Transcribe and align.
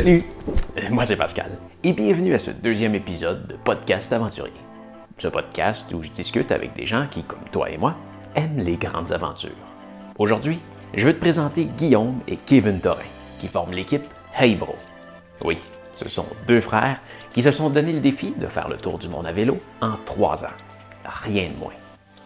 Salut, 0.00 0.22
euh, 0.78 0.88
moi 0.88 1.04
c'est 1.04 1.18
Pascal 1.18 1.50
et 1.84 1.92
bienvenue 1.92 2.32
à 2.32 2.38
ce 2.38 2.50
deuxième 2.50 2.94
épisode 2.94 3.46
de 3.48 3.54
Podcast 3.56 4.10
Aventurier. 4.14 4.54
Ce 5.18 5.28
podcast 5.28 5.92
où 5.92 6.02
je 6.02 6.08
discute 6.08 6.52
avec 6.52 6.72
des 6.72 6.86
gens 6.86 7.06
qui, 7.10 7.22
comme 7.22 7.44
toi 7.52 7.68
et 7.68 7.76
moi, 7.76 7.94
aiment 8.34 8.64
les 8.64 8.76
grandes 8.76 9.12
aventures. 9.12 9.50
Aujourd'hui, 10.18 10.58
je 10.94 11.04
vais 11.04 11.12
te 11.12 11.20
présenter 11.20 11.66
Guillaume 11.76 12.18
et 12.28 12.36
Kevin 12.38 12.80
Torin, 12.80 13.02
qui 13.40 13.46
forment 13.46 13.74
l'équipe 13.74 14.04
Hey 14.34 14.54
Bro. 14.54 14.74
Oui, 15.44 15.58
ce 15.94 16.08
sont 16.08 16.24
deux 16.46 16.62
frères 16.62 16.98
qui 17.30 17.42
se 17.42 17.50
sont 17.50 17.68
donné 17.68 17.92
le 17.92 18.00
défi 18.00 18.32
de 18.38 18.46
faire 18.46 18.70
le 18.70 18.78
tour 18.78 18.96
du 18.96 19.08
monde 19.08 19.26
à 19.26 19.32
vélo 19.32 19.60
en 19.82 19.96
trois 20.06 20.46
ans. 20.46 20.56
Rien 21.04 21.50
de 21.50 21.58
moins. 21.58 21.74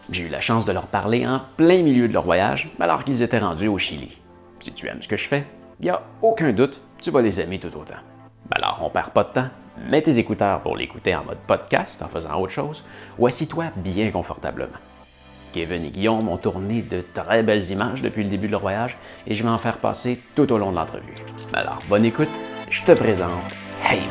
J'ai 0.09 0.23
eu 0.23 0.29
la 0.29 0.39
chance 0.39 0.65
de 0.65 0.71
leur 0.71 0.87
parler 0.87 1.27
en 1.27 1.41
plein 1.57 1.83
milieu 1.83 2.07
de 2.07 2.13
leur 2.13 2.23
voyage 2.23 2.69
alors 2.79 3.03
qu'ils 3.03 3.21
étaient 3.21 3.39
rendus 3.39 3.67
au 3.67 3.77
Chili. 3.77 4.17
Si 4.61 4.71
tu 4.71 4.87
aimes 4.87 5.01
ce 5.01 5.09
que 5.09 5.17
je 5.17 5.27
fais, 5.27 5.43
il 5.81 5.83
n'y 5.83 5.89
a 5.89 6.03
aucun 6.21 6.53
doute, 6.53 6.79
tu 7.05 7.11
vas 7.11 7.21
les 7.21 7.39
aimer 7.39 7.59
tout 7.59 7.67
autant. 7.67 8.01
Alors, 8.49 8.79
on 8.81 8.89
perd 8.89 9.11
pas 9.11 9.23
de 9.23 9.29
temps. 9.29 9.49
Mets 9.77 10.01
tes 10.01 10.17
écouteurs 10.17 10.61
pour 10.61 10.75
l'écouter 10.75 11.15
en 11.15 11.23
mode 11.23 11.37
podcast 11.45 12.01
en 12.01 12.07
faisant 12.07 12.39
autre 12.39 12.51
chose 12.51 12.83
ou 13.19 13.27
assis-toi 13.27 13.65
bien 13.75 14.09
confortablement. 14.09 14.79
Kevin 15.53 15.85
et 15.85 15.91
Guillaume 15.91 16.27
ont 16.29 16.37
tourné 16.37 16.81
de 16.81 17.03
très 17.13 17.43
belles 17.43 17.69
images 17.69 18.01
depuis 18.01 18.23
le 18.23 18.29
début 18.29 18.47
de 18.47 18.53
leur 18.53 18.61
voyage 18.61 18.97
et 19.27 19.35
je 19.35 19.43
vais 19.43 19.49
en 19.49 19.59
faire 19.59 19.77
passer 19.77 20.19
tout 20.35 20.51
au 20.51 20.57
long 20.57 20.71
de 20.71 20.77
l'entrevue. 20.77 21.13
Alors, 21.53 21.77
bonne 21.87 22.05
écoute, 22.05 22.31
je 22.71 22.81
te 22.81 22.93
présente 22.93 23.29
Hey. 23.83 24.01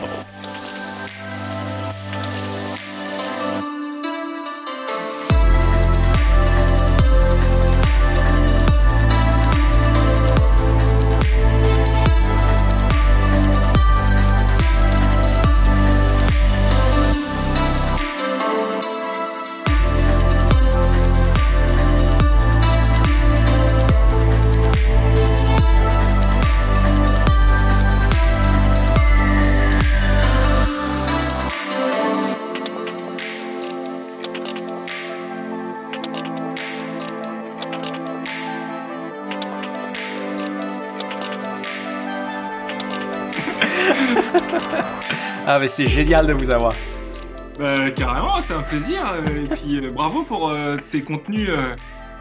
Ah, 45.54 45.60
mais 45.60 45.68
c'est 45.68 45.86
génial 45.86 46.26
de 46.26 46.32
vous 46.32 46.50
avoir. 46.50 46.72
Bah, 47.60 47.88
carrément, 47.90 48.40
c'est 48.40 48.54
un 48.54 48.62
plaisir. 48.62 48.98
euh, 49.06 49.36
Et 49.36 49.54
puis 49.54 49.76
euh, 49.86 49.90
bravo 49.90 50.24
pour 50.24 50.50
euh, 50.50 50.76
tes 50.90 51.00
contenus 51.00 51.48
euh, 51.48 51.58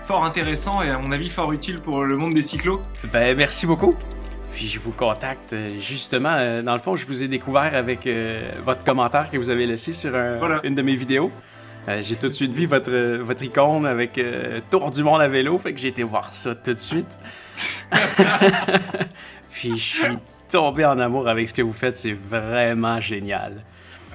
fort 0.06 0.24
intéressants 0.24 0.84
et 0.84 0.92
à 0.92 1.00
mon 1.00 1.12
avis 1.12 1.30
fort 1.30 1.52
utiles 1.52 1.80
pour 1.80 2.04
le 2.04 2.16
monde 2.16 2.36
des 2.36 2.44
cyclos. 2.44 2.80
Ben, 3.12 3.36
merci 3.36 3.66
beaucoup. 3.66 3.96
Puis 4.54 4.68
je 4.68 4.80
vous 4.80 4.92
contacte 4.92 5.56
justement. 5.80 6.62
Dans 6.62 6.74
le 6.76 6.80
fond, 6.80 6.96
je 6.96 7.08
vous 7.08 7.24
ai 7.24 7.28
découvert 7.28 7.74
avec 7.74 8.08
votre 8.64 8.84
commentaire 8.84 9.28
que 9.32 9.38
vous 9.38 9.50
avez 9.50 9.66
laissé 9.66 9.94
sur 9.94 10.14
un- 10.16 10.36
Voilà. 10.36 10.60
une 10.64 10.76
de 10.76 10.84
mes 10.84 10.94
vidéos. 10.94 11.32
J'ai 12.02 12.16
tout 12.18 12.28
de 12.28 12.34
suite 12.34 12.52
vu 12.54 12.68
votre, 12.68 13.18
votre 13.24 13.42
icône 13.42 13.88
avec 13.88 14.20
Tour 14.70 14.92
du 14.92 15.02
monde 15.02 15.22
à 15.22 15.28
vélo, 15.28 15.58
fait 15.58 15.74
que 15.74 15.80
j'ai 15.80 15.88
été 15.88 16.04
voir 16.04 16.32
ça 16.32 16.54
tout 16.54 16.72
de 16.76 16.78
suite. 16.80 17.18
Puis 19.52 19.72
je 19.76 19.84
suis 19.84 20.18
tombé 20.54 20.86
en 20.86 21.00
amour 21.00 21.28
avec 21.28 21.50
ce 21.50 21.54
que 21.54 21.62
vous 21.62 21.74
faites, 21.74 21.98
c'est 21.98 22.14
vraiment 22.14 23.02
génial. 23.02 23.64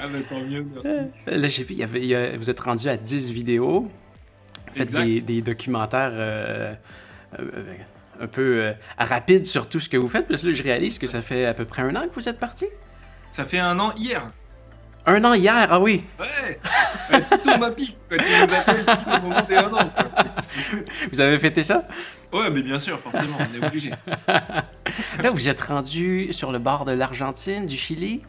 Ah 0.01 0.07
bah 0.07 0.19
tant 0.29 0.41
mieux, 0.41 0.65
merci. 0.73 1.11
Là, 1.27 1.49
j'ai 1.49 1.65
vu, 1.65 1.75
il 1.75 1.81
y 1.81 1.83
avait- 1.83 2.01
il 2.01 2.07
y 2.07 2.15
a- 2.15 2.37
vous 2.37 2.49
êtes 2.49 2.61
rendu 2.61 2.89
à 2.89 2.97
10 2.97 3.31
vidéos. 3.33 3.91
Faites 4.75 4.93
des, 4.95 5.21
des 5.21 5.43
documentaires 5.43 6.13
euh, 6.13 6.75
euh, 7.41 7.45
un 8.21 8.27
peu 8.29 8.61
euh, 8.63 8.73
rapides 8.97 9.47
sur 9.47 9.69
tout 9.69 9.81
ce 9.81 9.89
que 9.89 9.97
vous 9.97 10.09
faites. 10.09 10.27
Puis 10.27 10.37
là, 10.37 10.53
je 10.53 10.63
réalise 10.63 10.99
que 10.99 11.07
ça 11.09 11.21
fait 11.23 11.47
à 11.47 11.55
peu 11.55 11.65
près 11.65 11.83
un 11.83 11.95
an 11.97 12.03
que 12.09 12.15
vous 12.15 12.29
êtes 12.29 12.39
parti. 12.39 12.67
Ça 13.33 13.45
fait 13.45 13.59
un 13.59 13.79
an 13.81 13.93
hier. 13.97 14.25
Un 15.07 15.25
an 15.25 15.35
hier, 15.35 15.67
ah 15.71 15.81
oui. 15.81 16.05
Ouais, 16.21 16.61
Tout 17.31 17.37
tourne 17.39 17.65
à 17.65 17.71
pic 17.71 17.97
quand 18.09 18.17
tu 18.19 18.25
nous 18.47 18.55
appelles 18.55 18.85
tout 18.85 19.11
au 19.17 19.21
moment 19.23 19.43
des 19.49 19.57
un 19.57 19.73
an. 19.73 19.91
quoi. 19.97 20.25
Vous 21.13 21.21
avez 21.21 21.39
fêté 21.39 21.63
ça? 21.63 21.89
Ouais, 22.33 22.51
mais 22.51 22.63
bien 22.63 22.79
sûr, 22.79 23.01
forcément, 23.01 23.39
on 23.41 23.55
est 23.63 23.67
obligé. 23.67 23.91
Là, 25.23 25.31
vous 25.33 25.49
êtes 25.49 25.61
rendu 25.61 26.33
sur 26.33 26.53
le 26.53 26.59
bord 26.59 26.85
de 26.85 26.93
l'Argentine, 26.93 27.67
du 27.67 27.77
Chili. 27.77 28.23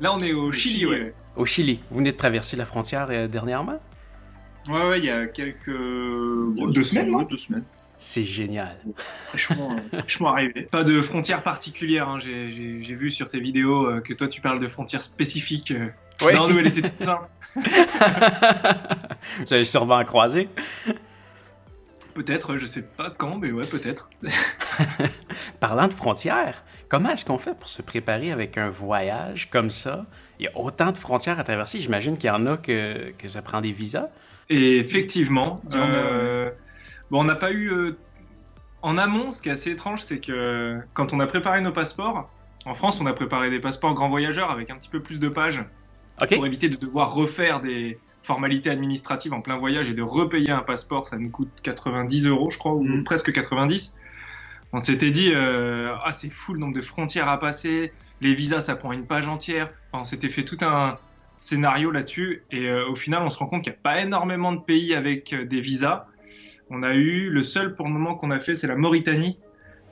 Là, 0.00 0.12
on 0.14 0.18
est 0.18 0.32
au 0.32 0.52
Chili, 0.52 0.84
ouais. 0.86 1.14
Au 1.36 1.46
Chili. 1.46 1.80
Vous 1.90 1.98
venez 1.98 2.12
de 2.12 2.16
traverser 2.16 2.56
la 2.56 2.64
frontière 2.64 3.06
euh, 3.10 3.28
dernièrement? 3.28 3.80
Ouais, 4.68 4.88
ouais, 4.88 4.98
il 4.98 5.04
y 5.06 5.10
a 5.10 5.26
quelques. 5.26 5.66
Deux 5.70 6.82
semaines, 6.82 7.10
non? 7.10 7.22
Deux 7.22 7.36
semaines. 7.36 7.64
C'est 7.98 8.24
génial. 8.24 8.76
Fraîchement, 9.28 9.76
euh, 9.94 9.98
fraîchement 10.00 10.32
arrivé. 10.32 10.62
Pas 10.70 10.82
de 10.82 11.00
frontières 11.00 11.42
particulières. 11.44 12.08
hein. 12.08 12.18
J'ai- 12.18 12.48
vu 12.94 13.10
sur 13.10 13.30
tes 13.30 13.38
vidéos 13.40 13.86
euh, 13.86 14.00
que 14.00 14.12
toi, 14.12 14.26
tu 14.28 14.40
parles 14.40 14.58
de 14.60 14.66
frontières 14.68 15.02
spécifiques. 15.02 15.70
euh. 15.70 15.88
Ouais. 16.24 16.34
Non, 16.34 16.48
nous, 16.48 16.58
elle 16.58 16.66
était 16.66 16.82
toute 16.82 17.04
simple. 17.04 17.28
vous 19.46 19.52
avez 19.52 19.64
sûrement 19.64 19.96
en 19.96 20.04
croisé. 20.04 20.48
Peut-être, 22.14 22.58
je 22.58 22.66
sais 22.66 22.82
pas 22.82 23.10
quand, 23.10 23.38
mais 23.38 23.52
ouais, 23.52 23.66
peut-être. 23.66 24.10
Parlant 25.60 25.88
de 25.88 25.92
frontières, 25.92 26.62
comment 26.88 27.10
est-ce 27.10 27.24
qu'on 27.24 27.38
fait 27.38 27.58
pour 27.58 27.68
se 27.68 27.82
préparer 27.82 28.30
avec 28.30 28.58
un 28.58 28.68
voyage 28.70 29.48
comme 29.50 29.70
ça? 29.70 30.06
Il 30.38 30.44
y 30.44 30.48
a 30.48 30.52
autant 30.58 30.92
de 30.92 30.98
frontières 30.98 31.38
à 31.38 31.44
traverser. 31.44 31.80
J'imagine 31.80 32.18
qu'il 32.18 32.28
y 32.28 32.30
en 32.30 32.46
a 32.46 32.56
que, 32.56 33.12
que 33.12 33.28
ça 33.28 33.42
prend 33.42 33.60
des 33.60 33.72
visas. 33.72 34.08
Et 34.50 34.78
effectivement, 34.78 35.62
euh, 35.72 36.50
bon, 37.10 37.20
on 37.20 37.24
n'a 37.24 37.34
pas 37.36 37.52
eu. 37.52 37.70
euh, 37.70 37.96
en 38.82 38.98
amont, 38.98 39.32
ce 39.32 39.40
qui 39.40 39.48
est 39.48 39.52
assez 39.52 39.70
étrange, 39.70 40.02
c'est 40.02 40.18
que 40.18 40.80
quand 40.92 41.12
on 41.12 41.20
a 41.20 41.26
préparé 41.26 41.60
nos 41.60 41.72
passeports, 41.72 42.28
en 42.64 42.74
France, 42.74 43.00
on 43.00 43.06
a 43.06 43.12
préparé 43.12 43.48
des 43.48 43.60
passeports 43.60 43.94
grand 43.94 44.08
voyageurs 44.08 44.50
avec 44.50 44.70
un 44.70 44.76
petit 44.76 44.90
peu 44.90 45.00
plus 45.00 45.18
de 45.20 45.28
pages 45.28 45.64
pour 46.34 46.46
éviter 46.46 46.68
de 46.68 46.76
devoir 46.76 47.14
refaire 47.14 47.60
des 47.60 47.98
formalités 48.22 48.70
administratives 48.70 49.32
en 49.32 49.40
plein 49.40 49.56
voyage 49.58 49.90
et 49.90 49.94
de 49.94 50.02
repayer 50.02 50.50
un 50.50 50.62
passeport. 50.62 51.08
Ça 51.08 51.18
nous 51.18 51.30
coûte 51.30 51.50
90 51.62 52.26
euros, 52.26 52.50
je 52.50 52.58
crois, 52.58 52.72
ou 52.74 52.82
Mhm. 52.84 53.04
presque 53.04 53.32
90. 53.32 53.96
On 54.72 54.78
s'était 54.78 55.10
dit, 55.10 55.32
euh, 55.34 55.92
ah, 56.04 56.12
c'est 56.12 56.30
fou 56.30 56.54
le 56.54 56.60
nombre 56.60 56.74
de 56.74 56.80
frontières 56.82 57.28
à 57.28 57.38
passer, 57.38 57.92
les 58.20 58.34
visas, 58.34 58.60
ça 58.62 58.76
prend 58.76 58.92
une 58.92 59.04
page 59.06 59.28
entière. 59.28 59.68
Enfin, 59.92 60.02
on 60.02 60.04
s'était 60.04 60.28
fait 60.28 60.44
tout 60.44 60.58
un 60.62 60.96
scénario 61.38 61.90
là-dessus 61.90 62.42
et 62.52 62.68
euh, 62.68 62.88
au 62.88 62.94
final, 62.94 63.22
on 63.22 63.30
se 63.30 63.38
rend 63.38 63.46
compte 63.46 63.62
qu'il 63.64 63.72
n'y 63.72 63.78
a 63.78 63.80
pas 63.82 64.00
énormément 64.00 64.52
de 64.52 64.60
pays 64.60 64.94
avec 64.94 65.32
euh, 65.32 65.44
des 65.44 65.60
visas. 65.60 66.06
On 66.70 66.82
a 66.84 66.94
eu, 66.94 67.28
le 67.28 67.42
seul 67.42 67.74
pour 67.74 67.86
le 67.86 67.92
moment 67.92 68.14
qu'on 68.14 68.30
a 68.30 68.38
fait, 68.40 68.54
c'est 68.54 68.68
la 68.68 68.76
Mauritanie 68.76 69.38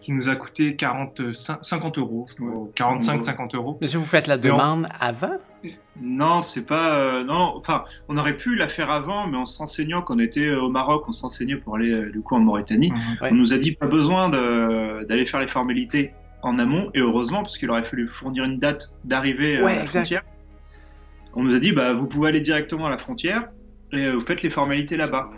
qui 0.00 0.12
nous 0.12 0.30
a 0.30 0.36
coûté 0.36 0.76
45, 0.76 1.58
50 1.62 1.98
euros, 1.98 2.26
je 2.30 2.34
crois, 2.36 2.48
Ouais. 2.48 2.70
45, 2.74 3.20
50 3.20 3.54
euros. 3.54 3.76
Mais 3.82 3.86
si 3.86 3.96
vous 3.98 4.06
faites 4.06 4.28
la 4.28 4.36
on- 4.36 4.38
demande 4.38 4.88
avant? 4.98 5.36
Non, 6.00 6.42
c'est 6.42 6.66
pas. 6.66 7.00
euh, 7.00 7.24
non, 7.24 7.52
enfin, 7.56 7.84
on 8.08 8.16
aurait 8.16 8.36
pu 8.36 8.54
la 8.54 8.68
faire 8.68 8.90
avant, 8.90 9.26
mais 9.26 9.36
en 9.36 9.44
s'enseignant, 9.46 10.00
quand 10.02 10.16
on 10.16 10.18
était 10.18 10.46
euh, 10.46 10.62
au 10.62 10.70
Maroc, 10.70 11.04
on 11.08 11.12
s'enseignait 11.12 11.56
pour 11.56 11.76
aller 11.76 11.94
euh, 11.94 12.10
du 12.10 12.20
coup 12.22 12.34
en 12.34 12.40
Mauritanie. 12.40 12.92
Ouais. 13.20 13.28
On 13.30 13.34
nous 13.34 13.52
a 13.52 13.58
dit 13.58 13.72
pas 13.72 13.86
besoin 13.86 14.28
d'aller 14.30 15.26
faire 15.26 15.40
les 15.40 15.48
formalités 15.48 16.12
en 16.42 16.58
amont, 16.58 16.90
et 16.94 17.00
heureusement, 17.00 17.42
parce 17.42 17.58
qu'il 17.58 17.68
aurait 17.70 17.84
fallu 17.84 18.06
fournir 18.06 18.44
une 18.44 18.58
date 18.58 18.96
d'arrivée 19.04 19.60
Ouais, 19.60 19.72
à 19.72 19.76
la 19.76 19.84
exact. 19.84 20.00
frontière. 20.00 20.22
On 21.34 21.42
nous 21.42 21.54
a 21.54 21.58
dit, 21.58 21.72
bah, 21.72 21.92
vous 21.92 22.06
pouvez 22.06 22.28
aller 22.30 22.40
directement 22.40 22.86
à 22.86 22.90
la 22.90 22.98
frontière 22.98 23.50
et 23.92 24.10
vous 24.10 24.20
faites 24.22 24.42
les 24.42 24.50
formalités 24.50 24.96
là-bas. 24.96 25.30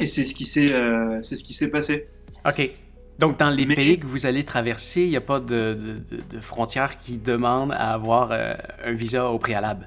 Et 0.00 0.08
c'est 0.08 0.24
ce 0.24 0.34
qui 0.34 0.44
s'est, 0.44 0.72
euh, 0.72 1.20
c'est 1.22 1.36
ce 1.36 1.44
qui 1.44 1.52
s'est 1.54 1.70
passé. 1.70 2.06
OK. 2.46 2.70
Donc, 3.18 3.38
dans 3.38 3.50
les 3.50 3.64
Mais- 3.66 3.74
pays 3.76 3.98
que 3.98 4.06
vous 4.06 4.26
allez 4.26 4.44
traverser, 4.44 5.02
il 5.02 5.10
n'y 5.10 5.16
a 5.16 5.20
pas 5.20 5.38
de, 5.40 5.46
de, 5.46 6.16
de- 6.16 6.22
de 6.36 6.40
frontières 6.40 6.98
qui 6.98 7.18
demandent 7.18 7.72
à 7.72 7.92
avoir 7.92 8.30
euh, 8.32 8.54
un 8.84 8.92
visa 8.92 9.26
au 9.30 9.38
préalable? 9.38 9.86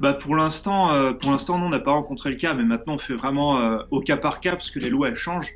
Bah 0.00 0.12
pour 0.12 0.34
l'instant, 0.36 0.92
euh, 0.92 1.12
pour 1.12 1.30
l'instant, 1.30 1.58
nous, 1.58 1.66
on 1.66 1.70
n'a 1.70 1.78
pas 1.80 1.92
rencontré 1.92 2.28
le 2.30 2.36
cas, 2.36 2.52
mais 2.52 2.64
maintenant 2.64 2.94
on 2.94 2.98
fait 2.98 3.14
vraiment 3.14 3.60
euh, 3.60 3.78
au 3.90 4.00
cas 4.00 4.16
par 4.16 4.40
cas 4.40 4.52
parce 4.52 4.70
que 4.70 4.80
les 4.80 4.90
lois 4.90 5.08
elles 5.08 5.16
changent. 5.16 5.52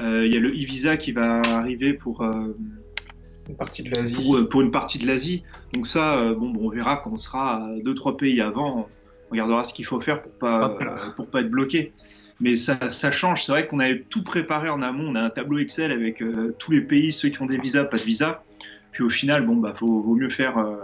Euh, 0.00 0.26
Il 0.26 0.32
y 0.32 0.36
a 0.36 0.40
le 0.40 0.48
e-visa 0.48 0.96
qui 0.96 1.12
va 1.12 1.40
arriver 1.42 1.92
pour, 1.92 2.22
euh, 2.22 2.56
Une 3.48 3.56
partie 3.56 3.82
de 3.82 3.90
l'Asie. 3.94 4.14
pour, 4.16 4.48
pour 4.48 4.60
une 4.62 4.70
partie 4.70 4.98
de 4.98 5.06
l'Asie. 5.06 5.44
Donc 5.72 5.86
ça, 5.86 6.18
euh, 6.18 6.34
bon, 6.34 6.50
bon, 6.50 6.66
on 6.66 6.70
verra 6.70 6.96
quand 6.96 7.12
on 7.12 7.18
sera 7.18 7.56
à 7.64 7.68
deux 7.84 7.94
trois 7.94 8.16
pays 8.16 8.40
avant. 8.40 8.88
On 9.28 9.30
regardera 9.30 9.62
ce 9.62 9.72
qu'il 9.74 9.84
faut 9.84 10.00
faire 10.00 10.22
pour 10.22 10.32
pas 10.32 10.70
euh, 10.80 11.10
pour 11.14 11.30
pas 11.30 11.42
être 11.42 11.50
bloqué. 11.50 11.92
Mais 12.40 12.56
ça, 12.56 12.90
ça 12.90 13.12
change. 13.12 13.44
C'est 13.44 13.52
vrai 13.52 13.66
qu'on 13.66 13.80
avait 13.80 14.00
tout 14.00 14.22
préparé 14.22 14.68
en 14.68 14.82
amont. 14.82 15.08
On 15.08 15.14
a 15.14 15.22
un 15.22 15.30
tableau 15.30 15.58
Excel 15.58 15.90
avec 15.90 16.20
euh, 16.20 16.54
tous 16.58 16.72
les 16.72 16.82
pays, 16.82 17.12
ceux 17.12 17.30
qui 17.30 17.40
ont 17.40 17.46
des 17.46 17.58
visas, 17.58 17.84
pas 17.84 17.96
de 17.96 18.02
visa. 18.02 18.42
Puis 18.92 19.02
au 19.02 19.10
final, 19.10 19.46
bon 19.46 19.56
bah 19.56 19.74
faut, 19.76 20.00
vaut 20.00 20.14
mieux 20.14 20.28
faire 20.28 20.58
euh, 20.58 20.76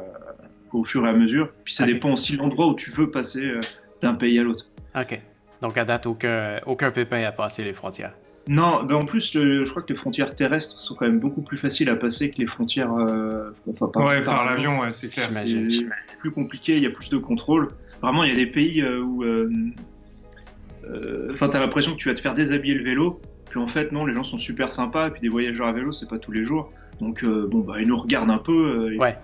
au 0.72 0.84
fur 0.84 1.06
et 1.06 1.08
à 1.08 1.12
mesure. 1.12 1.50
Puis 1.64 1.74
ça 1.74 1.84
dépend 1.84 2.12
aussi 2.12 2.32
de 2.34 2.38
l'endroit 2.38 2.68
où 2.68 2.74
tu 2.74 2.90
veux 2.90 3.10
passer 3.10 3.44
euh, 3.44 3.60
d'un 4.00 4.14
pays 4.14 4.38
à 4.38 4.42
l'autre. 4.42 4.66
OK. 4.98 5.20
Donc 5.60 5.76
à 5.76 5.84
date, 5.84 6.06
aucun, 6.06 6.58
aucun 6.66 6.90
pépin 6.90 7.22
à 7.24 7.32
passer 7.32 7.64
les 7.64 7.72
frontières. 7.72 8.12
Non, 8.48 8.82
ben 8.82 8.96
en 8.96 9.04
plus, 9.04 9.32
je 9.32 9.68
crois 9.70 9.82
que 9.82 9.92
les 9.92 9.98
frontières 9.98 10.34
terrestres 10.34 10.80
sont 10.80 10.96
quand 10.96 11.06
même 11.06 11.20
beaucoup 11.20 11.42
plus 11.42 11.56
faciles 11.56 11.88
à 11.88 11.94
passer 11.94 12.32
que 12.32 12.38
les 12.38 12.46
frontières. 12.46 12.92
Euh, 12.92 13.50
enfin, 13.70 13.86
par, 13.86 14.04
ouais, 14.04 14.22
par, 14.22 14.44
l'avion, 14.44 14.80
ouais, 14.80 14.92
c'est 14.92 15.08
clair. 15.08 15.30
C'est 15.30 15.86
plus 16.18 16.32
compliqué, 16.32 16.76
il 16.76 16.82
y 16.82 16.86
a 16.86 16.90
plus 16.90 17.10
de 17.10 17.18
contrôle. 17.18 17.68
Vraiment, 18.02 18.24
il 18.24 18.30
y 18.30 18.32
a 18.32 18.36
des 18.36 18.50
pays 18.50 18.82
euh, 18.82 19.00
où. 19.00 19.24
Euh, 20.84 21.30
enfin, 21.32 21.48
t'as 21.48 21.60
l'impression 21.60 21.92
que 21.92 21.96
tu 21.96 22.08
vas 22.08 22.14
te 22.14 22.20
faire 22.20 22.34
déshabiller 22.34 22.74
le 22.74 22.84
vélo. 22.84 23.20
Puis 23.50 23.60
en 23.60 23.66
fait, 23.66 23.92
non, 23.92 24.06
les 24.06 24.14
gens 24.14 24.24
sont 24.24 24.38
super 24.38 24.72
sympas. 24.72 25.08
Et 25.08 25.10
puis 25.10 25.20
des 25.20 25.28
voyageurs 25.28 25.66
à 25.66 25.72
vélo, 25.72 25.92
c'est 25.92 26.08
pas 26.08 26.18
tous 26.18 26.32
les 26.32 26.44
jours. 26.44 26.70
Donc, 27.00 27.24
bon, 27.24 27.60
bah, 27.60 27.80
ils 27.80 27.88
nous 27.88 27.96
regardent 27.96 28.30
un 28.30 28.38
peu. 28.38 28.96
ouais. 28.96 29.16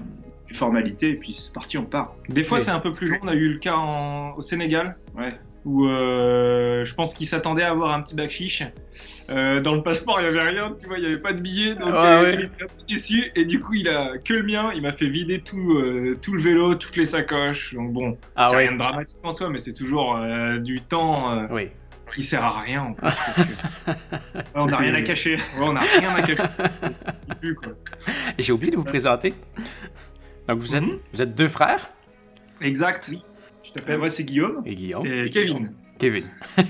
Formalité, 0.55 1.10
et 1.10 1.14
puis 1.14 1.34
c'est 1.34 1.52
parti, 1.52 1.76
on 1.76 1.84
part. 1.84 2.14
Des 2.31 2.43
fois, 2.43 2.58
c'est 2.58 2.70
un 2.70 2.81
peu 2.81 2.90
plus 2.90 3.08
long. 3.08 3.19
On 3.22 3.28
a 3.28 3.34
eu 3.34 3.52
le 3.52 3.58
cas 3.58 3.76
au 4.34 4.40
Sénégal. 4.40 4.96
Ouais 5.14 5.28
où 5.69 5.87
euh, 5.87 6.85
je 6.87 6.94
pense 6.94 7.12
qu'il 7.12 7.26
s'attendait 7.26 7.62
à 7.62 7.70
avoir 7.70 7.93
un 7.93 8.00
petit 8.00 8.15
bac 8.15 8.31
fiche. 8.31 8.62
Euh, 9.29 9.61
dans 9.61 9.75
le 9.75 9.82
passeport, 9.82 10.19
il 10.19 10.23
n'y 10.23 10.29
avait 10.29 10.49
rien, 10.49 10.75
tu 10.81 10.87
vois, 10.87 10.97
il 10.97 11.03
n'y 11.03 11.06
avait 11.06 11.20
pas 11.20 11.35
de 11.35 11.41
billet, 11.41 11.75
donc 11.75 11.93
euh, 11.93 12.32
il 12.32 12.44
était 12.47 12.65
un 12.65 12.67
peu 12.67 12.85
déçu. 12.88 13.31
Et 13.37 13.44
du 13.44 13.61
coup, 13.61 13.75
il 13.75 13.87
a 13.87 14.17
que 14.17 14.32
le 14.32 14.44
mien, 14.44 14.73
il 14.75 14.81
m'a 14.81 14.93
fait 14.93 15.09
vider 15.09 15.41
tout, 15.41 15.79
tout 16.23 16.32
le 16.32 16.41
vélo, 16.41 16.75
toutes 16.75 16.97
les 16.97 17.05
sacoches. 17.05 17.75
Donc 17.75 17.93
bon, 17.93 18.17
ah 18.35 18.49
c'est 18.50 18.56
rien 18.56 18.73
de 18.73 18.79
dramatique 18.79 19.20
en 19.23 19.32
soi, 19.32 19.50
mais 19.50 19.59
c'est 19.59 19.75
toujours 19.75 20.19
du 20.61 20.81
temps 20.81 21.47
oui. 21.50 21.69
qui 22.11 22.23
sert 22.23 22.43
à 22.43 22.62
rien 22.62 22.82
en 22.82 22.93
plus. 22.94 23.09
on 24.55 24.67
n'a 24.67 24.76
rien 24.76 24.94
à 24.94 25.03
cacher. 25.03 25.37
on 25.61 25.75
n'a 25.75 25.81
rien 25.81 26.15
à 26.15 26.23
cacher. 26.23 26.43
Et 28.38 28.43
j'ai 28.43 28.53
oublié 28.53 28.73
de 28.73 28.79
vous 28.79 28.85
présenter. 28.85 29.35
Donc 30.49 30.61
vous 30.61 30.75
êtes, 30.75 30.82
mhm. 30.82 30.99
vous 31.12 31.20
êtes 31.20 31.35
deux 31.35 31.49
frères 31.49 31.87
Exact. 32.62 33.09
Oui. 33.11 33.23
Moi, 33.88 34.11
c'est 34.11 34.25
Guillaume. 34.25 34.62
Et 34.65 34.75
Guillaume. 34.75 35.06
Et 35.06 35.31
Kevin. 35.31 35.73
Kevin. 35.99 36.29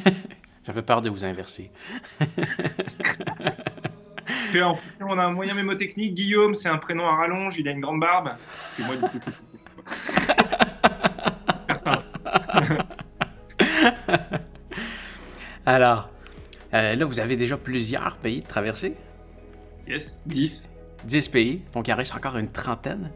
J'avais 0.67 0.83
peur 0.83 1.01
de 1.01 1.09
vous 1.11 1.25
inverser. 1.25 1.71
en 4.61 4.77
on 5.01 5.19
a 5.19 5.25
un 5.25 5.33
moyen 5.33 5.55
mémotechnique. 5.55 6.15
Guillaume, 6.15 6.55
c'est 6.55 6.69
un 6.69 6.79
prénom 6.79 7.07
à 7.07 7.17
rallonge, 7.17 7.59
il 7.59 7.67
a 7.69 7.73
une 7.73 7.81
grande 7.81 8.01
barbe. 8.01 8.31
Et 8.79 8.83
moi, 8.83 8.97
du 8.97 9.03
coup, 9.03 9.19
Faire 11.79 12.03
Alors, 15.67 16.11
euh, 16.75 16.95
là, 16.95 17.05
vous 17.05 17.21
avez 17.21 17.37
déjà 17.37 17.57
plusieurs 17.57 18.17
pays 18.17 18.41
de 18.41 18.47
traverser 18.47 18.95
Yes, 19.87 20.23
10. 20.27 20.75
10 21.05 21.29
pays, 21.29 21.63
donc 21.73 21.89
il 21.89 21.95
reste 21.95 22.15
encore 22.15 22.37
une 22.37 22.51
trentaine. 22.51 23.11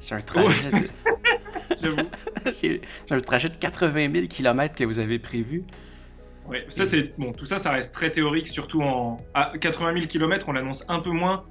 C'est 0.00 0.14
un 0.14 0.20
trajet. 0.20 0.70
c'est 2.50 2.80
un 3.10 3.18
trajet 3.18 3.48
de 3.48 3.56
80 3.56 4.12
000 4.12 4.26
km 4.26 4.74
que 4.74 4.84
vous 4.84 4.98
avez 4.98 5.18
prévu. 5.18 5.64
Ouais, 6.48 6.64
ça 6.68 6.86
c'est 6.86 7.18
bon. 7.18 7.32
Tout 7.32 7.44
ça, 7.44 7.58
ça 7.58 7.70
reste 7.70 7.92
très 7.92 8.10
théorique, 8.10 8.48
surtout 8.48 8.82
en 8.82 9.18
à 9.34 9.52
80 9.60 9.94
000 9.94 10.06
km, 10.06 10.48
on 10.48 10.52
l'annonce 10.52 10.84
un 10.88 11.00
peu 11.00 11.10
moins 11.10 11.44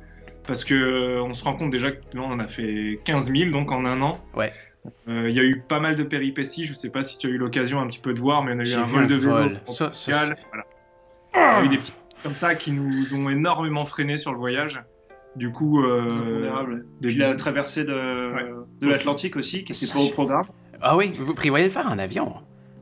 parce 0.47 0.63
que 0.63 0.73
euh, 0.73 1.23
on 1.23 1.33
se 1.33 1.43
rend 1.43 1.55
compte 1.55 1.71
déjà 1.71 1.91
que 1.91 2.01
là 2.13 2.21
on 2.23 2.39
a 2.39 2.47
fait 2.47 2.99
15 3.03 3.31
000 3.31 3.51
donc 3.51 3.71
en 3.71 3.85
un 3.85 4.01
an. 4.01 4.17
Ouais. 4.35 4.53
Euh, 5.09 5.29
il 5.29 5.35
y 5.35 5.39
a 5.39 5.43
eu 5.43 5.61
pas 5.61 5.79
mal 5.79 5.95
de 5.95 6.03
péripéties. 6.03 6.65
Je 6.65 6.73
sais 6.73 6.89
pas 6.89 7.03
si 7.03 7.17
tu 7.17 7.27
as 7.27 7.29
eu 7.29 7.37
l'occasion 7.37 7.79
un 7.79 7.87
petit 7.87 7.99
peu 7.99 8.13
de 8.13 8.19
voir, 8.19 8.43
mais 8.43 8.53
on 8.53 8.59
a 8.59 8.63
eu 8.63 8.73
un 8.73 8.83
vol 8.83 9.07
de 9.07 9.15
vélo. 9.15 9.49
Ça, 9.67 9.91
ça, 9.93 10.25
voilà. 10.49 10.65
Il 11.35 11.39
y 11.39 11.39
a 11.39 11.65
eu 11.65 11.69
des 11.69 11.77
petits 11.77 11.93
comme 12.23 12.33
ça 12.33 12.55
qui 12.55 12.71
nous 12.71 13.13
ont 13.13 13.29
énormément 13.29 13.85
freiné 13.85 14.17
sur 14.17 14.31
le 14.31 14.39
voyage. 14.39 14.81
Du 15.37 15.51
coup, 15.51 15.83
euh, 15.83 16.81
Puis 17.01 17.15
la 17.15 17.35
traversée 17.35 17.85
de, 17.85 18.31
de 18.81 18.87
l'Atlantique 18.87 19.35
aussi, 19.35 19.63
qui 19.63 19.71
était 19.71 19.93
pas 19.93 19.99
au 19.99 20.09
programme. 20.09 20.45
Ah 20.81 20.97
oui, 20.97 21.13
vous 21.19 21.33
prévoyez 21.33 21.65
le 21.65 21.71
faire 21.71 21.87
en 21.87 21.99
avion 21.99 22.33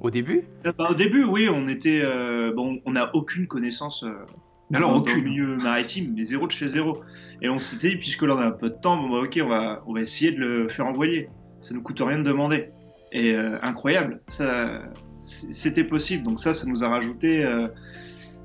au 0.01 0.09
début? 0.09 0.43
Euh, 0.65 0.71
bah, 0.77 0.87
Au 0.91 0.95
début, 0.95 1.25
oui, 1.25 1.49
on 1.51 1.67
était 1.67 2.01
euh, 2.01 2.53
bon, 2.55 2.79
on 2.85 2.91
n'a 2.91 3.13
aucune 3.13 3.47
connaissance. 3.47 4.03
Euh, 4.03 4.25
alors 4.73 4.91
dans, 4.91 4.99
aucune. 4.99 5.25
milieu 5.25 5.57
maritime, 5.57 6.13
mais 6.15 6.23
zéro 6.23 6.47
de 6.47 6.51
chez 6.51 6.69
zéro. 6.69 7.01
Et 7.41 7.49
on 7.49 7.59
s'était 7.59 7.89
dit, 7.89 7.97
puisque 7.97 8.23
là 8.23 8.35
on 8.35 8.39
a 8.39 8.45
un 8.45 8.51
peu 8.51 8.69
de 8.69 8.75
temps, 8.75 8.97
bon 8.97 9.09
bah, 9.09 9.23
ok, 9.23 9.39
on 9.43 9.47
va, 9.47 9.83
on 9.85 9.93
va 9.93 10.01
essayer 10.01 10.31
de 10.31 10.39
le 10.39 10.69
faire 10.69 10.87
envoyer. 10.87 11.29
Ça 11.61 11.73
nous 11.73 11.81
coûte 11.81 11.99
rien 11.99 12.19
de 12.19 12.23
demander. 12.23 12.69
Et 13.11 13.33
incroyable, 13.61 14.19
ça, 14.27 14.81
c'était 15.19 15.85
possible. 15.85 16.23
Donc 16.23 16.39
ça, 16.39 16.53
ça 16.53 16.67
nous 16.67 16.83
a 16.83 16.89
rajouté 16.89 17.45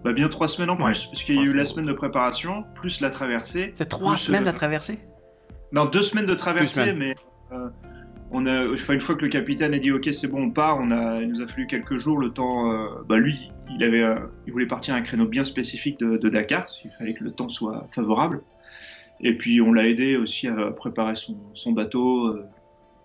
bah, 0.05 0.13
bien 0.13 0.29
trois 0.29 0.49
semaines 0.49 0.71
en 0.71 0.77
plus, 0.77 1.07
parce 1.07 1.23
qu'il 1.23 1.37
y 1.37 1.39
a 1.39 1.43
eu 1.43 1.55
la 1.55 1.65
semaine 1.65 1.87
de 1.87 1.93
préparation, 1.93 2.65
plus 2.75 3.01
la 3.01 3.11
traversée. 3.11 3.73
C'est 3.75 3.89
trois 3.89 4.17
semaines 4.17 4.45
la 4.45 4.53
traversée? 4.53 4.99
Non, 5.73 5.85
deux 5.85 6.03
semaines 6.03 6.27
de 6.27 6.35
traversée, 6.35 6.93
mais 6.93 7.13
on 8.33 8.47
a, 8.47 8.65
une 8.65 9.01
fois 9.01 9.17
que 9.17 9.23
le 9.23 9.29
capitaine 9.29 9.75
a 9.75 9.79
dit 9.79 9.91
ok 9.91 10.09
c'est 10.13 10.29
bon 10.29 10.45
on 10.45 10.51
part, 10.51 10.79
on 10.79 10.91
a, 10.91 11.21
il 11.21 11.29
nous 11.29 11.43
a 11.43 11.49
fallu 11.49 11.67
quelques 11.67 11.99
jours 11.99 12.19
le 12.19 12.31
temps. 12.31 12.71
Euh, 12.71 12.87
bah 13.09 13.17
lui, 13.17 13.51
il 13.69 13.83
avait, 13.85 14.03
euh, 14.03 14.19
il 14.47 14.53
voulait 14.53 14.67
partir 14.67 14.95
à 14.95 14.99
un 14.99 15.03
créneau 15.03 15.27
bien 15.27 15.45
spécifique 15.45 15.99
de, 15.99 16.29
Dakar, 16.29 16.67
il 16.85 16.91
fallait 16.93 17.15
que 17.15 17.25
le 17.25 17.33
temps 17.33 17.49
soit 17.49 17.89
favorable. 17.95 18.43
Et 19.21 19.37
puis 19.37 19.61
on 19.61 19.73
l'a 19.73 19.87
aidé 19.87 20.17
aussi 20.17 20.49
à 20.49 20.71
préparer 20.71 21.15
son, 21.17 21.73
bateau. 21.73 22.29
Euh, 22.29 22.47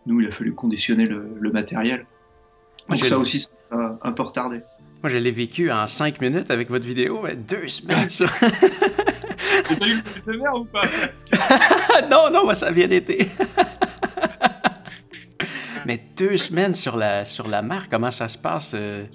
nous, 0.06 0.22
il 0.22 0.28
a 0.28 0.32
fallu 0.32 0.54
conditionner 0.54 1.08
le, 1.08 1.52
matériel. 1.52 2.06
Donc 2.88 2.98
ça 2.98 3.18
aussi, 3.18 3.40
ça 3.40 3.50
a 3.72 3.98
un 4.04 4.12
peu 4.12 4.22
retardé. 4.22 4.62
Moi, 5.06 5.12
je 5.12 5.20
l'ai 5.20 5.30
vécu 5.30 5.72
en 5.72 5.86
5 5.86 6.20
minutes 6.20 6.50
avec 6.50 6.68
votre 6.68 6.84
vidéo, 6.84 7.22
mais 7.24 7.36
deux 7.36 7.68
semaines 7.68 8.10
sur. 8.10 8.28
T'as 8.40 9.86
eu 9.86 10.02
le 10.26 10.34
de 10.34 10.40
mer 10.40 10.56
ou 10.56 10.66
pas? 10.66 10.82
Non, 12.10 12.32
non, 12.34 12.44
moi, 12.44 12.56
ça 12.56 12.72
vient 12.72 12.88
d'été. 12.88 13.30
Mais 15.86 16.02
deux 16.18 16.38
semaines 16.38 16.74
sur 16.74 16.98
la, 16.98 17.24
sur 17.24 17.48
la 17.48 17.62
mer, 17.62 17.88
comment 17.88 18.10
ça 18.10 18.28
se 18.28 18.40
passe? 18.40 18.72
Euh, 18.74 19.06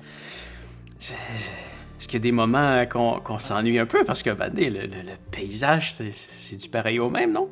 est-ce 1.00 2.06
qu'il 2.06 2.12
y 2.12 2.16
a 2.18 2.20
des 2.20 2.30
moments 2.30 2.86
qu'on 2.86 3.40
s'ennuie 3.40 3.80
un 3.80 3.86
peu? 3.86 4.04
Parce 4.04 4.22
que 4.22 4.30
ben, 4.30 4.52
le, 4.54 5.16
paysage, 5.32 5.90
c'est 5.92 6.56
du 6.56 6.68
pareil 6.68 7.00
au 7.00 7.10
même, 7.10 7.32
non? 7.32 7.50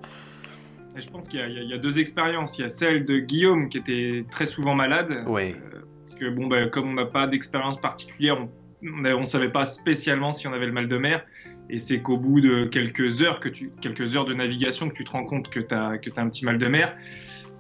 Je 0.95 1.09
pense 1.09 1.27
qu'il 1.27 1.41
y, 1.41 1.75
a 1.75 1.79
deux 1.79 1.99
expériences. 1.99 2.57
Il 2.57 2.63
y 2.63 2.65
a 2.65 2.69
celle 2.69 3.05
de 3.05 3.19
Guillaume 3.19 3.69
qui 3.69 3.79
était 3.79 4.25
très 4.31 4.47
souvent 4.47 4.77
malade. 4.77 5.25
Oui. 5.27 5.57
Euh, 5.75 5.78
parce 6.09 6.19
que, 6.19 6.31
bon, 6.31 6.47
ben, 6.47 6.71
comme 6.71 6.89
on 6.89 6.95
n'a 6.95 7.05
pas 7.05 7.27
d'expérience 7.27 7.79
particulière, 7.79 8.39
on 8.83 9.21
ne 9.21 9.27
savait 9.27 9.51
pas 9.51 9.67
spécialement 9.67 10.33
si 10.33 10.49
on 10.49 10.55
avait 10.55 10.65
le 10.65 10.73
mal 10.73 10.89
de 10.89 10.97
mer. 10.97 11.23
Et 11.69 11.79
c'est 11.79 12.01
qu'au 12.01 12.17
bout 12.17 12.41
de 12.41 12.65
quelques 12.65 13.21
heures, 13.21 13.41
que 13.41 13.51
tu, 13.51 13.73
quelques 13.83 14.17
heures 14.17 14.25
de 14.25 14.33
navigation 14.33 14.89
que 14.89 14.95
tu 14.95 15.05
te 15.05 15.11
rends 15.11 15.25
compte 15.25 15.51
que 15.51 15.61
tu 15.61 15.75
as, 15.75 15.89
as, 15.89 16.21
un 16.21 16.29
petit 16.31 16.47
mal 16.47 16.57
de 16.57 16.67
mer. 16.67 16.97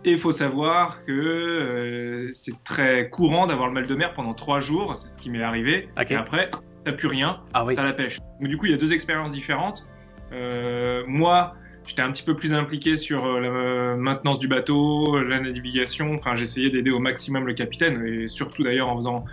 Et 0.04 0.12
il 0.12 0.18
faut 0.18 0.32
savoir 0.32 1.04
que 1.04 1.12
euh, 1.12 2.30
c'est 2.32 2.64
très 2.64 3.10
courant 3.10 3.46
d'avoir 3.46 3.68
le 3.68 3.74
mal 3.74 3.86
de 3.86 3.94
mer 3.94 4.14
pendant 4.14 4.32
trois 4.32 4.60
jours, 4.60 4.96
c'est 4.96 5.08
ce 5.08 5.18
qui 5.18 5.28
m'est 5.28 5.42
arrivé. 5.42 5.90
Et 6.08 6.14
après, 6.14 6.50
t'as 6.84 6.92
plus 6.92 7.08
rien, 7.08 7.40
ah 7.52 7.66
oui. 7.66 7.74
t'as 7.74 7.82
la 7.82 7.92
pêche. 7.92 8.16
Donc 8.40 8.48
du 8.48 8.56
coup, 8.56 8.64
il 8.64 8.72
y 8.72 8.74
a 8.74 8.78
deux 8.78 8.94
expériences 8.94 9.32
différentes. 9.32 9.86
Euh, 10.32 11.02
moi, 11.06 11.54
j'étais 11.88 12.02
un 12.02 12.12
petit 12.12 12.22
peu 12.22 12.36
plus 12.36 12.52
impliqué 12.52 12.96
sur 12.96 13.26
euh, 13.26 13.40
la 13.40 13.96
maintenance 13.96 14.38
du 14.38 14.46
bateau, 14.46 15.20
la 15.20 15.40
navigation. 15.40 16.14
Enfin, 16.14 16.36
j'essayais 16.36 16.70
d'aider 16.70 16.90
au 16.90 17.00
maximum 17.00 17.46
le 17.46 17.54
capitaine, 17.54 18.04
et 18.06 18.28
surtout 18.28 18.62
d'ailleurs 18.62 18.88
en 18.88 18.96
faisant 18.96 19.24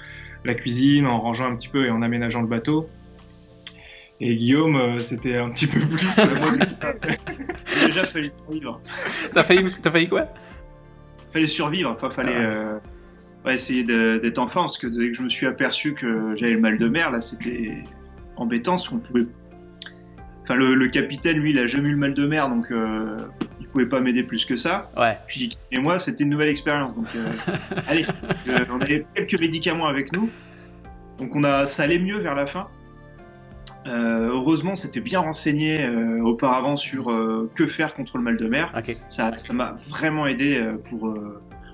la 0.43 0.55
cuisine, 0.55 1.05
en 1.05 1.19
rangeant 1.19 1.51
un 1.51 1.55
petit 1.55 1.67
peu 1.67 1.85
et 1.85 1.91
en 1.91 2.01
aménageant 2.01 2.41
le 2.41 2.47
bateau. 2.47 2.89
Et 4.21 4.35
Guillaume, 4.37 4.99
c'était 4.99 5.37
un 5.37 5.49
petit 5.49 5.67
peu 5.67 5.79
plus. 5.79 5.99
J'ai 7.77 7.87
déjà 7.87 8.05
failli 8.05 8.31
vivre. 8.49 8.81
T'as 9.33 9.43
failli, 9.43 9.75
as 9.83 9.91
failli 9.91 10.07
quoi? 10.07 10.27
Fallait 11.33 11.47
survivre. 11.47 11.91
Enfin, 11.91 12.09
fallait 12.09 12.37
euh, 12.37 12.79
essayer 13.47 13.83
d'être 13.83 14.39
enfant 14.39 14.61
parce 14.61 14.77
que 14.77 14.87
dès 14.87 15.11
que 15.11 15.17
je 15.17 15.21
me 15.21 15.29
suis 15.29 15.47
aperçu 15.47 15.93
que 15.93 16.33
j'avais 16.37 16.53
le 16.53 16.61
mal 16.61 16.77
de 16.77 16.87
mer, 16.87 17.11
là, 17.11 17.19
c'était 17.19 17.83
embêtant 18.37 18.73
parce 18.73 18.87
qu'on 18.87 18.99
pouvait. 18.99 19.25
Enfin, 20.45 20.55
le, 20.55 20.87
capitaine, 20.87 21.37
lui, 21.37 21.51
il 21.51 21.59
a 21.59 21.67
jamais 21.67 21.89
eu 21.89 21.93
le 21.93 21.97
mal 21.97 22.13
de 22.13 22.25
mer, 22.25 22.49
donc 22.49 22.71
euh, 22.71 23.17
il 23.59 23.67
pouvait 23.67 23.87
pas 23.87 23.99
m'aider 23.99 24.23
plus 24.23 24.45
que 24.45 24.57
ça. 24.57 24.89
Ouais. 24.95 25.17
Puis 25.27 25.57
et 25.71 25.79
moi, 25.79 25.99
c'était 25.99 26.23
une 26.23 26.29
nouvelle 26.29 26.49
expérience. 26.49 26.95
Donc, 26.95 27.07
euh, 27.15 27.31
allez, 27.87 28.05
on 28.71 28.79
avait 28.79 29.05
quelques 29.15 29.39
médicaments 29.39 29.87
avec 29.87 30.13
nous, 30.13 30.29
donc 31.17 31.35
on 31.35 31.43
a, 31.43 31.65
ça 31.65 31.83
allait 31.83 31.99
mieux 31.99 32.19
vers 32.19 32.35
la 32.35 32.45
fin. 32.45 32.67
Euh, 33.87 34.29
heureusement, 34.31 34.75
c'était 34.75 34.99
bien 34.99 35.19
renseigné 35.19 35.83
euh, 35.83 36.19
auparavant 36.23 36.75
sur 36.75 37.11
euh, 37.11 37.51
que 37.53 37.67
faire 37.67 37.93
contre 37.93 38.17
le 38.17 38.23
mal 38.23 38.37
de 38.37 38.47
mer. 38.47 38.71
Ça, 39.09 39.31
m'a 39.53 39.77
vraiment 39.87 40.25
aidé 40.25 40.69
pour, 40.89 41.13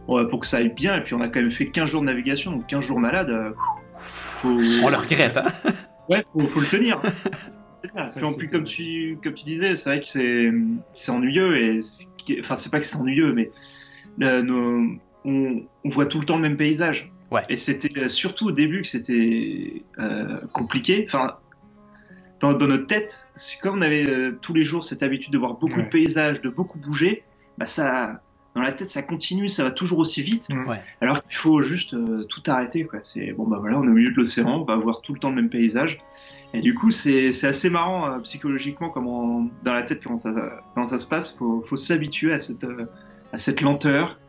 pour 0.05 0.39
que 0.39 0.47
ça 0.47 0.57
aille 0.57 0.73
bien. 0.73 0.95
Et 0.97 1.01
puis, 1.01 1.13
on 1.13 1.21
a 1.21 1.29
quand 1.29 1.41
même 1.41 1.51
fait 1.51 1.67
15 1.67 1.89
jours 1.89 2.01
de 2.01 2.07
navigation, 2.07 2.51
donc 2.51 2.67
15 2.67 2.81
jours 2.81 2.99
malade. 2.99 3.31
On 4.43 4.57
le 4.89 4.97
regrette. 4.97 5.37
Hein 5.37 5.71
ouais, 6.09 6.25
faut, 6.33 6.41
faut 6.41 6.59
le 6.59 6.67
tenir. 6.67 6.99
en 8.23 8.33
plus, 8.33 8.47
comme 8.47 8.65
tu, 8.65 9.17
comme 9.23 9.33
tu 9.33 9.45
disais, 9.45 9.75
c'est 9.75 9.89
vrai 9.89 10.01
que 10.01 10.07
c'est, 10.07 10.51
c'est 10.93 11.11
ennuyeux. 11.11 11.57
Et 11.57 11.79
enfin, 12.39 12.55
c'est 12.55 12.71
pas 12.71 12.79
que 12.79 12.85
c'est 12.85 12.97
ennuyeux, 12.97 13.33
mais 13.33 13.51
on, 14.19 14.97
on, 15.25 15.63
voit 15.85 16.05
tout 16.05 16.19
le 16.19 16.25
temps 16.25 16.35
le 16.35 16.41
même 16.41 16.57
paysage. 16.57 17.11
Ouais. 17.31 17.43
Et 17.49 17.57
c'était 17.57 18.09
surtout 18.09 18.47
au 18.47 18.51
début 18.51 18.81
que 18.81 18.87
c'était 18.87 19.83
compliqué. 20.53 21.05
Enfin, 21.07 21.37
dans, 22.41 22.57
notre 22.57 22.87
tête, 22.87 23.25
c'est 23.35 23.59
comme 23.59 23.77
on 23.77 23.81
avait 23.81 24.05
euh, 24.05 24.37
tous 24.41 24.53
les 24.53 24.63
jours 24.63 24.83
cette 24.83 25.03
habitude 25.03 25.31
de 25.31 25.37
voir 25.37 25.53
beaucoup 25.55 25.81
de 25.81 25.87
paysages, 25.87 26.41
de 26.41 26.49
beaucoup 26.49 26.79
bouger, 26.79 27.23
bah 27.57 27.67
ça, 27.67 28.21
dans 28.55 28.61
la 28.61 28.73
tête, 28.73 28.89
ça 28.89 29.01
continue, 29.01 29.47
ça 29.47 29.63
va 29.63 29.71
toujours 29.71 29.99
aussi 29.99 30.21
vite. 30.23 30.49
Mm. 30.49 30.67
Ouais. 30.67 30.81
Alors 30.99 31.21
qu'il 31.21 31.35
faut 31.35 31.61
juste 31.61 31.93
euh, 31.93 32.23
tout 32.23 32.43
arrêter, 32.47 32.83
quoi. 32.83 32.99
C'est 33.01 33.31
bon, 33.31 33.47
bah 33.47 33.57
voilà, 33.59 33.79
on 33.79 33.83
est 33.83 33.87
au 33.87 33.93
milieu 33.93 34.11
de 34.11 34.17
l'océan, 34.17 34.61
on 34.61 34.63
va 34.65 34.75
voir 34.75 35.01
tout 35.01 35.13
le 35.13 35.19
temps 35.19 35.29
le 35.29 35.35
même 35.35 35.49
paysage. 35.49 35.99
Et 36.53 36.59
du 36.59 36.73
coup, 36.73 36.91
c'est 36.91 37.31
c'est 37.31 37.47
assez 37.47 37.69
marrant 37.69 38.11
euh, 38.11 38.19
psychologiquement, 38.19 38.89
comment 38.89 39.47
dans 39.63 39.73
la 39.73 39.83
tête, 39.83 40.03
comment 40.03 40.17
ça, 40.17 40.33
comment 40.73 40.85
ça 40.85 40.97
se 40.97 41.07
passe. 41.07 41.35
Faut, 41.37 41.63
faut 41.65 41.77
s'habituer 41.77 42.33
à 42.33 42.39
cette, 42.39 42.65
euh, 42.65 42.85
à 43.31 43.37
cette 43.37 43.61
lenteur, 43.61 44.19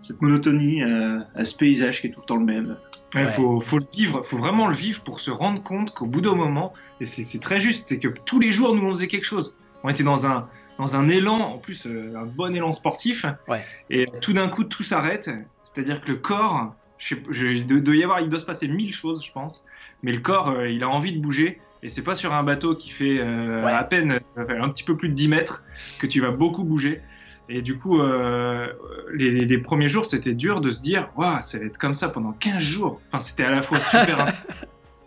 cette 0.00 0.20
monotonie, 0.20 0.82
euh, 0.82 1.20
à 1.34 1.44
ce 1.46 1.56
paysage 1.56 2.02
qui 2.02 2.08
est 2.08 2.10
tout 2.10 2.20
le 2.20 2.26
temps 2.26 2.36
le 2.36 2.44
même. 2.44 2.76
Il 3.14 3.20
Ouais. 3.22 3.26
faut, 3.28 3.60
faut 3.60 3.78
le 3.78 3.86
vivre, 3.92 4.22
faut 4.22 4.36
vraiment 4.38 4.68
le 4.68 4.74
vivre 4.74 5.02
pour 5.02 5.18
se 5.20 5.30
rendre 5.32 5.62
compte 5.62 5.92
qu'au 5.92 6.06
bout 6.06 6.20
d'un 6.20 6.36
moment, 6.36 6.72
et 7.00 7.06
c'est 7.06 7.22
c'est 7.24 7.40
très 7.40 7.58
juste, 7.58 7.86
c'est 7.88 7.98
que 7.98 8.08
tous 8.08 8.38
les 8.38 8.52
jours 8.52 8.74
nous 8.74 8.82
on 8.84 8.90
faisait 8.90 9.08
quelque 9.08 9.24
chose. 9.24 9.54
On 9.82 9.88
était 9.88 10.04
dans 10.04 10.26
un, 10.26 10.48
dans 10.80 10.96
un 10.96 11.08
élan, 11.08 11.38
en 11.38 11.58
plus 11.58 11.86
euh, 11.86 12.14
un 12.16 12.24
bon 12.24 12.54
élan 12.54 12.72
sportif, 12.72 13.26
Ouais. 13.48 13.62
et 13.90 14.06
tout 14.22 14.32
d'un 14.32 14.48
coup 14.48 14.64
tout 14.64 14.82
s'arrête. 14.82 15.30
C'est-à-dire 15.62 16.00
que 16.00 16.08
le 16.10 16.16
corps, 16.16 16.74
je 16.98 17.14
sais- 17.14 17.22
je- 17.30 17.46
il 17.48 17.66
doit- 17.66 17.94
y 17.96 18.02
avoir, 18.02 18.20
il 18.20 18.28
doit 18.28 18.40
se 18.40 18.46
passer 18.46 18.66
mille 18.66 18.92
choses, 18.94 19.24
je 19.24 19.30
pense, 19.30 19.64
mais 20.02 20.12
le 20.12 20.20
corps, 20.20 20.48
euh, 20.48 20.68
il 20.70 20.82
a 20.82 20.88
envie 20.88 21.12
de 21.12 21.20
bouger. 21.20 21.60
Et 21.82 21.88
c'est 21.88 22.02
pas 22.02 22.14
sur 22.14 22.32
un 22.34 22.42
bateau 22.42 22.74
qui 22.76 22.90
fait 22.90 23.18
euh, 23.20 23.64
Ouais. 23.64 23.72
à 23.72 23.84
peine 23.84 24.20
un 24.36 24.68
petit 24.70 24.84
peu 24.84 24.96
plus 24.96 25.08
de 25.08 25.14
10 25.14 25.28
mètres 25.28 25.64
que 25.98 26.06
tu 26.06 26.20
vas 26.20 26.30
beaucoup 26.30 26.64
bouger. 26.64 27.00
Et 27.48 27.62
du 27.62 27.78
coup, 27.78 28.00
euh, 28.00 28.66
les, 29.14 29.30
les 29.44 29.58
premiers 29.58 29.88
jours, 29.88 30.04
c'était 30.04 30.34
dur 30.34 30.60
de 30.60 30.70
se 30.70 30.80
dire, 30.80 31.08
waouh, 31.16 31.38
ça 31.42 31.58
va 31.58 31.64
être 31.64 31.78
comme 31.78 31.94
ça 31.94 32.08
pendant 32.08 32.32
15 32.32 32.62
jours. 32.62 33.00
Enfin, 33.08 33.20
c'était 33.20 33.44
à 33.44 33.50
la 33.50 33.62
fois 33.62 33.80
super, 33.80 34.26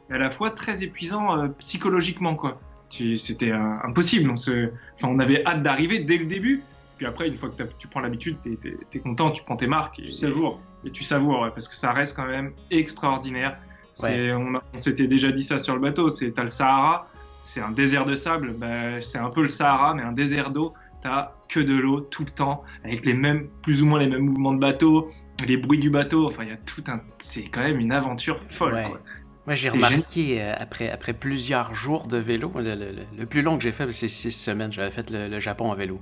et 0.09 0.13
à 0.13 0.17
la 0.17 0.29
fois 0.29 0.49
très 0.51 0.83
épuisant 0.83 1.47
psychologiquement, 1.59 2.35
quoi. 2.35 2.59
Tu- 2.93 3.17
C'était 3.17 3.51
impossible. 3.51 4.29
On, 4.29 4.35
se... 4.35 4.69
enfin, 4.95 5.07
on 5.09 5.19
avait 5.19 5.43
hâte 5.45 5.63
d'arriver 5.63 5.99
dès 5.99 6.17
le 6.17 6.25
début. 6.25 6.63
Puis 6.97 7.07
après, 7.07 7.27
une 7.27 7.37
fois 7.37 7.49
que 7.49 7.63
tu 7.79 7.87
prends 7.87 8.01
l'habitude, 8.01 8.37
t'es 8.43 8.57
es, 8.93 8.99
content, 8.99 9.31
tu 9.31 9.43
prends 9.43 9.57
tes 9.57 9.67
marques 9.67 9.99
et, 9.99 10.03
Tu 10.03 10.11
savoures. 10.11 10.61
et 10.85 10.91
tu 10.91 11.03
savoures, 11.03 11.41
ouais, 11.41 11.49
parce 11.49 11.67
que 11.67 11.75
ça 11.75 11.91
reste 11.91 12.15
quand 12.15 12.27
même 12.27 12.53
extraordinaire. 12.69 13.57
On, 14.03 14.61
s'était 14.77 15.07
déjà 15.07 15.31
dit 15.31 15.43
ça 15.43 15.57
sur 15.57 15.73
le 15.73 15.81
bateau. 15.81 16.09
C'est 16.09 16.31
t'as 16.31 16.43
le 16.43 16.49
Sahara, 16.49 17.09
c'est 17.41 17.61
un 17.61 17.71
désert 17.71 18.05
de 18.05 18.15
sable. 18.15 18.53
Bah, 18.53 19.01
c'est 19.01 19.17
un 19.17 19.29
peu 19.29 19.41
le 19.41 19.47
Sahara, 19.47 19.95
mais 19.95 20.03
un 20.03 20.11
désert 20.13 20.51
d'eau. 20.51 20.73
T'as 21.01 21.33
que 21.49 21.59
de 21.59 21.75
l'eau 21.75 21.99
tout 21.99 22.23
le 22.23 22.29
temps, 22.29 22.63
avec 22.85 23.05
les 23.05 23.13
mêmes, 23.13 23.49
plus 23.61 23.83
ou 23.83 23.87
moins 23.87 23.99
les 23.99 24.07
mêmes 24.07 24.21
mouvements 24.23 24.53
de 24.53 24.59
bateau, 24.59 25.09
les 25.45 25.57
bruits 25.57 25.79
du 25.79 25.89
bateau. 25.89 26.27
Enfin, 26.27 26.43
il 26.43 26.49
y 26.49 26.53
a 26.53 26.57
tout 26.57 26.83
un. 26.87 27.01
C'est 27.19 27.43
quand 27.45 27.61
même 27.61 27.79
une 27.79 27.91
aventure 27.91 28.39
folle. 28.47 28.75
Ouais. 28.75 28.83
Quoi. 28.85 28.99
Moi, 29.45 29.55
j'ai 29.55 29.69
remarqué, 29.69 30.41
euh, 30.41 30.53
après, 30.57 30.89
après 30.89 31.13
plusieurs 31.13 31.75
jours 31.75 32.07
de 32.07 32.17
vélo, 32.17 32.51
le, 32.55 32.61
le- 32.75 32.75
le- 32.91 33.05
le 33.17 33.25
plus 33.25 33.41
long 33.41 33.57
que 33.57 33.63
j'ai 33.63 33.73
fait, 33.73 33.91
c'est 33.91 34.07
six 34.07 34.31
semaines. 34.31 34.71
J'avais 34.71 34.89
fait 34.91 35.09
le, 35.09 35.27
le 35.27 35.39
Japon 35.39 35.69
en 35.69 35.75
vélo. 35.75 35.99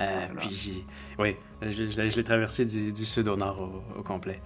Euh, 0.00 0.26
Voilà. 0.32 0.40
Puis, 0.48 0.84
oui, 1.18 1.36
je, 1.62 1.68
je 1.90 2.00
l'ai- 2.00 2.10
je 2.10 2.16
l'ai 2.16 2.24
traversé 2.24 2.64
du, 2.64 2.90
du 2.90 3.04
sud 3.04 3.28
au 3.28 3.36
nord 3.36 3.60
au, 3.94 3.98
au 4.00 4.02
complet. 4.02 4.40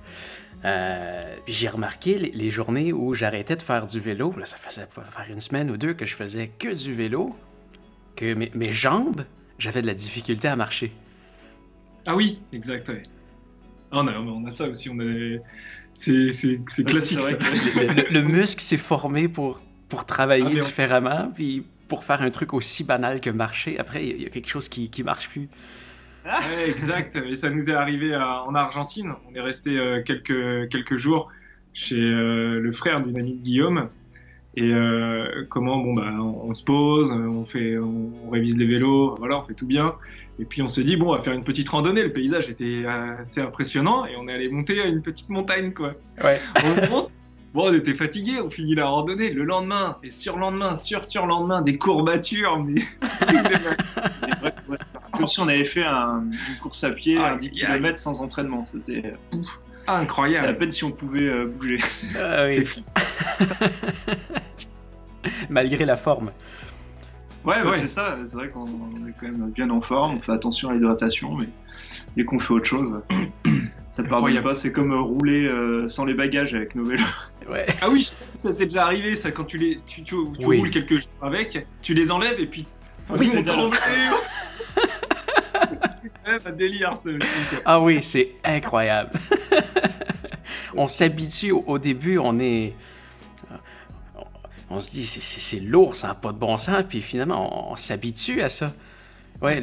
Euh, 0.65 1.37
puis 1.45 1.55
j'ai 1.55 1.69
remarqué 1.69 2.19
les, 2.19 2.31
les 2.33 2.51
journées 2.51 2.93
où 2.93 3.15
j'arrêtais 3.15 3.55
de 3.57 3.63
faire 3.63 3.87
du 3.87 4.01
vélo. 4.01 4.35
Là, 4.37 4.45
ça 4.45 4.57
faisait 4.57 4.89
faire 4.91 5.27
une 5.31 5.41
semaine 5.41 5.71
ou 5.71 5.77
deux 5.77 5.95
que 5.95 6.05
je 6.05 6.17
faisais 6.17 6.49
que 6.49 6.75
du 6.75 6.93
vélo, 6.95 7.37
que 8.17 8.35
mes, 8.35 8.51
mes 8.55 8.73
jambes, 8.73 9.25
j'avais 9.61 9.81
de 9.83 9.87
la 9.87 9.95
difficulté 9.95 10.49
à 10.49 10.57
marcher. 10.57 10.93
Ah 12.05 12.17
oui, 12.17 12.41
exact. 12.53 12.89
Ouais. 12.89 13.03
Ah, 13.93 14.01
on, 14.03 14.09
a, 14.09 14.13
on 14.19 14.45
a 14.47 14.51
ça 14.51 14.69
aussi. 14.69 14.91
On 14.91 14.99
a... 14.99 15.39
C'est 16.01 16.33
c'est- 16.33 16.61
c'est 16.69 16.85
Ouais, 16.85 16.91
classique. 16.93 17.19
c'est 17.23 17.31
ça. 17.33 17.37
vrai 17.85 17.87
le, 17.89 18.03
le- 18.03 18.09
le 18.11 18.23
muscle 18.23 18.61
s'est 18.63 18.77
formé 18.77 19.27
pour, 19.29 19.61
pour 19.89 20.05
travailler 20.05 20.45
Ah, 20.47 20.51
on- 20.53 20.65
différemment, 20.65 21.33
puis 21.35 21.65
pour 21.89 22.05
faire 22.05 22.23
un 22.23 22.31
truc 22.31 22.55
aussi 22.55 22.85
banal 22.85 23.21
que 23.21 23.31
marcher. 23.31 23.79
Après, 23.79 24.05
il 24.05 24.09
y, 24.11 24.13
a- 24.13 24.17
il 24.17 24.23
y 24.23 24.27
a 24.27 24.31
quelque 24.31 24.49
chose 24.49 24.69
qui, 24.69 24.91
qui 24.91 25.03
marche 25.03 25.29
plus. 25.29 25.49
Ouais, 26.25 26.69
exact. 26.71 27.17
Et 27.17 27.35
ça 27.35 27.49
nous 27.51 27.69
est 27.71 27.75
arrivé 27.75 28.15
à- 28.15 28.43
en 28.45 28.55
Argentine. 28.55 29.13
On 29.31 29.35
est 29.35 29.41
resté 29.41 29.79
euh, 29.79 30.03
quelques, 30.03 30.69
quelques 30.71 30.97
jours 30.97 31.31
chez 31.73 31.97
euh, 31.97 32.61
le 32.61 32.73
frère 32.73 33.01
d'une 33.05 33.19
amie 33.19 33.35
de 33.35 33.43
Guillaume. 33.43 33.89
Et 34.57 34.73
euh, 34.73 35.45
comment, 35.49 35.79
bon, 35.79 35.95
bah, 35.95 36.11
on, 36.19 36.51
on 36.51 36.55
se 36.55 36.65
pose, 36.65 37.13
on, 37.13 37.45
fait, 37.47 37.79
on, 37.79 38.11
on 38.27 38.31
révise 38.31 38.57
les 38.59 38.67
vélos, 38.67 39.15
voilà, 39.19 39.39
on 39.39 39.45
fait 39.45 39.55
tout 39.55 39.67
bien. 39.67 39.95
Et 40.41 40.45
puis 40.45 40.63
on 40.63 40.69
se 40.69 40.81
dit, 40.81 40.97
bon, 40.97 41.13
on 41.13 41.17
va 41.17 41.23
faire 41.23 41.33
une 41.33 41.45
petite 41.45 41.69
randonnée. 41.69 42.03
Le 42.03 42.13
paysage 42.13 42.49
était 42.49 42.83
euh, 42.85 43.17
assez 43.21 43.41
impressionnant 43.41 44.07
et 44.07 44.17
on 44.17 44.29
est 44.29 44.35
allé 44.35 44.49
monter 44.49 44.81
à 44.81 44.87
une 44.87 45.03
petite 45.03 45.29
montagne, 45.31 45.73
quoi. 45.73 45.95
Ouais. 46.23 46.41
On 46.65 46.91
monte. 46.91 47.11
Bon, 47.55 47.71
on 47.71 47.73
était 47.73 47.95
fatigué, 47.95 48.33
on 48.45 48.51
finit 48.51 48.75
la 48.75 48.87
randonnée. 48.87 49.33
Le 49.33 49.43
lendemain, 49.43 49.97
et 50.03 50.11
sur-lendemain, 50.11 50.77
sur-sur-lendemain, 50.77 51.63
des 51.63 51.79
courbatures, 51.79 52.63
mais. 52.63 52.83
Comme 55.13 55.27
si 55.27 55.41
on 55.41 55.49
avait 55.49 55.65
fait 55.65 55.83
un- 55.83 56.25
une 56.31 56.59
course 56.61 56.85
à 56.85 56.91
pied, 56.91 57.17
Ah, 57.19 57.33
un 57.33 57.37
10 57.39 57.47
aïe, 57.49 57.53
km 57.55 57.97
sans 57.99 58.21
entraînement. 58.21 58.67
C'était 58.67 59.03
c'est 59.03 59.15
à 59.87 59.97
Incroyable. 59.97 60.59
peine 60.59 60.71
si 60.71 60.85
on 60.85 60.93
pouvait 60.93 61.23
euh, 61.27 61.47
bouger. 61.47 61.79
Ah 62.23 62.45
oui, 62.47 62.57
C'est 62.57 62.65
fou. 62.67 62.81
malgré 65.51 65.87
la 65.87 65.97
forme. 65.97 66.31
Ouais, 67.49 67.63
ouais, 67.63 67.79
c'est 67.81 67.89
ça. 67.89 68.19
C'est 68.27 68.37
vrai 68.37 68.51
qu'on 68.51 68.67
est 68.67 69.15
quand 69.19 69.27
même 69.27 69.51
bien 69.51 69.71
en 69.71 69.81
forme. 69.81 70.17
On 70.17 70.21
fait 70.21 70.33
attention 70.33 70.69
à 70.69 70.75
l'hydratation, 70.75 71.35
mais 71.35 71.47
dès 72.15 72.25
qu'on 72.27 72.39
fait 72.39 72.53
autre 72.53 72.67
chose, 72.67 73.01
ça 73.91 74.03
ne 74.03 74.09
pardonne 74.09 74.43
pas. 74.43 74.55
C'est 74.55 74.71
comme 74.71 74.93
euh, 74.93 75.01
rouler 75.01 75.49
euh, 75.49 75.89
sans 75.89 76.05
les 76.05 76.13
bagages 76.13 76.55
avec 76.55 76.75
nos 76.75 76.85
vélos. 76.85 77.03
Ouais. 77.49 77.65
Ah 77.81 77.89
oui, 77.89 78.07
ça 78.27 78.53
t'est 78.53 78.67
déjà 78.67 78.85
arrivé, 78.85 79.17
ça, 79.17 79.31
quand 79.31 79.45
tu 79.45 79.57
les, 79.57 79.81
tu, 79.87 80.03
tu, 80.03 80.15
tu 80.39 80.45
Oui. 80.45 80.59
roules 80.59 80.71
quelques 80.71 80.99
jours 80.99 81.11
avec, 81.23 81.67
tu 81.81 81.95
les 81.95 82.13
enlèves 82.13 82.39
et 82.39 82.45
puis. 82.45 82.67
Oui, 83.09 83.33
on 83.33 83.71
un 86.27 86.53
délire, 86.53 86.95
ce 86.99 87.09
truc. 87.09 87.63
Ah 87.65 87.81
oui, 87.81 88.03
c'est 88.03 88.33
incroyable. 88.45 89.19
on 90.75 90.89
s'habitue 90.89 91.53
au 91.53 91.79
début, 91.79 92.19
on 92.19 92.39
est. 92.39 92.75
On, 94.71 94.81
se 94.81 94.91
dit, 94.91 95.07
c'est- 95.07 95.61
lourd, 95.61 95.97
ça 95.97 96.09
n'a 96.09 96.15
pas 96.15 96.33
de 96.33 96.39
bon 96.39 96.57
sens, 96.59 96.83
puis 96.89 97.01
finalement, 97.01 97.69
on, 97.71 97.73
on 97.73 97.77
s'habitue 97.77 98.43
à 98.43 98.49
ça. 98.49 98.73
Ouais, 99.41 99.63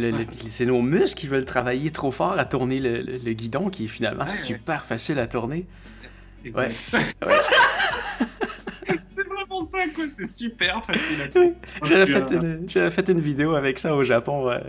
c'est 0.49 0.65
nos 0.65 0.81
muscles 0.81 1.19
qui 1.19 1.27
veulent 1.27 1.43
travailler 1.45 1.91
trop 1.91 2.11
fort 2.11 2.39
à 2.39 2.45
tourner 2.45 2.79
le, 2.79 3.01
le- 3.01 3.17
le 3.17 3.33
guidon, 3.33 3.69
qui 3.69 3.85
est 3.85 3.87
finalement 3.87 4.23
Ouais, 4.23 4.31
ouais. 4.31 4.37
super 4.37 4.85
facile 4.85 5.19
à 5.19 5.27
tourner. 5.27 5.65
Exact. 6.45 6.75
c'est 9.09 9.27
vraiment 9.27 9.65
ça, 9.65 9.79
quoi. 9.95 10.05
C'est 10.15 10.27
super 10.29 10.83
facile 10.85 11.21
à 11.23 11.27
faire. 11.29 11.51
J'avais 11.83 12.05
fait, 12.05 12.31
une, 12.33 12.63
j'avais 12.69 12.89
fait 12.91 13.09
une 13.09 13.19
vidéo 13.19 13.55
avec 13.55 13.79
ça 13.79 13.93
au 13.95 14.03
Japon. 14.03 14.49
euh, 14.49 14.59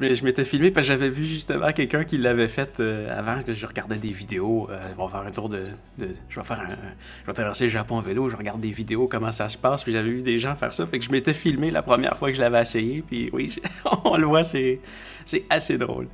je 0.00 0.24
m'étais 0.24 0.44
filmé 0.44 0.70
parce 0.70 0.86
que 0.86 0.92
j'avais 0.92 1.08
vu 1.08 1.24
justement 1.24 1.72
quelqu'un 1.72 2.04
qui 2.04 2.18
l'avait 2.18 2.48
fait 2.48 2.80
euh, 2.80 3.16
avant 3.18 3.42
que 3.42 3.52
je 3.52 3.66
regardais 3.66 3.96
des 3.96 4.12
vidéos. 4.12 4.68
euh, 4.70 4.80
on 4.98 5.06
va 5.06 5.18
faire 5.18 5.26
un 5.28 5.30
tour 5.30 5.48
de, 5.48 5.64
de- 5.98 6.14
Je 6.28 6.40
vais 6.40 6.46
faire 6.46 6.60
un. 6.60 6.68
Je 6.68 7.26
vais 7.26 7.32
traverser 7.32 7.64
le 7.64 7.70
Japon 7.70 7.96
en 7.96 8.02
vélo, 8.02 8.28
je 8.28 8.36
regarde 8.36 8.60
des 8.60 8.70
vidéos, 8.72 9.06
comment 9.08 9.32
ça 9.32 9.48
se 9.48 9.58
passe. 9.58 9.82
Puis 9.84 9.92
j'avais 9.92 10.10
vu 10.10 10.22
des 10.22 10.38
gens 10.38 10.54
faire 10.56 10.72
ça. 10.72 10.86
Fait 10.86 10.98
que 10.98 11.04
je 11.04 11.10
m'étais 11.10 11.34
filmé 11.34 11.70
la 11.70 11.82
première 11.82 12.16
fois 12.16 12.30
que 12.30 12.36
je 12.36 12.40
l'avais 12.40 12.62
essayé. 12.62 13.02
Puis 13.06 13.30
oui, 13.32 13.54
on 14.04 14.16
le 14.16 14.26
voit, 14.26 14.44
c'est, 14.44 14.80
c'est 15.24 15.44
assez 15.50 15.78
drôle. 15.78 16.08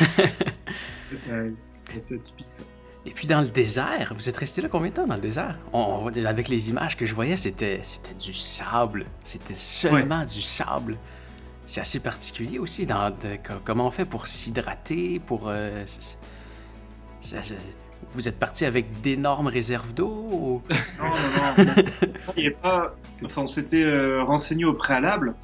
C'est 2.00 2.14
atypique, 2.14 2.46
ça. 2.50 2.62
Et 3.06 3.10
puis 3.12 3.26
dans 3.26 3.40
le 3.40 3.46
désert, 3.46 4.12
vous 4.14 4.28
êtes 4.28 4.36
resté 4.36 4.60
là 4.60 4.68
combien 4.68 4.90
de 4.90 4.94
temps 4.94 5.06
dans 5.06 5.14
le 5.14 5.20
désert? 5.20 5.56
On, 5.72 6.06
avec 6.08 6.48
les 6.48 6.68
images 6.68 6.96
que 6.96 7.06
je 7.06 7.14
voyais, 7.14 7.36
c'était, 7.36 7.80
c'était 7.82 8.14
du 8.14 8.34
sable. 8.34 9.06
C'était 9.24 9.54
seulement 9.54 10.24
du 10.24 10.40
sable. 10.42 10.98
C'est 11.68 11.82
assez 11.82 12.00
particulier 12.00 12.58
aussi. 12.58 12.86
Dans 12.86 13.10
de- 13.10 13.36
comment 13.62 13.86
on 13.86 13.90
fait 13.90 14.06
pour 14.06 14.26
s'hydrater, 14.26 15.18
pour... 15.24 15.48
euh, 15.48 15.84
ça- 17.20 17.36
vous 18.10 18.26
êtes 18.26 18.38
parti 18.38 18.64
avec 18.64 19.02
d'énormes 19.02 19.48
réserves 19.48 19.92
d'eau? 19.92 20.08
ou- 20.08 20.62
Non, 20.98 21.10
non, 21.10 21.64
non. 21.64 21.82
Il 22.38 22.42
y 22.44 22.46
avait 22.46 22.56
pas... 22.56 22.96
enfin, 23.22 23.42
on 23.42 23.46
s'était 23.46 23.84
euh, 23.84 24.22
renseigné 24.22 24.64
au 24.64 24.72
préalable. 24.72 25.34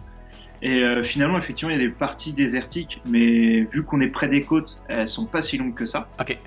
Et 0.62 0.78
euh, 0.82 1.02
finalement, 1.04 1.36
effectivement, 1.36 1.74
il 1.74 1.78
y 1.78 1.84
a 1.84 1.86
des 1.86 1.92
parties 1.92 2.32
désertiques, 2.32 3.02
mais 3.04 3.64
vu 3.70 3.82
qu'on 3.84 4.00
est 4.00 4.08
près 4.08 4.28
des 4.28 4.40
côtes, 4.42 4.80
elles 4.88 5.06
sont 5.08 5.26
pas 5.26 5.42
si 5.42 5.58
longues 5.58 5.74
que 5.74 5.84
ça. 5.84 6.08
Ok. 6.18 6.38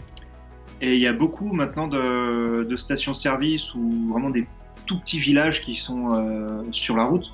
Et 0.82 0.96
il 0.96 1.00
y 1.00 1.06
a 1.06 1.14
beaucoup 1.14 1.54
maintenant 1.54 1.88
de, 1.88 2.64
de 2.68 2.76
stations-service 2.76 3.76
ou 3.76 4.10
vraiment 4.12 4.32
des 4.32 4.48
tout 4.88 5.00
petits 5.00 5.20
villages 5.20 5.62
qui 5.62 5.76
sont 5.76 6.14
euh, 6.16 6.64
sur 6.72 6.98
la 6.98 7.04
route. 7.04 7.32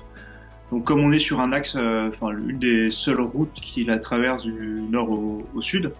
Donc 0.72 0.84
comme 0.84 1.00
on 1.00 1.12
est 1.12 1.18
sur 1.18 1.40
un 1.40 1.52
axe, 1.52 1.76
euh, 1.76 2.08
enfin 2.08 2.32
l'une 2.32 2.58
des 2.58 2.90
seules 2.90 3.20
routes 3.20 3.54
qui 3.60 3.84
la 3.84 3.98
traverse 3.98 4.42
du 4.44 4.82
nord 4.90 5.10
au, 5.10 5.46
au 5.54 5.60
sud, 5.60 5.92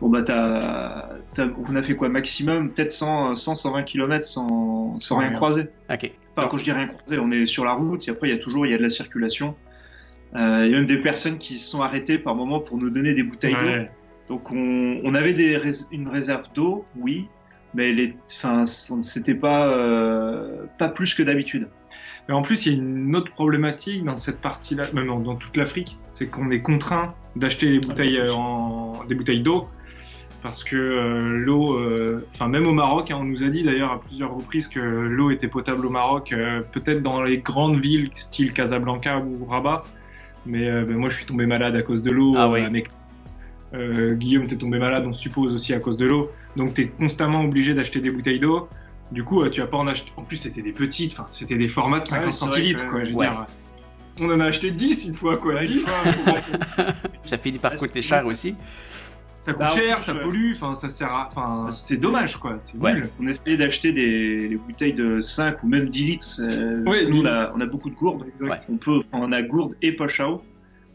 bon 0.00 0.08
bah 0.10 0.22
t'as, 0.22 1.08
t'as- 1.34 1.48
on 1.68 1.74
a 1.74 1.82
fait 1.82 1.96
quoi 1.96 2.08
maximum 2.08 2.70
peut-être 2.70 2.92
100, 2.92 3.34
100 3.36 3.54
120 3.56 3.82
km 3.84 4.24
sans, 4.24 4.98
sans 5.00 5.16
rien 5.18 5.28
croiser. 5.32 5.62
Ok. 5.90 6.10
Enfin, 6.36 6.48
quand 6.48 6.58
je 6.58 6.64
dis 6.64 6.72
rien 6.72 6.86
croiser, 6.86 7.18
on 7.18 7.30
est 7.32 7.46
sur 7.46 7.64
la 7.64 7.72
route 7.72 8.06
et 8.06 8.10
après 8.10 8.28
il 8.28 8.32
y 8.32 8.34
a 8.34 8.38
toujours 8.38 8.66
il 8.66 8.72
y 8.72 8.74
a 8.74 8.78
de 8.78 8.82
la 8.82 8.90
circulation. 8.90 9.56
Euh, 10.34 10.64
il 10.66 10.70
y 10.72 10.74
a 10.74 10.78
même 10.78 10.86
des 10.86 10.98
personnes 10.98 11.38
qui 11.38 11.58
se 11.58 11.70
sont 11.70 11.80
arrêtées 11.82 12.18
par 12.18 12.34
moment 12.34 12.60
pour 12.60 12.76
nous 12.76 12.90
donner 12.90 13.14
des 13.14 13.22
bouteilles 13.22 13.54
d'eau. 13.54 13.70
Donc 14.28 14.50
on, 14.52 15.00
on 15.04 15.14
avait 15.14 15.32
des 15.34 15.58
une 15.92 16.08
réserve 16.08 16.46
d'eau, 16.54 16.84
oui, 16.96 17.28
mais 17.74 17.92
les, 17.92 18.14
enfin, 18.36 18.66
c'était 18.66 19.34
pas 19.34 19.68
euh, 19.68 20.66
pas 20.78 20.88
plus 20.90 21.14
que 21.14 21.22
d'habitude. 21.22 21.68
Mais 22.28 22.34
en 22.34 22.42
plus, 22.42 22.66
il 22.66 22.72
y 22.72 22.74
a 22.74 22.78
une 22.78 23.14
autre 23.14 23.32
problématique 23.32 24.04
dans 24.04 24.16
cette 24.16 24.40
partie-là, 24.40 24.82
même 24.94 25.06
dans, 25.06 25.20
dans 25.20 25.36
toute 25.36 25.56
l'Afrique, 25.56 25.96
c'est 26.12 26.26
qu'on 26.26 26.50
est 26.50 26.60
contraint 26.60 27.14
d'acheter 27.36 27.70
des 27.70 27.78
bouteilles 27.78 28.20
en 28.30 29.04
des 29.08 29.14
bouteilles 29.14 29.42
d'eau 29.42 29.68
parce 30.42 30.62
que 30.62 30.76
l'eau, 30.76 31.78
enfin 32.28 32.46
même 32.46 32.66
au 32.66 32.72
Maroc, 32.72 33.10
hein, 33.10 33.18
on 33.20 33.24
nous 33.24 33.42
a 33.42 33.48
dit 33.48 33.64
d'ailleurs 33.64 33.90
à 33.90 34.00
plusieurs 34.00 34.32
reprises 34.32 34.68
que 34.68 34.78
l'eau 34.78 35.30
était 35.30 35.48
potable 35.48 35.86
au 35.86 35.90
Maroc, 35.90 36.32
peut-être 36.70 37.02
dans 37.02 37.22
les 37.22 37.38
grandes 37.38 37.80
villes 37.80 38.10
style 38.12 38.52
Casablanca 38.52 39.18
ou 39.18 39.44
Rabat, 39.44 39.82
mais 40.44 40.70
ben, 40.70 40.96
moi 40.96 41.08
je 41.08 41.16
suis 41.16 41.26
tombé 41.26 41.46
malade 41.46 41.74
à 41.74 41.82
cause 41.82 42.02
de 42.02 42.10
l'eau. 42.10 42.34
Ah 42.36 42.48
oui. 42.48 42.60
Euh, 43.74 44.14
Guillaume, 44.14 44.46
t'es 44.46 44.56
tombé 44.56 44.78
malade, 44.78 45.04
on 45.06 45.12
suppose 45.12 45.54
aussi 45.54 45.74
à 45.74 45.80
cause 45.80 45.98
de 45.98 46.06
l'eau. 46.06 46.30
Donc 46.56 46.74
t'es 46.74 46.88
constamment 46.88 47.42
obligé 47.42 47.74
d'acheter 47.74 48.00
des 48.00 48.10
bouteilles 48.10 48.40
d'eau. 48.40 48.68
Du 49.12 49.24
coup, 49.24 49.42
euh, 49.42 49.50
tu 49.50 49.60
vas 49.60 49.66
pas 49.66 49.76
en 49.76 49.86
acheter. 49.86 50.12
En 50.16 50.22
plus, 50.22 50.36
c'était 50.36 50.62
des 50.62 50.72
petites, 50.72 51.12
enfin, 51.12 51.26
c'était 51.26 51.56
des 51.56 51.68
formats 51.68 52.00
de 52.00 52.06
50 52.06 52.32
centilitres, 52.32 52.88
quoi. 52.88 53.04
Je 53.04 53.10
veux 53.10 53.16
dire, 53.16 53.46
on 54.20 54.30
en 54.30 54.40
a 54.40 54.46
acheté 54.46 54.70
10 54.70 55.04
une 55.06 55.14
fois, 55.14 55.36
quoi. 55.36 55.62
10. 55.62 55.86
ça 57.24 57.38
finit 57.38 57.58
par 57.58 57.76
coûter 57.76 58.02
cher 58.02 58.26
aussi. 58.26 58.54
Ça 59.38 59.52
coûte 59.52 59.60
bah, 59.60 59.68
cher, 59.68 60.00
ça 60.00 60.14
pollue, 60.14 60.52
enfin, 60.54 60.74
ça 60.74 60.90
sert 60.90 61.12
à. 61.12 61.28
Enfin, 61.28 61.70
c'est 61.70 61.98
dommage, 61.98 62.36
quoi. 62.36 62.56
C'est 62.58 62.76
nul. 62.76 63.08
On 63.20 63.28
essayait 63.28 63.56
d'acheter 63.56 63.92
des, 63.92 64.56
bouteilles 64.56 64.94
de 64.94 65.20
5 65.20 65.62
ou 65.62 65.68
même 65.68 65.88
10 65.88 66.04
litres. 66.04 66.40
Euh, 66.40 67.06
nous, 67.08 67.20
on 67.22 67.26
a, 67.26 67.52
on 67.54 67.60
a, 67.60 67.66
beaucoup 67.66 67.90
de 67.90 67.94
gourdes. 67.94 68.24
On 68.68 68.76
peut, 68.76 68.98
enfin, 68.98 69.18
on 69.20 69.30
a 69.30 69.42
gourde 69.42 69.76
et 69.82 69.92
poche 69.92 70.20
à 70.20 70.30
eau 70.30 70.42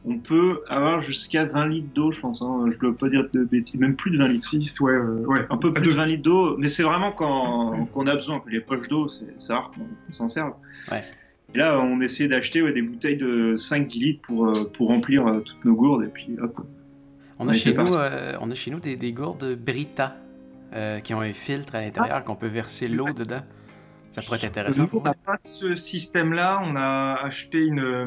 on 0.05 0.17
peut 0.17 0.61
avoir 0.67 1.03
jusqu'à 1.03 1.45
20 1.45 1.67
litres 1.67 1.93
d'eau, 1.93 2.11
je 2.11 2.19
pense. 2.19 2.41
Hein. 2.41 2.69
Je 2.71 2.77
dois 2.79 2.97
pas 2.97 3.09
dire 3.09 3.27
de 3.33 3.43
bêtises, 3.43 3.79
même 3.79 3.95
plus 3.95 4.11
de 4.11 4.17
20 4.17 4.27
litres. 4.27 4.45
6, 4.45 4.79
ouais, 4.81 4.97
ouais. 4.97 5.45
Un 5.49 5.57
peu 5.57 5.73
plus 5.73 5.87
de 5.87 5.91
20 5.91 6.05
litres 6.07 6.23
d'eau, 6.23 6.57
mais 6.57 6.67
c'est 6.67 6.83
vraiment 6.83 7.11
quand, 7.11 7.87
on 7.93 8.07
a 8.07 8.15
besoin, 8.15 8.39
que 8.39 8.49
les 8.49 8.61
poches 8.61 8.87
d'eau, 8.87 9.09
c'est 9.09 9.53
rare 9.53 9.71
qu'on 9.75 10.13
s'en 10.13 10.27
serve. 10.27 10.53
Ouais. 10.91 11.03
Et 11.53 11.57
là, 11.57 11.81
on 11.81 12.01
essayait 12.01 12.29
d'acheter 12.29 12.61
des 12.71 12.81
bouteilles 12.81 13.17
de 13.17 13.55
5-10 13.57 13.99
litres 13.99 14.21
pour, 14.21 14.47
euh, 14.47 14.51
pour 14.73 14.87
remplir 14.87 15.27
euh, 15.27 15.41
toutes 15.41 15.65
nos 15.65 15.75
gourdes, 15.75 16.03
et 16.03 16.07
puis 16.07 16.35
hop. 16.41 16.61
On, 17.37 17.47
a, 17.47 17.53
chez 17.53 17.73
nous, 17.73 17.93
euh, 17.93 18.33
on 18.39 18.49
a 18.49 18.55
chez 18.55 18.71
nous 18.71 18.79
des, 18.79 18.95
des 18.95 19.11
gourdes 19.13 19.55
Brita 19.55 20.17
qui 21.03 21.13
ont 21.13 21.19
un 21.19 21.33
filtre 21.33 21.75
à 21.75 21.81
l'intérieur, 21.81 22.17
ah. 22.19 22.21
qu'on 22.21 22.37
peut 22.37 22.47
verser 22.47 22.87
l'eau 22.87 23.11
dedans. 23.11 23.41
Ça 24.11 24.21
pourrait 24.21 24.37
être 24.37 24.43
intéressant. 24.43 24.85
on 24.91 25.01
n'a 25.01 25.13
pas 25.13 25.37
ce 25.37 25.73
système-là. 25.73 26.61
On 26.65 26.75
a 26.75 27.13
acheté 27.23 27.59
une. 27.59 27.79
Euh, 27.79 28.05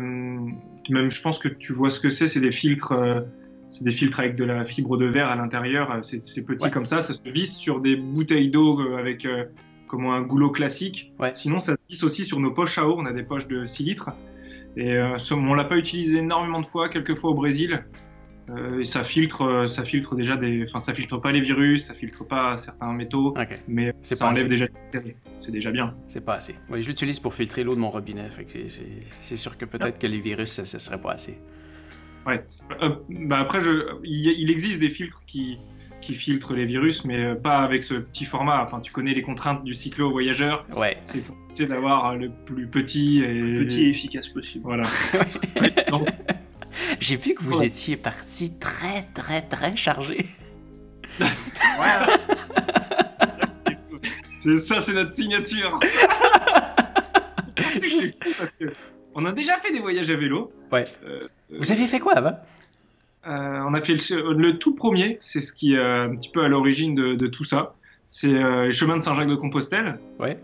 même, 0.91 1.11
je 1.11 1.23
pense 1.23 1.39
que 1.39 1.49
tu 1.49 1.73
vois 1.73 1.89
ce 1.91 1.99
que 1.99 2.11
c'est. 2.11 2.29
C'est 2.29 2.41
des 2.41 2.53
filtres. 2.53 2.93
Euh, 2.93 3.21
c'est 3.71 3.85
des 3.85 3.91
filtres 3.91 4.21
avec 4.21 4.37
de 4.37 4.45
la 4.45 4.67
fibre 4.67 4.99
de 4.99 5.07
verre 5.07 5.29
à 5.29 5.37
l'intérieur. 5.37 5.91
Euh, 5.91 6.03
c'est 6.03 6.45
petit 6.45 6.71
comme 6.71 6.85
ça. 6.85 7.01
Ça 7.01 7.15
se 7.15 7.29
visse 7.29 7.57
sur 7.57 7.81
des 7.81 7.97
bouteilles 7.97 8.51
d'eau 8.51 8.81
avec 8.97 9.27
comme 9.89 10.07
un 10.07 10.21
goulot 10.21 10.51
classique. 10.51 11.13
Sinon, 11.33 11.59
ça 11.59 11.75
se 11.77 11.87
visse 11.89 12.05
aussi 12.05 12.25
sur 12.25 12.39
nos 12.39 12.51
poches 12.51 12.79
à 12.79 12.87
eau. 12.87 12.97
On 12.99 13.07
a 13.07 13.13
des 13.13 13.23
poches 13.23 13.49
de 13.49 13.67
6 13.67 13.85
litres. 13.85 14.11
Et 14.77 14.99
on 14.99 15.55
l'a 15.55 15.65
pas 15.65 15.77
utilisé 15.77 16.19
énormément 16.19 16.61
de 16.61 16.67
fois, 16.67 16.89
quelques 16.89 17.15
fois 17.15 17.31
au 17.31 17.35
Brésil. 17.35 17.85
Euh, 18.51 18.81
et 18.81 18.85
ça 18.85 19.05
filtre, 19.05 19.43
euh, 19.43 19.69
ça 19.69 19.85
filtre 19.85 20.15
déjà 20.15 20.37
des, 20.37 20.65
enfin 20.69 20.81
ça 20.81 20.93
filtre 20.93 21.19
pas 21.19 21.33
les 21.33 21.41
virus, 21.41 21.87
ça 21.87 21.95
filtre 21.95 22.25
pas 22.25 22.59
certains 22.59 22.93
métaux, 22.93 23.35
mais 23.69 23.95
ça 24.03 24.27
enlève 24.27 24.49
déjà. 24.49 24.67
C'est 25.39 25.53
déjà 25.53 25.71
bien. 25.71 25.95
C'est 26.09 26.25
pas 26.25 26.35
assez. 26.35 26.55
Oui, 26.69 26.83
je 26.83 26.89
l'utilise 26.89 27.21
pour 27.21 27.35
filtrer 27.35 27.65
l'eau 27.65 27.75
de 27.75 27.81
mon 27.81 27.91
robinet, 27.91 28.29
c'est 29.21 29.37
sûr 29.37 29.57
que 29.57 29.65
peut-être 29.65 29.99
que 29.99 30.07
les 30.07 30.21
virus 30.21 30.51
ça, 30.51 30.65
ça, 30.65 30.79
serait 30.79 31.01
pas 31.01 31.13
assez. 31.13 31.39
Ouais. 32.27 32.43
Euh, 32.83 32.97
bah 33.09 33.39
après, 33.39 33.61
je, 33.61 34.01
il, 34.03 34.51
existe 34.51 34.81
des 34.81 34.91
filtres 34.91 35.23
qui 35.27 35.59
qui 36.01 36.15
filtrent 36.15 36.53
les 36.53 36.67
virus, 36.67 37.07
mais 37.07 37.35
pas 37.35 37.61
avec 37.61 37.83
ce 37.83 37.95
petit 37.95 38.27
format. 38.27 38.63
Enfin, 38.63 38.81
tu 38.81 38.93
connais 38.93 39.15
les 39.15 39.23
contraintes 39.23 39.65
du 39.65 39.73
cyclo 39.73 40.11
voyageur. 40.11 40.67
Ouais. 40.77 40.99
C'est 41.49 41.67
d'avoir 41.67 42.15
le 42.15 42.31
plus 42.45 42.67
petit 42.67 43.21
et 43.21 43.33
le 43.33 43.61
petit 43.61 43.85
et 43.85 43.89
efficace 43.89 44.29
possible. 44.29 44.65
Voilà. 44.65 44.87
J'ai 47.01 47.17
vu 47.17 47.35
que 47.35 47.43
vous 47.43 47.63
étiez 47.63 47.97
parti 47.97 48.53
très, 48.59 49.03
très, 49.15 49.43
très 49.43 49.77
chargé. 49.77 50.27
c'est 54.39 54.59
ça, 54.59 54.81
c'est 54.81 54.95
notre 54.95 55.13
signature. 55.13 55.79
on 59.15 59.25
a 59.25 59.33
déjà 59.33 59.59
fait 59.61 59.73
des 59.73 59.81
voyages 59.81 60.11
à 60.11 60.17
vélo. 60.17 60.53
Ouais. 60.73 60.85
Euh, 61.05 61.21
vous 61.51 61.71
avez 61.73 61.87
fait 61.87 62.01
quoi 62.01 62.15
avant 62.15 62.37
euh, 63.27 63.63
On 63.67 63.75
a 63.75 63.81
fait 63.81 63.95
le, 64.11 64.59
tout 64.59 64.75
premier, 64.75 65.19
c'est 65.21 65.41
ce 65.41 65.53
qui 65.53 65.75
est 65.75 65.81
un 65.81 66.15
petit 66.15 66.31
peu 66.31 66.43
à 66.43 66.49
l'origine 66.49 66.95
de, 66.95 67.27
tout 67.27 67.45
ça. 67.45 67.75
C'est 68.07 68.35
euh, 68.35 68.67
les 68.67 68.73
chemins 68.73 68.97
de 68.97 69.03
Saint-Jacques-de-Compostelle. 69.03 69.99
Ouais 70.19 70.39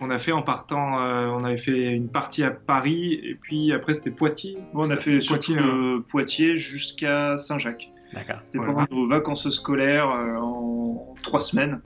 on 0.00 0.10
a 0.10 0.18
fait 0.18 0.32
en 0.32 0.42
partant, 0.42 1.00
euh, 1.00 1.26
on 1.26 1.44
avait 1.44 1.58
fait 1.58 1.92
une 1.92 2.08
partie 2.08 2.44
à 2.44 2.50
Paris 2.50 3.20
et 3.22 3.34
puis 3.34 3.72
après 3.72 3.94
c'était 3.94 4.10
Poitiers. 4.10 4.58
on 4.74 4.90
a 4.90 4.96
fait 4.96 5.18
Poitiers, 5.26 5.58
euh, 5.58 6.00
Poitiers 6.08 6.56
jusqu'à 6.56 7.36
Saint-Jacques. 7.38 7.90
D'accord. 8.12 8.36
C'était 8.42 8.64
pendant 8.64 8.86
nos 8.90 9.06
vacances 9.06 9.48
scolaires 9.50 10.10
euh, 10.10 10.36
en 10.36 11.14
trois 11.22 11.40
semaines 11.40 11.80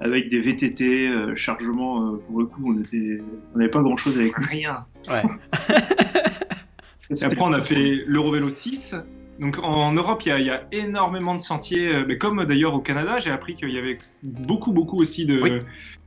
avec 0.00 0.28
des 0.28 0.40
VTT, 0.40 1.36
chargement 1.36 2.16
pour 2.28 2.40
le 2.40 2.46
coup 2.46 2.62
on 2.66 2.78
était, 2.78 3.18
on 3.54 3.58
n'avait 3.58 3.70
pas 3.70 3.82
grand 3.82 3.96
chose 3.96 4.20
avec 4.20 4.36
rien. 4.36 4.84
Ouais. 5.08 5.22
et 7.10 7.24
après 7.24 7.40
on 7.40 7.52
a 7.52 7.62
fait 7.62 8.02
l'Eurovélo 8.06 8.50
6. 8.50 8.96
Donc 9.38 9.58
en 9.62 9.92
Europe, 9.92 10.22
il 10.24 10.42
y, 10.44 10.50
a, 10.50 10.64
énormément 10.72 11.34
de 11.34 11.40
sentiers, 11.40 12.04
mais 12.08 12.16
comme 12.16 12.44
d'ailleurs 12.44 12.72
au 12.72 12.80
Canada, 12.80 13.18
j'ai 13.20 13.30
appris 13.30 13.54
qu'il 13.54 13.70
y 13.70 13.78
avait 13.78 13.98
beaucoup, 14.22 14.72
beaucoup 14.72 14.98
aussi 14.98 15.26
de, 15.26 15.60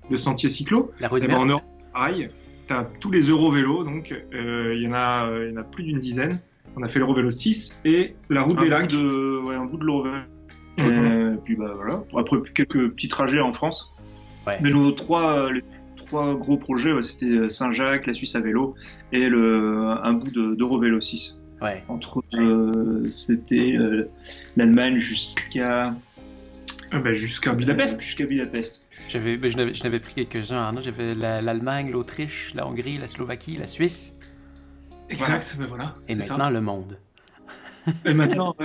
de 0.10 0.18
sentiers 0.18 0.50
cyclo. 0.50 0.92
La 1.00 1.08
route 1.08 1.22
eh 1.24 1.28
ben, 1.28 1.38
En 1.38 1.46
Europe, 1.46 1.64
pareil. 1.94 2.30
Tu 2.68 2.74
as 2.74 2.88
tous 3.00 3.12
les 3.12 3.22
Eurovélos, 3.22 3.84
donc 3.84 4.14
euh, 4.34 4.74
il 4.76 4.84
y, 4.84 4.88
en 4.88 4.94
a, 4.94 5.28
euh, 5.28 5.50
y 5.50 5.58
en 5.58 5.62
a 5.62 5.64
plus 5.64 5.84
d'une 5.84 6.00
dizaine. 6.00 6.40
On 6.76 6.84
a 6.84 6.88
fait 6.88 7.00
l'Eurovélo 7.00 7.32
6 7.32 7.80
et 7.86 8.16
la 8.30 8.44
route 8.44 8.60
des 8.60 8.70
lacs. 8.70 8.92
De, 8.92 9.40
ouais, 9.44 9.56
un 9.56 9.66
bout 9.66 9.78
de 9.78 9.86
l'Eurovélo. 9.86 10.18
Et 10.78 10.84
mhm. 10.84 11.40
puis 11.44 11.56
bah 11.56 11.74
voilà. 11.76 12.04
Après 12.16 12.38
quelques 12.54 12.92
petits 12.92 13.08
trajets 13.08 13.42
en 13.42 13.52
France. 13.52 13.96
Mais 14.62 14.72
nos 14.72 14.92
trois, 14.92 15.52
les 15.52 15.64
trois 15.96 16.34
gros 16.36 16.58
projets, 16.58 16.92
c'était 17.04 17.50
Saint-Jacques, 17.50 18.08
la 18.08 18.14
Suisse 18.14 18.36
à 18.36 18.40
vélo 18.40 18.74
et 19.12 19.30
le, 19.30 19.90
un 20.02 20.14
bout 20.14 20.32
d'Eurovélo 20.32 21.02
6. 21.02 21.38
Ouais. 21.62 21.84
Entre, 21.88 22.24
euh, 22.34 23.04
c'était 23.12 23.76
l'Allemagne 24.56 24.98
jusqu'à. 24.98 25.94
Bah, 26.92 27.14
jusqu'à 27.14 27.54
Budapest. 27.54 28.00
Jusqu'à 28.02 28.26
Budapest. 28.26 28.79
J'avais, 29.10 29.38
ben, 29.38 29.52
je 29.52 29.84
n'avais 29.84 30.00
pris 30.00 30.14
quelques-uns. 30.14 30.72
J'avais 30.82 31.16
l'Allemagne, 31.16 31.92
l'Autriche, 31.92 32.54
la 32.54 32.68
Hongrie, 32.68 33.00
la 33.00 33.08
Slovaquie, 33.08 33.58
la 33.58 33.66
Suisse. 33.66 34.14
Exact, 35.10 35.56
ben 35.60 35.66
voilà. 35.66 35.96
Et 36.08 36.14
maintenant 36.14 36.52
le 36.52 36.62
monde. 36.62 37.00
Et 38.06 38.14
maintenant, 38.14 38.56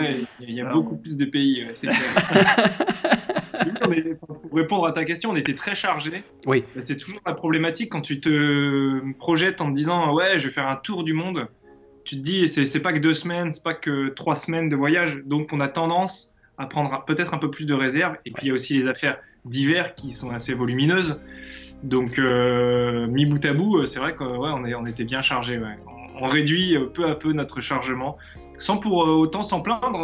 il 0.40 0.50
y 0.50 0.61
a, 0.61 0.70
beaucoup 0.70 0.96
plus 0.96 1.16
de 1.16 1.24
pays, 1.24 1.64
pour 4.20 4.38
répondre 4.52 4.87
à 4.87 4.92
ta 4.92 5.04
question, 5.04 5.30
on 5.30 5.37
était 5.37 5.54
très 5.54 5.74
chargé. 5.74 6.22
Oui. 6.44 6.64
C'est 6.78 6.98
toujours 6.98 7.22
la 7.24 7.33
problématique 7.33 7.90
quand 7.90 8.02
tu 8.02 8.20
te 8.20 9.00
projettes 9.12 9.62
en 9.62 9.70
te 9.70 9.74
disant 9.74 10.12
ouais, 10.12 10.38
je 10.38 10.48
vais 10.48 10.52
faire 10.52 10.68
un 10.68 10.76
tour 10.76 11.04
du 11.04 11.14
monde. 11.14 11.48
Tu 12.04 12.16
te 12.16 12.20
dis 12.20 12.48
c'est 12.48 12.80
pas 12.80 12.92
que 12.92 12.98
deux 12.98 13.14
semaines, 13.14 13.54
c'est 13.54 13.62
pas 13.62 13.72
que 13.72 14.11
trois 14.11 14.35
semaines 14.35 14.68
de 14.68 14.76
voyage, 14.76 15.22
donc 15.24 15.54
on 15.54 15.61
a 15.61 15.68
tendance 15.68 16.35
à 16.59 16.66
prendre 16.66 17.02
peut-être 17.07 17.33
un 17.33 17.38
peu 17.38 17.50
plus 17.50 17.64
de 17.64 17.72
réserve. 17.72 18.18
Et 18.26 18.30
puis 18.30 18.46
il 18.46 18.48
y 18.48 18.50
a 18.50 18.54
aussi 18.54 18.74
les 18.74 18.88
affaires 18.88 19.16
divers 19.44 19.94
qui 19.94 20.12
sont 20.12 20.30
assez 20.30 20.54
volumineuses. 20.54 21.20
Donc, 21.83 22.18
euh, 22.18 23.07
mis 23.07 23.26
bout 23.26 23.44
à 23.44 23.52
bout, 23.52 23.78
euh, 23.78 23.87
c'est 23.87 23.98
vrai 23.98 24.14
qu'on 24.14 24.38
ouais, 24.38 24.50
on, 24.50 24.83
on 24.83 24.87
était 24.87 25.04
bien 25.04 25.20
chargé. 25.20 25.59
Ouais. 25.59 25.76
On, 26.18 26.24
réduit 26.24 26.76
euh, 26.76 26.87
peu 26.87 27.04
à 27.04 27.14
peu 27.14 27.33
notre 27.33 27.61
chargement, 27.61 28.16
sans 28.59 28.78
pour 28.78 28.96
autant 29.07 29.42
s'en 29.42 29.61
plaindre. 29.61 29.98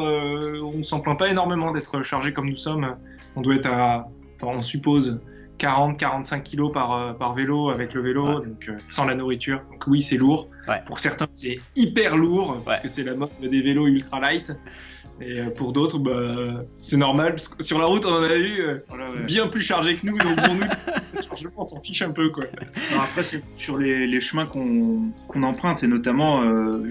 on 0.63 0.77
ne 0.77 0.83
s'en 0.83 1.01
plaint 1.01 1.19
pas 1.19 1.31
énormément 1.31 1.73
d'être 1.73 2.03
chargé 2.03 2.35
comme 2.35 2.51
nous 2.51 2.57
sommes. 2.57 2.97
On 3.35 3.41
doit 3.41 3.55
être 3.55 3.71
à, 3.73 4.09
on 4.43 4.61
suppose, 4.61 5.21
40-45 5.59 6.43
kilos 6.43 6.73
par, 6.73 7.17
par 7.17 7.35
vélo 7.35 7.71
avec 7.71 7.95
le 7.95 8.03
vélo, 8.03 8.41
donc 8.41 8.71
sans 8.89 9.07
la 9.07 9.15
nourriture. 9.15 9.63
Donc 9.71 9.87
oui, 9.87 10.03
c'est 10.03 10.17
lourd. 10.17 10.49
Pour 10.87 10.99
certains, 10.99 11.29
c'est 11.31 11.57
hyper 11.77 12.17
lourd 12.17 12.63
parce 12.65 12.81
que 12.81 12.89
c'est 12.89 13.05
la 13.05 13.15
mode 13.15 13.31
des 13.41 13.63
vélos 13.63 13.87
ultra 13.87 14.21
light. 14.21 14.53
Et 15.21 15.41
euh, 15.41 15.51
pour 15.51 15.73
d'autres, 15.73 15.99
bah, 15.99 16.65
c'est 16.79 16.97
normal, 16.97 17.33
parce 17.33 17.49
que 17.49 17.63
sur 17.63 17.79
la 17.79 17.85
route, 17.85 18.07
on 18.07 18.13
en 18.13 18.23
a 18.23 18.37
eu 18.37 18.61
euh, 18.61 18.79
bien 19.27 19.49
plus 19.49 19.63
chargé 19.63 19.97
que 19.97 20.07
nous, 20.07 20.17
donc 20.17 20.37
pour 20.43 20.55
nous, 20.55 20.65
le 21.15 21.23
chargement, 21.23 21.53
on 21.59 21.65
s'en 21.65 21.81
fiche 21.83 22.03
un 22.03 22.11
peu. 22.11 22.31
Quoi. 22.31 22.45
après, 22.99 23.23
c'est 23.23 23.43
sur 23.57 23.77
les, 23.77 24.21
chemins 24.21 24.47
qu'on 24.47 25.43
emprunte, 25.43 25.83
et 25.83 25.87
notamment, 25.87 26.43
euh, 26.43 26.89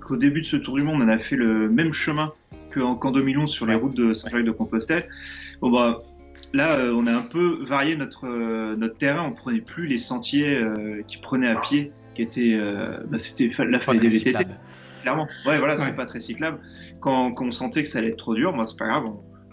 qu'au 0.00 0.16
début 0.16 0.42
de 0.42 0.46
ce 0.46 0.56
tour 0.56 0.76
du 0.76 0.82
monde, 0.82 1.02
on 1.02 1.08
a 1.08 1.18
fait 1.18 1.36
le 1.36 1.68
même 1.68 1.92
chemin 1.92 2.32
qu'en 2.72 3.10
2011 3.10 3.50
sur 3.50 3.66
les 3.66 3.74
routes 3.74 3.96
de 3.96 4.14
Saint-Jacques-de-Compostelle. 4.14 5.08
Bon, 5.60 5.70
bah, 5.70 5.98
là, 6.52 6.78
on 6.94 7.06
a 7.06 7.12
un 7.12 7.22
peu 7.22 7.64
varié 7.64 7.96
notre, 7.96 8.28
notre 8.76 8.96
terrain, 8.96 9.24
on 9.24 9.32
prenait 9.32 9.60
plus 9.60 9.86
les 9.86 9.98
sentiers 9.98 10.60
qui 11.08 11.16
prenaient 11.16 11.48
à 11.48 11.56
pied, 11.56 11.90
qui 12.14 12.22
étaient, 12.22 12.56
bah, 13.08 13.18
c'était 13.18 13.50
la 13.64 13.80
fallait 13.80 13.98
des 13.98 14.08
VTT 14.08 14.46
clairement. 15.06 15.28
Ouais, 15.46 15.58
voilà, 15.58 15.76
c'est 15.76 15.94
pas 15.94 16.06
très 16.06 16.20
cyclable. 16.20 16.58
Quand, 17.00 17.32
on 17.40 17.50
sentait 17.52 17.82
que 17.82 17.88
ça 17.88 18.00
allait 18.00 18.08
être 18.08 18.16
trop 18.16 18.34
dur, 18.34 18.52
moi, 18.52 18.66
c'est 18.66 18.78
pas 18.78 18.88
grave, 18.88 19.04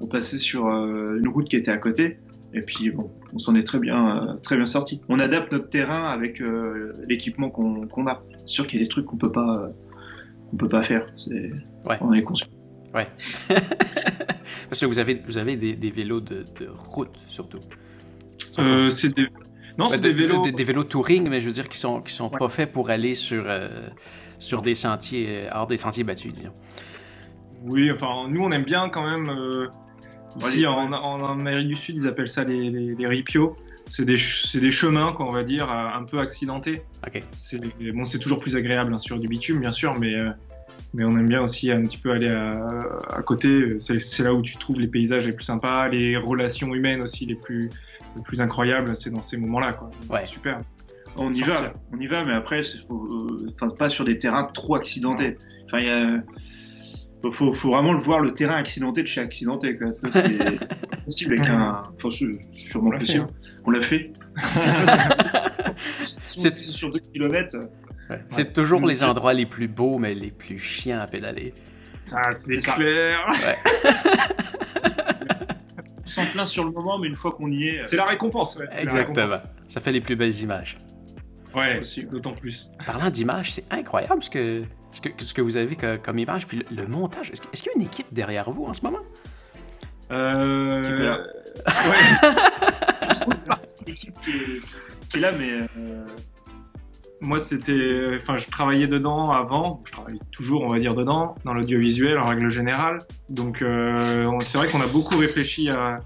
on, 0.02 0.08
passait 0.08 0.40
sur 0.40 0.68
euh, 0.68 1.18
une 1.18 1.30
route 1.30 1.48
qui 1.48 1.56
était 1.56 1.72
à 1.72 1.78
côté. 1.78 2.18
Et 2.56 2.60
puis 2.60 2.92
bon, 2.92 3.12
on 3.34 3.38
s'en 3.38 3.56
est 3.56 3.64
très 3.64 3.80
bien, 3.80 4.16
euh, 4.16 4.34
très 4.42 4.58
bien 4.58 4.66
sorti. 4.66 5.02
On 5.10 5.20
adapte 5.20 5.52
notre 5.52 5.70
terrain 5.70 6.04
avec 6.06 6.42
euh, 6.42 6.92
l'équipement 7.08 7.50
qu'on 7.50 8.08
a. 8.08 8.24
C'est 8.40 8.48
sûr 8.48 8.68
qu'il 8.68 8.80
y 8.80 8.84
a 8.84 8.86
des 8.86 8.90
trucs 8.90 9.06
qu'on 9.06 9.18
peut 9.18 9.32
pas, 9.32 9.72
qu'on 10.50 10.58
peut 10.58 10.68
pas 10.68 10.84
faire. 10.84 11.06
Ouais. 11.86 11.98
on 12.02 12.14
est 12.14 12.22
conscient. 12.22 12.48
Ouais. 12.94 13.08
Parce 14.70 14.82
que 14.82 14.86
vous 14.86 15.00
avez, 15.00 15.22
vous 15.26 15.38
avez 15.38 15.56
des, 15.56 15.74
des 15.74 15.90
vélos 15.90 16.22
de, 16.22 16.44
de, 16.60 16.68
route, 16.70 17.16
surtout. 17.28 17.60
Euh, 18.60 18.92
c'est 18.92 19.14
des... 19.14 19.28
Non, 19.78 19.88
c'est 19.88 20.02
des 20.02 20.14
vélos... 20.14 20.44
Des, 20.44 20.52
des, 20.52 20.64
vélos 20.64 20.84
touring, 20.84 21.28
mais 21.30 21.42
je 21.42 21.48
veux 21.48 21.54
dire 21.54 21.70
qui 21.70 21.78
sont, 21.78 22.02
qui 22.02 22.14
sont 22.14 22.32
ouais. 22.32 22.38
pas 22.38 22.50
faits 22.50 22.72
pour 22.72 22.90
aller 22.90 23.16
sur, 23.16 23.44
euh, 23.48 23.68
sur 24.44 24.62
des 24.62 24.76
sentiers, 24.76 25.44
euh, 25.44 25.48
hors 25.54 25.68
des 25.68 25.78
sentiers 25.78 26.04
battus, 26.04 26.34
disons. 26.34 26.54
Oui, 27.64 27.90
enfin, 27.92 28.28
nous, 28.30 28.44
on 28.44 28.52
aime 28.52 28.66
bien 28.66 28.90
quand 28.90 29.10
même... 29.10 29.30
Euh, 29.30 29.68
ici, 30.40 30.66
en, 30.68 30.92
en, 30.92 31.40
Amérique 31.40 31.70
du 31.70 31.76
Sud, 31.76 31.96
ils 31.98 32.08
appellent 32.08 32.30
ça 32.30 32.44
les, 32.44 32.70
les, 32.70 32.96
les 32.96 33.08
ripios. 33.08 33.56
C'est 33.90 34.06
des, 34.06 34.18
des, 34.60 34.72
chemins, 34.72 35.14
quoi, 35.14 35.28
on 35.28 35.30
va 35.30 35.44
dire, 35.44 35.70
un 35.70 36.04
peu 36.04 36.20
accidentés. 36.20 36.82
Okay. 37.08 37.24
C'est 37.32 37.60
bon, 37.94 38.04
toujours 38.04 38.40
plus 38.40 38.56
agréable 38.56 38.94
hein, 38.94 39.00
sur 39.00 39.20
du 39.20 39.28
bitume, 39.28 39.60
bien 39.60 39.72
sûr, 39.72 39.98
mais 40.00 40.14
mais 40.94 41.04
on 41.04 41.18
aime 41.18 41.28
bien 41.28 41.42
aussi 41.42 41.72
un 41.72 41.82
petit 41.82 41.98
peu 41.98 42.12
aller 42.12 42.30
à, 42.30 42.66
à 43.10 43.22
côté. 43.22 43.78
C'est 43.80 44.24
là 44.24 44.34
où 44.34 44.42
tu 44.42 44.58
trouves 44.58 44.80
les 44.80 44.88
paysages 44.88 45.26
les 45.26 45.34
plus 45.34 45.44
sympas, 45.44 45.88
les 45.90 46.18
relations 46.18 46.74
humaines 46.74 47.04
aussi 47.04 47.26
les 47.26 47.36
plus, 47.36 47.70
les 48.16 48.24
plus 48.24 48.42
incroyables. 48.42 48.96
C'est 48.96 49.10
dans 49.10 49.22
ces 49.22 49.38
moments-là, 49.38 49.74
quoi. 49.74 49.90
Ouais. 50.10 50.26
Super. 50.26 50.62
On 51.18 51.32
y 51.32 51.40
Sortir. 51.40 51.62
va, 51.62 51.74
on 51.92 52.00
y 52.00 52.08
va, 52.08 52.24
mais 52.24 52.34
après, 52.34 52.62
faut, 52.62 53.08
euh, 53.08 53.70
pas 53.78 53.90
sur 53.90 54.06
des 54.06 54.18
terrains 54.18 54.46
trop 54.46 54.76
accidentés. 54.76 55.38
Enfin, 55.66 55.80
il 55.80 55.86
y 55.86 55.90
a, 55.90 56.06
faut, 57.32 57.54
faut, 57.54 57.72
vraiment 57.72 57.94
le 57.94 58.00
voir 58.00 58.20
le 58.20 58.34
terrain 58.34 58.56
accidenté 58.56 59.04
de 59.04 59.08
chez 59.08 59.22
accidenté. 59.22 59.78
Quoi. 59.78 59.94
Ça, 59.94 60.12
c'est 60.12 60.60
possible 61.06 61.38
avec 61.38 61.50
un. 61.50 61.84
Enfin, 61.96 62.10
sûrement 62.52 62.92
possible. 62.98 63.28
On 63.66 63.72
l'a 63.72 63.82
fait. 63.82 64.12
c'est 66.28 66.58
sur 66.60 66.90
2 66.90 67.00
km. 67.00 67.60
Ouais. 68.10 68.22
C'est 68.30 68.52
toujours 68.54 68.86
les 68.86 69.04
endroits 69.04 69.34
les 69.34 69.46
plus 69.46 69.68
beaux, 69.68 69.98
mais 69.98 70.14
les 70.14 70.32
plus 70.32 70.60
chiants 70.60 71.00
à 71.00 71.06
pédaler. 71.06 71.54
Ça, 72.06 72.34
c'est 72.34 72.58
clair. 72.58 73.20
Ouais. 73.32 73.58
On 76.06 76.08
s'en 76.08 76.26
plaint 76.26 76.48
sur 76.48 76.66
le 76.66 76.72
moment, 76.72 77.00
mais 77.00 77.08
une 77.08 77.16
fois 77.16 77.32
qu'on 77.32 77.50
y 77.50 77.70
est. 77.70 77.84
C'est 77.86 77.96
la 77.96 78.06
récompense, 78.06 78.58
ouais. 78.58 78.68
Exactement. 78.78 79.28
Récompense. 79.28 79.50
Ça 79.70 79.80
fait 79.80 79.94
les 79.94 80.02
plus 80.02 80.16
belles 80.16 80.38
images. 80.42 80.78
Ouais, 81.56 81.82
d'autant 82.12 82.34
plus. 82.34 82.72
Parlant 82.86 83.10
d'images, 83.10 83.54
c'est 83.54 83.72
incroyable 83.72 84.24
ce 84.24 84.30
que, 84.30 84.64
ce, 84.92 85.02
que, 85.02 85.24
ce 85.24 85.34
que 85.34 85.42
vous 85.42 85.58
avez 85.58 85.76
comme, 85.76 86.00
comme 86.00 86.20
image. 86.20 86.48
Puis 86.48 86.64
le, 86.70 86.84
le 86.84 86.88
montage, 86.88 87.32
est-ce, 87.32 87.42
est 87.42 87.56
qu'il 87.56 87.68
y 87.68 87.70
a 87.70 87.74
une 87.76 87.86
équipe 87.86 88.08
derrière 88.12 88.50
vous 88.52 88.66
en 88.66 88.74
ce 88.74 88.82
moment? 88.82 89.04
Euh. 90.12 91.18
Ouais. 91.66 92.30
l'équipe 93.88 94.14
qui, 94.24 94.32
qui 95.10 95.18
est 95.18 95.22
là, 95.22 95.32
mais. 95.38 95.68
Euh 95.78 96.06
moi, 97.24 97.40
c'était, 97.40 98.06
enfin, 98.16 98.38
je 98.38 98.48
travaillais 98.50 98.88
dedans 98.88 99.32
avant. 99.32 99.82
Je 99.86 99.92
travaille 99.94 100.20
toujours, 100.32 100.64
on 100.64 100.68
va 100.68 100.78
dire, 100.78 100.94
dedans, 100.94 101.36
dans 101.46 101.54
l'audiovisuel 101.54 102.18
en 102.20 102.28
règle 102.28 102.50
générale. 102.50 103.00
Donc, 103.30 103.62
euh, 103.62 104.26
c'est 104.42 104.58
vrai 104.58 104.68
qu'on 104.68 104.82
a 104.82 104.88
beaucoup 104.88 105.18
réfléchi 105.18 105.70
à, 105.70 106.00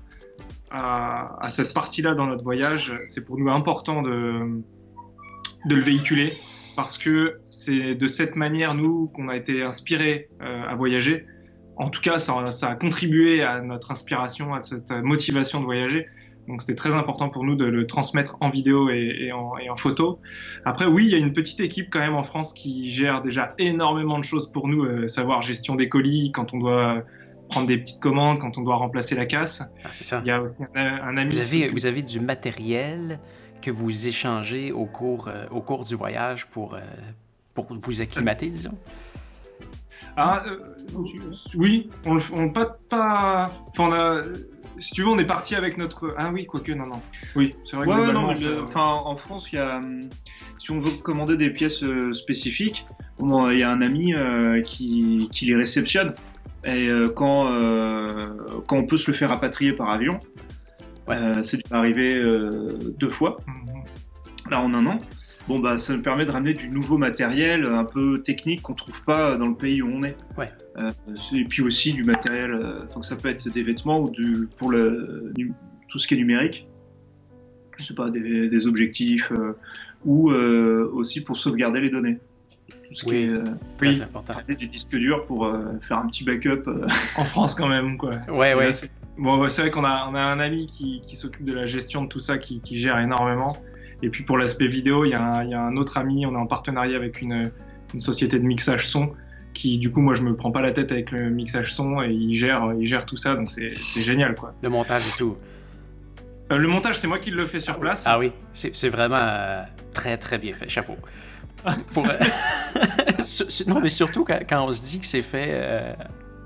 à, 0.69 1.43
à 1.43 1.49
cette 1.49 1.73
partie-là 1.73 2.13
dans 2.13 2.27
notre 2.27 2.43
voyage. 2.43 2.93
C'est 3.07 3.25
pour 3.25 3.37
nous 3.37 3.49
important 3.49 4.03
de, 4.03 4.61
de 5.65 5.75
le 5.75 5.81
véhiculer 5.81 6.37
parce 6.75 6.99
que 6.99 7.39
c'est 7.49 7.95
de 7.95 8.07
cette 8.07 8.35
manière, 8.35 8.75
nous, 8.75 9.07
qu'on 9.07 9.29
a 9.29 9.35
été 9.35 9.63
inspirés 9.63 10.29
euh, 10.41 10.63
à 10.67 10.75
voyager. 10.75 11.25
En 11.75 11.89
tout 11.89 12.01
cas, 12.01 12.19
ça, 12.19 12.45
ça 12.51 12.69
a 12.69 12.75
contribué 12.75 13.41
à 13.41 13.61
notre 13.61 13.91
inspiration, 13.91 14.53
à 14.53 14.61
cette 14.61 14.91
motivation 14.91 15.59
de 15.59 15.65
voyager. 15.65 16.05
Donc 16.47 16.61
c'était 16.61 16.75
très 16.75 16.95
important 16.95 17.29
pour 17.29 17.43
nous 17.43 17.55
de 17.55 17.65
le 17.65 17.87
transmettre 17.87 18.37
en 18.39 18.49
vidéo 18.49 18.89
et, 18.89 19.15
et, 19.19 19.31
en, 19.31 19.57
et, 19.57 19.69
en, 19.69 19.75
photo. 19.75 20.19
Après, 20.65 20.85
oui, 20.85 21.05
il 21.05 21.11
y 21.11 21.15
a 21.15 21.17
une 21.17 21.33
petite 21.33 21.59
équipe 21.59 21.87
quand 21.91 21.99
même 21.99 22.15
en 22.15 22.23
France 22.23 22.53
qui 22.53 22.89
gère 22.91 23.21
déjà 23.21 23.53
énormément 23.57 24.17
de 24.17 24.23
choses 24.23 24.51
pour 24.51 24.67
nous, 24.67 24.85
euh, 24.85 25.07
savoir 25.07 25.41
gestion 25.41 25.75
des 25.75 25.89
colis, 25.89 26.31
quand 26.31 26.53
on 26.53 26.59
doit 26.59 27.03
prendre 27.49 27.67
des 27.67 27.77
petites 27.77 27.99
commandes, 27.99 28.39
quand 28.39 28.57
on 28.57 28.61
doit 28.61 28.75
remplacer 28.75 29.15
la 29.15 29.25
casse. 29.25 29.63
Ah, 29.83 29.87
c'est 29.91 30.03
ça. 30.03 30.21
Il 30.23 30.27
y 30.27 30.31
a 30.31 30.41
aussi 30.41 30.57
un, 30.75 30.85
un 30.85 31.17
ami. 31.17 31.31
Vous 31.31 31.39
avez, 31.39 31.67
qui... 31.67 31.73
vous 31.73 31.85
avez 31.85 32.01
du 32.01 32.19
matériel 32.19 33.19
que 33.61 33.71
vous 33.71 34.07
échangez 34.07 34.71
au 34.71 34.85
cours, 34.85 35.27
euh, 35.27 35.45
au 35.51 35.61
cours 35.61 35.83
du 35.83 35.95
voyage 35.95 36.47
pour, 36.47 36.75
euh, 36.75 36.79
pour 37.53 37.67
vous 37.73 38.01
acclimater, 38.01 38.47
disons? 38.47 38.77
Ah, 40.15 40.43
euh, 40.47 40.57
oui, 41.55 41.89
on, 42.05 42.17
on 42.33 42.49
pas, 42.49 42.77
pas, 42.89 43.45
enfin, 43.69 43.89
on 43.89 43.93
a, 43.93 44.23
si 44.79 44.91
tu 44.91 45.01
veux, 45.01 45.09
on 45.09 45.19
est 45.19 45.25
parti 45.25 45.55
avec 45.55 45.77
notre. 45.77 46.15
Ah 46.17 46.31
oui, 46.33 46.45
quoique, 46.45 46.71
non, 46.71 46.85
non. 46.85 47.01
Oui, 47.35 47.55
c'est 47.63 47.75
vrai 47.75 47.85
que 47.85 47.91
ouais, 47.91 48.13
non, 48.13 48.33
mais, 48.33 48.75
en 48.75 49.15
France, 49.15 49.51
il 49.51 49.57
y 49.57 49.59
a, 49.59 49.79
si 50.59 50.71
on 50.71 50.77
veut 50.77 50.91
commander 51.03 51.37
des 51.37 51.51
pièces 51.51 51.83
euh, 51.83 52.11
spécifiques, 52.13 52.85
bon, 53.19 53.49
il 53.51 53.59
y 53.59 53.63
a 53.63 53.69
un 53.69 53.81
ami 53.81 54.13
euh, 54.13 54.61
qui, 54.61 55.29
qui 55.31 55.45
les 55.45 55.55
réceptionne. 55.55 56.13
Et 56.65 56.87
euh, 56.87 57.09
quand, 57.09 57.47
quand 58.67 58.77
on 58.77 58.85
peut 58.85 58.97
se 58.97 59.11
le 59.11 59.15
faire 59.15 59.29
rapatrier 59.29 59.73
par 59.73 59.89
avion, 59.89 60.17
ouais. 61.07 61.43
c'est 61.43 61.71
arrivé 61.71 62.21
deux 62.99 63.09
fois, 63.09 63.37
-hmm. 63.47 64.51
là 64.51 64.61
en 64.61 64.73
un 64.73 64.85
an. 64.85 64.97
Bon, 65.47 65.59
bah, 65.59 65.79
ça 65.79 65.95
nous 65.95 66.01
permet 66.01 66.25
de 66.25 66.31
ramener 66.31 66.51
du 66.51 66.69
nouveau 66.69 66.97
matériel 66.97 67.65
un 67.71 67.85
peu 67.85 68.19
technique 68.21 68.63
qu'on 68.63 68.73
trouve 68.73 69.05
pas 69.05 69.37
dans 69.37 69.47
le 69.47 69.55
pays 69.55 69.81
où 69.81 69.87
on 69.87 70.01
est. 70.01 70.17
Ouais. 70.37 70.49
Euh, 70.79 70.89
et 71.33 71.45
puis 71.45 71.61
aussi 71.61 71.93
du 71.93 72.03
matériel, 72.03 72.53
euh, 72.53 72.77
donc 72.93 73.05
ça 73.05 73.15
peut 73.15 73.29
être 73.29 73.49
des 73.49 73.63
vêtements 73.63 74.01
ou 74.01 74.09
du, 74.09 74.49
pour 74.57 74.71
le, 74.71 75.31
du, 75.35 75.53
tout 75.87 75.99
ce 75.99 76.07
qui 76.07 76.15
est 76.15 76.17
numérique. 76.17 76.67
Je 77.77 77.85
sais 77.85 77.95
pas, 77.95 78.09
des, 78.09 78.49
des 78.49 78.67
objectifs 78.67 79.31
euh, 79.31 79.53
ou 80.03 80.31
aussi 80.31 81.23
pour 81.23 81.37
sauvegarder 81.37 81.79
les 81.79 81.91
données. 81.91 82.19
Tout 82.67 82.95
ce 82.95 83.05
oui, 83.05 83.11
qui 83.11 83.15
est, 83.15 83.89
oui. 83.89 83.97
c'est 83.97 84.03
important. 84.03 84.33
Des 84.47 84.55
disques 84.55 84.95
durs 84.95 85.25
pour 85.25 85.49
faire 85.81 85.99
un 85.99 86.07
petit 86.07 86.25
backup. 86.25 86.63
en 87.15 87.23
France 87.23 87.55
quand 87.55 87.67
même, 87.69 87.97
quoi. 87.97 88.11
Ouais, 88.27 88.53
ouais. 88.53 88.71
Bon, 89.17 89.49
c'est 89.49 89.61
vrai 89.61 89.71
qu'on 89.71 89.83
a, 89.83 90.07
on 90.09 90.15
a 90.15 90.21
un 90.21 90.39
ami 90.39 90.67
qui, 90.67 91.01
qui 91.05 91.15
s'occupe 91.15 91.43
de 91.43 91.53
la 91.53 91.65
gestion 91.65 92.03
de 92.03 92.07
tout 92.07 92.19
ça, 92.19 92.37
qui, 92.37 92.61
qui 92.61 92.77
gère 92.77 92.99
énormément. 92.99 93.57
Et 94.03 94.09
puis 94.09 94.23
pour 94.23 94.37
l'aspect 94.37 94.67
vidéo, 94.67 95.05
il 95.05 95.09
y, 95.09 95.13
a 95.15 95.21
un, 95.21 95.43
il 95.43 95.49
y, 95.49 95.53
a 95.55 95.61
un 95.61 95.75
autre 95.75 95.97
ami, 95.97 96.25
on 96.25 96.33
est 96.33 96.37
en 96.37 96.45
partenariat 96.45 96.95
avec 96.95 97.21
une, 97.21 97.51
une, 97.93 97.99
société 97.99 98.37
de 98.37 98.43
mixage 98.43 98.87
son 98.87 99.13
qui, 99.55 99.79
du 99.79 99.91
coup, 99.91 100.01
moi, 100.01 100.13
je 100.13 100.21
me 100.21 100.35
prends 100.35 100.51
pas 100.51 100.61
la 100.61 100.71
tête 100.71 100.91
avec 100.91 101.09
le 101.09 101.31
mixage 101.31 101.73
son 101.73 102.03
et 102.03 102.11
il 102.11 102.35
gère, 102.35 102.73
il 102.79 102.85
gère 102.85 103.07
tout 103.07 103.17
ça, 103.17 103.33
donc 103.33 103.47
c'est 103.49 104.01
génial, 104.01 104.35
quoi. 104.35 104.53
Le 104.61 104.69
montage 104.69 105.01
et 105.07 105.17
tout. 105.17 105.35
Euh, 106.51 106.57
le 106.57 106.67
montage, 106.67 106.99
c'est 106.99 107.07
moi 107.07 107.17
qui 107.17 107.31
le 107.31 107.47
fais 107.47 107.59
sur 107.59 107.79
place. 107.79 108.03
Ah 108.05 108.19
oui, 108.19 108.31
c'est 108.53 108.89
vraiment 108.89 109.17
euh, 109.19 109.63
très 109.93 110.17
très 110.17 110.37
bien 110.37 110.53
fait, 110.53 110.69
chapeau. 110.69 110.95
pour, 111.91 112.07
euh... 112.07 112.13
non, 113.67 113.79
mais 113.81 113.89
surtout 113.89 114.23
quand, 114.23 114.39
quand, 114.47 114.63
on 114.63 114.71
se 114.71 114.83
dit 114.83 114.99
que 114.99 115.07
c'est 115.07 115.23
fait 115.23 115.95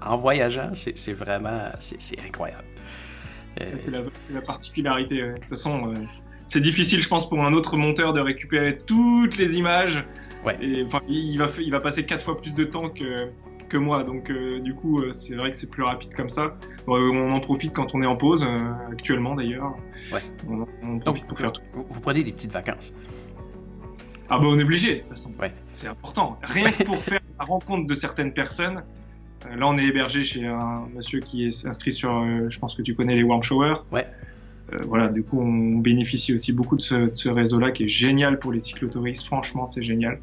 en 0.01 0.17
voyageant, 0.17 0.71
c'est 0.73 1.13
vraiment, 1.13 1.71
c'est 1.79 2.19
incroyable. 2.25 2.65
C'est 3.57 3.91
la, 3.91 4.01
la, 4.33 4.41
particularité. 4.41 5.21
De 5.21 5.35
toute 5.35 5.49
façon 5.49 5.89
euh, 5.89 6.05
c'est 6.51 6.59
difficile, 6.59 7.01
je 7.01 7.07
pense, 7.07 7.29
pour 7.29 7.41
un 7.45 7.53
autre 7.53 7.77
monteur 7.77 8.11
de 8.11 8.19
récupérer 8.19 8.77
toutes 8.77 9.37
les 9.37 9.55
images. 9.55 10.05
Ouais. 10.45 10.57
Et, 10.61 10.83
enfin, 10.83 10.99
il 11.07 11.37
va, 11.37 11.47
il 11.57 11.71
va 11.71 11.79
passer 11.79 12.05
quatre 12.05 12.25
fois 12.25 12.41
plus 12.41 12.53
de 12.53 12.65
temps 12.65 12.89
que, 12.89 13.29
que 13.69 13.77
moi. 13.77 14.03
Donc, 14.03 14.29
euh, 14.29 14.59
du 14.59 14.75
coup, 14.75 14.99
euh, 14.99 15.13
c'est 15.13 15.35
vrai 15.35 15.51
que 15.51 15.55
c'est 15.55 15.69
plus 15.69 15.83
rapide 15.83 16.13
comme 16.13 16.27
ça. 16.27 16.57
Bon, 16.85 16.97
euh, 16.97 17.09
on 17.09 17.31
en 17.31 17.39
profite 17.39 17.71
quand 17.71 17.95
on 17.95 18.01
est 18.01 18.05
en 18.05 18.17
pause, 18.17 18.43
euh, 18.43 18.91
actuellement 18.91 19.35
d'ailleurs. 19.35 19.73
Ouais. 20.11 20.19
On, 20.49 20.65
on 20.83 20.99
profite 20.99 21.23
Donc, 21.23 21.27
pour 21.27 21.39
faire 21.39 21.53
tout. 21.53 21.61
Vous, 21.73 21.85
vous, 21.89 22.01
prenez 22.01 22.21
des 22.21 22.33
petites 22.33 22.51
vacances. 22.51 22.93
Ah, 24.29 24.37
bah, 24.37 24.45
on 24.45 24.59
est 24.59 24.63
obligé, 24.63 24.95
de 24.95 24.99
toute 24.99 25.09
façon. 25.11 25.31
Ouais. 25.39 25.53
C'est 25.71 25.87
important. 25.87 26.37
Rien 26.43 26.69
que 26.69 26.83
pour 26.83 26.97
faire 27.01 27.21
la 27.39 27.45
rencontre 27.45 27.87
de 27.87 27.95
certaines 27.95 28.33
personnes. 28.33 28.83
Là, 29.49 29.67
on 29.67 29.77
est 29.77 29.85
hébergé 29.85 30.23
chez 30.23 30.45
un 30.45 30.87
monsieur 30.93 31.19
qui 31.19 31.47
est 31.47 31.65
inscrit 31.65 31.91
sur, 31.91 32.49
je 32.49 32.59
pense 32.59 32.75
que 32.75 32.81
tu 32.81 32.95
connais 32.95 33.15
les 33.15 33.23
Warm 33.23 33.43
Shower. 33.43 33.75
Ouais. 33.91 34.07
Euh, 34.73 34.77
voilà, 34.87 35.09
du 35.09 35.23
coup, 35.23 35.41
on 35.41 35.77
bénéficie 35.77 36.33
aussi 36.33 36.53
beaucoup 36.53 36.77
de 36.77 36.81
ce, 36.81 36.95
de 36.95 37.15
ce 37.15 37.29
réseau-là 37.29 37.71
qui 37.71 37.83
est 37.85 37.89
génial 37.89 38.39
pour 38.39 38.51
les 38.51 38.59
cyclotouristes. 38.59 39.25
Franchement, 39.25 39.67
c'est 39.67 39.83
génial. 39.83 40.19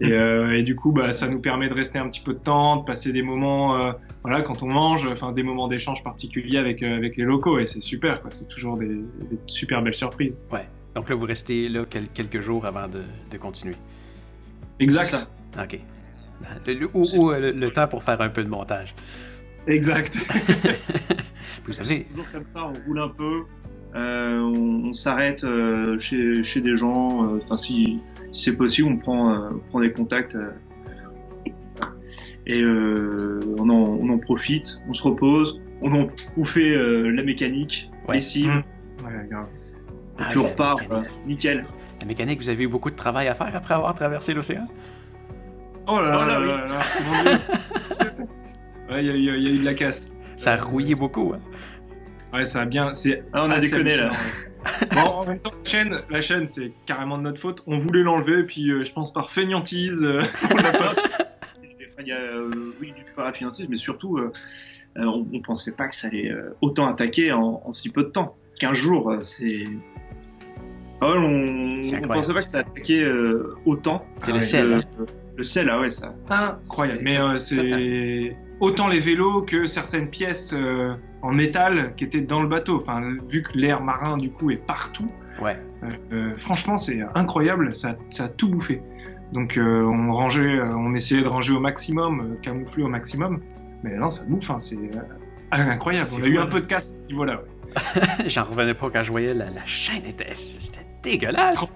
Et, 0.00 0.12
euh, 0.12 0.58
et, 0.58 0.62
du 0.62 0.76
coup, 0.76 0.92
bah, 0.92 1.12
ça 1.12 1.26
nous 1.26 1.40
permet 1.40 1.68
de 1.68 1.74
rester 1.74 1.98
un 1.98 2.08
petit 2.08 2.20
peu 2.20 2.34
de 2.34 2.38
temps, 2.38 2.76
de 2.76 2.84
passer 2.84 3.12
des 3.12 3.22
moments, 3.22 3.80
euh, 3.82 3.92
voilà, 4.22 4.42
quand 4.42 4.62
on 4.62 4.66
mange, 4.66 5.06
enfin 5.06 5.32
des 5.32 5.42
moments 5.42 5.68
d'échange 5.68 6.02
particuliers 6.02 6.58
avec 6.58 6.82
euh, 6.82 6.96
avec 6.96 7.16
les 7.16 7.24
locaux. 7.24 7.58
Et 7.58 7.66
c'est 7.66 7.82
super, 7.82 8.20
quoi. 8.20 8.30
C'est 8.30 8.46
toujours 8.46 8.76
des, 8.76 8.88
des, 8.88 9.38
super 9.46 9.82
belles 9.82 9.94
surprises. 9.94 10.38
Ouais. 10.52 10.66
Donc 10.94 11.08
là, 11.08 11.14
vous 11.14 11.26
restez 11.26 11.68
là 11.68 11.84
quelques 11.86 12.40
jours 12.40 12.66
avant 12.66 12.88
de, 12.88 13.02
de 13.30 13.38
continuer. 13.38 13.74
Exact. 14.80 15.30
Ok. 15.58 15.78
Le, 16.66 16.74
le, 16.74 16.88
ou, 16.94 17.04
ou 17.16 17.32
le, 17.32 17.52
le, 17.52 17.70
temps 17.70 17.88
pour 17.88 18.02
faire 18.02 18.20
un 18.20 18.28
peu 18.28 18.44
de 18.44 18.48
montage. 18.48 18.94
Exact. 19.66 20.16
vous 21.64 21.72
savez. 21.72 22.04
Toujours 22.04 22.30
comme 22.32 22.44
ça, 22.54 22.66
on 22.66 22.86
roule 22.86 23.00
un 23.00 23.08
peu. 23.08 23.44
Euh, 23.94 24.40
on, 24.40 24.88
on 24.88 24.92
s'arrête 24.94 25.44
euh, 25.44 25.98
chez, 25.98 26.42
chez, 26.44 26.60
des 26.60 26.76
gens. 26.76 27.34
Enfin, 27.36 27.56
si, 27.56 28.00
si 28.32 28.44
c'est 28.44 28.56
possible, 28.56 28.88
on 28.88 28.96
prend, 28.98 29.32
euh, 29.32 29.48
on 29.52 29.58
prend 29.68 29.80
des 29.80 29.92
contacts 29.92 30.36
et 32.48 32.64
on 32.64 33.68
en, 33.68 33.98
on, 34.00 34.08
en, 34.10 34.18
profite. 34.18 34.78
On 34.88 34.92
se 34.92 35.02
repose. 35.02 35.60
On, 35.82 35.92
en, 35.92 36.08
on 36.36 36.44
fait 36.44 36.76
la 36.76 37.22
mécanique, 37.22 37.90
ouais. 38.08 38.16
lessive. 38.16 38.48
Mmh. 38.48 39.04
Ouais, 39.04 39.28
grave. 39.28 39.48
Et 40.18 40.22
ah, 40.22 40.28
puis 40.30 40.38
on 40.38 40.48
repart, 40.48 40.80
nickel. 41.26 41.64
La 42.00 42.06
mécanique, 42.06 42.40
vous 42.40 42.48
avez 42.48 42.64
eu 42.64 42.68
beaucoup 42.68 42.90
de 42.90 42.96
travail 42.96 43.28
à 43.28 43.34
faire 43.34 43.54
après 43.54 43.74
avoir 43.74 43.94
traversé 43.94 44.32
l'océan? 44.32 44.66
Oh 45.88 46.00
là 46.00 46.10
là, 46.10 46.18
oh 46.20 46.26
là, 46.26 46.38
là, 46.38 46.56
là, 46.56 46.68
là. 46.68 47.38
Ouais, 48.88 49.04
il 49.04 49.24
y, 49.24 49.30
a 49.30 49.34
eu 49.34 49.58
de 49.58 49.64
la 49.64 49.74
casse. 49.74 50.14
Ça 50.36 50.52
a 50.52 50.56
rouillé 50.56 50.94
beaucoup. 50.94 51.32
Hein. 51.34 51.40
Ouais, 52.32 52.44
ça 52.44 52.60
a 52.60 52.64
bien. 52.66 52.94
C'est. 52.94 53.24
Ah, 53.32 53.42
on 53.44 53.50
a 53.50 53.58
déconné 53.58 53.96
là. 53.96 54.12
bon, 54.92 55.00
en 55.00 55.26
même 55.26 55.38
temps, 55.40 55.52
la 55.52 55.70
chaîne, 55.70 56.00
la 56.08 56.20
chaîne 56.20 56.46
c'est 56.46 56.72
carrément 56.86 57.18
de 57.18 57.22
notre 57.22 57.40
faute. 57.40 57.62
On 57.66 57.78
voulait 57.78 58.02
l'enlever, 58.02 58.44
puis 58.44 58.70
euh, 58.70 58.84
je 58.84 58.92
pense 58.92 59.12
par 59.12 59.32
feignantise, 59.32 60.04
euh, 60.04 60.22
on 60.52 60.56
l'a 60.56 60.72
pas. 60.72 60.94
Il 61.98 62.08
y 62.08 62.12
a, 62.12 62.16
euh, 62.16 62.72
oui, 62.80 62.92
du 62.92 63.66
mais 63.68 63.76
surtout, 63.78 64.20
on, 64.96 65.26
on, 65.32 65.40
pensait 65.40 65.72
pas 65.72 65.88
que 65.88 65.96
ça 65.96 66.08
allait 66.08 66.30
autant 66.60 66.86
attaquer 66.86 67.32
en, 67.32 67.62
en, 67.64 67.72
si 67.72 67.90
peu 67.90 68.04
de 68.04 68.10
temps. 68.10 68.36
15 68.60 68.76
jours, 68.76 69.14
c'est. 69.24 69.64
Ah 71.00 71.14
on, 71.16 71.80
on 71.80 72.08
pensait 72.08 72.34
pas 72.34 72.42
que 72.42 72.48
ça 72.48 72.60
attaquait 72.60 73.04
autant. 73.64 74.04
C'est 74.20 74.32
le 74.32 74.40
sel. 74.40 74.76
Le, 75.36 75.42
sel, 75.42 75.68
ah 75.70 75.80
ouais, 75.80 75.90
ça. 75.90 76.14
Incroyable. 76.30 77.00
Mais 77.02 77.18
c'est 77.38 78.36
autant 78.60 78.88
les 78.88 79.00
vélos 79.00 79.42
que 79.42 79.66
certaines 79.66 80.08
pièces 80.08 80.54
en 81.22 81.32
métal 81.32 81.94
qui 81.96 82.04
était 82.04 82.20
dans 82.20 82.40
le 82.40 82.48
bateau. 82.48 82.76
Enfin, 82.80 83.16
vu 83.28 83.42
que 83.42 83.56
l'air 83.58 83.82
marin 83.82 84.16
du 84.16 84.30
coup 84.30 84.50
est 84.50 84.64
partout. 84.64 85.08
Ouais. 85.40 85.58
Euh, 85.82 85.88
euh, 86.12 86.34
franchement, 86.36 86.76
c'est 86.76 87.00
incroyable. 87.14 87.74
Ça, 87.74 87.96
ça, 88.10 88.24
a 88.24 88.28
tout 88.28 88.48
bouffé. 88.48 88.82
Donc 89.32 89.56
euh, 89.56 89.82
on 89.82 90.12
rangeait, 90.12 90.60
on 90.68 90.94
essayait 90.94 91.22
de 91.22 91.28
ranger 91.28 91.54
au 91.54 91.60
maximum, 91.60 92.36
camoufler 92.42 92.84
au 92.84 92.88
maximum. 92.88 93.40
Mais 93.82 93.96
non, 93.96 94.10
ça 94.10 94.24
bouffe. 94.24 94.50
Hein, 94.50 94.60
c'est 94.60 94.78
incroyable. 95.50 96.08
On 96.18 96.22
a 96.22 96.28
eu 96.28 96.38
un 96.38 96.46
peu 96.46 96.60
de 96.60 96.66
casse 96.66 96.90
à 96.90 96.94
ce 96.94 97.06
niveau-là. 97.06 97.42
J'en 98.26 98.44
revenais 98.44 98.74
pas 98.74 98.88
quand 98.90 99.02
je 99.02 99.10
voyais 99.10 99.34
la, 99.34 99.48
chaîne 99.66 100.04
était, 100.06 100.34
c'était 100.34 100.86
dégueulasse. 101.02 101.72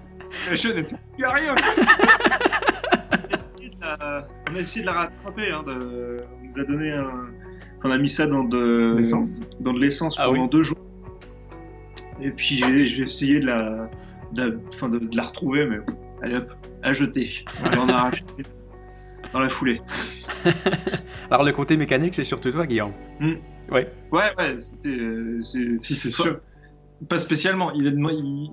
La 0.49 0.55
chaîne, 0.55 0.77
elle 0.77 0.83
plus 0.85 1.25
rien. 3.99 4.23
on 4.51 4.55
a 4.55 4.59
essayé 4.59 4.81
de 4.81 4.87
la 4.87 4.93
rattraper. 4.93 5.51
Hein, 5.51 5.63
de... 5.63 6.17
On 6.41 6.45
nous 6.45 6.59
a 6.59 6.63
donné 6.63 6.91
un 6.91 7.29
on 7.83 7.91
a 7.91 7.97
mis 7.97 8.09
ça 8.09 8.27
dans 8.27 8.43
de 8.43 8.95
l'essence, 8.95 9.41
dans 9.59 9.73
de 9.73 9.79
l'essence 9.79 10.15
ah 10.19 10.25
pendant 10.25 10.47
deux 10.47 10.63
jours. 10.63 10.77
Et 12.21 12.31
puis 12.31 12.57
j'ai 12.57 13.01
essayé 13.01 13.39
de 13.39 13.47
la, 13.47 13.89
de 14.33 14.43
la, 14.43 14.49
de, 14.49 15.15
la 15.15 15.23
retrouver, 15.23 15.65
mais 15.65 15.77
allez 16.21 16.35
hop, 16.35 16.53
à 16.83 16.93
jeter. 16.93 17.43
On 17.75 17.89
a 17.89 18.03
racheté 18.03 18.43
dans 19.33 19.39
la 19.39 19.49
foulée. 19.49 19.81
Alors 21.31 21.43
le 21.43 21.51
côté 21.53 21.75
mécanique, 21.77 22.13
c'est 22.13 22.23
surtout 22.23 22.51
toi, 22.51 22.67
Guillaume. 22.67 22.93
Hmm. 23.19 23.35
Ouais. 23.71 23.91
Ouais, 24.11 24.29
ouais, 24.37 24.57
c'était. 24.59 25.79
Si, 25.79 25.95
c'est 25.95 26.11
sûr. 26.11 26.39
Pas 27.09 27.17
spécialement. 27.17 27.71
Il, 27.71 27.87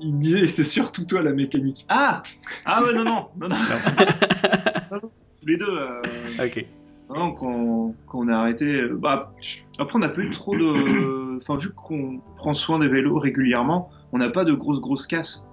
il, 0.00 0.18
disait 0.18 0.46
c'est 0.46 0.64
surtout 0.64 1.04
toi 1.04 1.22
la 1.22 1.32
mécanique. 1.32 1.84
Ah 1.88 2.22
Ah 2.64 2.82
ouais, 2.82 2.92
non, 2.94 3.04
non. 3.04 3.26
non, 3.40 3.48
non. 3.48 4.98
tous 5.00 5.46
les 5.46 5.56
deux. 5.56 5.66
Euh... 5.68 6.02
Ok. 6.44 6.66
Non, 7.11 7.32
quand, 7.32 7.94
quand, 8.06 8.18
on 8.20 8.28
a 8.28 8.37
arrêté. 8.37 8.66
Euh, 8.66 8.96
bah, 8.96 9.32
après, 9.78 9.96
on 9.96 10.00
n'a 10.00 10.08
pas 10.08 10.20
eu 10.20 10.30
trop 10.30 10.56
de. 10.56 11.28
Enfin, 11.38 11.54
vu 11.54 11.72
qu'on 11.72 12.20
prend 12.37 12.52
soin 12.52 12.80
des 12.80 12.88
vélos 12.88 13.16
régulièrement, 13.16 13.90
on 14.11 14.18
n'a 14.18 14.28
pas 14.28 14.44
de 14.44 14.52
grosses, 14.52 14.80
grosses 14.80 15.06
casses. 15.06 15.46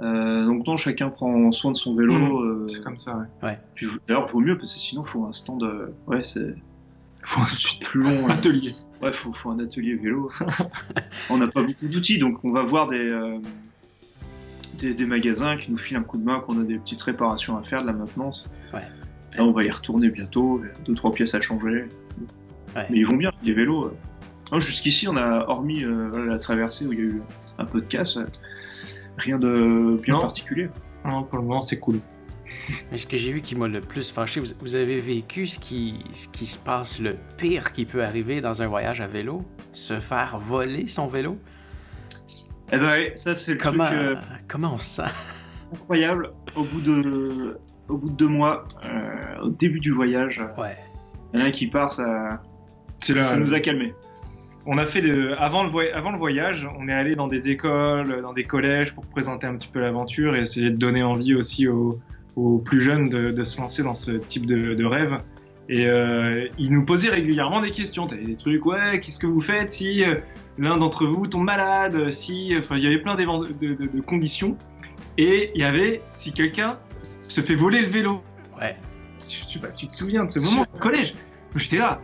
Euh, 0.00 0.44
donc, 0.44 0.66
non, 0.66 0.76
chacun 0.76 1.10
prend 1.10 1.52
soin 1.52 1.70
de 1.70 1.76
son 1.76 1.94
vélo. 1.94 2.12
Mmh. 2.12 2.42
Euh, 2.42 2.68
c'est 2.68 2.82
comme 2.82 2.98
ça, 2.98 3.16
ouais. 3.16 3.48
ouais. 3.48 3.58
Puis, 3.76 3.86
d'ailleurs, 4.08 4.26
vaut 4.26 4.40
mieux 4.40 4.58
parce 4.58 4.74
que 4.74 4.80
sinon, 4.80 5.04
il 5.06 5.08
faut 5.08 5.24
un 5.26 5.32
stand. 5.32 5.62
Ouais, 6.08 6.24
c'est. 6.24 6.56
faut 7.22 7.40
un 7.40 7.46
stand 7.46 7.80
plus 7.84 8.02
long. 8.02 8.26
atelier. 8.28 8.74
Ouais, 9.02 9.12
faut, 9.12 9.32
faut 9.32 9.50
un 9.50 9.58
atelier 9.58 9.94
vélo. 9.94 10.30
on 11.30 11.38
n'a 11.38 11.48
pas 11.48 11.62
beaucoup 11.62 11.88
d'outils, 11.88 12.18
donc 12.18 12.44
on 12.44 12.52
va 12.52 12.62
voir 12.62 12.86
des, 12.86 13.38
des, 14.78 14.94
des, 14.94 15.06
magasins 15.06 15.56
qui 15.56 15.70
nous 15.70 15.78
filent 15.78 15.96
un 15.96 16.02
coup 16.02 16.18
de 16.18 16.24
main, 16.24 16.40
qu'on 16.40 16.60
a 16.60 16.64
des 16.64 16.78
petites 16.78 17.00
réparations 17.02 17.56
à 17.56 17.62
faire, 17.62 17.82
de 17.82 17.86
la 17.86 17.94
maintenance. 17.94 18.44
Ouais. 18.74 18.82
Là, 19.36 19.44
on 19.44 19.52
va 19.52 19.64
y 19.64 19.70
retourner 19.70 20.10
bientôt, 20.10 20.62
deux 20.84 20.94
trois 20.94 21.12
pièces 21.12 21.34
à 21.34 21.40
changer. 21.40 21.86
Mais 22.74 22.98
ils 22.98 23.06
vont 23.06 23.16
bien, 23.16 23.30
les 23.42 23.52
vélos. 23.52 23.86
Euh. 24.52 24.60
Jusqu'ici, 24.60 25.08
on 25.08 25.16
a, 25.16 25.46
hormis 25.48 25.84
euh, 25.84 26.26
la 26.26 26.38
traversée 26.38 26.86
où 26.86 26.92
il 26.92 26.98
y 26.98 27.02
a 27.02 27.04
eu 27.04 27.22
un 27.58 27.64
peu 27.64 27.80
de 27.80 27.86
casse, 27.86 28.18
rien 29.16 29.38
de 29.38 29.96
bien 30.02 30.18
particulier. 30.18 30.68
Non, 31.04 31.22
pour 31.22 31.38
le 31.38 31.44
moment, 31.44 31.62
c'est 31.62 31.78
cool. 31.78 32.00
Mais 32.90 32.98
ce 32.98 33.06
que 33.06 33.16
j'ai 33.16 33.32
vu 33.32 33.40
qui 33.40 33.54
m'a 33.56 33.68
le 33.68 33.80
plus 33.80 34.10
fâché, 34.12 34.40
vous, 34.40 34.76
avez 34.76 34.98
vécu 34.98 35.46
ce 35.46 35.58
qui, 35.58 36.04
ce 36.12 36.28
qui 36.28 36.46
se 36.46 36.58
passe 36.58 37.00
le 37.00 37.14
pire 37.36 37.72
qui 37.72 37.84
peut 37.84 38.04
arriver 38.04 38.40
dans 38.40 38.62
un 38.62 38.66
voyage 38.66 39.00
à 39.00 39.06
vélo? 39.06 39.44
Se 39.72 39.98
faire 39.98 40.38
voler 40.38 40.86
son 40.86 41.06
vélo? 41.06 41.38
Eh 42.72 42.78
ben, 42.78 42.96
ça, 43.16 43.34
c'est 43.34 43.52
le 43.52 43.58
comment, 43.58 43.86
truc. 43.86 43.98
Euh, 43.98 44.16
comment 44.48 44.74
on 44.74 44.78
se 44.78 45.02
sent? 45.02 45.10
Incroyable. 45.72 46.32
Au 46.56 46.64
bout 46.64 46.80
de 46.80 47.58
au 47.90 47.96
bout 47.98 48.10
de 48.10 48.16
deux 48.16 48.28
mois, 48.28 48.66
euh, 48.84 49.42
au 49.42 49.48
début 49.50 49.80
du 49.80 49.90
voyage, 49.90 50.36
ouais. 50.56 50.76
il 51.32 51.40
y 51.40 51.42
en 51.42 51.46
a 51.46 51.48
un 51.48 51.50
qui 51.50 51.66
part, 51.66 51.92
ça, 51.92 52.40
ça 52.98 53.36
nous 53.36 53.52
a 53.52 53.60
calmé. 53.60 53.94
On 54.66 54.78
a 54.78 54.86
fait 54.86 55.00
de... 55.00 55.34
avant, 55.38 55.64
le 55.64 55.96
avant 55.96 56.12
le 56.12 56.18
voyage, 56.18 56.68
on 56.78 56.86
est 56.86 56.92
allé 56.92 57.16
dans 57.16 57.26
des 57.26 57.48
écoles, 57.48 58.20
dans 58.22 58.32
des 58.32 58.44
collèges 58.44 58.94
pour 58.94 59.06
présenter 59.06 59.46
un 59.46 59.56
petit 59.56 59.68
peu 59.68 59.80
l'aventure 59.80 60.36
et 60.36 60.40
essayer 60.40 60.70
de 60.70 60.76
donner 60.76 61.02
envie 61.02 61.34
aussi 61.34 61.66
aux, 61.66 61.98
plus 62.64 62.80
jeunes 62.80 63.08
de, 63.08 63.44
se 63.44 63.60
lancer 63.60 63.82
dans 63.82 63.94
ce 63.94 64.12
type 64.12 64.46
de, 64.46 64.84
rêve. 64.84 65.20
Et 65.68 65.86
euh, 65.86 66.48
ils 66.58 66.72
nous 66.72 66.84
posaient 66.84 67.10
régulièrement 67.10 67.60
des 67.60 67.70
questions. 67.70 68.06
T'avais 68.06 68.24
des 68.24 68.36
trucs, 68.36 68.66
ouais, 68.66 69.00
qu'est-ce 69.00 69.18
que 69.18 69.26
vous 69.26 69.40
faites 69.40 69.70
si 69.70 70.02
euh, 70.02 70.16
l'un 70.58 70.76
d'entre 70.78 71.06
vous 71.06 71.28
tombe 71.28 71.44
malade 71.44 72.10
Si, 72.10 72.52
enfin, 72.58 72.76
il 72.76 72.82
y 72.82 72.88
avait 72.88 72.98
plein 72.98 73.14
de, 73.14 73.74
de, 73.74 74.00
conditions. 74.00 74.56
Et 75.16 75.50
il 75.54 75.60
y 75.60 75.64
avait, 75.64 76.02
si 76.10 76.32
quelqu'un 76.32 76.78
se 77.20 77.40
fait 77.40 77.54
voler 77.54 77.82
le 77.82 77.88
vélo. 77.88 78.20
Ouais. 78.60 78.74
Je 79.20 79.44
sais 79.44 79.58
pas 79.60 79.70
si 79.70 79.86
tu 79.86 79.88
te 79.88 79.96
souviens 79.96 80.24
de 80.24 80.30
ce 80.30 80.40
moment 80.40 80.66
au 80.74 80.78
collège. 80.78 81.14
J'étais 81.54 81.78
là. 81.78 82.00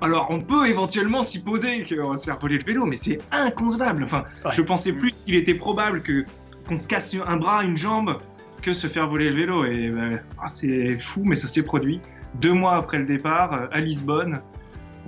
Alors, 0.00 0.26
on 0.30 0.40
peut 0.40 0.68
éventuellement 0.68 1.22
s'y 1.22 1.38
poser 1.38 1.84
qu'on 1.84 2.10
va 2.10 2.16
se 2.16 2.24
faire 2.24 2.38
voler 2.38 2.58
le 2.58 2.64
vélo, 2.64 2.84
mais 2.84 2.96
c'est 2.96 3.18
inconcevable. 3.30 4.04
Enfin, 4.04 4.24
je 4.50 4.60
pensais 4.62 4.92
plus 4.92 5.22
qu'il 5.22 5.34
était 5.36 5.54
probable 5.54 6.02
que 6.02 6.24
qu'on 6.66 6.76
se 6.76 6.88
casse 6.88 7.14
un 7.26 7.36
bras, 7.36 7.62
une 7.64 7.76
jambe, 7.76 8.18
que 8.64 8.72
se 8.72 8.86
faire 8.86 9.08
voler 9.08 9.30
le 9.30 9.36
vélo. 9.36 9.64
Et 9.64 9.90
ben, 9.90 10.20
ah, 10.42 10.48
c'est 10.48 10.98
fou, 10.98 11.22
mais 11.24 11.36
ça 11.36 11.46
s'est 11.46 11.64
produit. 11.64 12.00
Deux 12.40 12.52
mois 12.52 12.76
après 12.76 12.98
le 12.98 13.04
départ, 13.04 13.52
euh, 13.52 13.66
à 13.70 13.80
Lisbonne. 13.80 14.40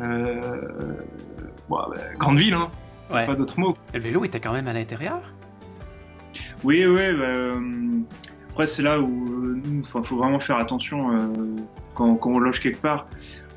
Euh, 0.01 0.41
bon, 1.69 1.79
ben, 1.91 2.01
grande 2.19 2.39
ville, 2.39 2.55
hein. 2.55 2.71
Pas 3.09 3.35
d'autres 3.35 3.59
mots. 3.61 3.77
Le 3.95 4.01
vélo 4.01 4.25
était 4.25 4.41
quand 4.41 4.53
même 4.53 4.67
à 4.67 4.73
l'intérieur? 4.73 5.23
Oui, 6.65 6.85
oui. 6.85 7.13
Ben, 7.17 8.05
après, 8.57 8.65
c'est 8.65 8.83
là 8.83 9.01
où 9.01 9.25
euh, 9.45 9.61
il 9.67 9.85
faut 9.85 10.01
vraiment 10.01 10.41
faire 10.41 10.57
attention 10.57 11.13
euh, 11.13 11.29
quand, 11.95 12.19
on 12.25 12.39
loge 12.39 12.61
quelque 12.61 12.81
part. 12.81 13.07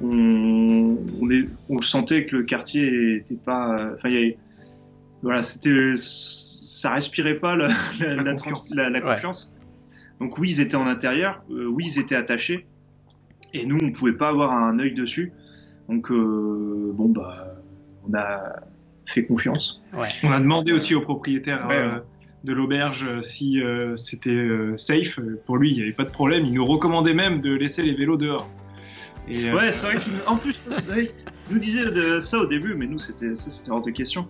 On, 0.01 0.97
on, 1.69 1.81
sentait 1.81 2.25
que 2.25 2.35
le 2.35 2.43
quartier 2.43 3.15
était 3.15 3.35
pas. 3.35 3.77
Euh, 3.79 3.95
enfin, 3.95 4.09
voilà, 5.23 5.43
c'était, 5.43 5.95
ça 5.97 6.91
respirait 6.95 7.35
pas 7.35 7.55
la, 7.55 7.69
la, 7.99 9.01
confiance. 9.01 9.51
Donc 10.19 10.37
oui, 10.37 10.49
ils 10.51 10.61
étaient 10.61 10.75
en 10.75 10.87
intérieur, 10.87 11.39
oui, 11.49 11.85
ils 11.87 11.99
étaient 11.99 12.15
attachés, 12.15 12.67
et 13.53 13.65
nous, 13.65 13.77
on 13.81 13.91
pouvait 13.91 14.13
pas 14.13 14.29
avoir 14.29 14.51
un 14.51 14.77
œil 14.79 14.93
dessus. 14.93 15.31
Donc 15.87 16.11
bon 16.11 17.09
bah, 17.09 17.55
on 18.07 18.13
a 18.13 18.61
fait 19.07 19.25
confiance. 19.25 19.81
On 20.23 20.31
a 20.31 20.39
demandé 20.39 20.71
aussi 20.71 20.93
au 20.93 21.01
propriétaire 21.01 21.67
de 22.43 22.53
l'auberge 22.53 23.05
euh, 23.07 23.21
si 23.21 23.61
euh, 23.61 23.97
c'était 23.97 24.29
euh, 24.29 24.77
safe. 24.77 25.19
Pour 25.45 25.57
lui, 25.57 25.71
il 25.71 25.75
n'y 25.75 25.81
avait 25.81 25.93
pas 25.93 26.05
de 26.05 26.11
problème. 26.11 26.45
Il 26.45 26.53
nous 26.53 26.65
recommandait 26.65 27.13
même 27.13 27.41
de 27.41 27.53
laisser 27.53 27.83
les 27.83 27.93
vélos 27.93 28.17
dehors. 28.17 28.49
Et, 29.27 29.51
ouais, 29.51 29.71
c'est 29.71 29.85
vrai 29.85 29.95
qu'en 30.25 30.37
plus, 30.37 30.57
il 30.97 31.09
nous 31.51 31.59
disait 31.59 31.91
de 31.91 32.19
ça 32.19 32.39
au 32.39 32.45
début, 32.47 32.73
mais 32.73 32.87
nous, 32.87 32.99
c'était 32.99 33.33
hors 33.69 33.81
de 33.81 33.91
question. 33.91 34.27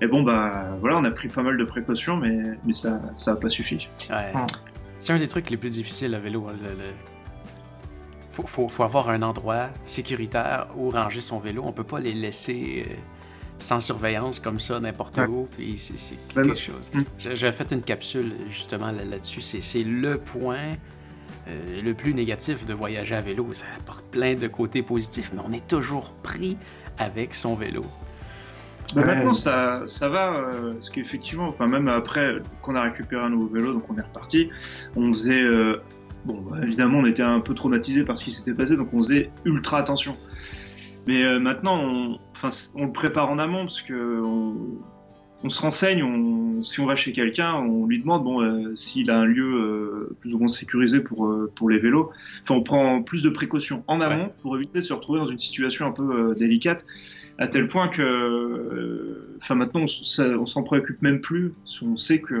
Et 0.00 0.06
bon, 0.06 0.22
bah 0.22 0.76
voilà, 0.80 0.98
on 0.98 1.04
a 1.04 1.10
pris 1.10 1.28
pas 1.28 1.42
mal 1.42 1.56
de 1.56 1.64
précautions, 1.64 2.16
mais, 2.16 2.42
mais 2.64 2.72
ça 2.72 3.00
n'a 3.26 3.36
pas 3.36 3.50
suffi. 3.50 3.88
Ouais. 4.08 4.32
C'est 5.00 5.12
un 5.12 5.18
des 5.18 5.28
trucs 5.28 5.50
les 5.50 5.56
plus 5.56 5.70
difficiles 5.70 6.14
à 6.14 6.20
vélo. 6.20 6.46
Hein, 6.48 6.54
faut, 8.32 8.46
faut, 8.46 8.68
faut, 8.68 8.84
avoir 8.84 9.10
un 9.10 9.22
endroit 9.22 9.70
sécuritaire 9.84 10.68
où 10.76 10.90
ranger 10.90 11.20
son 11.20 11.40
vélo. 11.40 11.62
On 11.66 11.72
peut 11.72 11.84
pas 11.84 11.98
les 11.98 12.12
laisser 12.12 12.84
sans 13.58 13.80
surveillance 13.80 14.40
comme 14.40 14.58
ça 14.58 14.80
n'importe 14.80 15.18
où. 15.28 15.48
Puis 15.56 15.78
c'est 15.78 16.16
ben, 16.34 16.42
quelque 16.42 16.58
chose. 16.58 16.90
Hmm. 16.92 17.02
J'ai 17.18 17.52
fait 17.52 17.72
une 17.72 17.82
capsule 17.82 18.32
justement 18.50 18.90
là-dessus. 18.90 19.40
c'est 19.40 19.84
le 19.84 20.18
point 20.18 20.76
euh, 21.48 21.82
le 21.82 21.94
plus 21.94 22.14
négatif 22.14 22.64
de 22.66 22.74
voyager 22.74 23.14
à 23.14 23.20
vélo. 23.20 23.52
Ça 23.52 23.66
apporte 23.78 24.04
plein 24.06 24.34
de 24.34 24.48
côtés 24.48 24.82
positifs, 24.82 25.32
mais 25.34 25.42
on 25.46 25.52
est 25.52 25.66
toujours 25.66 26.12
pris 26.22 26.56
avec 26.98 27.34
son 27.34 27.54
vélo. 27.54 27.82
Ben, 28.94 29.06
maintenant, 29.06 29.34
ça, 29.34 29.82
ça 29.86 30.08
va, 30.08 30.32
euh, 30.32 30.72
parce 30.74 30.90
qu'effectivement, 30.90 31.48
enfin, 31.48 31.66
même 31.66 31.88
après 31.88 32.36
qu'on 32.62 32.74
a 32.74 32.82
récupéré 32.82 33.24
un 33.24 33.30
nouveau 33.30 33.46
vélo, 33.46 33.72
donc 33.72 33.90
on 33.90 33.96
est 33.96 34.02
reparti, 34.02 34.50
on 34.96 35.12
faisait. 35.12 35.40
Euh, 35.40 35.82
bon, 36.24 36.40
bah, 36.40 36.58
évidemment, 36.62 36.98
on 36.98 37.06
était 37.06 37.22
un 37.22 37.40
peu 37.40 37.54
traumatisé 37.54 38.04
par 38.04 38.18
ce 38.18 38.24
qui 38.24 38.32
s'était 38.32 38.54
passé, 38.54 38.76
donc 38.76 38.92
on 38.92 38.98
faisait 38.98 39.30
ultra 39.44 39.78
attention. 39.78 40.12
Mais 41.06 41.38
maintenant, 41.38 41.80
on, 41.82 42.18
enfin, 42.32 42.50
on 42.74 42.86
le 42.86 42.92
prépare 42.92 43.30
en 43.30 43.38
amont 43.38 43.62
parce 43.62 43.80
que 43.80 44.20
on 44.22 44.54
se 45.48 45.62
renseigne, 45.62 46.02
on, 46.02 46.62
si 46.62 46.80
on 46.80 46.86
va 46.86 46.96
chez 46.96 47.12
quelqu'un, 47.12 47.54
on 47.54 47.86
lui 47.86 48.00
demande 48.00 48.24
bon 48.24 48.42
euh, 48.42 48.74
s'il 48.76 49.10
a 49.10 49.18
un 49.18 49.24
lieu 49.24 49.44
euh, 49.44 50.16
plus 50.20 50.34
ou 50.34 50.38
moins 50.38 50.48
sécurisé 50.48 51.00
pour 51.00 51.26
euh, 51.26 51.50
pour 51.54 51.70
les 51.70 51.78
vélos. 51.78 52.10
Enfin, 52.42 52.54
on 52.54 52.62
prend 52.62 53.02
plus 53.02 53.22
de 53.22 53.30
précautions 53.30 53.82
en 53.86 54.00
amont 54.00 54.32
pour 54.42 54.56
éviter 54.56 54.80
de 54.80 54.84
se 54.84 54.92
retrouver 54.92 55.20
dans 55.20 55.26
une 55.26 55.38
situation 55.38 55.86
un 55.86 55.92
peu 55.92 56.34
délicate, 56.36 56.84
à 57.38 57.48
tel 57.48 57.68
point 57.68 57.88
que, 57.88 59.36
enfin 59.40 59.54
maintenant, 59.54 59.84
on, 59.84 60.40
on 60.40 60.46
s'en 60.46 60.62
préoccupe 60.62 61.00
même 61.00 61.20
plus. 61.20 61.54
On 61.82 61.96
sait 61.96 62.20
que 62.20 62.34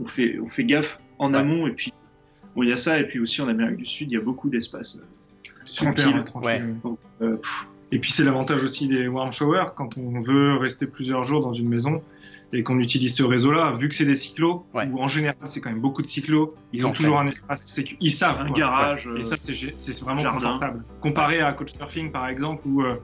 on 0.00 0.06
fait 0.06 0.38
on 0.40 0.48
fait 0.48 0.64
gaffe 0.64 0.98
en 1.18 1.34
amont 1.34 1.68
et 1.68 1.70
puis 1.70 1.92
bon 2.56 2.64
il 2.64 2.70
y 2.70 2.72
a 2.72 2.76
ça 2.76 2.98
et 2.98 3.06
puis 3.06 3.20
aussi 3.20 3.40
en 3.42 3.48
Amérique 3.48 3.76
du 3.76 3.86
Sud 3.86 4.10
il 4.10 4.14
y 4.14 4.16
a 4.16 4.20
beaucoup 4.20 4.48
d'espace 4.48 4.98
tranquille. 5.76 6.24
tranquille. 6.24 6.76
Et 7.94 8.00
puis 8.00 8.10
c'est 8.10 8.24
l'avantage 8.24 8.64
aussi 8.64 8.88
des 8.88 9.06
warm 9.06 9.30
showers 9.30 9.66
quand 9.76 9.96
on 9.96 10.20
veut 10.20 10.56
rester 10.56 10.84
plusieurs 10.84 11.22
jours 11.22 11.40
dans 11.40 11.52
une 11.52 11.68
maison 11.68 12.02
et 12.52 12.64
qu'on 12.64 12.80
utilise 12.80 13.14
ce 13.14 13.22
réseau-là, 13.22 13.72
vu 13.72 13.88
que 13.88 13.94
c'est 13.94 14.04
des 14.04 14.16
cyclos, 14.16 14.66
ou 14.74 15.00
en 15.00 15.06
général 15.06 15.36
c'est 15.44 15.60
quand 15.60 15.70
même 15.70 15.80
beaucoup 15.80 16.02
de 16.02 16.08
cyclos, 16.08 16.56
ils, 16.72 16.84
ont 16.86 16.92
toujours 16.92 17.20
un 17.20 17.28
espace 17.28 17.80
ils 18.00 18.10
savent 18.10 18.40
un 18.40 18.50
garage, 18.50 19.08
et 19.16 19.24
ça 19.24 19.36
c'est 19.38 20.00
vraiment 20.00 20.28
confortable. 20.28 20.82
Comparé 21.00 21.40
à 21.40 21.52
Couchsurfing 21.52 22.10
par 22.10 22.26
exemple 22.26 22.66
où 22.66 22.82
euh, 22.82 22.96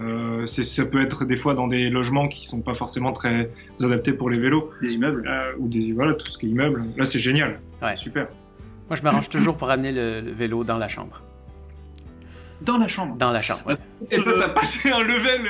euh 0.00 0.46
ça 0.46 0.86
peut 0.86 1.02
être 1.02 1.26
des 1.26 1.36
fois 1.36 1.52
dans 1.52 1.66
des 1.66 1.90
logements 1.90 2.26
qui 2.26 2.46
sont 2.46 2.62
pas 2.62 2.74
forcément 2.74 3.12
très 3.12 3.50
adaptés 3.82 4.14
pour 4.14 4.30
les 4.30 4.38
vélos, 4.38 4.70
des 4.80 4.94
immeubles 4.94 5.28
euh, 5.28 5.52
ou 5.58 5.68
des 5.68 5.92
voilà 5.92 6.14
tout 6.14 6.28
ce 6.28 6.38
qui 6.38 6.46
est 6.46 6.50
immeuble. 6.50 6.86
Là 6.96 7.04
c'est 7.04 7.18
génial, 7.18 7.60
super. 7.94 8.26
Moi 8.88 8.96
je 8.96 9.02
m'arrange 9.02 9.28
toujours 9.28 9.58
pour 9.58 9.68
amener 9.68 9.92
le 9.92 10.32
vélo 10.32 10.64
dans 10.64 10.78
la 10.78 10.88
chambre. 10.88 11.22
Dans 12.60 12.76
la 12.76 12.88
chambre. 12.88 13.16
Dans 13.16 13.30
la 13.30 13.40
chambre. 13.40 13.76
Et 14.10 14.20
toi, 14.20 14.32
t'as 14.38 14.48
passé 14.50 14.90
un 14.90 15.02
level. 15.02 15.46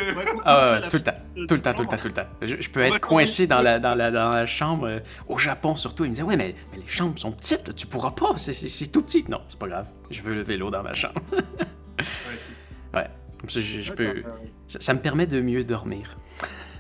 Euh, 0.47 0.81
ouais, 0.81 0.89
tout 0.89 0.97
le 0.97 1.03
temps. 1.03 1.15
Tout 1.35 1.55
le 1.55 1.61
temps, 1.61 1.75
tout 1.75 1.83
le 1.83 1.89
temps, 1.89 1.97
tout 1.97 2.07
le 2.07 2.13
temps. 2.13 2.27
Je, 2.43 2.69
peux 2.69 2.81
être 2.81 3.01
coincé 3.01 3.47
dans 3.47 3.61
la, 3.61 3.79
dans, 3.79 3.95
la, 3.95 4.11
dans 4.11 4.31
la 4.31 4.47
chambre. 4.47 4.87
Euh, 4.87 5.01
au 5.29 5.37
Japon, 5.37 5.75
surtout, 5.75 6.05
il 6.05 6.11
me 6.11 6.15
disait 6.15 6.25
Ouais, 6.25 6.37
mais, 6.37 6.55
mais 6.73 6.79
les 6.79 6.87
chambres 6.87 7.19
sont 7.19 7.33
petites, 7.33 7.75
tu 7.75 7.87
pourras 7.87 8.13
pas. 8.13 8.37
C'est 8.37 8.93
tout 8.93 9.03
petit. 9.03 9.25
Non, 9.29 9.41
c'est 9.49 9.59
pas 9.59 9.69
grave. 9.69 9.87
Je 10.11 10.23
veux 10.23 10.35
le 10.35 10.43
vélo 10.43 10.71
dans 10.71 10.83
ma 10.83 10.93
chambre. 10.93 11.21
ouais, 12.95 13.07
Comme 13.41 13.51
ça, 13.51 13.61
je, 13.61 13.93
peux. 13.93 14.23
ça 14.69 14.95
me 14.95 15.01
permet 15.01 15.27
de 15.27 15.41
mieux 15.41 15.65
dormir. 15.65 16.17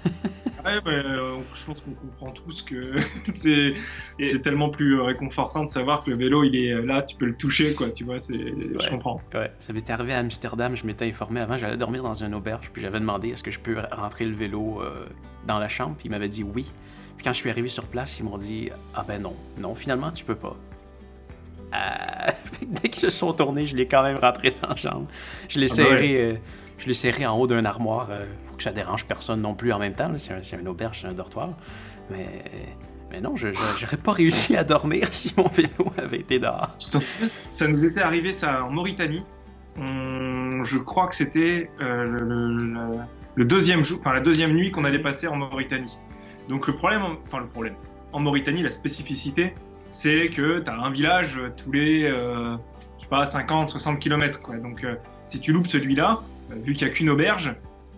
Ouais, 0.64 0.80
euh, 0.86 1.38
je 1.54 1.64
pense 1.64 1.80
qu'on 1.80 1.92
comprend 1.92 2.30
tous 2.30 2.62
que 2.62 2.96
c'est 3.32 3.74
tellement 4.42 4.68
plus 4.68 4.98
euh, 4.98 5.04
réconfortant 5.04 5.64
de 5.64 5.68
savoir 5.68 6.04
que 6.04 6.10
le 6.10 6.16
vélo, 6.16 6.44
il 6.44 6.56
est 6.56 6.72
euh, 6.72 6.84
là, 6.84 7.02
tu 7.02 7.16
peux 7.16 7.26
le 7.26 7.36
toucher, 7.36 7.74
quoi, 7.74 7.90
tu 7.90 8.04
vois, 8.04 8.18
je 8.18 8.90
comprends. 8.90 9.20
Ouais, 9.34 9.52
ça 9.58 9.72
m'était 9.72 9.92
arrivé 9.92 10.12
à 10.12 10.18
Amsterdam, 10.18 10.76
je 10.76 10.84
m'étais 10.84 11.06
informé 11.06 11.40
avant, 11.40 11.56
j'allais 11.58 11.76
dormir 11.76 12.02
dans 12.02 12.14
une 12.14 12.34
auberge, 12.34 12.70
puis 12.72 12.82
j'avais 12.82 13.00
demandé 13.00 13.30
est-ce 13.30 13.42
que 13.42 13.50
je 13.50 13.60
peux 13.60 13.76
rentrer 13.92 14.26
le 14.26 14.34
vélo 14.34 14.82
dans 15.46 15.58
la 15.58 15.68
chambre, 15.68 15.96
puis 15.96 16.08
il 16.08 16.10
m'avait 16.10 16.28
dit 16.28 16.42
oui. 16.42 16.66
Puis 17.16 17.24
quand 17.24 17.32
je 17.32 17.38
suis 17.38 17.50
arrivé 17.50 17.68
sur 17.68 17.84
place, 17.84 18.18
ils 18.18 18.24
m'ont 18.24 18.38
dit 18.38 18.70
ah 18.94 19.04
ben 19.06 19.20
non, 19.20 19.36
non, 19.58 19.74
finalement, 19.74 20.10
tu 20.10 20.24
peux 20.24 20.36
pas. 20.36 20.56
dès 22.66 22.88
qu'ils 22.88 22.96
se 22.96 23.10
sont 23.10 23.32
tournés, 23.32 23.64
je 23.64 23.76
l'ai 23.76 23.86
quand 23.86 24.02
même 24.02 24.16
rentré 24.16 24.54
dans 24.60 24.70
la 24.70 24.76
chambre. 24.76 25.06
Je 25.48 25.60
l'ai 25.60 25.70
ah 25.70 25.76
ben 25.76 25.84
serré, 25.84 26.40
je 26.80 26.86
l'ai 26.86 26.94
serré 26.94 27.26
en 27.26 27.38
haut 27.38 27.46
d'un 27.46 27.64
armoire 27.64 28.08
que 28.56 28.62
ça 28.62 28.72
dérange 28.72 29.04
personne 29.04 29.42
non 29.42 29.54
plus 29.54 29.72
en 29.72 29.78
même 29.78 29.94
temps. 29.94 30.10
C'est 30.16 30.54
un, 30.54 30.58
une 30.58 30.68
auberge, 30.68 31.02
c'est 31.02 31.06
un 31.06 31.12
dortoir. 31.12 31.50
Mais, 32.10 33.20
non, 33.20 33.36
je 33.36 33.48
n'aurais 33.48 33.96
pas 33.96 34.12
réussi 34.12 34.56
à 34.56 34.64
dormir 34.64 35.08
si 35.10 35.32
mon 35.36 35.48
vélo 35.48 35.92
avait 35.98 36.20
été 36.20 36.38
dehors. 36.38 36.74
Ça 36.78 37.68
nous 37.68 37.84
était 37.84 38.00
arrivé 38.00 38.30
en 38.44 38.70
Mauritanie. 38.70 39.22
je 39.76 40.78
crois 40.78 41.08
que 41.08 41.14
c'était 41.14 41.70
euh, 41.80 42.04
le, 42.04 42.98
la 43.36 44.20
deuxième 44.20 44.52
nuit 44.52 44.70
qu'on 44.70 44.84
allait 44.84 45.02
passer 45.02 45.26
en 45.26 45.36
Mauritanie. 45.36 45.98
Donc 46.48 46.66
le 46.66 46.74
problème, 46.74 47.02
enfin 47.24 47.38
le 47.38 47.46
problème, 47.46 47.74
en 48.12 48.20
Mauritanie, 48.20 48.62
la 48.62 48.70
spécificité, 48.70 49.54
c'est 49.88 50.30
que 50.30 50.60
tu 50.60 50.70
as 50.70 50.74
un 50.74 50.90
village 50.90 51.40
tous 51.56 51.72
les, 51.72 52.04
euh, 52.04 52.56
je 52.98 53.04
sais 53.04 53.08
pas, 53.08 53.26
50, 53.26 53.68
60 53.68 53.98
km. 53.98 54.40
Quoi. 54.40 54.56
Donc 54.56 54.84
euh, 54.84 54.96
si 55.24 55.40
tu 55.40 55.52
loupes 55.52 55.68
celui-là, 55.68 56.20
vu 56.56 56.74
qu'il 56.74 56.86
n'y 56.86 56.92
a 56.92 56.94
qu'une 56.94 57.10
auberge, 57.10 57.54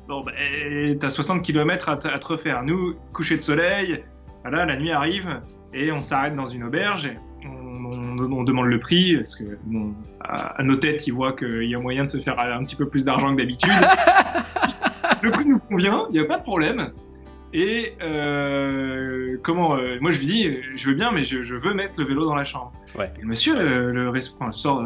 Bon, 0.09 0.25
ben, 0.25 0.99
t'as 0.99 1.09
60 1.09 1.43
km 1.43 1.89
à, 1.89 1.97
te 1.97 2.27
refaire. 2.27 2.63
Nous, 2.65 2.97
coucher 3.13 3.37
de 3.37 3.41
soleil, 3.41 4.03
voilà, 4.43 4.67
la 4.67 4.77
nuit 4.77 4.91
arrive 4.91 5.41
et 5.73 5.93
on 5.93 6.01
s'arrête 6.01 6.35
dans 6.35 6.47
une 6.47 6.65
auberge. 6.65 7.11
on, 7.45 8.43
demande 8.43 8.67
le 8.67 8.81
prix 8.81 9.17
parce 9.17 9.37
que 9.37 9.45
à, 10.21 10.63
nos 10.63 10.77
têtes, 10.77 11.07
ils 11.07 11.13
voient 11.13 11.33
qu'il 11.33 11.65
y 11.65 11.75
a 11.75 11.79
moyen 11.79 12.05
de 12.05 12.11
se 12.11 12.19
faire 12.19 12.39
un 12.39 12.65
petit 12.65 12.75
peu 12.75 12.89
plus 12.89 13.05
d'argent 13.05 13.33
que 13.33 13.39
d'habitude. 13.39 13.71
le 15.23 15.31
prix 15.31 15.47
nous 15.47 15.61
convient, 15.61 16.07
il 16.11 16.15
n'y 16.15 16.21
a 16.21 16.25
pas 16.25 16.39
de 16.39 16.43
problème. 16.43 16.91
Et 17.55 17.95
euh, 18.03 19.37
comment 19.43 19.77
euh, 19.77 19.99
Moi, 20.01 20.11
je 20.11 20.19
lui 20.19 20.27
dis, 20.27 20.59
je 20.75 20.89
veux 20.89 20.95
bien, 20.95 21.13
mais 21.13 21.23
je, 21.23 21.55
veux 21.55 21.75
mettre 21.75 22.01
le 22.01 22.07
vélo 22.07 22.25
dans 22.25 22.35
la 22.35 22.45
chambre. 22.45 22.73
le 22.97 23.27
monsieur, 23.27 23.57
euh, 23.57 23.93
le, 23.93 24.11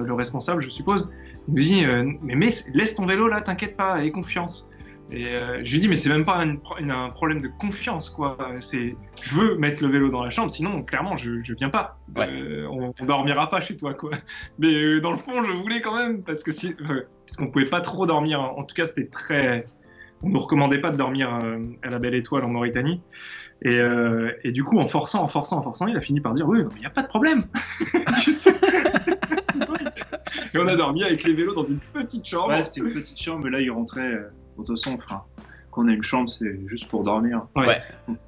le, 0.05 0.15
responsable, 0.15 0.63
je 0.63 0.71
suppose, 0.71 1.09
nous 1.49 1.61
dit, 1.61 1.85
mais, 2.23 2.35
mais, 2.35 2.49
laisse 2.75 2.95
ton 2.95 3.07
vélo 3.07 3.29
là, 3.29 3.41
t'inquiète 3.41 3.77
pas, 3.77 4.05
aie 4.05 4.11
confiance. 4.11 4.71
Et 5.11 5.29
euh, 5.29 5.61
je 5.63 5.73
lui 5.73 5.81
dis, 5.81 5.89
mais 5.89 5.95
c'est 5.95 6.09
même 6.09 6.25
pas 6.25 6.39
un, 6.43 7.11
problème 7.11 7.41
de 7.41 7.49
confiance, 7.49 8.11
quoi. 8.11 8.37
C'est, 8.61 8.97
je 9.23 9.35
veux 9.35 9.57
mettre 9.57 9.83
le 9.83 9.89
vélo 9.89 10.11
dans 10.11 10.25
la 10.25 10.31
chambre, 10.31 10.51
sinon, 10.51 10.83
clairement, 10.83 11.17
je, 11.17 11.43
je 11.43 11.55
viens 11.55 11.71
pas. 11.71 11.99
Euh, 12.19 12.67
on, 12.69 12.93
dormira 13.05 13.49
pas 13.49 13.61
chez 13.61 13.77
toi, 13.77 13.95
quoi. 13.95 14.11
Mais 14.59 14.75
euh, 14.75 15.01
dans 15.01 15.13
le 15.13 15.17
fond, 15.17 15.45
je 15.45 15.53
voulais 15.53 15.81
quand 15.81 15.97
même, 15.97 16.23
parce 16.23 16.43
que 16.43 16.51
si, 16.51 16.75
parce 16.75 17.37
qu'on 17.37 17.49
pouvait 17.49 17.67
pas 17.67 17.81
trop 17.81 18.05
dormir. 18.07 18.41
En 18.41 18.65
tout 18.65 18.75
cas, 18.75 18.85
c'était 18.85 19.07
très, 19.07 19.67
on 20.23 20.31
nous 20.31 20.41
recommandait 20.41 20.81
pas 20.81 20.91
de 20.91 20.97
dormir 20.97 21.39
à 21.83 21.89
la 21.89 21.99
Belle 22.01 22.15
Étoile 22.15 22.45
en 22.45 22.49
Mauritanie. 22.49 23.01
Et, 23.63 23.81
et, 24.43 24.53
du 24.53 24.65
coup, 24.65 24.79
en 24.79 24.89
forçant, 24.89 25.23
en 25.23 25.29
forçant, 25.29 25.59
en 25.59 25.63
forçant, 25.63 25.87
il 25.87 25.97
a 25.97 26.01
fini 26.01 26.21
par 26.21 26.33
dire, 26.33 26.49
oui, 26.49 26.61
il 26.75 26.81
n'y 26.81 26.87
a 26.87 26.91
pas 26.91 27.03
de 27.03 27.09
problème. 27.09 27.45
tu 28.23 28.33
sais. 28.33 28.53
et 30.55 30.59
on 30.59 30.67
a 30.67 30.77
dormi 30.77 31.03
avec 31.05 31.25
les 31.25 31.35
vélos 31.35 31.55
dans 31.55 31.65
une 31.65 31.81
petite 31.93 32.27
chambre. 32.27 32.49
Ouais, 32.49 32.65
c'était 32.65 32.81
une 32.81 32.93
petite 32.93 33.21
chambre, 33.21 33.45
mais 33.45 33.51
là, 33.51 33.61
il 33.61 33.71
rentrait 33.71 34.11
de 34.11 34.31
toute 34.57 34.69
façon, 34.69 34.95
enfin, 34.95 35.23
quand 35.71 35.85
on 35.85 35.89
a 35.89 35.93
une 35.93 36.03
chambre, 36.03 36.31
c'est 36.31 36.59
juste 36.67 36.89
pour 36.89 37.03
dormir. 37.03 37.47
Ouais. 37.55 37.83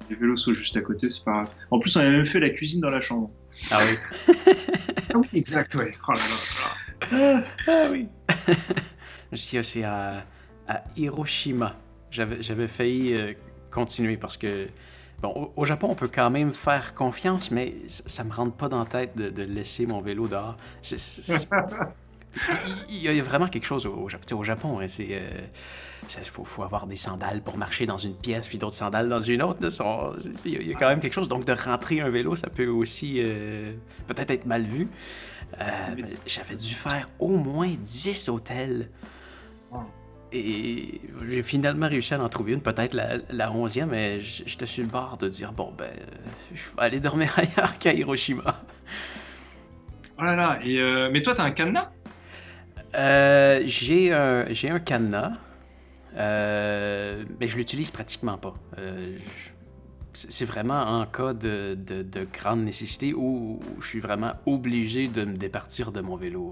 Les 0.09 0.15
vélos 0.15 0.37
sont 0.37 0.53
juste 0.53 0.77
à 0.77 0.81
côté, 0.81 1.09
c'est 1.09 1.23
pas 1.23 1.31
grave. 1.31 1.49
En 1.71 1.79
plus, 1.79 1.95
on 1.97 2.01
a 2.01 2.09
même 2.09 2.25
fait 2.25 2.39
la 2.39 2.49
cuisine 2.49 2.81
dans 2.81 2.89
la 2.89 3.01
chambre. 3.01 3.31
Ah 3.71 3.79
oui. 3.85 4.33
ah 5.13 5.17
oui, 5.17 5.27
exact, 5.33 5.73
ouais. 5.75 5.91
Oh 6.07 6.13
là 7.11 7.43
Ah, 7.67 7.87
oui. 7.91 8.07
Je 9.31 9.37
suis 9.37 9.59
aussi 9.59 9.83
à, 9.83 10.25
à 10.67 10.83
Hiroshima. 10.95 11.75
J'avais 12.11 12.67
failli 12.67 13.13
euh, 13.13 13.33
continuer 13.71 14.17
parce 14.17 14.37
que 14.37 14.67
Bon, 15.21 15.51
au, 15.55 15.65
Japon, 15.65 15.89
on 15.91 15.95
peut 15.95 16.09
quand 16.13 16.29
même 16.29 16.51
faire 16.51 16.93
confiance, 16.93 17.51
mais 17.51 17.75
ça, 17.87 18.23
ne 18.23 18.29
me 18.29 18.33
rentre 18.33 18.53
pas 18.53 18.69
dans 18.69 18.79
la 18.79 18.85
tête 18.85 19.17
de, 19.17 19.43
laisser 19.43 19.85
mon 19.85 20.01
vélo 20.01 20.27
dehors. 20.27 20.55
il, 22.89 23.01
y 23.01 23.07
a 23.07 23.23
vraiment 23.23 23.47
quelque 23.47 23.65
chose 23.65 23.85
au, 23.85 24.07
au 24.07 24.43
Japon. 24.43 24.79
Hein, 24.79 24.87
c'est 24.87 25.07
euh, 25.11 25.29
il 26.17 26.23
faut, 26.23 26.63
avoir 26.63 26.87
des 26.87 26.95
sandales 26.95 27.41
pour 27.41 27.57
marcher 27.57 27.85
dans 27.85 27.97
une 27.97 28.15
pièce, 28.15 28.47
puis 28.47 28.57
d'autres 28.57 28.75
sandales 28.75 29.09
dans 29.09 29.19
une 29.19 29.41
autre. 29.41 29.59
il 30.45 30.67
y 30.67 30.73
a 30.73 30.77
quand 30.77 30.87
même 30.87 30.99
quelque 30.99 31.13
chose. 31.13 31.27
Donc, 31.27 31.45
de 31.45 31.53
rentrer 31.53 32.01
un 32.01 32.09
vélo, 32.09 32.35
ça 32.35 32.49
peut 32.49 32.67
aussi 32.67 33.15
euh, 33.17 33.73
peut-être 34.07 34.31
être 34.31 34.45
mal 34.45 34.63
vu. 34.63 34.87
Euh, 35.59 35.65
j'avais 36.25 36.55
dû 36.55 36.73
faire 36.73 37.09
au 37.19 37.29
moins 37.29 37.69
10 37.69 38.29
hôtels. 38.29 38.89
Et 40.31 41.01
j'ai 41.25 41.41
finalement 41.41 41.87
réussi 41.87 42.13
à 42.13 42.21
en 42.21 42.29
trouver 42.29 42.53
une, 42.53 42.61
peut-être 42.61 42.93
la, 42.93 43.17
la 43.29 43.49
11e, 43.49 43.85
mais 43.85 44.19
j'étais 44.19 44.65
sur 44.65 44.83
le 44.83 44.89
bord 44.89 45.17
de 45.17 45.27
dire 45.27 45.51
bon, 45.51 45.73
ben, 45.77 45.89
je 46.53 46.61
vais 46.61 46.83
aller 46.83 46.99
dormir 46.99 47.33
ailleurs 47.37 47.77
qu'à 47.79 47.93
Hiroshima. 47.93 48.63
Oh 50.19 50.23
là 50.23 50.35
là, 50.35 50.59
et 50.63 50.79
euh, 50.79 51.09
mais 51.11 51.21
toi, 51.21 51.33
t'as 51.33 51.43
un 51.43 51.51
cadenas? 51.51 51.89
J'ai 53.65 54.13
un, 54.13 54.45
un 54.45 54.79
cadenas. 54.79 55.33
Euh, 56.15 57.23
mais 57.39 57.47
je 57.47 57.57
l'utilise 57.57 57.91
pratiquement 57.91 58.37
pas. 58.37 58.55
Euh, 58.77 59.17
c'est 60.13 60.45
vraiment 60.45 60.99
en 60.99 61.05
cas 61.05 61.33
de, 61.33 61.77
de, 61.77 62.27
grande 62.33 62.63
nécessité 62.63 63.13
où 63.13 63.59
je 63.79 63.87
suis 63.87 63.99
vraiment 63.99 64.33
obligé 64.45 65.07
de 65.07 65.23
me 65.23 65.35
départir 65.35 65.91
de 65.91 66.01
mon 66.01 66.15
vélo. 66.15 66.49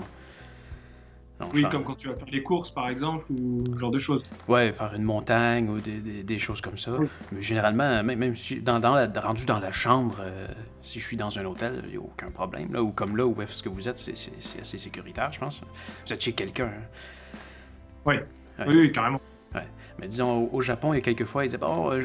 Oui, 1.54 1.66
comme 1.70 1.84
quand 1.84 1.96
tu 1.96 2.08
vas 2.08 2.16
faire 2.16 2.28
les 2.32 2.42
courses, 2.42 2.72
par 2.72 2.90
exemple, 2.90 3.26
ou 3.30 3.64
ce 3.72 3.78
genre 3.78 3.92
de 3.92 4.00
choses. 4.00 4.24
Ouais, 4.48 4.72
faire 4.72 4.94
une 4.96 5.04
montagne 5.04 5.70
ou 5.70 5.80
des, 5.80 6.24
des, 6.24 6.40
choses 6.40 6.62
comme 6.62 6.78
ça. 6.78 6.92
Mais 7.32 7.42
généralement, 7.42 8.04
même, 8.04 8.18
même 8.18 8.36
si 8.36 8.60
dans, 8.60 8.80
dans 8.80 8.96
la, 8.96 9.08
rendu 9.22 9.46
dans 9.46 9.60
la 9.60 9.72
chambre, 9.72 10.18
euh, 10.22 10.48
si 10.82 11.00
je 11.00 11.06
suis 11.06 11.18
dans 11.18 11.38
un 11.38 11.46
hôtel, 11.46 11.82
il 11.86 11.92
n'y 11.92 11.98
a 11.98 12.00
aucun 12.00 12.32
problème. 12.32 12.74
Là, 12.74 12.82
ou 12.82 12.92
comme 12.92 13.18
là, 13.18 13.26
où 13.26 13.40
est-ce 13.42 13.62
que 13.62 13.70
vous 13.70 13.88
êtes, 13.88 13.98
c'est 13.98 14.60
assez 14.60 14.78
sécuritaire, 14.78 15.32
je 15.32 15.40
pense. 15.40 15.62
Vous 16.06 16.14
êtes 16.14 16.22
chez 16.22 16.34
quelqu'un. 16.34 16.72
Oui. 18.06 18.16
oui, 18.66 18.92
carrément. 18.92 19.22
Mais 20.00 20.08
disons, 20.08 20.50
au, 20.52 20.62
Japon, 20.62 20.94
il 20.94 20.98
y 20.98 21.00
a 21.00 21.02
quelques 21.02 21.26
fois, 21.26 21.44
ils 21.44 21.48
disaient 21.48 21.58
bon, 21.58 21.92
euh, 21.92 22.02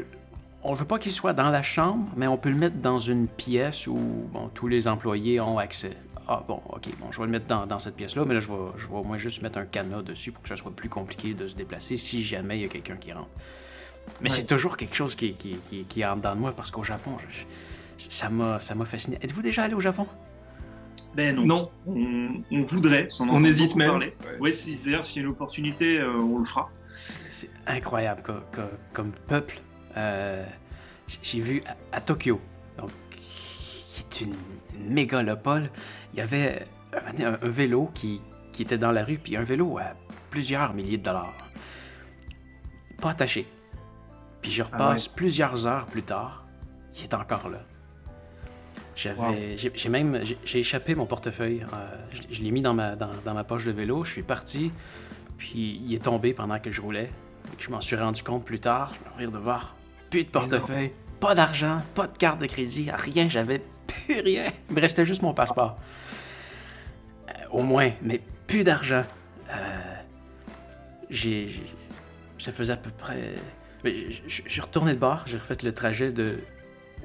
on 0.62 0.72
veut 0.72 0.84
pas 0.84 0.98
qu'il 0.98 1.12
soit 1.12 1.32
dans 1.32 1.50
la 1.50 1.62
chambre, 1.62 2.08
mais 2.16 2.26
on 2.26 2.36
peut 2.36 2.48
le 2.48 2.56
mettre 2.56 2.76
dans 2.76 2.98
une 2.98 3.28
pièce 3.28 3.86
où 3.86 3.96
bon, 4.32 4.48
tous 4.54 4.68
les 4.68 4.88
employés 4.88 5.40
ont 5.40 5.58
accès. 5.58 5.96
Ah 6.34 6.42
bon, 6.48 6.62
ok, 6.70 6.88
bon, 6.98 7.12
je 7.12 7.18
vais 7.18 7.26
le 7.26 7.30
mettre 7.30 7.46
dans, 7.46 7.78
cette 7.78 7.94
pièce-là, 7.94 8.24
mais 8.24 8.32
là, 8.32 8.40
je 8.40 8.48
vais, 8.48 8.56
je 8.78 8.88
vais 8.88 8.94
au 8.94 9.04
moins 9.04 9.18
juste 9.18 9.42
mettre 9.42 9.58
un 9.58 9.66
cadenas 9.66 10.00
dessus 10.00 10.32
pour 10.32 10.42
que 10.42 10.48
ça 10.48 10.56
soit 10.56 10.74
plus 10.74 10.88
compliqué 10.88 11.34
de 11.34 11.46
se 11.46 11.54
déplacer 11.54 11.98
si 11.98 12.22
jamais 12.22 12.58
il 12.58 12.62
y 12.62 12.64
a 12.64 12.68
quelqu'un 12.68 12.96
qui 12.96 13.12
rentre. 13.12 13.28
Mais 14.22 14.30
c'est 14.30 14.46
toujours 14.46 14.78
quelque 14.78 14.96
chose 14.96 15.14
qui, 15.14 15.34
qui, 15.34 15.58
qui, 15.68 15.84
qui 15.84 16.00
est 16.00 16.06
en 16.06 16.16
dedans 16.16 16.34
de 16.34 16.40
moi 16.40 16.52
parce 16.52 16.70
qu'au 16.70 16.82
Japon, 16.82 17.18
ça 17.98 18.30
m'a 18.30 18.58
fasciné. 18.86 19.18
Êtes-vous 19.20 19.42
déjà 19.42 19.64
allé 19.64 19.74
au 19.74 19.80
Japon? 19.80 20.06
Ben 21.14 21.36
non. 21.36 21.44
Non. 21.44 21.70
On, 22.50 22.62
voudrait. 22.62 23.08
On 23.20 23.44
hésite 23.44 23.76
même. 23.76 23.90
Parler. 23.90 24.16
Ouais, 24.40 24.50
si, 24.50 24.76
d'ailleurs, 24.76 25.04
s'il 25.04 25.16
y 25.16 25.18
a 25.18 25.22
une 25.24 25.32
opportunité, 25.32 25.98
euh, 25.98 26.18
on 26.18 26.38
le 26.38 26.46
fera. 26.46 26.70
C'est 27.30 27.50
incroyable 27.66 28.22
comme, 28.92 29.12
peuple. 29.26 29.60
Euh, 29.96 30.44
j'ai 31.22 31.40
vu 31.40 31.62
à, 31.92 32.00
Tokyo, 32.00 32.40
donc, 32.78 32.90
qui 33.10 34.00
est 34.00 34.24
une, 34.24 34.34
mégalopole, 34.88 35.70
il 36.12 36.18
y 36.18 36.22
avait 36.22 36.66
un, 36.92 37.48
vélo 37.48 37.90
qui, 37.94 38.20
qui, 38.52 38.62
était 38.62 38.78
dans 38.78 38.92
la 38.92 39.04
rue, 39.04 39.18
puis 39.18 39.36
un 39.36 39.44
vélo 39.44 39.78
à 39.78 39.94
plusieurs 40.30 40.74
milliers 40.74 40.98
de 40.98 41.02
dollars. 41.02 41.34
Pas 43.00 43.10
attaché. 43.10 43.46
Puis 44.40 44.50
je 44.50 44.62
ah 44.62 44.66
repasse 44.66 45.08
plusieurs 45.08 45.66
heures 45.66 45.86
plus 45.86 46.02
tard, 46.02 46.44
il 46.96 47.04
est 47.04 47.14
encore 47.14 47.48
là. 47.48 47.60
J'avais, 48.94 49.56
j'ai, 49.56 49.88
même, 49.88 50.20
j'ai, 50.44 50.58
échappé 50.58 50.94
mon 50.94 51.06
portefeuille. 51.06 51.64
Euh, 51.72 52.26
je, 52.30 52.42
l'ai 52.42 52.50
mis 52.50 52.60
dans 52.60 52.74
ma, 52.74 52.94
dans, 52.94 53.10
dans, 53.24 53.32
ma 53.32 53.42
poche 53.42 53.64
de 53.64 53.72
vélo. 53.72 54.04
Je 54.04 54.12
suis 54.12 54.22
parti, 54.22 54.70
puis 55.38 55.80
il 55.84 55.94
est 55.94 56.04
tombé 56.04 56.34
pendant 56.34 56.58
que 56.58 56.70
je 56.70 56.80
roulais. 56.80 57.10
Je 57.58 57.70
m'en 57.70 57.80
suis 57.80 57.96
rendu 57.96 58.22
compte 58.22 58.44
plus 58.44 58.60
tard. 58.60 58.92
Je 58.92 59.10
me 59.10 59.18
rire 59.18 59.30
de 59.30 59.38
voir. 59.38 59.74
Plus 60.10 60.24
de 60.24 60.28
portefeuille, 60.28 60.92
pas 61.20 61.34
d'argent, 61.34 61.78
pas 61.94 62.06
de 62.06 62.18
carte 62.18 62.40
de 62.40 62.46
crédit, 62.46 62.90
rien. 62.92 63.28
J'avais 63.30 63.62
plus 63.86 64.20
rien. 64.20 64.52
Il 64.68 64.76
me 64.76 64.80
restait 64.80 65.06
juste 65.06 65.22
mon 65.22 65.32
passeport. 65.32 65.78
Au 67.52 67.62
moins, 67.62 67.90
mais 68.02 68.20
plus 68.46 68.64
d'argent. 68.64 69.04
Euh, 69.50 69.54
j'ai, 71.10 71.48
ça 72.38 72.50
faisait 72.50 72.72
à 72.72 72.76
peu 72.76 72.90
près. 72.90 73.34
Je, 73.84 74.20
suis 74.26 74.60
retourné 74.60 74.94
de 74.94 74.98
bord. 74.98 75.24
J'ai 75.26 75.36
refait 75.36 75.56
le 75.62 75.72
trajet 75.72 76.12
de 76.12 76.38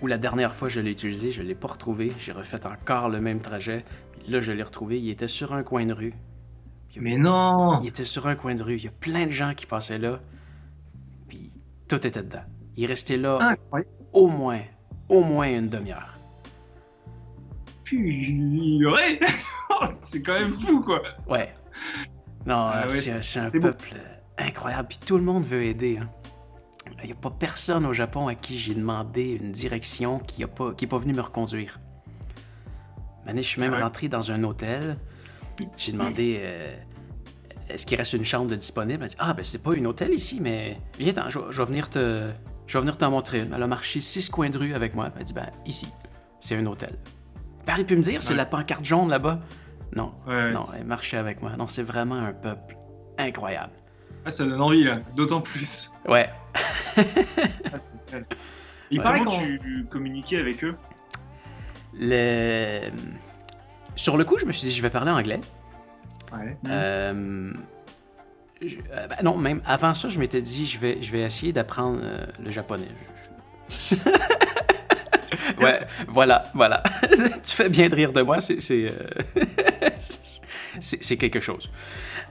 où 0.02 0.08
la 0.08 0.18
dernière 0.18 0.56
fois 0.56 0.70
je 0.70 0.80
l'ai 0.80 0.92
utilisé, 0.92 1.32
je 1.32 1.42
ne 1.42 1.48
l'ai 1.48 1.56
pas 1.56 1.68
retrouvé. 1.68 2.12
J'ai 2.20 2.32
refait 2.32 2.66
encore 2.66 3.10
le 3.10 3.20
même 3.20 3.42
trajet. 3.42 3.84
Là, 4.28 4.40
je 4.40 4.52
l'ai 4.52 4.64
retrouvé. 4.64 5.00
Il 5.00 5.10
était 5.10 5.28
sur 5.28 5.54
un 5.54 5.64
coin 5.64 5.86
de 5.86 5.94
rue. 5.94 6.14
Mais 7.00 7.18
non! 7.18 7.80
Il 7.82 7.90
était 7.90 8.06
sur 8.06 8.28
un 8.28 8.36
coin 8.36 8.56
de 8.56 8.64
rue. 8.64 8.78
Il 8.78 8.86
y 8.86 8.88
a 8.88 8.92
plein 8.92 9.26
de 9.26 9.32
gens 9.32 9.54
qui 9.54 9.66
passaient 9.66 10.00
là. 10.00 10.20
Puis 11.28 11.52
tout 11.88 12.06
était 12.08 12.24
dedans. 12.24 12.44
Il 12.76 12.86
restait 12.86 13.18
là 13.18 13.56
au 14.14 14.28
moins, 14.28 14.62
au 15.10 15.24
moins 15.24 15.50
une 15.50 15.70
demi-heure. 15.70 16.18
Purée! 17.84 19.20
c'est 20.02 20.22
quand 20.22 20.40
même 20.40 20.60
fou, 20.60 20.82
quoi! 20.82 21.02
Ouais. 21.28 21.54
Non, 22.46 22.56
ah 22.56 22.88
c'est 22.90 23.40
un 23.40 23.50
peuple 23.50 23.94
incroyable. 24.38 24.88
Puis 24.90 25.00
tout 25.06 25.18
le 25.18 25.24
monde 25.24 25.44
veut 25.44 25.64
aider. 25.64 26.00
Hein. 26.02 26.10
Il 27.04 27.08
n'y 27.08 27.12
a 27.12 27.16
pas 27.16 27.32
personne 27.32 27.86
au 27.86 27.94
Japon 27.94 28.28
à 28.28 28.36
qui 28.36 28.58
j'ai 28.58 28.74
demandé 28.74 29.38
une 29.42 29.52
direction 29.52 30.20
qui 30.20 30.42
n'est 30.42 30.48
pas, 30.48 30.72
pas 30.72 30.98
venu 30.98 31.14
me 31.14 31.22
reconduire. 31.22 31.80
je 33.28 33.42
suis 33.42 33.60
même 33.60 33.74
rentré 33.74 34.08
dans 34.08 34.32
un 34.32 34.44
hôtel. 34.44 34.98
J'ai 35.76 35.92
demandé 35.92 36.38
euh, 36.40 36.76
est-ce 37.70 37.86
qu'il 37.86 37.98
reste 37.98 38.14
une 38.14 38.26
chambre 38.26 38.50
de 38.50 38.56
disponible? 38.56 39.04
Elle 39.04 39.10
dit 39.10 39.16
Ah, 39.20 39.34
ben 39.34 39.44
c'est 39.44 39.62
pas 39.62 39.72
un 39.72 39.86
hôtel 39.86 40.14
ici, 40.14 40.40
mais 40.40 40.80
viens, 41.00 41.14
je, 41.30 41.40
vais 41.40 41.66
venir 41.66 41.90
te. 41.90 42.32
Je 42.68 42.78
vais 42.78 42.82
venir 42.82 42.98
t'en 42.98 43.12
montrer 43.12 43.42
une. 43.42 43.54
Elle 43.54 43.64
a 43.64 43.68
marché 43.68 44.00
six 44.02 44.30
coins 44.30 44.50
de 44.50 44.58
rue 44.58 44.74
avec 44.74 44.96
moi. 44.96 45.10
Elle 45.18 45.26
dit 45.26 45.34
Ben, 45.34 45.50
ici, 45.66 45.88
c'est 46.40 46.56
un 46.56 46.66
hôtel. 46.66 46.98
Paris 47.68 47.84
pu 47.84 47.96
me 47.96 48.02
dire, 48.02 48.24
c'est 48.24 48.34
la 48.34 48.46
pancarte 48.46 48.84
jaune 48.84 49.10
là-bas? 49.10 49.40
Non, 49.96 50.14
non, 50.28 50.66
elle 50.76 50.86
marchait 50.86 51.18
avec 51.18 51.42
moi. 51.42 51.52
Non, 51.58 51.68
c'est 51.68 51.84
vraiment 51.84 52.16
un 52.16 52.34
peuple 52.34 52.76
incroyable. 53.18 53.74
Ah, 54.26 54.32
ça 54.32 54.46
donne 54.46 54.62
envie, 54.62 54.84
là. 54.84 54.98
D'autant 55.16 55.42
plus. 55.42 55.92
Ouais. 56.08 56.30
Il 58.92 59.02
paraît 59.02 59.22
que 59.22 59.58
tu 59.58 59.86
communiquais 59.90 60.40
avec 60.40 60.64
eux? 60.64 60.76
Le... 61.94 62.90
Sur 63.96 64.18
le 64.18 64.24
coup, 64.24 64.38
je 64.38 64.46
me 64.46 64.52
suis 64.52 64.68
dit, 64.68 64.74
je 64.74 64.82
vais 64.82 64.90
parler 64.90 65.12
anglais. 65.12 65.42
Ouais. 66.32 66.58
Euh, 66.68 67.54
euh, 68.64 69.08
ben 69.08 69.18
non, 69.24 69.38
même 69.38 69.62
avant 69.66 69.94
ça, 69.94 70.10
je 70.10 70.20
m'étais 70.20 70.42
dit, 70.42 70.66
je 70.66 70.80
vais, 70.80 71.02
je 71.02 71.12
vais 71.12 71.22
essayer 71.22 71.54
d'apprendre 71.54 72.00
euh, 72.04 72.26
le 72.44 72.52
japonais. 72.52 72.88
ouais, 75.62 75.80
voilà, 76.08 76.44
voilà. 76.54 76.84
tu 77.44 77.56
fais 77.56 77.70
bien 77.70 77.90
de 77.90 77.96
rire 77.96 78.12
de 78.14 78.22
moi, 78.22 78.40
c'est 78.42 78.60
c'est 80.80 81.18
quelque 81.18 81.40
chose. 81.40 81.70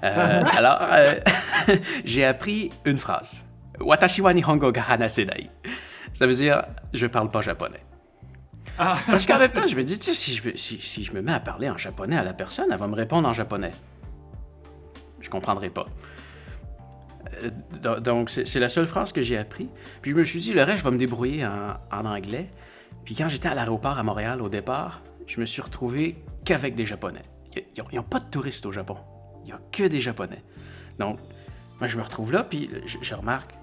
alors, 0.02 0.82
j'ai 2.04 2.24
appris 2.24 2.70
une 2.84 2.98
phrase. 2.98 3.44
Watashi 3.80 4.20
wa 4.20 4.32
nihongo 4.32 4.72
ga. 4.72 4.84
Ça 6.12 6.26
veut 6.26 6.34
dire, 6.34 6.62
je 6.94 7.06
parle 7.06 7.30
pas 7.30 7.42
japonais. 7.42 7.82
Ah. 8.78 8.98
Parce 9.06 9.26
qu'en 9.26 9.38
même 9.38 9.50
temps, 9.50 9.66
je 9.66 9.76
me 9.76 9.82
dis, 9.82 9.96
si 9.96 10.34
je, 10.34 10.42
si, 10.54 10.80
si 10.80 11.04
je 11.04 11.12
me 11.12 11.22
mets 11.22 11.32
à 11.32 11.40
parler 11.40 11.70
en 11.70 11.76
japonais 11.76 12.16
à 12.16 12.24
la 12.24 12.32
personne, 12.32 12.66
elle 12.70 12.78
va 12.78 12.86
me 12.86 12.94
répondre 12.94 13.28
en 13.28 13.32
japonais. 13.32 13.72
Je 15.20 15.30
comprendrai 15.30 15.70
pas. 15.70 15.86
Euh, 17.42 18.00
donc, 18.00 18.30
c'est 18.30 18.60
la 18.60 18.68
seule 18.68 18.86
phrase 18.86 19.12
que 19.12 19.22
j'ai 19.22 19.36
appris. 19.36 19.68
Puis 20.02 20.12
je 20.12 20.16
me 20.16 20.24
suis 20.24 20.40
dit, 20.40 20.52
le 20.52 20.62
reste, 20.62 20.78
je 20.78 20.84
vais 20.84 20.90
me 20.90 20.98
débrouiller 20.98 21.46
en, 21.46 22.04
anglais. 22.04 22.48
Puis 23.06 23.14
quand 23.14 23.28
j'étais 23.28 23.48
à 23.48 23.54
l'aéroport 23.54 23.96
à 23.98 24.02
Montréal 24.02 24.42
au 24.42 24.50
départ, 24.50 25.00
je 25.26 25.40
me 25.40 25.46
suis 25.46 25.62
retrouvé 25.62 26.22
qu'avec 26.44 26.74
des 26.74 26.84
Japonais. 26.84 27.22
Ils 27.56 27.96
n'ont 27.96 28.02
pas 28.02 28.20
de 28.20 28.26
touristes 28.26 28.66
au 28.66 28.72
Japon. 28.72 28.98
Il 29.44 29.46
n'y 29.46 29.52
a 29.52 29.60
que 29.72 29.84
des 29.84 30.02
Japonais. 30.02 30.42
Donc, 30.98 31.18
moi, 31.80 31.88
je 31.88 31.96
me 31.96 32.02
retrouve 32.02 32.32
là, 32.32 32.44
puis 32.44 32.68
je 32.84 33.14
remarque, 33.14 33.54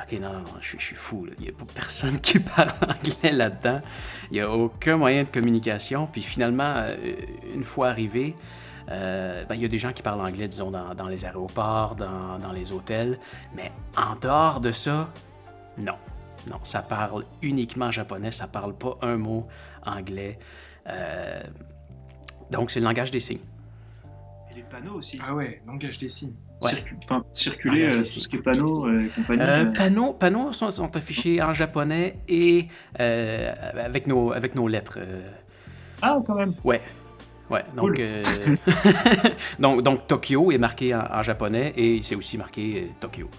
Ok, 0.00 0.12
non, 0.20 0.32
non, 0.32 0.44
je, 0.60 0.76
suis 0.76 0.94
fou. 0.94 1.26
Il 1.38 1.44
n'y 1.44 1.48
a 1.48 1.52
pas 1.52 1.64
personne 1.74 2.20
qui 2.22 2.38
parle 2.38 2.70
anglais 2.82 3.32
là-dedans. 3.32 3.80
Il 4.30 4.34
n'y 4.34 4.40
a 4.40 4.50
aucun 4.50 4.96
moyen 4.96 5.24
de 5.24 5.28
communication. 5.28 6.06
Puis 6.06 6.22
finalement, 6.22 6.74
euh, 6.76 7.16
une 7.52 7.64
fois 7.64 7.88
arrivé, 7.88 8.36
euh, 8.90 9.44
ben, 9.44 9.56
il 9.56 9.62
y 9.62 9.64
a 9.64 9.68
des 9.68 9.78
gens 9.78 9.92
qui 9.92 10.02
parlent 10.02 10.20
anglais, 10.20 10.46
disons, 10.46 10.70
dans, 10.70 11.08
les 11.08 11.24
aéroports, 11.24 11.96
dans, 11.96 12.52
les 12.52 12.70
hôtels. 12.72 13.18
Mais 13.54 13.72
en 13.96 14.14
dehors 14.14 14.60
de 14.60 14.70
ça, 14.70 15.08
non. 15.84 15.96
Non, 16.48 16.58
ça 16.62 16.82
parle 16.82 17.24
uniquement 17.42 17.90
japonais. 17.90 18.32
Ça 18.32 18.46
parle 18.46 18.74
pas 18.74 18.96
un 19.02 19.16
mot 19.16 19.48
anglais. 19.84 20.38
Euh, 20.86 21.42
donc, 22.50 22.70
c'est 22.70 22.80
le 22.80 22.86
langage 22.86 23.10
des 23.10 23.20
signes. 23.20 23.38
Et 24.50 24.54
les 24.54 24.62
panneaux 24.62 24.94
aussi. 24.94 25.20
Ah 25.22 25.34
ouais, 25.34 25.60
langage 25.66 25.98
des 25.98 26.08
signes 26.08 26.34
enfin, 26.60 27.24
circuler 27.34 27.84
euh, 27.84 27.98
tout 27.98 28.20
ce 28.20 28.28
qui 28.28 28.36
est 28.36 28.42
panneaux 28.42 28.86
euh, 28.86 29.04
et 29.04 29.08
compagnie. 29.08 29.42
Euh, 29.42 29.64
panneaux, 29.66 30.12
panneaux 30.12 30.52
sont, 30.52 30.96
affichés 30.96 31.42
en 31.42 31.54
japonais 31.54 32.18
et 32.28 32.68
avec, 32.98 34.06
nos, 34.06 34.32
avec 34.32 34.54
nos 34.54 34.68
lettres. 34.68 34.98
Ah, 36.02 36.18
quand 36.26 36.34
même. 36.34 36.54
Ouais. 36.64 36.80
Ouais, 37.50 37.64
donc, 37.74 37.98
donc, 39.58 39.82
donc, 39.82 40.06
Tokyo 40.06 40.52
est 40.52 40.58
marqué 40.58 40.94
en, 40.94 41.22
japonais 41.22 41.72
et 41.78 42.00
c'est 42.02 42.14
aussi 42.14 42.36
marqué 42.36 42.90
Tokyo. 43.00 43.30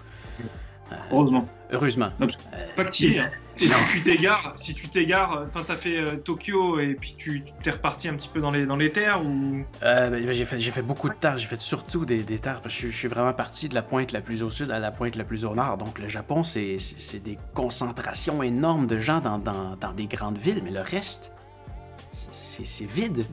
Heureusement. 1.12 1.46
Heureusement. 1.72 2.10
C'est 2.32 2.74
pas 2.74 2.84
que 2.84 2.90
tu 2.90 3.12
si 3.60 3.68
tu 3.92 4.02
t'égares, 4.02 4.54
si 4.56 4.74
tu 4.74 4.88
t'égares, 4.88 5.44
enfin 5.46 5.62
t'as 5.66 5.76
fait 5.76 5.98
euh, 5.98 6.16
Tokyo 6.16 6.80
et 6.80 6.94
puis 6.94 7.14
tu 7.18 7.44
t'es 7.62 7.70
reparti 7.70 8.08
un 8.08 8.14
petit 8.14 8.30
peu 8.32 8.40
dans 8.40 8.50
les 8.50 8.64
dans 8.64 8.76
les 8.76 8.90
terres 8.90 9.22
ou? 9.22 9.64
Euh, 9.82 10.08
ben, 10.08 10.32
j'ai 10.32 10.44
fait 10.46 10.58
j'ai 10.58 10.70
fait 10.70 10.82
beaucoup 10.82 11.10
de 11.10 11.14
terres, 11.14 11.36
j'ai 11.36 11.46
fait 11.46 11.60
surtout 11.60 12.06
des, 12.06 12.22
des 12.22 12.38
terres 12.38 12.62
parce 12.62 12.74
que 12.74 12.88
je, 12.88 12.96
suis 12.96 13.08
vraiment 13.08 13.34
parti 13.34 13.68
de 13.68 13.74
la 13.74 13.82
pointe 13.82 14.12
la 14.12 14.22
plus 14.22 14.42
au 14.42 14.48
sud 14.48 14.70
à 14.70 14.78
la 14.78 14.90
pointe 14.90 15.14
la 15.14 15.24
plus 15.24 15.44
au 15.44 15.54
nord. 15.54 15.76
Donc 15.76 15.98
le 15.98 16.08
Japon 16.08 16.42
c'est 16.42 16.78
des 17.22 17.38
concentrations 17.54 18.42
énormes 18.42 18.86
de 18.86 18.98
gens 18.98 19.20
dans, 19.20 19.38
dans, 19.38 19.76
dans 19.76 19.92
des 19.92 20.06
grandes 20.06 20.38
villes, 20.38 20.62
mais 20.64 20.70
le 20.70 20.80
reste 20.80 21.32
c'est 22.12 22.84
vide. 22.84 23.24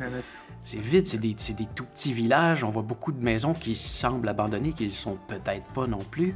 C'est 0.63 0.79
vide, 0.79 1.07
c'est 1.07 1.17
des, 1.17 1.33
des, 1.33 1.65
tout 1.73 1.85
petits 1.85 2.11
villages. 2.11 2.65
On 2.65 2.69
voit 2.69 2.81
beaucoup 2.81 3.13
de 3.13 3.23
maisons 3.23 3.53
qui 3.53 3.73
semblent 3.75 4.27
abandonnées, 4.27 4.73
qui 4.73 4.87
ne 4.87 4.91
sont 4.91 5.17
peut-être 5.27 5.65
pas 5.73 5.87
non 5.87 5.99
plus. 6.11 6.35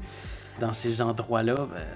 Dans 0.62 0.74
ces 0.74 1.02
endroits-là, 1.02 1.56
ben, 1.56 1.88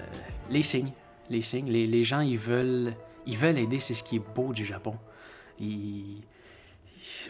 les 0.50 0.62
signes 0.62 0.92
les 1.30 1.42
signes. 1.42 1.70
Les, 1.70 2.04
gens, 2.04 2.20
ils 2.20 2.38
veulent, 2.38 2.94
ils 3.26 3.36
veulent 3.36 3.58
aider. 3.58 3.80
C'est 3.80 3.94
ce 3.94 4.02
qui 4.02 4.16
est 4.16 4.34
beau 4.34 4.52
du 4.52 4.64
Japon. 4.64 4.96
Ils, 5.58 6.22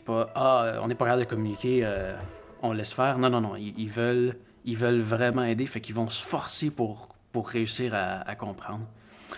pas, 0.05 0.31
ah, 0.35 0.81
on 0.83 0.89
n'est 0.89 0.95
pas 0.95 1.05
capable 1.05 1.25
de 1.25 1.29
communiquer, 1.29 1.81
euh, 1.83 2.17
on 2.63 2.73
laisse 2.73 2.95
faire. 2.95 3.19
Non, 3.19 3.31
non, 3.31 3.41
non. 3.41 3.57
Ils, 3.57 3.91
veulent, 3.91 4.37
ils 4.65 4.77
veulent 4.77 5.01
vraiment 5.01 5.43
aider. 5.43 5.67
Fait 5.67 5.81
qu'ils 5.81 5.95
vont 5.95 6.09
se 6.09 6.25
forcer 6.25 6.71
pour, 6.71 7.09
pour 7.33 7.49
réussir 7.49 7.93
à, 7.95 8.35
comprendre. 8.37 8.87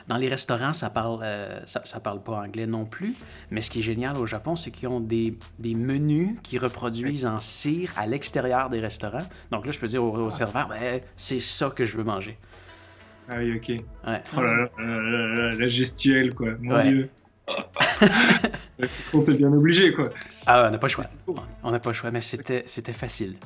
Dans 0.08 0.16
les 0.16 0.28
restaurants, 0.28 0.72
ça 0.72 0.88
parle, 0.90 1.20
euh, 1.22 1.60
ça, 1.66 2.00
parle 2.00 2.22
pas 2.22 2.36
anglais 2.36 2.66
non 2.66 2.86
plus. 2.86 3.14
Mais 3.50 3.60
ce 3.60 3.70
qui 3.70 3.80
est 3.80 3.82
génial 3.82 4.16
au 4.16 4.26
Japon, 4.26 4.56
c'est 4.56 4.70
qu'ils 4.70 4.88
ont 4.88 5.00
des, 5.00 5.36
des, 5.58 5.74
menus 5.74 6.38
qui 6.42 6.58
reproduisent 6.58 7.26
en 7.26 7.40
cire 7.40 7.92
à 7.96 8.06
l'extérieur 8.06 8.70
des 8.70 8.80
restaurants. 8.80 9.26
Donc 9.50 9.66
là, 9.66 9.72
je 9.72 9.78
peux 9.78 9.86
dire 9.86 10.02
au, 10.02 10.10
au 10.16 10.30
serveur, 10.30 10.68
ben, 10.68 11.00
c'est 11.16 11.40
ça 11.40 11.70
que 11.70 11.84
je 11.84 11.96
veux 11.96 12.04
manger. 12.04 12.38
Ah 13.28 13.36
oui, 13.38 13.56
ok. 13.56 13.68
Ouais. 13.68 14.22
Oh 14.34 14.40
là 14.40 14.68
là, 14.78 15.50
la 15.50 15.68
gestuelle, 15.68 16.34
quoi. 16.34 16.52
Mon 16.60 16.82
dieu. 16.82 17.10
Ils 18.78 18.88
sont 19.04 19.22
bien 19.22 19.52
obligés, 19.52 19.92
quoi. 19.92 20.08
Ah, 20.46 20.66
on 20.68 20.70
n'a 20.70 20.78
pas 20.78 20.86
le 20.86 20.92
choix. 20.92 21.04
On 21.62 21.70
n'a 21.70 21.78
pas 21.78 21.90
le 21.90 21.94
choix, 21.94 22.10
mais 22.10 22.20
c'était, 22.20 22.62
c'était 22.66 22.92
facile. 22.92 23.36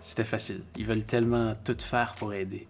C'était 0.00 0.24
facile. 0.24 0.62
Ils 0.78 0.86
veulent 0.86 1.02
tellement 1.04 1.54
tout 1.64 1.76
faire 1.78 2.14
pour 2.14 2.32
aider. 2.32 2.66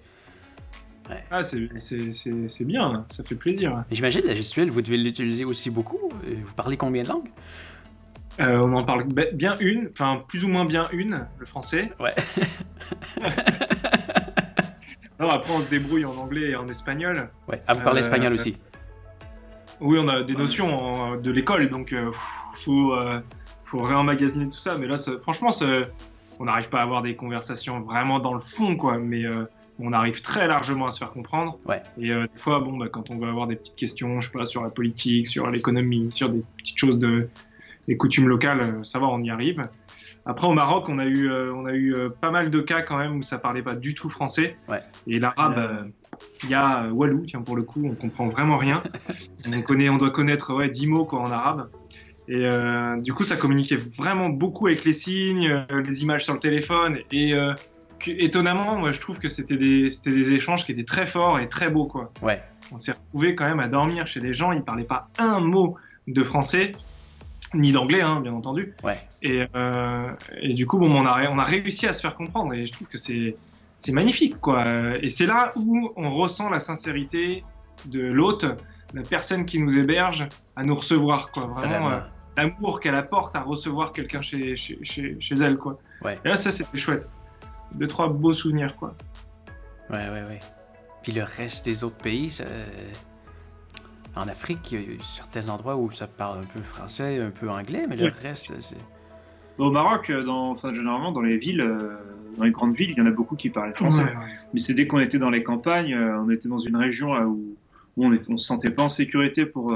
Ah, 1.30 1.44
c'est 1.44 2.64
bien, 2.64 3.04
ça 3.08 3.24
fait 3.24 3.34
plaisir. 3.34 3.84
J'imagine 3.90 4.22
la 4.24 4.34
gestuelle, 4.34 4.70
vous 4.70 4.82
devez 4.82 4.96
l'utiliser 4.96 5.44
aussi 5.44 5.70
beaucoup. 5.70 6.08
Vous 6.08 6.54
parlez 6.54 6.76
combien 6.76 7.02
de 7.02 7.08
langues? 7.08 7.30
Euh, 8.38 8.58
on 8.58 8.74
en 8.74 8.84
parle 8.84 9.06
bien 9.32 9.56
une, 9.60 9.88
enfin 9.90 10.22
plus 10.28 10.44
ou 10.44 10.48
moins 10.48 10.66
bien 10.66 10.86
une, 10.92 11.26
le 11.38 11.46
français. 11.46 11.90
Ouais. 11.98 12.14
Alors 15.18 15.32
après 15.32 15.54
on 15.54 15.62
se 15.62 15.70
débrouille 15.70 16.04
en 16.04 16.14
anglais 16.16 16.50
et 16.50 16.56
en 16.56 16.68
espagnol. 16.68 17.30
Ouais. 17.48 17.62
Ah 17.66 17.72
vous 17.72 17.80
parlez 17.80 18.00
euh, 18.00 18.04
espagnol 18.04 18.34
aussi? 18.34 18.58
Oui, 19.80 19.98
on 19.98 20.06
a 20.08 20.22
des 20.22 20.34
notions 20.34 21.16
de 21.16 21.30
l'école, 21.30 21.70
donc 21.70 21.88
il 21.92 21.98
euh, 21.98 22.10
faut 22.56 22.94
faut 23.64 23.82
réemmagasiner 23.82 24.50
tout 24.50 24.58
ça. 24.58 24.76
Mais 24.78 24.86
là, 24.86 24.96
franchement, 25.20 25.48
on 26.38 26.44
n'arrive 26.44 26.68
pas 26.68 26.80
à 26.80 26.82
avoir 26.82 27.00
des 27.00 27.16
conversations 27.16 27.80
vraiment 27.80 28.20
dans 28.20 28.34
le 28.34 28.40
fond, 28.40 28.76
quoi. 28.76 28.98
Mais 28.98 29.24
on 29.78 29.92
arrive 29.92 30.22
très 30.22 30.46
largement 30.46 30.86
à 30.86 30.90
se 30.90 30.98
faire 30.98 31.10
comprendre. 31.10 31.58
Ouais. 31.66 31.82
Et 31.98 32.08
des 32.08 32.28
fois, 32.36 32.60
bon, 32.60 32.76
bah, 32.76 32.88
quand 32.90 33.10
on 33.10 33.18
veut 33.18 33.28
avoir 33.28 33.46
des 33.46 33.56
petites 33.56 33.76
questions, 33.76 34.20
je 34.20 34.30
sais 34.30 34.38
pas, 34.38 34.46
sur 34.46 34.62
la 34.62 34.70
politique, 34.70 35.26
sur 35.26 35.50
l'économie, 35.50 36.08
sur 36.12 36.30
des 36.30 36.40
petites 36.56 36.78
choses 36.78 36.98
de 36.98 37.28
les 37.88 37.96
coutumes 37.96 38.28
locales, 38.28 38.60
euh, 38.60 38.84
ça 38.84 38.98
va, 38.98 39.06
on 39.06 39.22
y 39.22 39.30
arrive. 39.30 39.62
Après, 40.24 40.48
au 40.48 40.52
Maroc, 40.52 40.88
on 40.88 40.98
a 40.98 41.04
eu, 41.04 41.30
euh, 41.30 41.52
on 41.54 41.66
a 41.66 41.72
eu 41.72 41.94
euh, 41.94 42.08
pas 42.08 42.30
mal 42.30 42.50
de 42.50 42.60
cas 42.60 42.82
quand 42.82 42.98
même 42.98 43.16
où 43.16 43.22
ça 43.22 43.38
parlait 43.38 43.62
pas 43.62 43.76
du 43.76 43.94
tout 43.94 44.08
français. 44.08 44.56
Ouais. 44.68 44.80
Et 45.06 45.20
l'arabe, 45.20 45.92
il 46.42 46.50
y 46.50 46.54
a 46.54 46.88
Walou, 46.90 47.24
tiens, 47.26 47.42
pour 47.42 47.56
le 47.56 47.62
coup, 47.62 47.82
on 47.84 47.94
comprend 47.94 48.26
vraiment 48.26 48.56
rien. 48.56 48.82
on, 49.46 49.62
connaît, 49.62 49.88
on 49.88 49.98
doit 49.98 50.10
connaître 50.10 50.52
ouais, 50.54 50.68
10 50.68 50.86
mots 50.88 51.04
quoi, 51.04 51.20
en 51.20 51.30
arabe. 51.30 51.70
Et 52.28 52.42
du 53.04 53.14
coup, 53.14 53.22
ça 53.22 53.36
communiquait 53.36 53.76
vraiment 53.76 54.28
beaucoup 54.30 54.66
avec 54.66 54.84
les 54.84 54.92
signes, 54.92 55.64
les 55.70 56.02
images 56.02 56.24
sur 56.24 56.34
le 56.34 56.40
téléphone. 56.40 56.98
Et 57.12 57.34
étonnamment, 58.06 58.76
moi, 58.76 58.92
je 58.92 59.00
trouve 59.00 59.18
que 59.18 59.28
c'était 59.28 59.56
des, 59.56 60.32
échanges 60.32 60.64
qui 60.64 60.72
étaient 60.72 60.84
très 60.84 61.06
forts 61.06 61.38
et 61.38 61.48
très 61.48 61.70
beaux. 61.70 61.86
Quoi. 61.86 62.12
Ouais. 62.22 62.42
On 62.72 62.78
s'est 62.78 62.92
retrouvé 62.92 63.34
quand 63.34 63.46
même 63.46 63.60
à 63.60 63.68
dormir 63.68 64.06
chez 64.06 64.20
des 64.20 64.32
gens, 64.32 64.52
ils 64.52 64.62
parlaient 64.62 64.84
pas 64.84 65.08
un 65.18 65.40
mot 65.40 65.76
de 66.06 66.22
français 66.22 66.72
ni 67.54 67.72
d'anglais, 67.72 68.02
hein, 68.02 68.20
bien 68.20 68.32
entendu. 68.32 68.74
Ouais. 68.82 68.98
Et, 69.22 69.46
euh, 69.54 70.10
et 70.40 70.54
du 70.54 70.66
coup, 70.66 70.78
bon, 70.78 70.90
on 70.90 71.06
a, 71.06 71.28
on 71.30 71.38
a 71.38 71.44
réussi 71.44 71.86
à 71.86 71.92
se 71.92 72.00
faire 72.00 72.16
comprendre 72.16 72.52
et 72.54 72.66
je 72.66 72.72
trouve 72.72 72.88
que 72.88 72.98
c'est, 72.98 73.34
magnifique, 73.92 74.40
quoi. 74.40 74.96
Et 75.00 75.08
c'est 75.08 75.26
là 75.26 75.52
où 75.54 75.92
on 75.96 76.10
ressent 76.10 76.48
la 76.48 76.58
sincérité 76.58 77.44
de 77.86 78.00
l'hôte, 78.00 78.46
la 78.94 79.02
personne 79.02 79.46
qui 79.46 79.60
nous 79.60 79.78
héberge, 79.78 80.26
à 80.56 80.64
nous 80.64 80.74
recevoir, 80.74 81.30
quoi. 81.30 81.46
Vraiment, 81.46 81.90
euh, 81.90 82.00
l'amour 82.36 82.80
qu'elle 82.80 82.96
apporte 82.96 83.36
à 83.36 83.42
recevoir 83.42 83.92
quelqu'un 83.92 84.22
chez, 84.22 84.56
chez, 84.56 84.78
chez, 84.82 85.16
chez, 85.20 85.34
elle, 85.36 85.56
quoi. 85.56 85.78
Ouais. 86.02 86.18
Et 86.24 86.28
là, 86.28 86.36
ça, 86.36 86.50
c'était 86.50 86.76
chouette. 86.76 87.08
Deux, 87.74 87.86
trois 87.86 88.08
beaux 88.08 88.32
souvenirs, 88.32 88.76
quoi. 88.76 88.94
Ouais, 89.90 90.08
ouais, 90.08 90.22
ouais. 90.22 90.40
Puis 91.02 91.12
le 91.12 91.22
reste 91.22 91.64
des 91.64 91.84
autres 91.84 91.96
pays, 91.96 92.30
ça 92.30 92.44
en 94.16 94.28
Afrique, 94.28 94.72
il 94.72 94.80
y 94.80 94.96
a 94.96 95.02
certains 95.02 95.48
endroits 95.50 95.76
où 95.76 95.90
ça 95.92 96.06
parle 96.06 96.38
un 96.38 96.46
peu 96.46 96.62
français, 96.62 97.20
un 97.20 97.30
peu 97.30 97.50
anglais, 97.50 97.82
mais 97.88 97.96
le 97.96 98.10
reste, 98.22 98.52
c'est. 98.60 98.78
Au 99.58 99.70
Maroc, 99.70 100.10
euh, 100.10 100.22
dans, 100.22 100.50
enfin, 100.50 100.72
généralement, 100.74 101.12
dans 101.12 101.20
les 101.20 101.36
villes, 101.36 101.60
euh, 101.60 101.96
dans 102.36 102.44
les 102.44 102.50
grandes 102.50 102.74
villes, 102.74 102.90
il 102.90 102.98
y 102.98 103.00
en 103.00 103.06
a 103.06 103.10
beaucoup 103.10 103.36
qui 103.36 103.50
parlent 103.50 103.74
français. 103.74 104.04
Mais 104.52 104.60
c'est 104.60 104.74
dès 104.74 104.86
qu'on 104.86 105.00
était 105.00 105.18
dans 105.18 105.30
les 105.30 105.42
campagnes, 105.42 105.94
euh, 105.94 106.20
on 106.20 106.30
était 106.30 106.48
dans 106.48 106.58
une 106.58 106.76
région 106.76 107.14
où, 107.24 107.56
on 107.98 108.10
ne 108.10 108.16
se 108.16 108.36
sentait 108.36 108.70
pas 108.70 108.82
en 108.82 108.88
sécurité 108.90 109.46
pour 109.46 109.74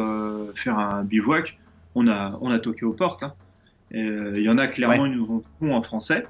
faire 0.54 0.78
un 0.78 1.04
bivouac. 1.04 1.58
On 1.94 2.06
a, 2.06 2.28
on 2.42 2.50
a 2.50 2.58
toqué 2.58 2.84
aux 2.84 2.92
portes. 2.92 3.22
Hein. 3.22 3.32
Il 3.92 4.42
y 4.42 4.50
en 4.50 4.58
a 4.58 4.68
clairement, 4.68 5.06
ils 5.06 5.16
nous 5.16 5.42
font 5.58 5.74
en 5.74 5.80
français. 5.80 6.26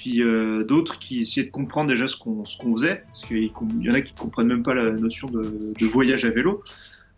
Puis 0.00 0.22
d'autres 0.66 0.98
qui 0.98 1.20
essayaient 1.20 1.44
de 1.44 1.50
comprendre 1.50 1.90
déjà 1.90 2.06
ce 2.06 2.16
qu'on 2.16 2.42
qu'on 2.58 2.74
faisait. 2.74 3.04
Parce 3.08 3.26
qu'il 3.26 3.44
y 3.44 3.90
en 3.90 3.94
a 3.94 4.00
qui 4.00 4.14
ne 4.14 4.18
comprennent 4.18 4.46
même 4.46 4.62
pas 4.62 4.72
la 4.72 4.92
notion 4.92 5.28
de, 5.28 5.74
de 5.78 5.86
voyage 5.86 6.24
à 6.24 6.30
vélo. 6.30 6.62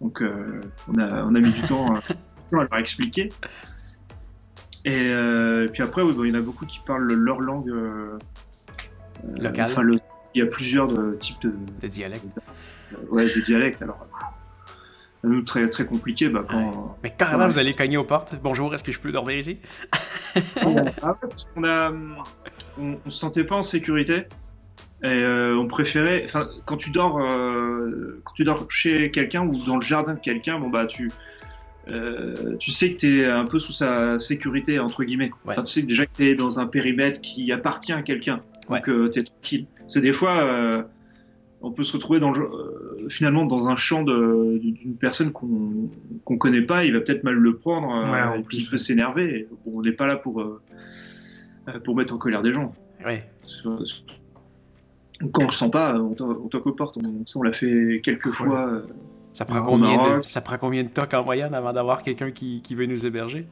Donc 0.00 0.20
euh, 0.20 0.60
on, 0.88 0.98
a, 0.98 1.22
on 1.22 1.34
a 1.36 1.40
mis 1.40 1.52
du 1.52 1.62
temps, 1.62 1.94
à 1.94 2.00
leur 2.50 2.76
expliquer. 2.76 3.28
Et 4.84 5.08
euh, 5.10 5.68
puis 5.72 5.84
après, 5.84 6.02
il 6.04 6.26
y 6.26 6.32
en 6.32 6.34
a 6.34 6.40
beaucoup 6.40 6.66
qui 6.66 6.80
parlent 6.84 7.06
leur 7.06 7.40
langue 7.40 7.70
euh, 7.70 8.18
locale. 9.38 9.70
il 10.34 10.40
y 10.40 10.42
a 10.42 10.46
plusieurs 10.46 10.88
types 11.20 11.40
de, 11.42 11.54
de 11.82 11.86
dialectes. 11.86 12.26
ouais, 13.10 13.26
de 13.26 13.40
dialectes. 13.42 13.80
Alors, 13.80 14.08
nous, 15.24 15.42
très, 15.42 15.68
très 15.70 15.84
compliqué. 15.84 16.28
Bah, 16.28 16.44
quand, 16.48 16.96
Mais 17.04 17.10
carrément, 17.10 17.46
vous 17.46 17.60
allez 17.60 17.74
cogner 17.74 17.96
aux 17.96 18.04
portes. 18.04 18.34
Bonjour, 18.42 18.74
est-ce 18.74 18.82
que 18.82 18.90
je 18.90 18.98
peux 18.98 19.12
dormir 19.12 19.38
ici? 19.38 19.58
Ah 20.34 21.16
on, 21.56 21.64
a, 21.64 21.92
on, 22.78 23.10
se 23.10 23.18
sentait 23.18 23.44
pas 23.44 23.56
en 23.56 23.62
sécurité. 23.62 24.24
Et 25.04 25.06
euh, 25.06 25.56
on 25.56 25.66
préférait, 25.66 26.22
enfin, 26.24 26.48
quand 26.64 26.76
tu 26.76 26.90
dors, 26.90 27.18
euh, 27.18 28.20
quand 28.24 28.34
tu 28.34 28.44
dors 28.44 28.70
chez 28.70 29.10
quelqu'un 29.10 29.44
ou 29.44 29.56
dans 29.64 29.76
le 29.76 29.82
jardin 29.82 30.14
de 30.14 30.20
quelqu'un, 30.20 30.60
bon 30.60 30.70
bah 30.70 30.86
tu, 30.86 31.10
euh, 31.88 32.56
tu 32.58 32.70
sais 32.70 32.92
que 32.92 32.98
tu 32.98 33.20
es 33.20 33.26
un 33.26 33.44
peu 33.44 33.58
sous 33.58 33.72
sa 33.72 34.20
sécurité 34.20 34.78
entre 34.78 35.02
guillemets. 35.02 35.30
Enfin, 35.44 35.64
tu 35.64 35.72
sais 35.72 35.82
déjà 35.82 36.06
que 36.06 36.12
tu 36.16 36.28
es 36.28 36.34
dans 36.36 36.60
un 36.60 36.66
périmètre 36.66 37.20
qui 37.20 37.50
appartient 37.50 37.92
à 37.92 38.02
quelqu'un, 38.02 38.40
donc 38.68 38.88
euh, 38.88 39.10
tu 39.10 39.20
es 39.20 39.24
tranquille. 39.24 39.66
C'est 39.88 40.00
des 40.00 40.12
fois, 40.12 40.44
euh, 40.44 40.82
on 41.60 41.72
peut 41.72 41.82
se 41.82 41.94
retrouver 41.94 42.20
dans 42.20 42.30
le, 42.30 42.44
euh, 42.44 43.08
finalement 43.08 43.44
dans 43.44 43.68
un 43.68 43.76
champ 43.76 44.02
d'une 44.02 44.96
personne 45.00 45.32
qu'on 45.32 45.90
qu'on 46.24 46.38
connaît 46.38 46.62
pas, 46.62 46.84
il 46.84 46.92
va 46.92 47.00
peut-être 47.00 47.24
mal 47.24 47.34
le 47.34 47.56
prendre, 47.56 47.88
ouais, 47.88 48.38
et 48.38 48.42
puis 48.42 48.58
il 48.58 48.68
peut 48.68 48.78
s'énerver. 48.78 49.48
Bon, 49.66 49.78
on 49.78 49.82
n'est 49.82 49.90
pas 49.90 50.06
là 50.06 50.14
pour 50.14 50.40
pour 51.84 51.96
mettre 51.96 52.14
en 52.14 52.18
colère 52.18 52.42
des 52.42 52.52
gens. 52.52 52.72
Ouais 53.04 53.24
quand 55.30 55.42
on 55.42 55.46
le 55.46 55.52
sent 55.52 55.70
pas, 55.70 55.94
on 55.94 56.14
toque 56.14 56.66
aux 56.66 56.72
portes. 56.72 56.98
On, 56.98 57.24
on 57.34 57.42
l'a 57.42 57.52
fait 57.52 58.00
quelques 58.02 58.32
fois. 58.32 58.66
Euh, 58.68 58.82
ça 59.32 59.44
prend, 59.44 59.62
combien 59.62 60.16
de, 60.16 60.20
ça 60.20 60.40
prend 60.40 60.58
combien 60.58 60.82
de 60.82 60.88
tocs 60.88 61.14
en 61.14 61.24
moyenne 61.24 61.54
avant 61.54 61.72
d'avoir 61.72 62.02
quelqu'un 62.02 62.32
qui, 62.32 62.60
qui, 62.62 62.74
veut 62.74 62.86
nous 62.86 63.06
héberger? 63.06 63.46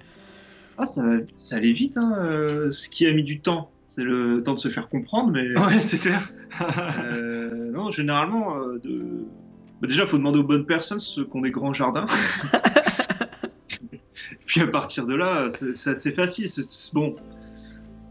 Ah, 0.76 0.84
ça, 0.84 1.02
ça 1.36 1.56
allait 1.56 1.72
vite. 1.72 1.96
Hein. 1.96 2.14
Euh, 2.18 2.70
ce 2.70 2.88
qui 2.88 3.06
a 3.06 3.12
mis 3.12 3.22
du 3.22 3.40
temps, 3.40 3.70
c'est 3.84 4.04
le 4.04 4.42
temps 4.42 4.54
de 4.54 4.58
se 4.58 4.68
faire 4.68 4.88
comprendre. 4.88 5.30
Mais... 5.32 5.58
Ouais, 5.58 5.80
c'est 5.80 5.98
clair. 5.98 6.32
euh, 7.04 7.70
non, 7.72 7.90
généralement, 7.90 8.56
euh, 8.56 8.78
de... 8.82 9.24
bah, 9.80 9.88
déjà, 9.88 10.02
il 10.02 10.08
faut 10.08 10.18
demander 10.18 10.40
aux 10.40 10.44
bonnes 10.44 10.66
personnes 10.66 11.00
ceux 11.00 11.24
qui 11.24 11.36
ont 11.36 11.40
des 11.40 11.50
grands 11.50 11.72
jardins. 11.72 12.06
Puis 14.46 14.60
à 14.60 14.66
partir 14.66 15.06
de 15.06 15.14
là, 15.14 15.48
c'est 15.50 15.90
assez 15.90 16.10
facile. 16.12 16.48
bon, 16.92 17.14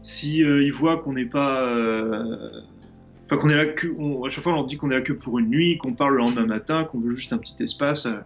si 0.02 0.38
ils 0.38 0.72
voient 0.72 0.98
qu'on 0.98 1.12
n'est 1.12 1.26
pas 1.26 1.66
Enfin, 3.30 3.40
qu'on 3.40 3.50
est 3.50 3.56
là 3.56 3.66
que, 3.66 3.86
à 4.26 4.28
chaque 4.28 4.42
fois, 4.42 4.54
on 4.54 4.64
dit 4.64 4.76
qu'on 4.76 4.90
est 4.90 4.94
là 4.94 5.02
que 5.02 5.12
pour 5.12 5.38
une 5.38 5.50
nuit, 5.50 5.78
qu'on 5.78 5.92
parle 5.92 6.14
le 6.14 6.18
lendemain 6.18 6.46
matin, 6.46 6.82
qu'on 6.82 6.98
veut 6.98 7.12
juste 7.12 7.32
un 7.32 7.38
petit 7.38 7.62
espace. 7.62 8.06
Euh. 8.06 8.18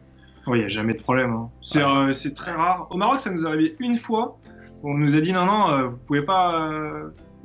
Il 0.46 0.54
n'y 0.54 0.64
a 0.64 0.68
jamais 0.68 0.94
de 0.94 1.00
problème. 1.00 1.30
Hein. 1.30 1.50
Euh, 1.76 2.14
c'est 2.14 2.32
très 2.32 2.52
rare. 2.52 2.86
Au 2.90 2.96
Maroc, 2.96 3.20
ça 3.20 3.30
nous 3.30 3.44
est 3.44 3.46
arrivé 3.46 3.76
une 3.80 3.98
fois. 3.98 4.38
On 4.82 4.94
nous 4.94 5.14
a 5.14 5.20
dit 5.20 5.32
non, 5.32 5.44
non, 5.44 5.70
euh, 5.70 5.86
vous 5.86 5.98
pouvez 5.98 6.22
pas 6.22 6.70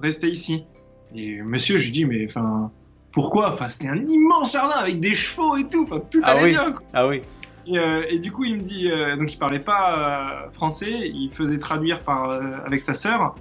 rester 0.01 0.29
ici. 0.29 0.65
Et 1.13 1.41
monsieur, 1.41 1.77
je 1.77 1.85
lui 1.85 1.91
dis, 1.91 2.05
mais 2.05 2.25
enfin, 2.25 2.71
pourquoi? 3.11 3.53
Enfin, 3.53 3.67
c'était 3.67 3.87
un 3.87 4.05
immense 4.05 4.53
jardin 4.53 4.75
avec 4.75 4.99
des 5.01 5.15
chevaux 5.15 5.57
et 5.57 5.65
tout. 5.65 5.83
Enfin, 5.83 6.01
tout 6.11 6.21
ah 6.23 6.31
allait 6.31 6.43
oui. 6.43 6.49
bien. 6.51 6.75
Ah 6.93 7.07
oui. 7.07 7.21
Et, 7.67 7.77
et, 8.09 8.19
du 8.19 8.31
coup, 8.31 8.45
il 8.45 8.55
me 8.55 8.61
dit, 8.61 8.89
donc 9.17 9.33
il 9.33 9.37
parlait 9.37 9.59
pas 9.59 10.49
français, 10.53 10.91
il 10.91 11.29
faisait 11.31 11.59
traduire 11.59 11.99
par 12.01 12.31
avec 12.65 12.83
sa 12.83 12.93
sœur. 12.93 13.35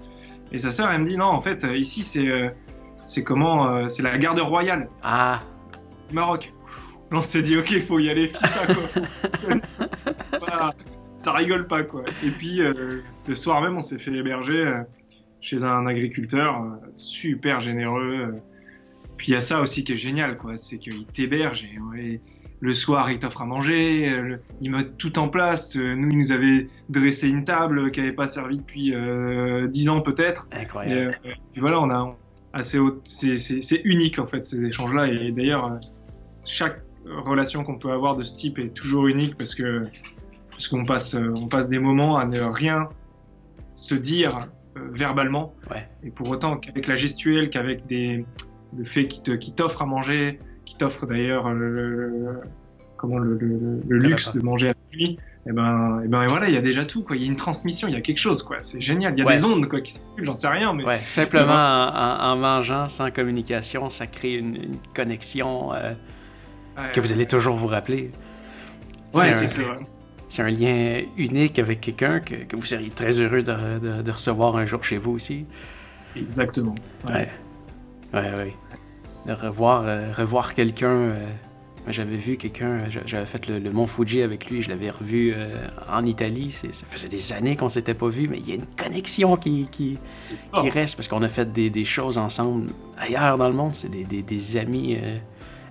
Et 0.53 0.59
sa 0.59 0.71
sœur, 0.71 0.91
elle 0.91 1.03
me 1.03 1.07
dit 1.07 1.17
non, 1.17 1.27
en 1.27 1.41
fait, 1.41 1.67
ici 1.75 2.03
c'est 2.03 2.53
c'est 3.09 3.25
comment 3.25 3.71
euh, 3.71 3.89
C'est 3.89 4.03
la 4.03 4.19
garde 4.19 4.39
royale. 4.39 4.91
Ah. 5.03 5.41
Maroc. 6.13 6.53
on 7.11 7.23
s'est 7.23 7.43
dit, 7.43 7.57
ok, 7.57 7.71
il 7.71 7.83
faut 7.83 7.99
y 7.99 8.11
aller, 8.11 8.29
ça, 8.29 8.67
quoi. 8.67 8.85
ça 11.17 11.33
rigole 11.33 11.67
pas, 11.67 11.85
quoi. 11.85 12.05
Et 12.23 12.31
puis, 12.31 12.61
euh, 12.61 13.01
le 13.27 13.35
soir 13.35 13.63
même, 13.63 13.79
on 13.79 13.81
s'est 13.81 13.99
fait 13.99 14.13
héberger 14.13 14.59
euh, 14.59 14.83
chez 15.41 15.65
un 15.65 15.87
agriculteur 15.87 16.63
super 16.95 17.61
généreux. 17.61 18.35
Puis 19.17 19.29
il 19.29 19.33
y 19.33 19.37
a 19.37 19.41
ça 19.41 19.63
aussi 19.63 19.85
qui 19.85 19.95
est 19.95 19.97
génial, 19.97 20.37
quoi. 20.37 20.59
C'est 20.59 20.77
qu'il 20.77 21.07
t'héberge 21.07 21.67
et, 21.97 22.21
le 22.61 22.75
soir, 22.75 23.11
il 23.11 23.19
t'offre 23.19 23.43
à 23.43 23.47
manger, 23.47 24.13
il 24.61 24.71
met 24.71 24.85
tout 24.99 25.19
en 25.19 25.29
place. 25.29 25.77
nous, 25.77 26.11
il 26.11 26.19
nous 26.19 26.33
avait 26.33 26.69
dressé 26.89 27.29
une 27.29 27.45
table 27.45 27.91
qui 27.93 28.01
n'avait 28.01 28.13
pas 28.13 28.27
servi 28.27 28.59
depuis 28.59 28.93
dix 29.69 29.89
ans 29.89 30.01
peut-être. 30.01 30.49
Incroyable. 30.51 31.21
Et, 31.25 31.35
puis 31.53 31.61
voilà, 31.61 31.81
on 31.81 31.91
a, 31.91 32.17
assez 32.53 32.79
C'est 33.05 33.81
unique 33.85 34.19
en 34.19 34.27
fait 34.27 34.45
ces 34.45 34.65
échanges-là 34.65 35.09
et 35.09 35.33
d'ailleurs 35.33 35.67
euh, 35.67 35.77
chaque 36.45 36.83
relation 37.07 37.65
qu'on 37.65 37.79
peut 37.79 37.93
avoir 37.93 38.17
de 38.17 38.23
ce 38.23 38.37
type 38.37 38.59
est 38.59 38.75
toujours 38.75 39.07
unique 39.07 39.37
parce 39.37 39.55
que 39.55 39.85
parce 40.51 40.69
qu'on 40.69 40.85
passe 40.85 41.15
euh, 41.15 41.33
on 41.37 41.47
passe 41.47 41.69
des 41.69 41.79
moments 41.79 42.17
à 42.17 42.27
ne 42.27 42.41
rien 42.41 42.89
se 43.75 43.95
dire 43.95 44.49
euh, 44.77 44.89
verbalement 44.93 45.55
ouais. 45.71 45.89
et 46.03 46.11
pour 46.11 46.29
autant 46.29 46.57
qu'avec 46.57 46.87
la 46.87 46.97
gestuelle 46.97 47.51
qu'avec 47.51 47.87
des 47.87 48.25
le 48.77 48.85
fait 48.85 49.09
qu'il 49.09 49.39
qui 49.39 49.53
t'offre 49.53 49.83
à 49.83 49.87
manger 49.87 50.39
t'offre 50.79 51.07
d'ailleurs 51.07 51.53
le, 51.53 52.41
comment 52.97 53.19
le, 53.19 53.37
le 53.37 53.99
luxe 53.99 54.33
de 54.33 54.41
manger 54.41 54.69
avec 54.69 54.79
lui 54.93 55.19
et 55.49 55.51
eh 55.51 55.55
ben, 55.55 56.01
et 56.03 56.05
eh 56.05 56.09
ben 56.09 56.27
voilà, 56.27 56.49
il 56.49 56.55
y 56.55 56.59
a 56.59 56.61
déjà 56.61 56.85
tout, 56.85 57.03
quoi. 57.03 57.17
Il 57.17 57.23
y 57.23 57.25
a 57.25 57.29
une 57.29 57.37
transmission, 57.37 57.89
il 57.89 57.95
y 57.95 57.97
a 57.97 58.03
quelque 58.03 58.19
chose, 58.19 58.43
quoi. 58.43 58.59
C'est 58.61 58.83
génial. 58.83 59.15
Il 59.17 59.25
y 59.25 59.27
a 59.27 59.35
des 59.35 59.47
ondes, 59.47 59.67
quoi, 59.67 59.81
qui 59.81 59.95
circulent, 59.95 60.27
j'en 60.27 60.35
sais 60.35 60.49
rien, 60.49 60.75
mais. 60.75 60.85
Ouais, 60.85 60.99
simplement 61.07 61.55
en, 61.55 62.37
mangeant, 62.37 62.91
sans 62.91 63.11
communication, 63.11 63.89
ça 63.89 64.07
crée 64.07 64.35
une, 64.35 64.77
connexion. 64.95 65.73
Euh, 65.73 65.95
que 66.93 67.01
vous 67.01 67.13
allez 67.13 67.25
toujours 67.25 67.57
vous 67.57 67.67
rappeler. 67.67 68.11
Ouais, 69.15 69.31
c'est 70.29 70.43
un 70.43 70.51
lien 70.51 71.01
unique 71.17 71.59
avec 71.59 71.81
quelqu'un 71.81 72.21
que, 72.21 72.35
que, 72.35 72.55
vous 72.55 72.67
seriez 72.67 72.91
très 72.91 73.19
heureux 73.19 73.43
de, 73.43 74.03
de, 74.03 74.11
recevoir 74.11 74.55
un 74.59 74.67
jour 74.67 74.85
chez 74.85 74.99
vous 74.99 75.13
aussi. 75.13 75.47
Exactement. 76.15 76.75
Ouais. 77.07 77.31
Ouais, 78.13 78.35
ouais. 78.35 78.55
De 79.29 79.35
revoir, 79.35 79.85
euh, 79.87 80.11
revoir 80.17 80.55
quelqu'un. 80.55 80.89
Euh, 80.89 81.27
j'avais 81.87 82.17
vu 82.17 82.39
quelqu'un, 82.39 82.81
j'avais 83.07 83.27
fait 83.27 83.47
le, 83.47 83.71
Mont 83.71 83.87
Fuji 83.87 84.23
avec 84.23 84.51
lui, 84.51 84.63
je 84.63 84.71
l'avais 84.71 84.91
revu 84.91 85.35
euh, 85.35 85.49
en 85.91 86.05
Italie. 86.07 86.51
Ça 86.51 86.87
faisait 86.87 87.09
des 87.09 87.33
années 87.35 87.55
qu'on 87.55 87.69
s'était 87.69 87.95
pas 87.95 88.09
vu, 88.09 88.27
mais 88.27 88.39
il 88.39 88.49
y 88.49 88.53
a 88.53 88.55
une 88.55 88.67
connexion 88.67 89.37
qui, 89.37 89.67
qui, 89.71 89.99
qui 90.55 90.71
reste 90.71 90.97
parce 90.97 91.09
qu'on 91.09 91.23
a 91.23 91.29
fait 91.29 91.51
des, 91.51 91.69
des, 91.69 91.85
choses 91.85 92.17
ensemble 92.19 92.71
ailleurs 92.99 93.39
dans 93.39 93.49
le 93.49 93.55
monde. 93.55 93.75
C'est 93.75 93.89
des, 93.89 94.05
des, 94.05 94.23
des, 94.23 94.57
amis 94.57 94.99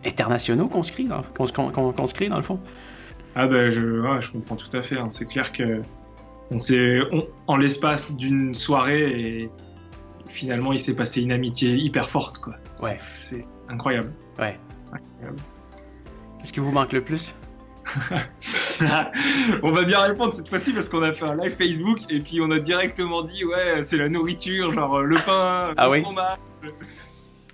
internationaux 0.05 0.68
qu'on 0.68 0.82
se, 0.82 0.91
crée 0.91 1.03
dans, 1.03 1.22
qu'on, 1.22 2.08
se 2.08 2.14
crée 2.14 2.30
dans 2.30 2.38
le 2.38 2.43
fond. 2.43 2.60
Ah 3.36 3.47
ben 3.47 3.72
je, 3.72 4.20
je 4.22 4.32
comprends 4.32 4.55
tout 4.55 4.76
à 4.76 4.82
fait. 4.82 4.97
Hein. 4.97 5.08
C'est 5.10 5.26
clair 5.26 5.51
que 5.51 5.82
on 6.51 6.60
s'est, 6.60 6.99
en 7.47 7.58
l'espace 7.58 8.12
d'une 8.12 8.55
soirée 8.55 9.10
et 9.20 9.49
finalement 10.30 10.73
il 10.73 10.80
s'est 10.80 10.95
passé 10.95 11.21
une 11.21 11.32
amitié 11.32 11.75
hyper 11.75 12.09
forte 12.09 12.39
quoi. 12.39 12.55
Ouais. 12.82 12.99
C'est 13.21 13.45
incroyable. 13.69 14.11
Ouais. 14.39 14.59
Qu'est-ce 16.39 16.53
qui 16.53 16.59
vous 16.59 16.71
manque 16.71 16.93
le 16.93 17.03
plus? 17.03 17.36
On 19.63 19.71
va 19.71 19.84
bien 19.84 19.99
répondre 19.99 20.34
cette 20.34 20.49
fois-ci 20.49 20.73
parce 20.73 20.89
qu'on 20.89 21.01
a 21.01 21.13
fait 21.13 21.25
un 21.25 21.36
live 21.36 21.55
Facebook 21.57 21.99
et 22.09 22.19
puis 22.19 22.41
on 22.41 22.51
a 22.51 22.59
directement 22.59 23.23
dit 23.23 23.45
ouais 23.45 23.82
c'est 23.82 23.97
la 23.97 24.09
nourriture 24.09 24.73
genre 24.73 25.01
le 25.01 25.15
pain, 25.15 25.73
ah 25.78 25.86
le 25.86 25.91
oui? 25.91 26.01
fromage. 26.01 26.38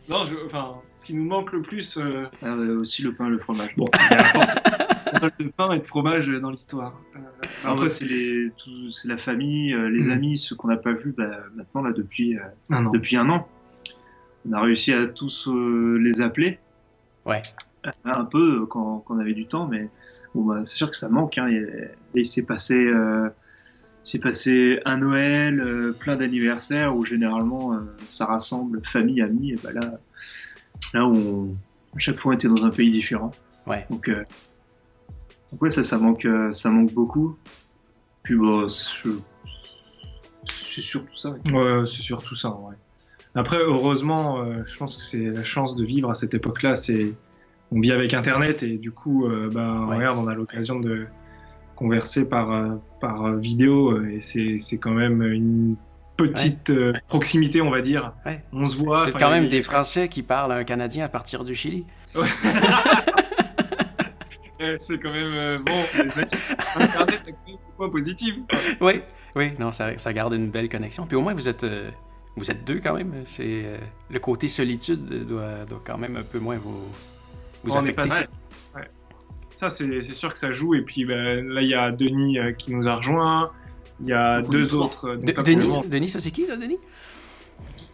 Non, 0.09 0.26
je, 0.26 0.36
enfin, 0.45 0.82
ce 0.91 1.05
qui 1.05 1.13
nous 1.13 1.24
manque 1.24 1.53
le 1.53 1.61
plus. 1.61 1.97
Euh... 1.97 2.26
Ah, 2.43 2.53
aussi 2.82 3.03
le 3.03 3.13
pain 3.13 3.30
le 3.30 3.39
fromage. 3.39 3.74
Bon, 3.78 3.86
a 5.14 5.30
de 5.30 5.49
pain 5.49 5.72
et 5.72 5.80
de 5.80 5.86
fromage 5.86 6.30
dans 6.30 6.49
l'histoire. 6.49 6.99
Euh, 7.16 7.20
après, 7.66 7.89
c'est 7.89 8.07
la 9.05 9.18
famille, 9.18 9.74
euh, 9.74 9.89
les 9.89 10.07
mm. 10.07 10.11
amis, 10.11 10.38
ceux 10.38 10.55
qu'on 10.55 10.68
n'a 10.68 10.78
pas 10.78 10.93
vus 10.93 11.14
bah, 11.18 11.30
maintenant 11.55 11.82
là 11.82 11.91
depuis 11.91 12.38
un 12.70 12.91
depuis 12.91 13.16
un 13.18 13.30
an. 13.30 13.47
On 14.47 14.53
a 14.53 14.61
réussi 14.61 14.93
à 14.93 15.05
tous 15.07 15.49
les 15.99 16.22
appeler. 16.22 16.59
Ouais. 17.26 17.41
Un 18.05 18.26
peu 18.26 18.66
quand, 18.66 18.99
quand, 18.99 19.16
on 19.16 19.20
avait 19.20 19.34
du 19.34 19.45
temps, 19.45 19.68
mais 19.68 19.89
bon, 20.36 20.43
bah, 20.43 20.61
c'est 20.66 20.76
sûr 20.76 20.89
que 20.89 20.97
ça 20.97 21.09
manque. 21.09 21.38
Hein. 21.38 21.47
Et, 21.47 21.66
il 22.16 22.26
s'est 22.26 22.43
passé 22.43 22.78
c'est 24.03 24.20
passé 24.20 24.80
un 24.86 24.97
Noël, 24.97 25.59
euh, 25.61 25.93
plein 25.93 26.16
d'anniversaires 26.16 26.95
où 26.95 27.05
généralement 27.05 27.74
euh, 27.74 27.80
ça 28.07 28.26
rassemble 28.26 28.82
famille, 28.86 29.22
amis. 29.22 29.51
Et 29.51 29.55
bah 29.64 29.72
là, 29.74 29.93
là 30.93 31.07
on, 31.07 31.53
chaque 31.97 32.18
fois 32.18 32.34
on 32.34 32.36
était 32.36 32.49
dans 32.49 32.66
un 32.66 32.70
pays 32.70 32.91
différent. 32.91 33.32
Ouais. 33.66 33.86
Donc, 33.89 34.09
euh, 34.09 34.20
donc 34.20 34.28
ouais, 35.62 35.70
ça, 35.70 35.84
ça 35.84 35.97
manque, 35.97 36.28
ça 36.51 36.70
manque 36.70 36.93
beaucoup. 36.93 37.38
Puis 38.24 38.36
bon, 38.36 38.68
c'est 38.70 39.12
surtout 40.82 41.16
ça. 41.16 41.32
Ouais, 41.51 41.86
c'est 41.86 42.01
surtout 42.01 42.36
ça. 42.36 42.49
Ouais. 42.49 42.76
Après, 43.36 43.58
heureusement, 43.58 44.45
je 44.66 44.78
pense 44.78 44.95
que 44.95 45.01
c'est 45.01 45.26
la 45.26 45.43
chance 45.43 45.76
de 45.76 45.86
vivre 45.86 46.10
à 46.10 46.16
cette 46.16 46.34
époque-là. 46.34 46.76
C'est 46.76 47.14
on 47.72 47.80
vit 47.80 47.91
avec 47.91 48.14
Internet 48.14 48.64
et 48.64 48.78
du 48.78 48.91
coup, 48.91 49.28
bah, 49.51 49.86
regarde, 49.88 50.18
on 50.20 50.28
a 50.28 50.36
l'occasion 50.36 50.80
de 50.80 51.08
converser 51.76 52.30
par, 52.30 52.51
euh, 52.51 52.76
par 53.01 53.34
vidéo 53.34 53.91
euh, 53.91 54.10
et 54.10 54.58
c'est 54.58 54.78
quand 54.78 54.91
même 54.91 55.22
une 55.22 55.76
petite 56.18 56.70
euh, 56.70 56.93
proximité, 57.08 57.62
on 57.62 57.72
va 57.72 57.82
dire. 57.82 58.14
On 58.51 58.66
se 58.66 58.78
voit. 58.78 59.06
C'est 59.06 59.14
quand 59.14 59.32
même 59.32 59.47
des 59.47 59.62
Français 59.62 60.08
qui 60.08 60.22
parlent 60.22 60.51
à 60.51 60.56
un 60.56 60.64
Canadien 60.64 61.06
à 61.06 61.10
partir 61.10 61.43
du 61.43 61.56
Chili. 61.56 61.86
c'est 64.80 64.99
quand 64.99 65.11
même 65.11 65.61
bon. 65.64 65.74
Internet 66.76 67.22
a 67.28 67.30
un 67.30 67.57
point 67.78 67.89
positif. 67.89 68.36
Oui, 68.82 69.01
oui, 69.36 69.51
non, 69.59 69.72
ça, 69.72 69.97
ça, 69.97 70.14
garde 70.14 70.34
une 70.34 70.49
belle 70.49 70.70
connexion. 70.70 71.05
Puis 71.05 71.16
au 71.16 71.22
moins 71.22 71.34
vous 71.34 71.47
êtes 71.47 71.66
vous 72.36 72.49
êtes 72.49 72.66
deux 72.66 72.80
quand 72.80 72.95
même. 72.95 73.14
C'est 73.26 73.66
le 74.09 74.20
côté 74.20 74.47
solitude 74.47 75.26
doit, 75.26 75.66
doit, 75.68 75.82
quand 75.86 75.97
même 75.97 76.18
un 76.18 76.24
peu 76.24 76.39
moins 76.39 76.57
vous 76.57 76.84
vous 77.64 77.78
affecter 77.78 78.09
c'est 79.70 80.14
sûr 80.14 80.32
que 80.32 80.39
ça 80.39 80.51
joue. 80.51 80.76
Et 80.76 80.82
puis 80.82 81.05
ben, 81.05 81.47
là, 81.47 81.61
il 81.61 81.70
y 81.70 81.74
a 81.74 81.91
Denis 81.91 82.39
euh, 82.39 82.51
qui 82.51 82.74
nous 82.74 82.88
a 82.88 82.95
rejoint. 82.95 83.51
Il 84.01 84.07
y 84.07 84.14
a 84.14 84.41
deux 84.41 84.74
autres. 84.76 85.09
Euh, 85.09 85.43
Denis, 85.43 85.88
Denis, 85.88 86.09
ça 86.09 86.20
c'est 86.20 86.32
qui 86.32 86.45
ça, 86.45 86.57
Denis? 86.57 86.80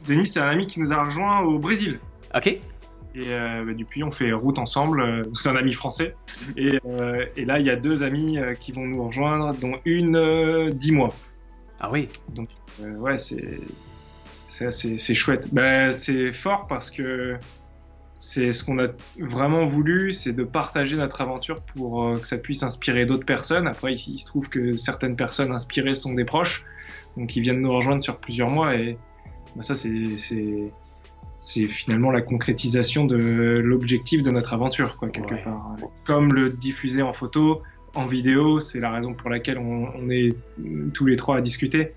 Denis, 0.07 0.25
c'est 0.25 0.39
un 0.39 0.49
ami 0.49 0.67
qui 0.67 0.79
nous 0.79 0.93
a 0.93 1.03
rejoint 1.03 1.41
au 1.41 1.59
Brésil. 1.59 1.99
Ok. 2.35 2.59
Et 3.15 3.33
euh, 3.33 3.63
ben, 3.65 3.75
depuis, 3.75 4.03
on 4.03 4.11
fait 4.11 4.31
route 4.31 4.59
ensemble. 4.59 5.27
C'est 5.33 5.49
un 5.49 5.55
ami 5.55 5.73
français. 5.73 6.15
Et, 6.57 6.79
et 7.35 7.45
là, 7.45 7.59
il 7.59 7.65
y 7.65 7.69
a 7.69 7.75
deux 7.75 8.03
amis 8.03 8.37
qui 8.59 8.71
vont 8.71 8.85
nous 8.85 9.03
rejoindre, 9.03 9.53
dont 9.55 9.79
une 9.85 10.69
dix 10.71 10.91
mois. 10.91 11.13
Ah 11.79 11.89
oui. 11.91 12.09
Donc, 12.33 12.49
ouais, 12.79 13.17
c'est 13.17 13.59
c'est 14.47 15.15
chouette. 15.15 15.53
Ben, 15.53 15.93
c'est 15.93 16.33
fort 16.33 16.67
parce 16.67 16.91
que 16.91 17.37
c'est 18.19 18.51
ce 18.51 18.65
qu'on 18.65 18.79
a 18.79 18.87
vraiment 19.17 19.63
voulu, 19.63 20.11
c'est 20.11 20.33
de 20.33 20.43
partager 20.43 20.97
notre 20.97 21.21
aventure 21.21 21.61
pour 21.61 22.03
euh, 22.03 22.17
que 22.17 22.27
ça 22.27 22.37
puisse 22.37 22.63
inspirer 22.63 23.05
d'autres 23.05 23.25
personnes. 23.25 23.65
Après, 23.65 23.93
il, 23.93 24.17
se 24.17 24.25
trouve 24.25 24.49
que 24.49 24.75
certaines 24.75 25.15
personnes 25.15 25.53
inspirées 25.53 25.95
sont 25.95 26.13
des 26.13 26.25
proches, 26.25 26.65
donc 27.15 27.35
ils 27.37 27.41
viennent 27.41 27.61
nous 27.61 27.71
rejoindre 27.71 28.01
sur 28.01 28.17
plusieurs 28.17 28.49
mois 28.49 28.75
et 28.75 28.97
bah, 29.55 29.61
ça, 29.61 29.73
c'est 29.73 30.73
finalement 31.39 32.11
la 32.11 32.21
concrétisation 32.21 33.05
de 33.05 33.15
l'objectif 33.15 34.23
de 34.23 34.31
notre 34.31 34.53
aventure, 34.53 34.97
quoi, 34.97 35.09
quelque 35.09 35.35
part. 35.43 35.75
Comme 36.05 36.33
le 36.33 36.49
diffuser 36.49 37.01
en 37.01 37.13
photo, 37.13 37.61
en 37.95 38.05
vidéo, 38.05 38.59
c'est 38.59 38.79
la 38.79 38.91
raison 38.91 39.13
pour 39.13 39.29
laquelle 39.29 39.57
on, 39.57 40.09
est 40.09 40.35
tous 40.93 41.05
les 41.05 41.15
trois 41.15 41.37
à 41.37 41.41
discuter. 41.41 41.93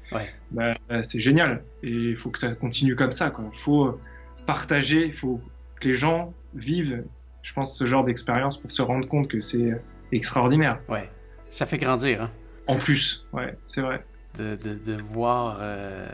Bah, 0.50 0.74
c'est 1.02 1.20
génial 1.20 1.64
et 1.82 1.90
il 1.90 2.16
faut 2.16 2.30
que 2.30 2.38
ça 2.38 2.54
continue 2.54 2.96
comme 2.96 3.12
ça. 3.12 3.32
Il 3.52 3.58
faut 3.58 3.98
partager, 4.46 5.06
il 5.06 5.12
faut 5.12 5.40
les 5.84 5.94
gens 5.94 6.32
vivent, 6.54 7.04
je 7.42 7.52
pense, 7.52 7.76
ce 7.76 7.84
genre 7.84 8.04
d'expérience 8.04 8.58
pour 8.58 8.70
se 8.70 8.82
rendre 8.82 9.08
compte 9.08 9.28
que 9.28 9.40
c'est 9.40 9.80
extraordinaire. 10.12 10.80
Ouais, 10.88 11.08
ça 11.50 11.66
fait 11.66 11.78
grandir. 11.78 12.22
Hein? 12.22 12.30
En 12.66 12.78
plus, 12.78 13.26
ouais, 13.32 13.56
c'est 13.66 13.80
vrai. 13.80 14.04
De, 14.38 14.56
de, 14.56 15.02
voir, 15.02 15.58
euh, 15.60 16.08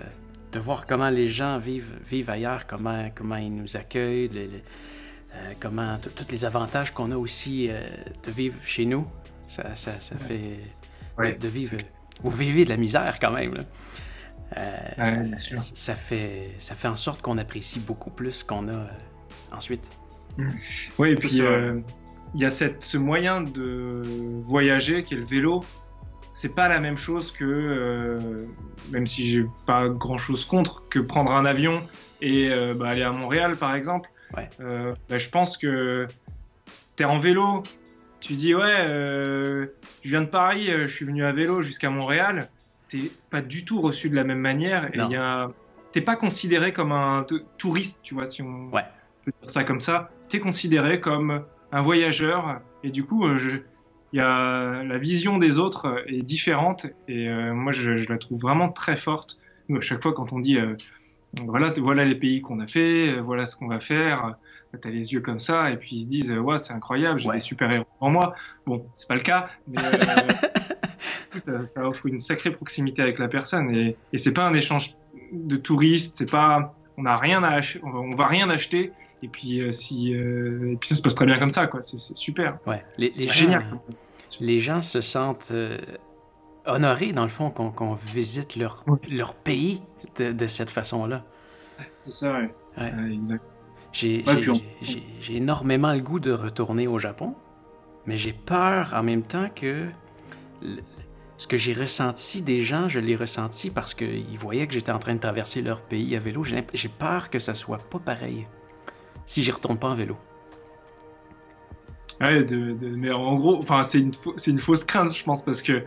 de 0.59 0.62
voir 0.62 0.86
comment 0.86 1.11
les 1.11 1.28
gens 1.28 1.59
vivent, 1.59 1.98
vivent 2.06 2.30
ailleurs, 2.30 2.66
comment, 2.66 3.11
comment 3.14 3.36
ils 3.36 3.54
nous 3.54 3.76
accueillent, 3.76 4.30
euh, 4.34 5.52
comment 5.61 5.98
tous 5.98 6.30
les 6.30 6.44
avantages 6.44 6.92
qu'on 6.92 7.12
a 7.12 7.16
aussi 7.16 7.68
euh, 7.70 7.82
de 8.26 8.30
vivre 8.30 8.56
chez 8.64 8.84
nous. 8.84 9.06
Ça, 9.46 9.76
ça, 9.76 9.98
ça 10.00 10.16
fait 10.16 10.59
de, 11.38 11.48
vivre. 11.48 11.76
Vous 12.22 12.30
vivez 12.30 12.64
de 12.64 12.70
la 12.70 12.76
misère 12.76 13.18
quand 13.20 13.30
même. 13.30 13.54
Là. 13.54 15.22
bien 15.22 15.38
sûr. 15.38 15.59
Ça 15.61 15.94
fait, 15.94 16.50
ça 16.59 16.74
fait 16.74 16.88
en 16.88 16.96
sorte 16.96 17.22
qu'on 17.22 17.38
apprécie 17.38 17.80
beaucoup 17.80 18.11
plus 18.11 18.42
qu'on 18.42 18.68
a 18.68 18.88
ensuite. 19.52 19.88
Oui, 20.98 21.11
et 21.11 21.14
puis 21.14 21.40
euh, 21.40 21.80
il 22.34 22.40
y 22.40 22.44
a 22.44 22.50
cette, 22.50 22.84
ce 22.84 22.98
moyen 22.98 23.40
de 23.40 24.02
voyager 24.42 25.02
qui 25.02 25.14
est 25.14 25.18
le 25.18 25.26
vélo. 25.26 25.64
C'est 26.39 26.55
pas 26.55 26.68
la 26.68 26.78
même 26.78 26.97
chose 26.97 27.32
que, 27.32 27.45
euh, 27.45 28.47
même 28.91 29.09
si 29.09 29.28
j'ai 29.28 29.45
pas 29.66 29.89
grand 29.89 30.18
chose 30.18 30.45
contre, 30.45 30.89
que 30.89 31.01
prendre 31.01 31.32
un 31.32 31.45
avion 31.45 31.82
et 32.20 32.51
euh, 32.51 32.74
bah, 32.74 32.91
aller 32.91 33.03
à 33.03 33.11
Montréal 33.11 33.57
par 33.57 33.74
exemple. 33.74 34.09
Ouais. 34.36 34.49
Bah, 34.61 35.18
je 35.18 35.28
pense 35.30 35.57
que 35.57 36.07
tu 36.97 37.03
es 37.03 37.07
en 37.07 37.18
vélo, 37.18 37.64
tu 38.20 38.34
dis 38.34 38.55
ouais, 38.55 38.84
je 38.86 39.68
viens 40.09 40.20
de 40.20 40.26
Paris, 40.26 40.68
je 40.70 40.86
suis 40.86 41.05
venu 41.05 41.24
à 41.24 41.32
vélo 41.32 41.62
jusqu'à 41.62 41.91
Montréal. 41.91 42.49
T'es 42.89 43.11
pas 43.30 43.41
du 43.41 43.64
tout 43.64 43.80
reçu 43.80 44.09
de 44.09 44.14
la 44.14 44.24
même 44.24 44.39
manière 44.39 44.86
et 44.95 44.99
il 44.99 45.47
t'es 45.91 46.03
pas 46.03 46.16
considéré 46.16 46.72
comme 46.72 46.93
un 46.93 47.26
touriste, 47.57 48.01
tu 48.03 48.14
vois, 48.14 48.26
si 48.26 48.43
on, 48.43 48.68
ouais 48.70 48.84
ça 49.43 49.64
comme 49.64 49.80
ça, 49.80 50.11
tu 50.28 50.36
es 50.36 50.41
considéré 50.41 51.01
comme 51.01 51.45
un 51.72 51.82
voyageur 51.82 52.61
et 52.82 52.91
du 52.91 53.05
coup, 53.05 53.26
euh, 53.26 53.64
y 54.12 54.20
a 54.20 54.82
la 54.82 54.98
vision 54.98 55.38
des 55.38 55.59
autres 55.59 56.02
est 56.06 56.22
différente 56.22 56.86
et 57.09 57.28
euh, 57.28 57.52
moi 57.52 57.72
je, 57.72 58.09
la 58.09 58.18
trouve 58.18 58.40
vraiment 58.40 58.70
très 58.70 58.96
forte. 58.96 59.38
à 59.70 59.80
chaque 59.80 60.02
fois 60.02 60.14
quand 60.14 60.32
on 60.32 60.38
dit 60.38 60.59
euh, 60.59 60.76
voilà, 61.44 61.68
voilà 61.76 62.04
les 62.04 62.14
pays 62.14 62.40
qu'on 62.40 62.61
a 62.61 62.66
fait, 62.66 63.20
voilà 63.20 63.44
ce 63.44 63.56
qu'on 63.56 63.68
va 63.68 63.80
faire, 63.80 64.36
tu 64.80 64.88
as 64.88 64.90
les 64.90 65.12
yeux 65.12 65.20
comme 65.20 65.38
ça 65.38 65.70
et 65.70 65.76
puis 65.76 65.96
ils 65.96 66.02
se 66.04 66.09
disent 66.09 66.32
ouais 66.32 66.59
c'est 66.59 66.72
incroyable, 66.72 67.20
j'ai 67.20 67.30
des 67.30 67.40
super 67.40 67.70
héros 67.72 67.86
en 68.00 68.11
moi. 68.11 68.34
Bon, 68.66 68.86
c'est 68.94 69.09
pas 69.09 69.14
le 69.14 69.20
cas, 69.20 69.50
mais 69.66 69.78
ça, 71.36 71.52
ça, 71.74 71.88
offre 71.88 72.06
une 72.06 72.20
sacrée 72.20 72.50
proximité 72.50 73.02
avec 73.02 73.18
la 73.18 73.28
personne 73.28 73.74
et, 73.74 73.96
et 74.12 74.18
c'est 74.18 74.32
pas 74.32 74.44
un 74.44 74.54
échange 74.54 74.94
de 75.32 75.56
touristes, 75.56 76.16
c'est 76.16 76.30
pas 76.30 76.74
on 76.96 77.04
a 77.04 77.16
rien 77.16 77.44
à 77.44 77.61
on 77.82 78.14
va 78.14 78.26
rien 78.26 78.48
acheter 78.50 78.92
et 79.22 79.28
puis, 79.28 79.60
euh, 79.60 79.72
si, 79.72 80.14
euh, 80.14 80.72
et 80.72 80.76
puis 80.76 80.88
ça 80.88 80.94
se 80.94 81.02
passe 81.02 81.14
très 81.14 81.26
bien 81.26 81.38
comme 81.38 81.50
ça, 81.50 81.66
quoi. 81.66 81.82
C'est 81.82 81.98
super. 82.16 82.58
Ouais. 82.66 82.84
Les, 82.96 83.12
les 83.16 83.28
génial. 83.28 83.64
Les 84.40 84.60
gens 84.60 84.82
se 84.82 85.00
sentent 85.00 85.48
euh, 85.50 85.78
honorés, 86.66 87.12
dans 87.12 87.24
le 87.24 87.28
fond, 87.28 87.50
qu'on 87.50 87.94
visite 87.94 88.56
leur, 88.56 88.84
leur 89.10 89.34
pays 89.34 89.82
de, 90.18 90.32
de 90.32 90.46
cette 90.46 90.70
façon-là. 90.70 91.24
C'est 92.04 92.12
ça, 92.12 92.32
ouais. 92.32 92.50
ouais. 92.78 93.12
exact. 93.12 93.42
J'ai 93.92 94.22
énormément 95.30 95.92
le 95.92 96.00
goût 96.00 96.20
de 96.20 96.30
retourner 96.30 96.86
au 96.86 96.98
Japon, 96.98 97.34
mais 98.06 98.16
j'ai 98.16 98.32
peur 98.32 98.92
en 98.94 99.02
même 99.02 99.22
temps 99.22 99.48
que 99.54 99.86
ce 101.38 101.46
que 101.46 101.56
j'ai 101.56 101.72
ressenti 101.72 102.42
des 102.42 102.60
gens, 102.60 102.88
je 102.88 103.00
l'ai 103.00 103.16
ressenti 103.16 103.70
parce 103.70 103.94
qu'ils 103.94 104.38
voyaient 104.38 104.66
que 104.66 104.74
j'étais 104.74 104.92
en 104.92 104.98
train 104.98 105.14
de 105.14 105.20
traverser 105.20 105.62
leur 105.62 105.80
pays 105.80 106.14
à 106.16 106.20
vélo. 106.20 106.44
J'ai 106.44 106.88
peur 106.88 107.30
que 107.30 107.38
ça 107.38 107.54
soit 107.54 107.78
pas 107.78 107.98
pareil 107.98 108.46
si 109.29 109.43
j'y 109.43 109.51
retourne 109.51 109.79
pas 109.79 109.89
en 109.89 109.95
vélo. 109.95 110.16
Ouais, 112.20 112.43
de, 112.43 112.74
mais 112.97 113.12
en 113.12 113.37
gros, 113.37 113.59
enfin, 113.59 113.85
c'est 113.85 114.01
une, 114.01 114.12
une, 114.47 114.59
fausse 114.59 114.85
crainte, 114.85 115.14
je 115.14 115.22
pense, 115.22 115.45
parce 115.45 115.62
que 115.62 115.85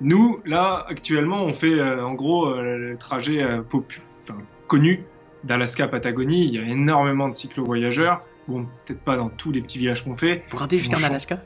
nous, 0.00 0.40
là, 0.44 0.84
actuellement, 0.88 1.44
on 1.44 1.50
fait 1.50 1.78
euh, 1.78 2.04
en 2.04 2.12
gros 2.12 2.48
euh, 2.48 2.76
le 2.76 2.98
trajet 2.98 3.42
euh, 3.42 3.62
connu 4.66 5.04
d'Alaska 5.44 5.84
à 5.84 5.88
Patagonie. 5.88 6.44
Il 6.44 6.54
y 6.54 6.58
a 6.58 6.62
énormément 6.62 7.28
de 7.28 7.34
cyclo-voyageurs. 7.34 8.20
Bon, 8.48 8.66
peut-être 8.84 9.00
pas 9.00 9.16
dans 9.16 9.30
tous 9.30 9.52
les 9.52 9.62
petits 9.62 9.78
villages 9.78 10.04
qu'on 10.04 10.16
fait. 10.16 10.42
Vous 10.50 10.58
rentrez 10.58 10.78
jusqu'en 10.78 11.02
Alaska? 11.02 11.40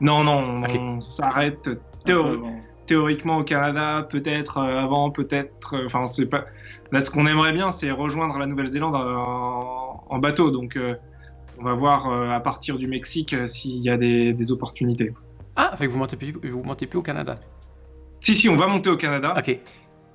Non, 0.00 0.24
non, 0.24 0.64
on 0.64 1.00
s'arrête 1.00 1.70
théoriquement 2.04 2.60
au 2.92 3.44
Canada, 3.44 4.06
peut-être 4.08 4.58
avant, 4.58 5.10
peut-être. 5.10 5.76
Enfin, 5.86 6.00
on 6.02 6.06
sait 6.06 6.28
pas. 6.28 6.44
Là, 6.92 7.00
ce 7.00 7.10
qu'on 7.10 7.26
aimerait 7.26 7.52
bien, 7.52 7.70
c'est 7.70 7.90
rejoindre 7.90 8.38
la 8.38 8.46
Nouvelle-Zélande 8.46 8.94
en, 8.94 10.18
bateau. 10.18 10.50
Donc, 10.50 10.78
on 11.58 11.64
va 11.64 11.74
voir 11.74 12.32
à 12.32 12.40
partir 12.40 12.78
du 12.78 12.86
Mexique 12.86 13.34
s'il 13.46 13.78
y 13.78 13.90
a 13.90 13.96
des 13.96 14.52
opportunités. 14.52 15.12
Ah, 15.56 15.76
fait 15.76 15.86
que 15.86 15.92
vous 15.92 15.98
montez 15.98 16.16
plus, 16.16 16.32
vous 16.32 16.62
montez 16.64 16.86
plus 16.86 16.98
au 16.98 17.02
Canada. 17.02 17.36
Si, 18.20 18.34
si, 18.34 18.48
on 18.48 18.56
va 18.56 18.66
monter 18.66 18.90
au 18.90 18.96
Canada. 18.96 19.34
Ok. 19.36 19.58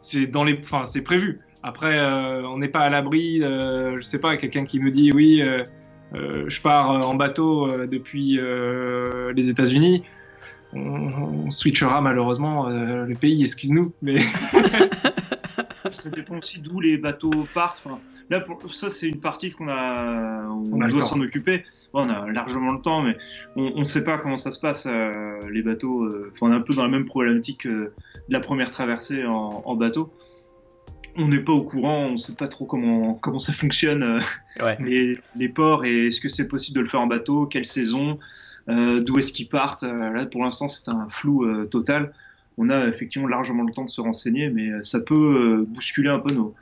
C'est 0.02 0.28
dans 0.28 0.44
les, 0.44 0.60
enfin, 0.64 0.86
c'est 0.86 1.02
prévu. 1.02 1.42
Après, 1.64 2.00
euh, 2.00 2.44
on 2.48 2.58
n'est 2.58 2.70
pas 2.70 2.82
à 2.82 2.90
l'abri. 2.90 3.44
Euh, 3.44 3.98
je 3.98 4.02
sais 4.02 4.20
pas, 4.20 4.38
quelqu'un 4.38 4.66
qui 4.66 4.80
nous 4.80 4.90
dit 4.90 5.12
oui, 5.14 5.42
euh, 5.42 6.46
je 6.48 6.62
pars 6.62 7.08
en 7.08 7.14
bateau 7.16 7.86
depuis 7.86 8.40
les 9.36 9.50
États-Unis. 9.50 10.04
On, 10.74 11.50
switchera 11.50 12.00
malheureusement 12.02 12.70
le 12.70 13.14
pays, 13.16 13.44
excuse-nous, 13.44 13.94
mais. 14.02 14.22
ça 15.92 16.10
dépend 16.12 16.38
aussi 16.38 16.62
d'où 16.62 16.80
les 16.80 16.98
bateaux 16.98 17.48
partent. 17.54 17.82
Enfin, 17.84 18.00
là, 18.30 18.46
ça, 18.70 18.90
c'est 18.90 19.08
une 19.08 19.20
partie 19.20 19.52
qu'on 19.52 19.68
a, 19.68 20.48
on, 20.48 20.78
doit 20.88 21.02
s'en 21.02 21.20
occuper 21.22 21.64
on 21.94 22.10
a 22.10 22.32
largement 22.32 22.72
le 22.72 22.82
temps, 22.82 23.02
mais 23.02 23.18
on 23.56 23.80
ne 23.80 23.84
sait 23.84 24.04
pas 24.04 24.18
comment 24.18 24.38
ça 24.38 24.52
se 24.52 24.60
passe, 24.60 24.86
euh, 24.88 25.40
les 25.52 25.62
bateaux. 25.62 26.04
Euh, 26.04 26.32
on 26.42 26.52
est 26.52 26.56
un 26.56 26.62
peu 26.62 26.74
dans 26.74 26.84
la 26.84 26.90
même 26.90 27.06
problématique 27.06 27.62
que 27.62 27.70
de 27.70 27.94
la 28.30 28.40
première 28.40 28.72
traversée 28.72 29.26
en, 29.26 29.76
bateau. 29.76 30.12
On 31.16 31.28
n'est 31.28 31.40
pas 31.40 31.54
au 31.54 31.64
courant, 31.64 32.06
on 32.06 32.12
ne 32.14 32.18
sait 32.18 32.36
pas 32.36 32.48
trop 32.48 32.66
comment, 32.66 33.16
comment 33.16 33.40
ça 33.40 33.54
fonctionne, 33.54 34.22
euh, 34.62 34.76
les, 35.36 35.50
ports, 35.50 35.86
et 35.86 36.08
est-ce 36.08 36.22
que 36.22 36.30
c'est 36.30 36.48
possible 36.48 36.78
de 36.78 36.82
le 36.82 36.88
faire 36.88 37.02
en 37.02 37.08
bateau, 37.08 37.46
quelle 37.48 37.66
saison, 37.66 38.20
d'où 38.70 39.20
est-ce 39.20 39.34
qu'ils 39.34 39.50
partent. 39.50 39.84
là, 39.84 40.26
pour 40.26 40.44
l'instant, 40.44 40.68
c'est 40.68 40.90
un 40.90 41.08
flou 41.10 41.66
total. 41.66 42.14
On 42.58 42.70
a 42.70 42.88
effectivement 42.88 43.28
largement 43.28 43.64
le 43.64 43.74
temps 43.74 43.86
de 43.86 43.90
se 43.90 44.02
renseigner, 44.02 44.50
mais 44.50 44.70
ça 44.84 45.00
peut 45.00 45.66
bousculer 45.68 46.10
un 46.10 46.20
peu 46.20 46.34
nos, 46.34 46.54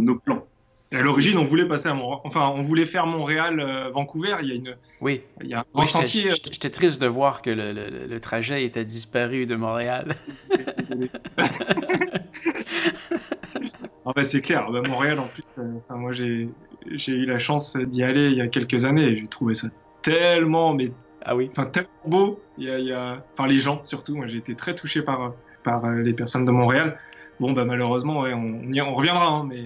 nos 0.00 0.14
plans. 0.16 0.46
À 0.92 1.00
l'origine, 1.00 1.36
on 1.36 1.42
voulait 1.42 1.66
passer 1.66 1.88
à 1.88 1.94
Montréal. 1.94 2.20
Enfin, 2.24 2.46
on 2.54 2.62
voulait 2.62 2.86
faire 2.86 3.06
Montréal-Vancouver. 3.06 4.34
Euh, 4.34 4.42
il 4.42 4.48
y 4.48 4.52
a 4.52 4.54
une. 4.54 4.76
Oui. 5.00 5.22
Il 5.42 5.48
y 5.48 5.54
a 5.54 5.60
un 5.60 5.64
oui, 5.74 5.86
euh, 5.96 6.06
J'étais 6.06 6.70
triste 6.70 7.00
de 7.00 7.08
voir 7.08 7.42
que 7.42 7.50
le, 7.50 7.72
le, 8.06 8.20
trajet 8.20 8.64
était 8.64 8.84
disparu 8.84 9.46
de 9.46 9.56
Montréal. 9.56 10.14
ah 11.38 11.48
ben, 14.14 14.22
c'est 14.22 14.40
clair. 14.40 14.70
Ben, 14.70 14.86
Montréal, 14.88 15.18
en 15.18 15.26
plus, 15.26 15.42
euh, 15.58 15.72
enfin, 15.78 15.96
moi, 15.98 16.12
j'ai 16.12 16.48
eu 17.08 17.26
la 17.26 17.40
chance 17.40 17.76
d'y 17.76 18.04
aller 18.04 18.30
il 18.30 18.36
y 18.36 18.40
a 18.40 18.46
quelques 18.46 18.84
années 18.84 19.08
et 19.08 19.16
j'ai 19.16 19.26
trouvé 19.26 19.56
ça 19.56 19.66
tellement, 20.02 20.72
mais. 20.72 20.92
Ah 21.28 21.34
oui. 21.34 21.50
Enfin, 21.50 21.66
tellement 21.66 21.90
beau. 22.04 22.40
Il 22.56 22.64
y 22.64 22.70
a, 22.70 22.78
il 22.78 22.86
y 22.86 22.92
a... 22.92 23.20
Enfin, 23.32 23.48
les 23.48 23.58
gens, 23.58 23.82
surtout. 23.82 24.14
Moi, 24.14 24.28
j'ai 24.28 24.38
été 24.38 24.54
très 24.54 24.76
touché 24.76 25.02
par, 25.02 25.34
par 25.64 25.90
les 25.90 26.12
personnes 26.12 26.44
de 26.44 26.52
Montréal. 26.52 26.96
Bon, 27.40 27.52
ben, 27.52 27.64
malheureusement, 27.64 28.20
ouais, 28.20 28.32
on, 28.32 28.70
on, 28.72 28.94
reviendra, 28.94 29.26
hein, 29.26 29.44
mais. 29.48 29.64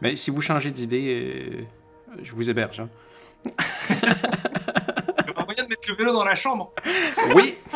Mais 0.00 0.14
si 0.14 0.30
vous 0.30 0.40
changez 0.40 0.70
d'idée, 0.70 1.58
euh, 1.58 1.64
je 2.22 2.32
vous 2.34 2.48
héberge. 2.48 2.80
Hein. 2.80 2.88
Il 3.90 3.96
y 5.28 5.30
a 5.36 5.44
moyen 5.44 5.64
de 5.64 5.68
mettre 5.68 5.88
le 5.88 5.96
vélo 5.96 6.12
dans 6.12 6.24
la 6.24 6.36
chambre. 6.36 6.72
Oui. 7.34 7.58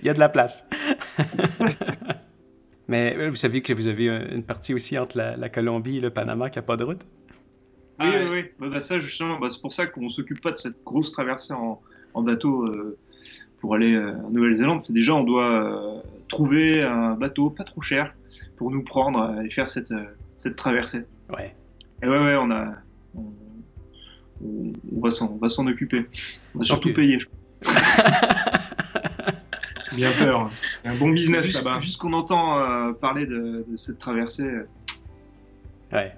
Il 0.00 0.06
y 0.06 0.10
a 0.10 0.14
de 0.14 0.20
la 0.20 0.28
place. 0.28 0.66
Mais 2.88 3.16
euh, 3.16 3.28
vous 3.28 3.36
savez 3.36 3.62
que 3.62 3.72
vous 3.72 3.86
avez 3.86 4.06
une 4.06 4.44
partie 4.44 4.74
aussi 4.74 4.98
entre 4.98 5.16
la, 5.18 5.48
Colombie 5.48 5.96
et 5.98 6.00
le 6.00 6.10
Panama 6.10 6.50
qui 6.50 6.58
n'a 6.58 6.62
pas 6.62 6.76
de 6.76 6.84
route? 6.84 7.04
Oui, 8.00 8.06
oui, 8.06 8.28
oui. 8.30 8.44
Bah, 8.58 8.68
bah, 8.70 8.80
ça, 8.80 9.00
justement, 9.00 9.38
bah, 9.38 9.48
c'est 9.50 9.60
pour 9.60 9.72
ça 9.72 9.86
qu'on 9.86 10.08
s'occupe 10.08 10.40
pas 10.40 10.52
de 10.52 10.56
cette 10.56 10.82
grosse 10.84 11.12
traversée 11.12 11.54
en, 11.54 11.80
bateau 12.22 12.64
euh, 12.64 12.98
pour 13.60 13.74
aller 13.74 13.96
en 13.96 14.30
Nouvelle-Zélande. 14.30 14.82
C'est 14.82 14.92
déjà, 14.92 15.14
on 15.14 15.24
doit 15.24 16.02
trouver 16.28 16.82
un 16.82 17.14
bateau 17.14 17.50
pas 17.50 17.64
trop 17.64 17.82
cher 17.82 18.14
pour 18.56 18.70
nous 18.70 18.82
prendre 18.82 19.40
et 19.44 19.50
faire 19.50 19.68
cette, 19.68 19.94
cette 20.36 20.56
traversée. 20.56 21.04
Ouais. 21.30 21.54
Et 22.02 22.08
ouais, 22.08 22.18
ouais, 22.18 22.36
on 22.36 22.50
a. 22.50 22.74
On, 24.40 24.72
va 25.00 25.10
s'en 25.48 25.66
occuper. 25.66 26.06
On 26.54 26.60
va 26.60 26.64
surtout 26.64 26.92
payer, 26.92 27.18
je 27.18 27.26
Bien 29.96 30.12
peur. 30.12 30.50
Un 30.84 30.94
bon 30.94 31.08
business 31.08 31.52
là-bas. 31.54 31.80
Juste 31.80 31.98
qu'on 31.98 32.12
entend 32.12 32.60
euh, 32.60 32.92
parler 32.92 33.26
de, 33.26 33.66
cette 33.74 33.98
traversée. 33.98 34.44
Euh. 34.44 34.68
Ouais. 35.92 36.14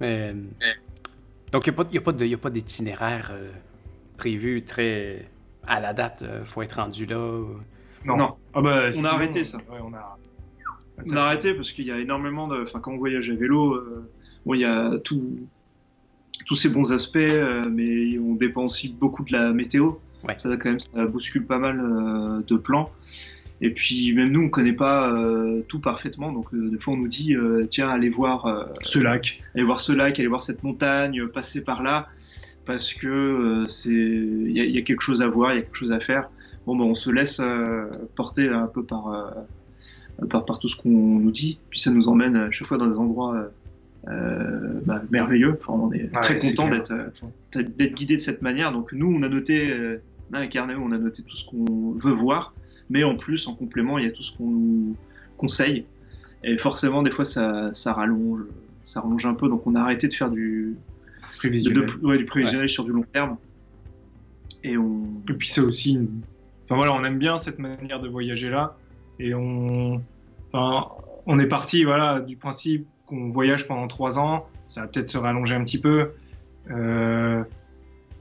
Mais. 0.00 0.34
Donc, 1.52 1.66
il 1.66 1.74
n'y 1.90 2.34
a 2.34 2.38
pas 2.38 2.50
d'itinéraire 2.50 3.30
euh, 3.32 3.50
prévu 4.16 4.62
très 4.62 5.28
à 5.66 5.80
la 5.80 5.92
date. 5.92 6.24
Il 6.40 6.46
faut 6.46 6.62
être 6.62 6.80
rendu 6.80 7.06
là. 7.06 7.42
Non. 8.04 8.36
Ah 8.52 8.60
bah, 8.60 8.90
on 8.96 9.04
a 9.04 9.08
arrêté 9.08 9.44
ça. 9.44 9.58
on 9.70 9.94
a... 9.94 10.18
on 11.06 11.16
a 11.16 11.20
arrêté 11.20 11.54
parce 11.54 11.72
qu'il 11.72 11.86
y 11.86 11.92
a 11.92 11.98
énormément 11.98 12.48
de. 12.48 12.62
Enfin, 12.62 12.80
quand 12.80 12.92
on 12.92 12.98
voyage 12.98 13.30
à 13.30 13.34
vélo, 13.34 13.74
euh, 13.74 14.10
bon, 14.44 14.54
il 14.54 14.60
y 14.60 14.64
a 14.64 14.98
tout... 15.02 15.38
tous 16.46 16.56
ces 16.56 16.68
bons 16.68 16.92
aspects, 16.92 17.16
euh, 17.16 17.62
mais 17.70 18.18
on 18.18 18.34
dépend 18.34 18.64
aussi 18.64 18.88
beaucoup 18.92 19.24
de 19.24 19.32
la 19.32 19.52
météo. 19.52 19.92
Ouais. 20.26 20.36
Ça, 20.36 20.54
quand 20.56 20.70
même, 20.70 20.80
ça 20.80 21.06
bouscule 21.06 21.46
pas 21.46 21.58
mal 21.58 21.80
euh, 21.80 22.42
de 22.46 22.56
plans. 22.56 22.90
Et 23.64 23.70
puis, 23.70 24.12
même 24.12 24.30
nous, 24.30 24.42
on 24.42 24.48
connaît 24.48 24.74
pas 24.74 25.10
tout 25.68 25.80
parfaitement. 25.80 26.32
Donc, 26.32 26.54
des 26.54 26.78
fois, 26.78 26.94
on 26.94 26.98
nous 26.98 27.08
dit 27.08 27.34
tiens, 27.70 27.88
allez 27.88 28.10
voir 28.10 28.68
ce 28.82 28.98
lac. 28.98 29.42
Allez 29.54 29.64
voir 29.64 29.80
ce 29.80 29.92
lac, 29.92 30.18
allez 30.18 30.28
voir 30.28 30.42
cette 30.42 30.62
montagne, 30.62 31.26
passez 31.28 31.64
par 31.64 31.82
là. 31.82 32.08
Parce 32.66 32.94
que 32.94 33.64
c'est 33.68 33.90
il 33.90 34.50
y, 34.50 34.60
y, 34.60 34.78
a 34.78 34.82
quelque 34.82 35.02
chose 35.02 35.22
à 35.22 35.28
voir, 35.28 35.52
il 35.52 35.56
y 35.56 35.58
a 35.58 35.62
quelque 35.62 35.76
chose 35.76 35.92
à 35.92 36.00
faire 36.00 36.30
bon, 36.66 36.76
ben, 36.76 36.84
on 36.84 36.94
se 36.94 37.10
laisse 37.10 37.40
euh, 37.40 37.90
porter 38.14 38.48
un 38.48 38.66
peu 38.66 38.84
par, 38.84 39.08
euh, 39.08 40.26
par, 40.28 40.44
par, 40.44 40.58
tout 40.58 40.68
ce 40.68 40.80
qu'on 40.80 40.90
nous 40.90 41.30
dit, 41.30 41.58
puis 41.70 41.80
ça 41.80 41.90
nous 41.90 42.08
emmène 42.08 42.36
à 42.36 42.50
chaque 42.50 42.66
fois 42.66 42.78
dans 42.78 42.86
des 42.86 42.98
endroits 42.98 43.50
euh, 44.08 44.80
bah, 44.84 45.02
merveilleux. 45.10 45.58
Enfin, 45.60 45.72
on 45.74 45.92
est 45.92 46.10
très 46.12 46.38
content 46.38 46.68
d'être 46.68 46.92
d'être 47.54 47.94
guidé 47.94 48.16
de 48.16 48.22
cette 48.22 48.42
manière. 48.42 48.72
Donc 48.72 48.92
nous, 48.92 49.12
on 49.12 49.22
a 49.22 49.28
noté, 49.28 49.70
euh, 49.70 50.02
un 50.32 50.46
carnet 50.46 50.74
où 50.74 50.82
on 50.82 50.92
a 50.92 50.98
noté 50.98 51.22
tout 51.22 51.36
ce 51.36 51.46
qu'on 51.46 51.92
veut 51.92 52.12
voir, 52.12 52.54
mais 52.90 53.04
en 53.04 53.16
plus, 53.16 53.46
en 53.48 53.54
complément, 53.54 53.98
il 53.98 54.04
y 54.04 54.08
a 54.08 54.12
tout 54.12 54.22
ce 54.22 54.36
qu'on 54.36 54.48
nous 54.48 54.96
conseille. 55.36 55.84
Et 56.42 56.58
forcément, 56.58 57.02
des 57.02 57.10
fois, 57.10 57.24
ça, 57.24 57.72
ça 57.72 57.92
rallonge, 57.92 58.42
ça 58.82 59.00
rallonge 59.00 59.26
un 59.26 59.34
peu. 59.34 59.48
Donc 59.48 59.66
on 59.66 59.74
a 59.74 59.80
arrêté 59.80 60.08
de 60.08 60.14
faire 60.14 60.30
du 60.30 60.76
prévisionnel, 61.38 61.86
du 62.18 62.24
prévisionnel 62.26 62.68
sur 62.68 62.84
du 62.84 62.92
long 62.92 63.04
terme. 63.12 63.36
Et, 64.62 64.76
on... 64.76 65.04
Et 65.28 65.34
puis 65.34 65.48
c'est 65.48 65.60
aussi 65.60 65.94
une 65.94 66.08
Enfin 66.64 66.76
voilà, 66.76 66.94
on 66.94 67.04
aime 67.04 67.18
bien 67.18 67.36
cette 67.36 67.58
manière 67.58 68.00
de 68.00 68.08
voyager 68.08 68.48
là, 68.48 68.76
et 69.18 69.34
on, 69.34 70.02
enfin, 70.52 70.88
on 71.26 71.38
est 71.38 71.46
parti 71.46 71.84
voilà 71.84 72.20
du 72.20 72.36
principe 72.36 72.86
qu'on 73.06 73.28
voyage 73.28 73.68
pendant 73.68 73.86
trois 73.86 74.18
ans, 74.18 74.46
ça 74.66 74.82
va 74.82 74.86
peut-être 74.86 75.10
se 75.10 75.18
rallonger 75.18 75.54
un 75.54 75.64
petit 75.64 75.80
peu. 75.80 76.12
Euh, 76.70 77.44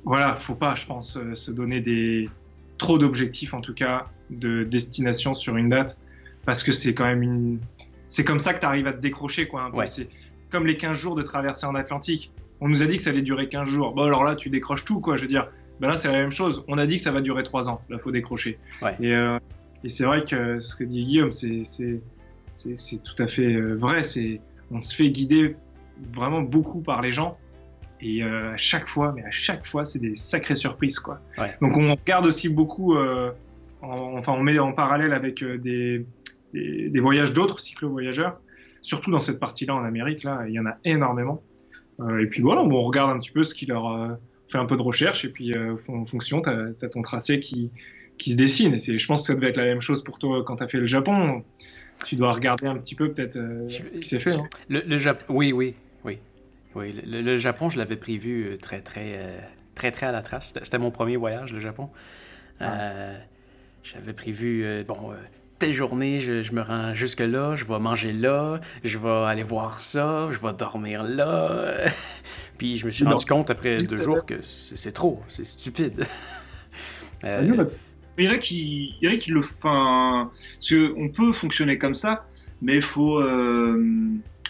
voilà, 0.03 0.35
faut 0.35 0.55
pas, 0.55 0.75
je 0.75 0.85
pense, 0.85 1.15
euh, 1.15 1.33
se 1.33 1.51
donner 1.51 1.79
des 1.79 2.29
trop 2.77 2.97
d'objectifs 2.97 3.53
en 3.53 3.61
tout 3.61 3.73
cas 3.73 4.07
de 4.29 4.63
destination 4.63 5.33
sur 5.33 5.57
une 5.57 5.69
date, 5.69 5.99
parce 6.45 6.63
que 6.63 6.71
c'est 6.71 6.93
quand 6.93 7.05
même 7.05 7.23
une, 7.23 7.59
c'est 8.07 8.23
comme 8.23 8.39
ça 8.39 8.53
que 8.53 8.59
tu 8.59 8.65
arrives 8.65 8.87
à 8.87 8.93
te 8.93 9.01
décrocher 9.01 9.47
quoi. 9.47 9.71
C'est 9.87 10.09
comme 10.49 10.67
les 10.67 10.77
15 10.77 10.97
jours 10.97 11.15
de 11.15 11.21
traversée 11.21 11.65
en 11.65 11.75
Atlantique. 11.75 12.31
On 12.61 12.69
nous 12.69 12.83
a 12.83 12.85
dit 12.85 12.97
que 12.97 13.03
ça 13.03 13.09
allait 13.09 13.21
durer 13.21 13.49
15 13.49 13.67
jours. 13.67 13.93
Bon 13.93 14.03
alors 14.03 14.23
là, 14.23 14.35
tu 14.35 14.49
décroches 14.49 14.85
tout 14.85 14.99
quoi. 14.99 15.17
Je 15.17 15.23
veux 15.23 15.27
dire, 15.27 15.49
ben 15.79 15.87
là 15.87 15.95
c'est 15.95 16.11
la 16.11 16.19
même 16.19 16.31
chose. 16.31 16.63
On 16.67 16.77
a 16.77 16.85
dit 16.85 16.97
que 16.97 17.01
ça 17.01 17.11
va 17.11 17.21
durer 17.21 17.43
trois 17.43 17.69
ans. 17.69 17.81
Là, 17.89 17.97
faut 17.97 18.11
décrocher. 18.11 18.59
Et, 18.99 19.13
euh, 19.13 19.39
et 19.83 19.89
c'est 19.89 20.05
vrai 20.05 20.23
que 20.23 20.59
ce 20.59 20.75
que 20.75 20.83
dit 20.83 21.03
Guillaume, 21.03 21.31
c'est 21.31 21.63
c'est 21.63 23.03
tout 23.03 23.15
à 23.23 23.27
fait 23.27 23.53
euh, 23.53 23.73
vrai. 23.73 24.03
C'est 24.03 24.39
on 24.71 24.79
se 24.79 24.95
fait 24.95 25.09
guider 25.09 25.55
vraiment 26.13 26.41
beaucoup 26.41 26.81
par 26.81 27.01
les 27.01 27.11
gens. 27.11 27.37
Et 28.03 28.21
euh, 28.21 28.51
à 28.51 28.57
chaque 28.57 28.89
fois, 28.89 29.13
mais 29.15 29.23
à 29.23 29.31
chaque 29.31 29.65
fois, 29.65 29.85
c'est 29.85 29.99
des 29.99 30.13
sacrées 30.13 30.55
surprises, 30.55 30.99
quoi. 30.99 31.21
Donc 31.61 31.77
on 31.77 31.93
regarde 31.93 32.25
aussi 32.25 32.49
beaucoup, 32.49 32.95
euh, 32.95 33.31
enfin 33.81 34.33
on 34.33 34.43
met 34.43 34.59
en 34.59 34.73
parallèle 34.73 35.13
avec 35.13 35.41
des, 35.41 36.05
des, 36.53 36.89
des 36.89 36.99
voyages 36.99 37.31
d'autres 37.31 37.61
cyclo-voyageurs. 37.61 38.39
surtout 38.81 39.09
dans 39.09 39.21
cette 39.21 39.39
partie-là 39.39 39.73
en 39.73 39.85
Amérique, 39.85 40.23
là, 40.23 40.43
il 40.47 40.53
y 40.53 40.59
en 40.59 40.65
a 40.65 40.75
énormément. 40.83 41.41
et 42.19 42.25
puis 42.25 42.41
voilà, 42.41 42.61
on 42.61 42.83
regarde 42.83 43.09
un 43.09 43.19
petit 43.19 43.31
peu 43.31 43.43
ce 43.43 43.55
qui 43.55 43.67
leur 43.67 44.17
fait 44.49 44.57
un 44.57 44.65
peu 44.65 44.75
de 44.75 44.81
recherche 44.81 45.23
et 45.23 45.29
puis 45.29 45.53
en 45.87 46.03
fonction, 46.03 46.41
tu 46.41 46.49
as, 46.49 46.89
ton 46.89 47.03
tracé 47.03 47.39
qui, 47.39 47.71
qui 48.17 48.33
se 48.33 48.37
dessine. 48.37 48.73
Et 48.73 48.99
je 48.99 49.07
pense 49.07 49.21
que 49.21 49.27
ça 49.27 49.35
devait 49.35 49.47
être 49.47 49.57
la 49.57 49.65
même 49.65 49.81
chose 49.81 50.03
pour 50.03 50.19
toi 50.19 50.43
quand 50.45 50.57
tu 50.57 50.63
as 50.63 50.67
fait 50.67 50.79
le 50.79 50.87
Japon. 50.87 51.41
Tu 52.05 52.17
dois 52.17 52.33
regarder 52.33 52.67
un 52.67 52.75
petit 52.75 52.95
peu 52.95 53.13
peut-être 53.13 53.39
ce 53.69 53.97
qui 53.97 54.09
s'est 54.09 54.19
fait. 54.19 54.33
Hein. 54.33 54.49
Le, 54.67 54.97
Japon, 54.97 55.23
oui, 55.29 55.53
oui, 55.53 55.73
oui. 56.75 56.93
Le, 57.05 57.37
Japon, 57.37 57.69
je 57.69 57.77
l'avais 57.77 57.95
prévu 57.95 58.57
très, 58.61 58.81
très, 58.81 59.19
très, 59.75 59.91
très 59.91 60.05
à 60.05 60.11
la 60.11 60.21
trace. 60.21 60.53
C'était 60.61 60.77
mon 60.77 60.91
premier 60.91 61.17
voyage, 61.17 61.53
le 61.53 61.59
Japon. 61.59 61.89
Euh, 62.61 63.17
j'avais 63.83 64.13
prévu, 64.13 64.63
euh, 64.63 64.83
bon, 64.83 65.11
euh, 65.11 65.15
telle 65.59 65.73
journée, 65.73 66.19
je, 66.19 66.53
me 66.53 66.61
rends 66.61 66.93
jusque-là, 66.93 67.55
je 67.55 67.65
vais 67.65 67.79
manger 67.79 68.13
là, 68.13 68.59
je 68.83 68.97
vais 68.97 69.09
aller 69.09 69.43
voir 69.43 69.81
ça, 69.81 70.29
je 70.31 70.39
vais 70.39 70.53
dormir 70.53 71.03
là. 71.03 71.85
Puis 72.57 72.77
je 72.77 72.85
me 72.85 72.91
suis 72.91 73.03
rendu 73.03 73.25
compte 73.25 73.49
après 73.49 73.77
deux 73.77 73.95
jours 73.95 74.25
que 74.25 74.35
c'est 74.43 74.91
trop, 74.91 75.21
c'est 75.27 75.45
stupide. 75.45 76.05
Ah, 77.25 77.41
il 77.41 77.55
y 78.25 78.27
en 78.27 78.33
a 78.33 78.37
qui, 78.37 78.95
il 78.99 79.07
y 79.07 79.09
en 79.09 79.15
a 79.15 79.17
qui 79.17 79.31
le 79.31 79.41
font. 79.41 80.29
On 80.97 81.09
peut 81.09 81.31
fonctionner 81.31 81.77
comme 81.77 81.95
ça, 81.95 82.25
mais 82.61 82.75
il 82.75 82.81
faut 82.81 83.21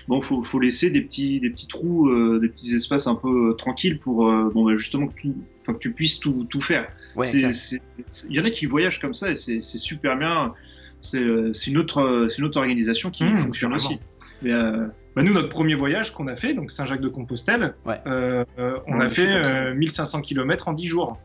bon, 0.08 0.22
faut, 0.22 0.41
faut 0.41 0.60
laisser 0.60 0.89
des 0.89 1.01
petits, 1.01 1.39
des 1.39 1.49
petits 1.49 1.68
trous, 1.68 2.10
des 2.39 2.49
petits 2.49 2.76
espaces 2.76 3.08
un 3.08 3.16
peu 3.16 3.56
tranquilles 3.58 3.99
pour, 3.99 4.26
bon, 4.26 4.66
bah, 4.66 4.76
justement 4.76 5.08
que, 5.08 5.22
tout, 5.22 5.36
que 5.66 5.78
tu 5.80 5.91
puisses 5.91 6.20
tout, 6.20 6.45
tout 6.49 6.62
faire. 6.62 6.88
Il 7.24 8.36
y 8.36 8.39
en 8.39 8.45
a 8.45 8.49
qui 8.49 8.66
voyagent 8.66 8.99
comme 8.99 9.14
ça 9.14 9.32
et 9.32 9.36
c'est 9.36 9.62
super 9.62 10.18
bien. 10.18 10.54
C'est 11.01 11.20
une, 11.20 11.78
autre, 11.78 12.30
une 12.38 12.45
autre 12.45 12.58
organisation 12.58 13.12
qui 13.12 13.26
mmh, 13.26 13.38
fonctionne 13.38 13.74
aussi. 13.74 13.99
Euh, 14.45 14.88
bah, 15.16 15.24
nous, 15.24 15.34
notre 15.34 15.49
premier 15.49 15.76
voyage 15.76 16.14
qu'on 16.14 16.28
a 16.28 16.36
fait, 16.36 16.54
donc 16.54 16.72
Saint-Jacques-de-Compostelle, 16.72 17.76
euh, 17.88 18.45
euh, 18.58 18.80
on 18.88 18.99
a 18.99 19.10
fait 19.10 19.74
1500 19.74 20.22
km 20.22 20.68
en 20.68 20.74
10 20.74 20.86
jours. 20.86 21.20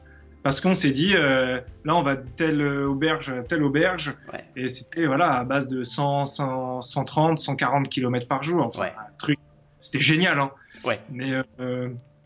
Parce 0.48 0.62
qu'on 0.62 0.72
s'est 0.72 0.92
dit, 0.92 1.12
là, 1.12 1.62
on 1.84 2.02
va 2.02 2.16
de 2.16 2.26
telle 2.36 2.62
auberge 2.62 3.28
à 3.28 3.42
telle 3.42 3.62
auberge. 3.62 4.14
Et 4.56 4.68
c'était 4.68 5.04
voilà, 5.04 5.40
à 5.40 5.44
base 5.44 5.68
de 5.68 5.84
100, 5.84 6.24
130, 6.80 7.38
140 7.38 7.88
km 7.90 8.26
par 8.26 8.42
jour. 8.42 8.70
truc. 9.18 9.38
C'était 9.82 10.00
génial. 10.00 10.40
Hein. 10.40 10.50
Mais 11.10 11.32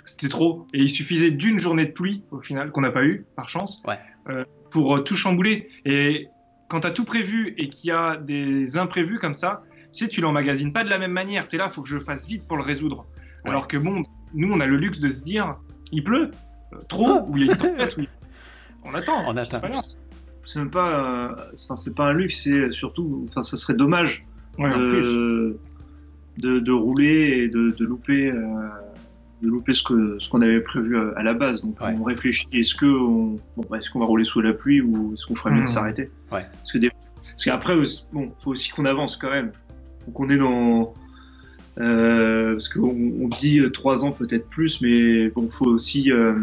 c'était 0.04 0.28
trop. 0.28 0.66
Et 0.72 0.82
il 0.82 0.90
suffisait 0.90 1.30
d'une 1.30 1.58
journée 1.58 1.86
de 1.86 1.92
pluie, 1.92 2.24
au 2.30 2.40
final, 2.40 2.70
qu'on 2.70 2.80
n'a 2.80 2.90
pas 2.90 3.04
eu, 3.04 3.26
par 3.36 3.48
chance, 3.48 3.82
euh, 4.28 4.44
pour 4.70 4.96
euh, 4.96 5.00
tout 5.00 5.16
chambouler. 5.16 5.68
Et 5.84 6.28
quand 6.68 6.80
tu 6.80 6.86
as 6.86 6.90
tout 6.90 7.04
prévu 7.04 7.54
et 7.58 7.68
qu'il 7.68 7.88
y 7.88 7.92
a 7.92 8.16
des 8.16 8.78
imprévus 8.78 9.18
comme 9.18 9.34
ça, 9.34 9.62
tu 9.92 10.04
sais, 10.04 10.08
tu 10.08 10.20
l'emmagasines 10.20 10.72
pas 10.72 10.84
de 10.84 10.88
la 10.88 10.98
même 10.98 11.12
manière. 11.12 11.46
Tu 11.46 11.56
es 11.56 11.58
là, 11.58 11.68
faut 11.68 11.82
que 11.82 11.88
je 11.88 11.98
fasse 11.98 12.26
vite 12.26 12.46
pour 12.46 12.56
le 12.56 12.62
résoudre. 12.62 13.06
Alors 13.44 13.68
que 13.68 13.76
bon, 13.76 14.04
nous, 14.34 14.52
on 14.52 14.60
a 14.60 14.66
le 14.66 14.76
luxe 14.76 15.00
de 15.00 15.10
se 15.10 15.22
dire, 15.22 15.56
il 15.90 16.04
pleut, 16.04 16.30
euh, 16.30 16.51
trop, 16.88 17.08
ah. 17.08 17.26
ou 17.28 17.36
il 17.36 17.46
y 17.46 17.48
a 17.48 17.52
une 17.52 17.58
tempête, 17.58 17.96
oui. 17.96 18.08
On 18.84 18.94
attend. 18.94 19.24
On 19.26 19.36
attend. 19.36 19.60
C'est 20.44 20.58
même 20.58 20.70
pas, 20.70 21.36
enfin, 21.52 21.76
c'est 21.76 21.94
pas 21.94 22.06
un 22.06 22.12
luxe, 22.12 22.42
c'est 22.42 22.72
surtout, 22.72 23.24
enfin, 23.28 23.42
ça 23.42 23.56
serait 23.56 23.74
dommage 23.74 24.26
de, 24.58 25.58
de, 26.38 26.72
rouler 26.72 27.44
et 27.44 27.48
de, 27.48 27.70
de 27.70 27.84
louper 27.84 28.32
de 29.42 29.48
louper 29.48 29.74
ce 29.74 29.82
que 29.82 30.18
ce 30.18 30.30
qu'on 30.30 30.40
avait 30.40 30.60
prévu 30.60 30.96
à, 31.16 31.22
la 31.22 31.34
base. 31.34 31.60
Donc 31.62 31.76
on 31.80 32.04
réfléchit 32.04 32.48
est-ce 32.52 32.74
que 32.74 32.86
on, 32.86 33.38
bon, 33.56 33.74
est-ce 33.76 33.90
qu'on 33.90 33.98
va 33.98 34.06
rouler 34.06 34.24
sous 34.24 34.40
la 34.40 34.52
pluie 34.52 34.80
ou 34.80 35.12
est-ce 35.14 35.26
qu'on 35.26 35.34
ferait 35.34 35.50
mieux 35.50 35.58
de 35.58 35.64
hmm. 35.64 35.66
s'arrêter? 35.66 36.10
Ouais. 36.30 36.46
Parce 36.52 36.72
que 36.72 36.78
des, 36.78 36.90
parce 36.90 37.44
qu'après 37.44 37.76
bon 38.12 38.32
faut 38.38 38.52
aussi 38.52 38.70
qu'on 38.70 38.84
avance 38.84 39.16
quand 39.16 39.30
même. 39.30 39.50
Donc 40.06 40.20
on 40.20 40.30
est 40.30 40.38
dans 40.38 40.94
euh, 41.78 42.52
parce 42.52 42.68
qu'on 42.68 43.12
on 43.20 43.28
dit 43.28 43.60
trois 43.72 44.04
ans 44.04 44.12
peut-être 44.12 44.48
plus, 44.48 44.80
mais 44.80 45.28
bon 45.28 45.48
faut 45.48 45.66
aussi 45.66 46.12
euh, 46.12 46.34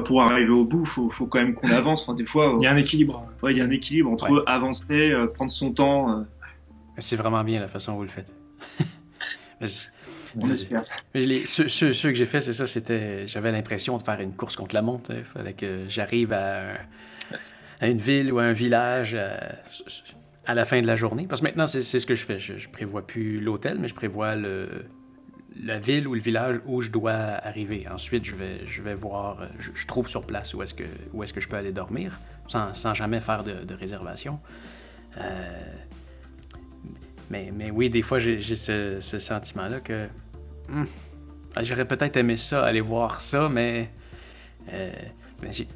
pour 0.00 0.22
arriver 0.22 0.50
au 0.50 0.64
bout, 0.64 0.84
faut, 0.84 1.08
faut 1.08 1.26
quand 1.26 1.38
même 1.38 1.54
qu'on 1.54 1.70
avance. 1.70 2.02
Enfin, 2.02 2.14
des 2.14 2.24
fois, 2.24 2.56
il 2.58 2.64
y 2.64 2.66
a 2.66 2.72
un 2.72 2.76
équilibre. 2.76 3.26
Ouais, 3.42 3.52
il 3.52 3.58
y 3.58 3.60
a 3.60 3.64
un 3.64 3.70
équilibre 3.70 4.10
entre 4.10 4.44
avancer, 4.46 5.10
euh, 5.10 5.26
prendre 5.26 5.52
son 5.52 5.72
temps. 5.72 6.10
Euh. 6.10 6.22
C'est 6.98 7.16
vraiment 7.16 7.44
bien 7.44 7.60
la 7.60 7.68
façon 7.68 7.92
dont 7.92 7.98
vous 7.98 8.04
le 8.04 8.08
faites. 8.08 8.32
ceux, 9.66 12.10
que 12.10 12.14
j'ai 12.14 12.26
fait, 12.26 12.40
c'est 12.40 12.52
ça, 12.52 12.66
c'était. 12.66 13.26
J'avais 13.26 13.52
l'impression 13.52 13.96
de 13.96 14.02
faire 14.02 14.20
une 14.20 14.32
course 14.32 14.56
contre 14.56 14.74
la 14.74 14.82
montre. 14.82 15.12
Il 15.14 15.24
fallait 15.24 15.52
que 15.52 15.84
j'arrive 15.88 16.32
à, 16.32 16.74
une 17.82 17.98
ville 17.98 18.32
ou 18.32 18.38
à 18.38 18.44
un 18.44 18.52
village 18.52 19.14
euh, 19.14 19.30
à, 20.46 20.54
la 20.54 20.64
fin 20.64 20.80
de 20.80 20.86
la 20.86 20.96
journée. 20.96 21.26
Parce 21.26 21.40
que 21.40 21.46
maintenant, 21.46 21.66
c'est 21.66 21.82
ce 21.82 22.06
que 22.06 22.14
je 22.14 22.24
fais. 22.24 22.38
Je, 22.38 22.54
ne 22.54 22.72
prévois 22.72 23.06
plus 23.06 23.40
l'hôtel, 23.40 23.78
mais 23.78 23.88
je 23.88 23.94
prévois 23.94 24.34
le, 24.34 24.68
la 25.62 25.78
ville 25.78 26.06
ou 26.08 26.14
le 26.14 26.20
village 26.20 26.60
où 26.66 26.80
je 26.80 26.90
dois 26.90 27.12
arriver. 27.12 27.86
Ensuite, 27.90 28.24
je 28.24 28.34
vais, 28.34 28.66
je 28.66 28.82
vais 28.82 28.94
voir, 28.94 29.48
je, 29.58 29.86
trouve 29.86 30.08
sur 30.08 30.24
place 30.24 30.54
où 30.54 30.62
est-ce 30.62 30.74
que, 30.74 30.84
est 30.84 31.32
que 31.32 31.40
je 31.40 31.48
peux 31.48 31.56
aller 31.56 31.72
dormir, 31.72 32.18
sans, 32.46 32.74
sans 32.74 32.94
jamais 32.94 33.20
faire 33.20 33.44
de, 33.44 33.74
réservation. 33.74 34.40
Euh, 35.18 35.22
mais, 37.30 37.52
mais, 37.52 37.70
oui, 37.70 37.90
des 37.90 38.02
fois, 38.02 38.18
j'ai 38.18 38.38
ce, 38.40 39.00
sentiment-là 39.00 39.80
que 39.80 40.08
Hmm. 40.68 40.84
Ah, 41.54 41.62
j'aurais 41.62 41.86
peut-être 41.86 42.16
aimé 42.16 42.36
ça, 42.36 42.64
aller 42.64 42.80
voir 42.80 43.20
ça, 43.20 43.48
mais, 43.48 43.90
euh, 44.72 44.90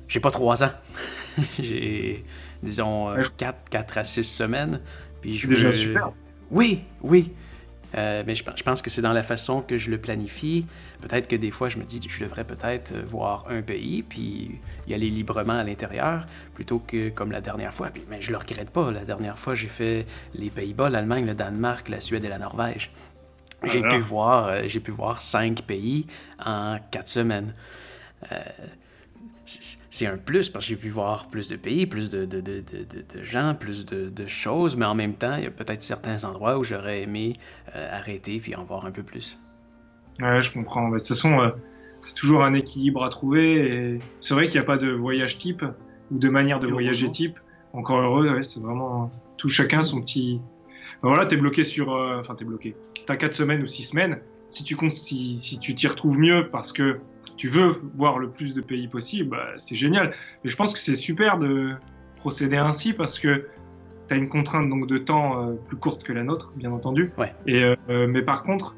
j'ai 0.09 0.21
pas 0.21 0.31
trois 0.31 0.62
ans. 0.64 0.73
j'ai, 1.59 2.25
disons, 2.63 3.15
4, 3.37 3.55
euh, 3.55 3.59
4 3.71 3.99
à 3.99 4.05
6 4.05 4.25
semaines. 4.25 4.81
Puis 5.21 5.37
je 5.37 5.49
déjà 5.49 5.73
super. 5.73 6.13
Oui, 6.51 6.85
oui. 7.03 7.33
Euh, 7.97 8.23
mais 8.25 8.37
je, 8.37 8.45
pense 8.45 8.83
que 8.83 8.91
c'est 8.91 9.03
dans 9.03 9.13
la 9.13 9.25
façon 9.25 9.63
que 9.63 9.77
je 9.77 9.91
le 9.91 9.99
planifie. 9.99 10.65
Peut-être 11.01 11.27
que 11.27 11.35
des 11.35 11.51
fois, 11.51 11.69
je 11.69 11.79
me 11.79 11.85
dis 11.85 12.01
je 12.09 12.25
devrais 12.25 12.45
peut-être 12.45 12.95
voir 13.05 13.47
un 13.49 13.63
pays, 13.63 14.03
puis 14.03 14.61
y 14.87 14.95
aller 14.95 15.11
librement 15.11 15.55
à 15.55 15.65
l'intérieur, 15.65 16.27
plutôt 16.55 16.79
que 16.79 17.09
comme 17.09 17.33
la 17.33 17.41
dernière 17.41 17.75
fois. 17.75 17.91
mais 18.09 18.23
je 18.23 18.31
le 18.31 18.39
regrette 18.39 18.71
pas. 18.71 18.91
La 18.93 19.05
dernière 19.05 19.39
fois, 19.39 19.55
j'ai 19.55 19.69
fait 19.69 20.07
les 20.35 20.51
Pays-Bas, 20.51 20.89
l'Allemagne, 20.89 21.27
le 21.27 21.35
Danemark, 21.35 21.89
la 21.89 22.01
Suède 22.01 22.25
et 22.25 22.29
la 22.29 22.39
Norvège. 22.39 22.93
J'ai 23.65 23.83
pu 23.83 23.99
voir, 23.99 24.49
euh, 24.49 24.63
j'ai 24.67 24.81
pu 24.81 24.91
voir 24.91 25.21
cinq 25.21 25.63
pays 25.63 26.07
en 26.43 26.79
quatre 26.91 27.09
semaines. 27.09 27.55
Euh, 28.33 28.37
c'est 29.90 30.07
un 30.07 30.16
plus 30.16 30.48
parce 30.48 30.64
que 30.64 30.70
j'ai 30.70 30.76
pu 30.76 30.88
voir 30.88 31.28
plus 31.28 31.48
de 31.48 31.57
pays, 31.57 31.86
plus 31.86 32.11
de, 32.11 32.24
de, 32.24 32.40
de, 32.40 32.61
de 32.61 33.22
gens, 33.22 33.55
plus 33.55 33.84
de, 33.84 34.26
choses, 34.26 34.76
mais 34.76 34.84
en 34.84 34.94
même 34.94 35.14
temps, 35.14 35.36
il 35.36 35.44
y 35.44 35.46
a 35.46 35.51
peut-être 35.51 35.82
certains 35.82 36.24
endroits 36.24 36.59
où 36.59 36.64
j'aurais 36.64 37.03
aimé 37.03 37.34
euh, 37.74 37.88
arrêter 37.90 38.38
puis 38.38 38.55
en 38.55 38.64
voir 38.64 38.86
un 38.86 38.90
peu 38.90 39.03
plus. 39.03 39.38
Ouais, 40.20 40.42
je 40.42 40.53
comprends. 40.53 40.88
De 40.88 40.98
toute 40.98 41.09
façon, 41.09 41.53
c'est 42.03 42.14
toujours 42.14 42.44
un 42.44 42.55
équilibre 42.55 43.05
à 43.05 43.09
trouver. 43.09 43.66
Et 43.66 44.01
c'est 44.20 44.34
vrai 44.34 44.46
qu'il 44.46 44.55
n'y 44.55 44.64
a 44.64 44.66
pas 44.66 44.78
de 44.78 44.90
voyage 44.90 45.38
type 45.38 45.64
ou 46.11 46.18
de 46.18 46.28
manière 46.28 46.61
de 46.61 46.68
voyager 46.68 47.11
type. 47.11 47.38
Encore 47.72 48.01
heureux, 48.01 48.42
c'est 48.42 48.61
vraiment 48.61 49.11
tout 49.36 49.48
chacun 49.48 49.82
son 49.82 50.01
petit. 50.01 50.40
Ben 51.03 51.09
voilà, 51.09 51.26
t'es 51.26 51.36
bloqué 51.36 51.64
sur. 51.64 51.88
Enfin, 51.90 52.34
t'es 52.34 52.44
bloqué 52.44 52.76
tu 53.07 53.12
as 53.12 53.16
4 53.16 53.34
semaines 53.34 53.62
ou 53.62 53.66
6 53.66 53.84
semaines, 53.84 54.20
si 54.48 54.64
tu 54.64 54.76
si, 54.90 55.38
si 55.38 55.59
tu 55.59 55.74
t'y 55.74 55.88
retrouves 55.88 56.18
mieux 56.18 56.48
parce 56.51 56.72
que 56.72 57.01
tu 57.41 57.49
veux 57.49 57.72
voir 57.95 58.18
le 58.18 58.28
plus 58.28 58.53
de 58.55 58.61
pays 58.61 58.86
possible, 58.86 59.30
bah, 59.30 59.47
c'est 59.57 59.74
génial. 59.74 60.12
Mais 60.45 60.51
je 60.51 60.57
pense 60.57 60.74
que 60.74 60.78
c'est 60.78 60.95
super 60.95 61.38
de 61.38 61.72
procéder 62.16 62.59
ainsi 62.59 62.93
parce 62.93 63.18
que 63.18 63.47
tu 64.09 64.14
as 64.14 64.18
une 64.18 64.28
contrainte 64.28 64.68
donc 64.68 64.86
de 64.86 64.99
temps 64.99 65.49
euh, 65.49 65.55
plus 65.55 65.78
courte 65.78 66.03
que 66.03 66.12
la 66.12 66.22
nôtre, 66.22 66.53
bien 66.55 66.70
entendu. 66.70 67.12
Ouais. 67.16 67.32
Et, 67.47 67.62
euh, 67.64 68.07
mais 68.07 68.20
par 68.20 68.43
contre, 68.43 68.76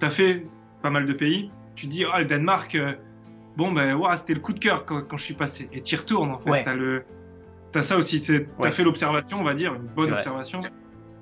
tu 0.00 0.06
as 0.06 0.10
fait 0.10 0.44
pas 0.82 0.90
mal 0.90 1.06
de 1.06 1.12
pays. 1.12 1.52
Tu 1.76 1.86
dis, 1.86 2.04
ah, 2.12 2.18
le 2.18 2.24
Danemark, 2.24 2.74
euh, 2.74 2.94
bon, 3.56 3.70
ben, 3.70 3.96
c'était 4.16 4.34
le 4.34 4.40
coup 4.40 4.52
de 4.52 4.58
cœur 4.58 4.84
quand, 4.84 5.02
quand 5.02 5.16
je 5.16 5.22
suis 5.22 5.34
passé. 5.34 5.68
Et 5.72 5.80
tu 5.80 5.94
retournes, 5.94 6.32
en 6.32 6.40
fait. 6.40 6.64
Tu 6.64 7.78
as, 7.78 7.82
ça 7.82 7.96
aussi. 7.96 8.18
Tu 8.18 8.48
as 8.64 8.72
fait 8.72 8.82
l'observation, 8.82 9.38
on 9.38 9.44
va 9.44 9.54
dire, 9.54 9.74
une 9.74 9.86
bonne 9.86 10.12
observation. 10.12 10.58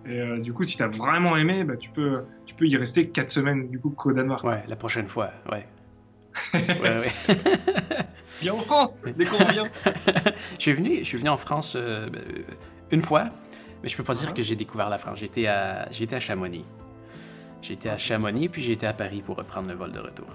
Et 0.06 0.18
euh, 0.18 0.40
du 0.40 0.54
coup, 0.54 0.64
si 0.64 0.78
tu 0.78 0.82
as 0.82 0.88
vraiment 0.88 1.36
aimé, 1.36 1.62
bah, 1.62 1.76
tu, 1.76 1.90
peux, 1.90 2.22
tu 2.46 2.54
peux 2.54 2.66
y 2.66 2.78
rester 2.78 3.10
4 3.10 3.28
semaines 3.28 3.68
du 3.68 3.78
coup 3.78 3.90
qu'au 3.90 4.12
Danemark. 4.12 4.44
Ouais, 4.44 4.62
la 4.66 4.76
prochaine 4.76 5.08
fois, 5.08 5.30
ouais. 5.52 5.66
Ouais, 6.54 6.98
ouais. 6.98 7.12
Viens 8.40 8.54
en 8.54 8.60
France, 8.60 8.98
dès 9.16 9.26
qu'on 9.26 9.38
revient. 9.38 9.66
je, 10.56 10.62
suis 10.62 10.72
venu, 10.72 10.98
je 11.00 11.04
suis 11.04 11.18
venu 11.18 11.28
en 11.28 11.36
France 11.36 11.74
euh, 11.76 12.08
ben, 12.08 12.22
une 12.90 13.02
fois, 13.02 13.28
mais 13.82 13.88
je 13.88 13.96
peux 13.96 14.02
pas 14.02 14.14
dire 14.14 14.32
que 14.32 14.42
j'ai 14.42 14.56
découvert 14.56 14.88
la 14.88 14.98
France. 14.98 15.18
J'étais 15.18 15.46
à, 15.46 15.88
à 15.88 16.20
Chamonix. 16.20 16.64
J'étais 17.60 17.90
à 17.90 17.98
Chamonix, 17.98 18.48
puis 18.48 18.62
j'étais 18.62 18.86
à 18.86 18.94
Paris 18.94 19.22
pour 19.24 19.36
reprendre 19.36 19.68
le 19.68 19.74
vol 19.74 19.92
de 19.92 19.98
retour. 19.98 20.26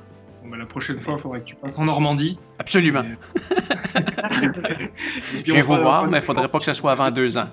Bon, 0.44 0.52
bah, 0.52 0.58
la 0.58 0.68
prochaine 0.68 1.00
fois, 1.00 1.16
il 1.18 1.20
faudrait 1.20 1.40
que 1.40 1.46
tu 1.46 1.56
passes 1.56 1.80
en 1.80 1.86
Normandie. 1.86 2.38
Absolument. 2.60 3.04
je 5.44 5.54
vais 5.54 5.62
vous 5.62 5.76
voir, 5.76 6.08
mais 6.08 6.20
il 6.20 6.24
faudrait 6.24 6.48
pas 6.48 6.60
que 6.60 6.66
ce 6.66 6.74
soit 6.74 6.92
avant 6.92 7.10
deux 7.10 7.40
ans. 7.40 7.50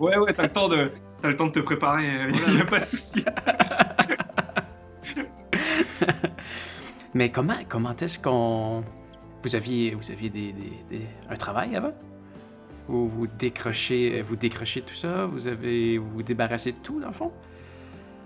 ouais, 0.00 0.16
ouais, 0.16 0.32
t'as 0.32 0.42
le 0.42 0.48
temps 0.48 0.68
de, 0.68 0.90
as 1.22 1.28
le 1.28 1.36
temps 1.36 1.46
de 1.46 1.52
te 1.52 1.60
préparer. 1.60 2.04
Il 2.48 2.54
n'y 2.54 2.60
a 2.60 2.64
pas 2.64 2.80
de 2.80 2.86
souci. 2.86 3.24
Mais 7.14 7.30
comment, 7.30 7.54
comment 7.68 7.94
est-ce 7.96 8.18
qu'on 8.18 8.82
vous 9.42 9.54
aviez, 9.54 9.94
vous 9.94 10.10
aviez 10.10 10.30
des, 10.30 10.54
un 11.30 11.36
travail 11.36 11.76
avant? 11.76 11.92
Ou 12.88 13.06
vous 13.06 13.26
décrochez, 13.26 14.20
vous 14.22 14.36
décrochez 14.36 14.82
tout 14.82 14.94
ça 14.94 15.26
Vous 15.26 15.46
avez, 15.46 15.96
vous, 15.98 16.10
vous 16.10 16.22
débarrassez 16.22 16.72
de 16.72 16.78
tout 16.78 17.00
dans 17.00 17.08
le 17.08 17.14
fond? 17.14 17.32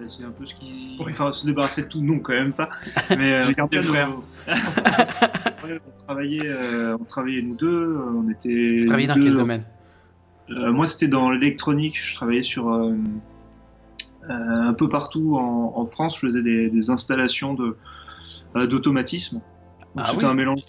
C'est 0.06 0.24
un 0.24 0.30
peu 0.30 0.46
ce 0.46 0.54
qui. 0.54 0.96
Enfin, 1.00 1.32
se 1.32 1.44
débarrasser 1.44 1.82
de 1.82 1.88
tout, 1.88 2.00
non, 2.00 2.20
quand 2.20 2.32
même 2.32 2.52
pas. 2.52 2.70
Mais 3.10 3.32
euh, 3.32 3.42
j'ai 3.42 3.54
gardé 3.54 3.76
le 3.78 3.82
frère. 3.82 4.10
on, 4.46 6.04
travaillait, 6.06 6.48
on 6.98 7.04
travaillait 7.04 7.42
nous 7.42 7.56
deux. 7.56 7.98
On 8.14 8.30
était. 8.30 8.80
Vous 8.80 8.86
travaillez 8.86 9.08
dans 9.08 9.14
quel 9.14 9.34
domaine? 9.34 9.64
Moi, 10.48 10.86
c'était 10.86 11.08
dans 11.08 11.30
l'électronique. 11.30 12.00
Je 12.00 12.14
travaillais 12.14 12.44
sur. 12.44 12.70
un 14.28 14.72
peu 14.74 14.88
partout 14.88 15.36
en, 15.36 15.84
France, 15.84 16.20
je 16.20 16.28
faisais 16.28 16.42
des, 16.42 16.90
installations 16.90 17.54
de, 17.54 17.76
d'automatisme. 18.54 19.40
Ah 19.96 20.04
c'était 20.04 20.26
un 20.26 20.34
mélange 20.34 20.62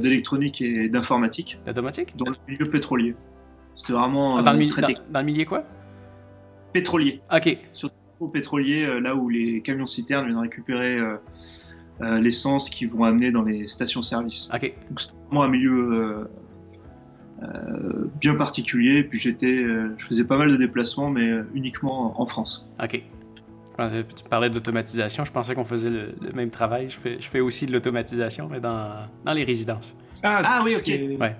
d'électronique 0.00 0.60
et 0.60 0.88
d'informatique. 0.88 1.58
D'automatique 1.66 2.16
Dans 2.16 2.26
le 2.26 2.36
milieu 2.46 2.70
pétrolier. 2.70 3.14
C'était 3.74 3.92
vraiment. 3.92 4.42
dans, 4.42 4.52
le 4.52 5.10
dans, 5.12 5.20
le 5.20 5.24
milieu 5.24 5.44
quoi? 5.44 5.64
Pétrolier. 6.72 7.20
Ok. 7.32 7.58
Surtout 7.72 7.94
au 8.20 8.28
pétrolier, 8.28 8.84
euh, 8.84 9.00
là 9.00 9.14
où 9.14 9.28
les 9.28 9.60
camions 9.62 9.86
citernes 9.86 10.26
viennent 10.26 10.38
récupérer 10.38 10.96
euh, 10.96 11.16
euh, 12.00 12.20
l'essence 12.20 12.68
qu'ils 12.70 12.90
vont 12.90 13.04
amener 13.04 13.30
dans 13.30 13.42
les 13.42 13.68
stations-service. 13.68 14.48
Ok. 14.52 14.74
Donc 14.88 15.00
c'était 15.00 15.18
vraiment 15.26 15.44
un 15.44 15.48
milieu 15.48 16.28
bien 18.20 18.34
particulier. 18.34 19.04
Puis 19.04 19.20
j'étais, 19.20 19.64
je 19.96 20.04
faisais 20.04 20.24
pas 20.24 20.36
mal 20.36 20.50
de 20.50 20.56
déplacements, 20.56 21.10
mais 21.10 21.30
uniquement 21.54 22.20
en 22.20 22.26
France. 22.26 22.72
Ok. 22.82 23.02
Tu 23.78 24.28
parlais 24.28 24.50
d'automatisation, 24.50 25.24
je 25.24 25.30
pensais 25.30 25.54
qu'on 25.54 25.64
faisait 25.64 25.90
le, 25.90 26.14
même 26.34 26.50
travail. 26.50 26.88
Je 26.88 26.98
fais, 26.98 27.20
je 27.20 27.28
fais 27.28 27.40
aussi 27.40 27.66
de 27.66 27.72
l'automatisation, 27.72 28.48
mais 28.50 28.58
dans, 28.58 29.06
dans 29.24 29.32
les 29.32 29.44
résidences. 29.44 29.96
Ah, 30.22 30.42
ah 30.44 30.60
oui, 30.64 30.74
ok. 30.76 31.20
Ouais. 31.20 31.36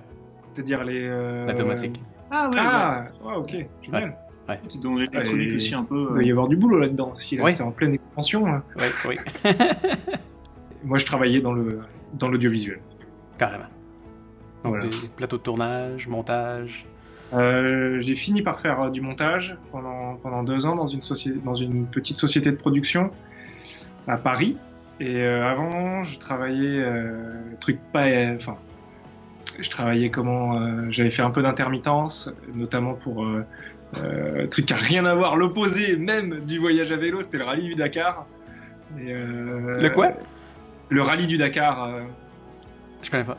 C'est-à-dire 0.55 0.84
les. 0.84 1.09
L'automatique. 1.47 2.01
Ah 2.30 2.49
oui. 2.53 2.59
Ah, 2.61 3.05
ouais. 3.24 3.34
ok, 3.34 3.57
génial. 3.82 4.16
Ouais. 4.49 4.61
Dans 4.82 4.95
l'électronique 4.95 5.57
aussi 5.57 5.74
un 5.74 5.84
peu. 5.84 6.07
Il 6.11 6.14
doit 6.14 6.22
y 6.22 6.30
avoir 6.30 6.49
du 6.49 6.57
boulot 6.57 6.78
là-dedans. 6.78 7.14
Si 7.16 7.39
c'est 7.55 7.62
en 7.62 7.70
pleine 7.70 7.95
expansion. 7.95 8.47
Hein. 8.47 8.62
Oui, 8.76 8.86
oui. 9.09 9.16
Moi, 10.84 10.99
je 10.99 11.05
travaillais 11.05 11.41
dans 11.41 11.53
le 11.53 11.80
dans 12.14 12.28
l'audiovisuel. 12.28 12.80
Carrément. 13.36 13.64
Donc, 14.64 14.74
voilà. 14.74 14.86
des 14.86 15.09
plateaux 15.14 15.39
de 15.39 15.43
tournage, 15.43 16.09
montage. 16.09 16.86
Euh, 17.33 18.01
j'ai 18.01 18.14
fini 18.14 18.43
par 18.43 18.61
faire 18.61 18.81
euh, 18.81 18.91
du 18.91 19.01
montage 19.01 19.57
pendant, 19.70 20.14
pendant 20.16 20.43
deux 20.43 20.64
ans 20.64 20.74
dans 20.74 20.87
une, 20.87 21.03
société, 21.03 21.39
dans 21.45 21.55
une 21.55 21.87
petite 21.87 22.16
société 22.16 22.51
de 22.51 22.57
production 22.57 23.11
à 24.07 24.16
Paris. 24.16 24.57
Et 25.01 25.16
euh, 25.16 25.47
avant, 25.47 26.03
je 26.03 26.18
travaillais 26.18 26.85
truc 27.61 27.79
pas, 27.93 28.07
enfin, 28.35 28.57
je 29.59 29.70
travaillais 29.70 30.11
comment, 30.11 30.91
j'avais 30.91 31.11
fait 31.11 31.22
un 31.22 31.31
peu 31.31 31.43
d'intermittence, 31.43 32.35
notamment 32.55 32.95
pour 32.95 33.24
euh, 33.97 34.47
truc 34.49 34.66
qui 34.66 34.72
a 34.72 34.76
rien 34.76 35.07
à 35.07 35.14
voir, 35.14 35.37
l'opposé 35.37 35.97
même 35.97 36.41
du 36.41 36.59
voyage 36.59 36.93
à 36.93 36.97
vélo, 36.97 37.22
c'était 37.22 37.39
le 37.39 37.45
rallye 37.45 37.68
du 37.68 37.74
Dakar. 37.74 38.26
Euh, 38.99 39.81
le 39.81 39.91
quoi? 39.91 40.12
Le 40.91 41.03
rallye 41.03 41.26
du 41.26 41.39
Dakar. 41.39 41.85
Euh. 41.85 42.03
Je 43.03 43.11
connais 43.11 43.24
pas. 43.24 43.39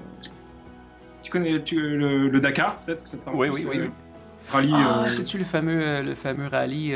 Tu 1.30 1.34
connais 1.34 1.52
le, 1.52 2.40
Dakar, 2.40 2.80
peut-être 2.80 3.04
que 3.04 3.10
ça 3.10 3.18
te 3.18 3.24
parle 3.24 3.38
Oui, 3.38 3.50
oui, 3.50 3.68
oui. 3.70 3.90
Rallye. 4.50 4.74
Ah, 4.76 5.06
c'est-tu 5.12 5.38
le 5.38 5.44
fameux, 5.44 6.02
le 6.02 6.16
fameux 6.16 6.48
rallye 6.48 6.96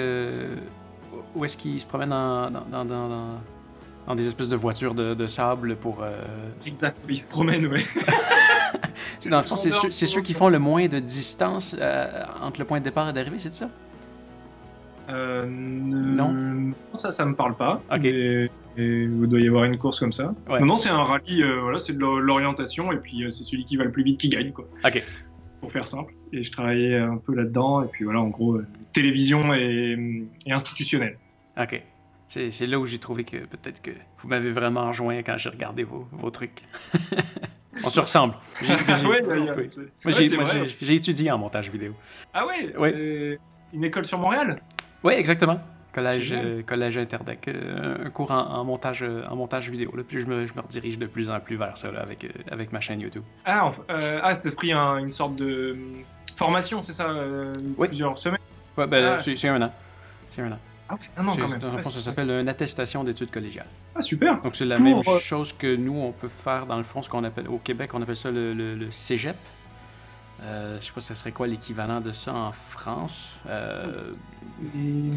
où 1.36 1.46
est-ce 1.46 1.56
qu'il 1.56 1.80
se 1.80 1.86
promène 1.86 2.10
dans, 2.10 2.50
dans, 2.50 2.84
dans, 2.86 3.40
dans, 4.08 4.16
des 4.16 4.28
espèces 4.28 4.50
de 4.50 4.56
voitures 4.56 4.96
de, 4.96 5.28
sable 5.28 5.76
pour. 5.76 6.04
Exact, 6.66 7.00
il 7.08 7.18
se 7.18 7.28
promène, 7.28 7.68
ouais. 7.68 7.86
Dans 9.30 9.38
le 9.38 9.44
fond, 9.44 9.56
c'est 9.56 9.72
ceux, 9.72 9.92
ceux, 9.92 10.22
qui 10.22 10.34
font 10.34 10.50
le 10.50 10.60
moins 10.60 10.88
de 10.88 11.00
distance 11.00 11.76
euh, 11.80 12.24
entre 12.42 12.60
le 12.60 12.66
point 12.66 12.80
de 12.80 12.84
départ 12.84 13.10
et 13.10 13.14
d'arrivée, 13.14 13.40
c'est 13.40 13.54
ça? 13.54 13.70
Euh, 15.10 15.46
non? 15.48 16.74
Ça, 16.94 17.12
ça 17.12 17.26
me 17.26 17.36
parle 17.36 17.56
pas. 17.56 17.82
Ok. 17.92 18.08
Et, 18.78 19.04
il 19.04 19.28
doit 19.28 19.40
y 19.40 19.48
avoir 19.48 19.64
une 19.66 19.78
course 19.78 20.00
comme 20.00 20.14
ça. 20.14 20.34
Non, 20.62 20.76
c'est 20.76 20.90
un 20.90 21.04
rallye, 21.04 21.44
euh, 21.44 21.62
voilà, 21.62 21.80
c'est 21.80 21.94
de 21.94 22.00
l'orientation 22.00 22.92
et 22.92 22.98
puis 22.98 23.24
c'est 23.30 23.44
celui 23.44 23.66
qui 23.66 23.78
va 23.78 23.84
le 23.84 23.92
plus 23.92 24.04
vite 24.04 24.20
qui 24.20 24.30
gagne, 24.30 24.52
quoi. 24.52 24.66
Ok. 24.86 25.04
Pour 25.62 25.72
faire 25.72 25.88
simple. 25.88 26.14
Et 26.34 26.44
je 26.44 26.52
travaillais 26.52 26.98
un 26.98 27.18
peu 27.18 27.36
là-dedans 27.36 27.84
et 27.84 27.88
puis 27.88 28.04
voilà, 28.04 28.20
en 28.20 28.30
gros, 28.30 28.60
télévision 28.92 29.54
et, 29.54 30.26
et 30.46 30.52
institutionnel. 30.52 31.18
Ok. 31.58 31.82
C'est 32.28 32.66
là 32.66 32.80
où 32.80 32.86
j'ai 32.86 32.98
trouvé 32.98 33.24
que 33.26 33.38
peut-être 33.38 33.82
que 33.82 33.92
vous 34.18 34.28
m'avez 34.28 34.52
vraiment 34.52 34.88
rejoint 34.88 35.22
quand 35.22 35.38
j'ai 35.38 35.50
regardé 35.50 35.84
vos, 35.84 36.08
vos 36.12 36.32
trucs. 36.32 36.64
On 37.84 37.90
se 37.90 38.00
ressemble. 38.00 38.36
J'ai 40.82 40.94
étudié 40.94 41.32
en 41.32 41.38
montage 41.38 41.70
vidéo. 41.72 41.94
Ah 42.34 42.46
ouais, 42.46 43.40
Une 43.74 43.84
école 43.84 44.06
sur 44.06 44.20
Montréal? 44.20 44.62
Oui, 45.04 45.14
exactement. 45.14 45.60
Collège, 45.94 46.34
euh, 46.36 46.64
collège 46.64 46.98
Interdec, 46.98 47.48
euh, 47.48 48.08
un 48.08 48.10
cours 48.10 48.32
en, 48.32 48.64
montage, 48.64 49.04
euh, 49.04 49.24
en 49.30 49.36
montage 49.36 49.70
vidéo. 49.70 49.94
Là. 49.96 50.04
Puis 50.08 50.22
je 50.22 50.26
me, 50.26 50.48
je 50.48 50.54
me, 50.56 50.62
redirige 50.62 50.98
de 50.98 51.06
plus 51.06 51.30
en 51.30 51.40
plus 51.40 51.56
vers 51.56 51.78
ça 51.78 51.90
avec, 51.90 52.26
avec 52.50 52.72
ma 52.72 52.80
chaîne 52.80 53.00
YouTube. 53.00 53.24
Ah, 53.46 53.72
ah 53.88 54.36
t'as 54.36 54.52
pris 54.52 54.74
une 54.74 55.12
sorte 55.12 55.36
de 55.36 55.78
formation, 56.36 56.82
c'est 56.82 56.94
ça 56.94 57.14
Plusieurs 57.78 58.18
semaines? 58.18 58.40
Ouais, 58.76 58.88
ben, 58.88 59.14
ah. 59.14 59.18
c'est 59.18 59.48
un 59.48 59.62
an. 59.62 59.72
C'est 60.32 60.42
un 60.42 60.52
an. 60.52 60.60
Ah 60.90 61.24
non, 61.24 61.36
quand 61.36 61.48
même. 61.48 61.60
Dans 61.60 61.72
le 61.72 61.82
fond, 61.82 61.90
ça 61.90 62.00
s'appelle 62.00 62.30
une 62.30 62.50
attestation 62.50 63.04
d'études 63.04 63.32
collégiales. 63.32 63.68
Ah, 63.96 64.02
super. 64.02 64.42
Donc, 64.42 64.56
c'est 64.56 64.66
la 64.66 64.80
même 64.80 65.00
euh, 65.08 65.20
chose 65.20 65.54
que 65.54 65.76
nous, 65.76 65.96
on 65.96 66.12
peut 66.12 66.28
faire 66.28 66.66
dans 66.66 66.78
le 66.78 66.84
fond, 66.84 67.02
ce 67.02 67.10
qu'on 67.10 67.24
appelle, 67.24 67.48
au 67.48 67.58
Québec, 67.58 67.92
on 67.94 68.02
appelle 68.02 68.18
ça 68.18 68.32
le, 68.32 68.54
le, 68.54 68.92
cégep. 68.92 69.38
Euh, 70.42 70.78
je 70.82 70.86
sais 70.86 70.92
pas, 70.92 71.02
ce 71.02 71.14
serait 71.14 71.32
quoi 71.32 71.48
l'équivalent 71.48 72.02
de 72.02 72.12
ça 72.12 72.34
en 72.34 72.52
France? 72.52 73.40
Euh, 73.48 74.02
euh, 74.76 75.10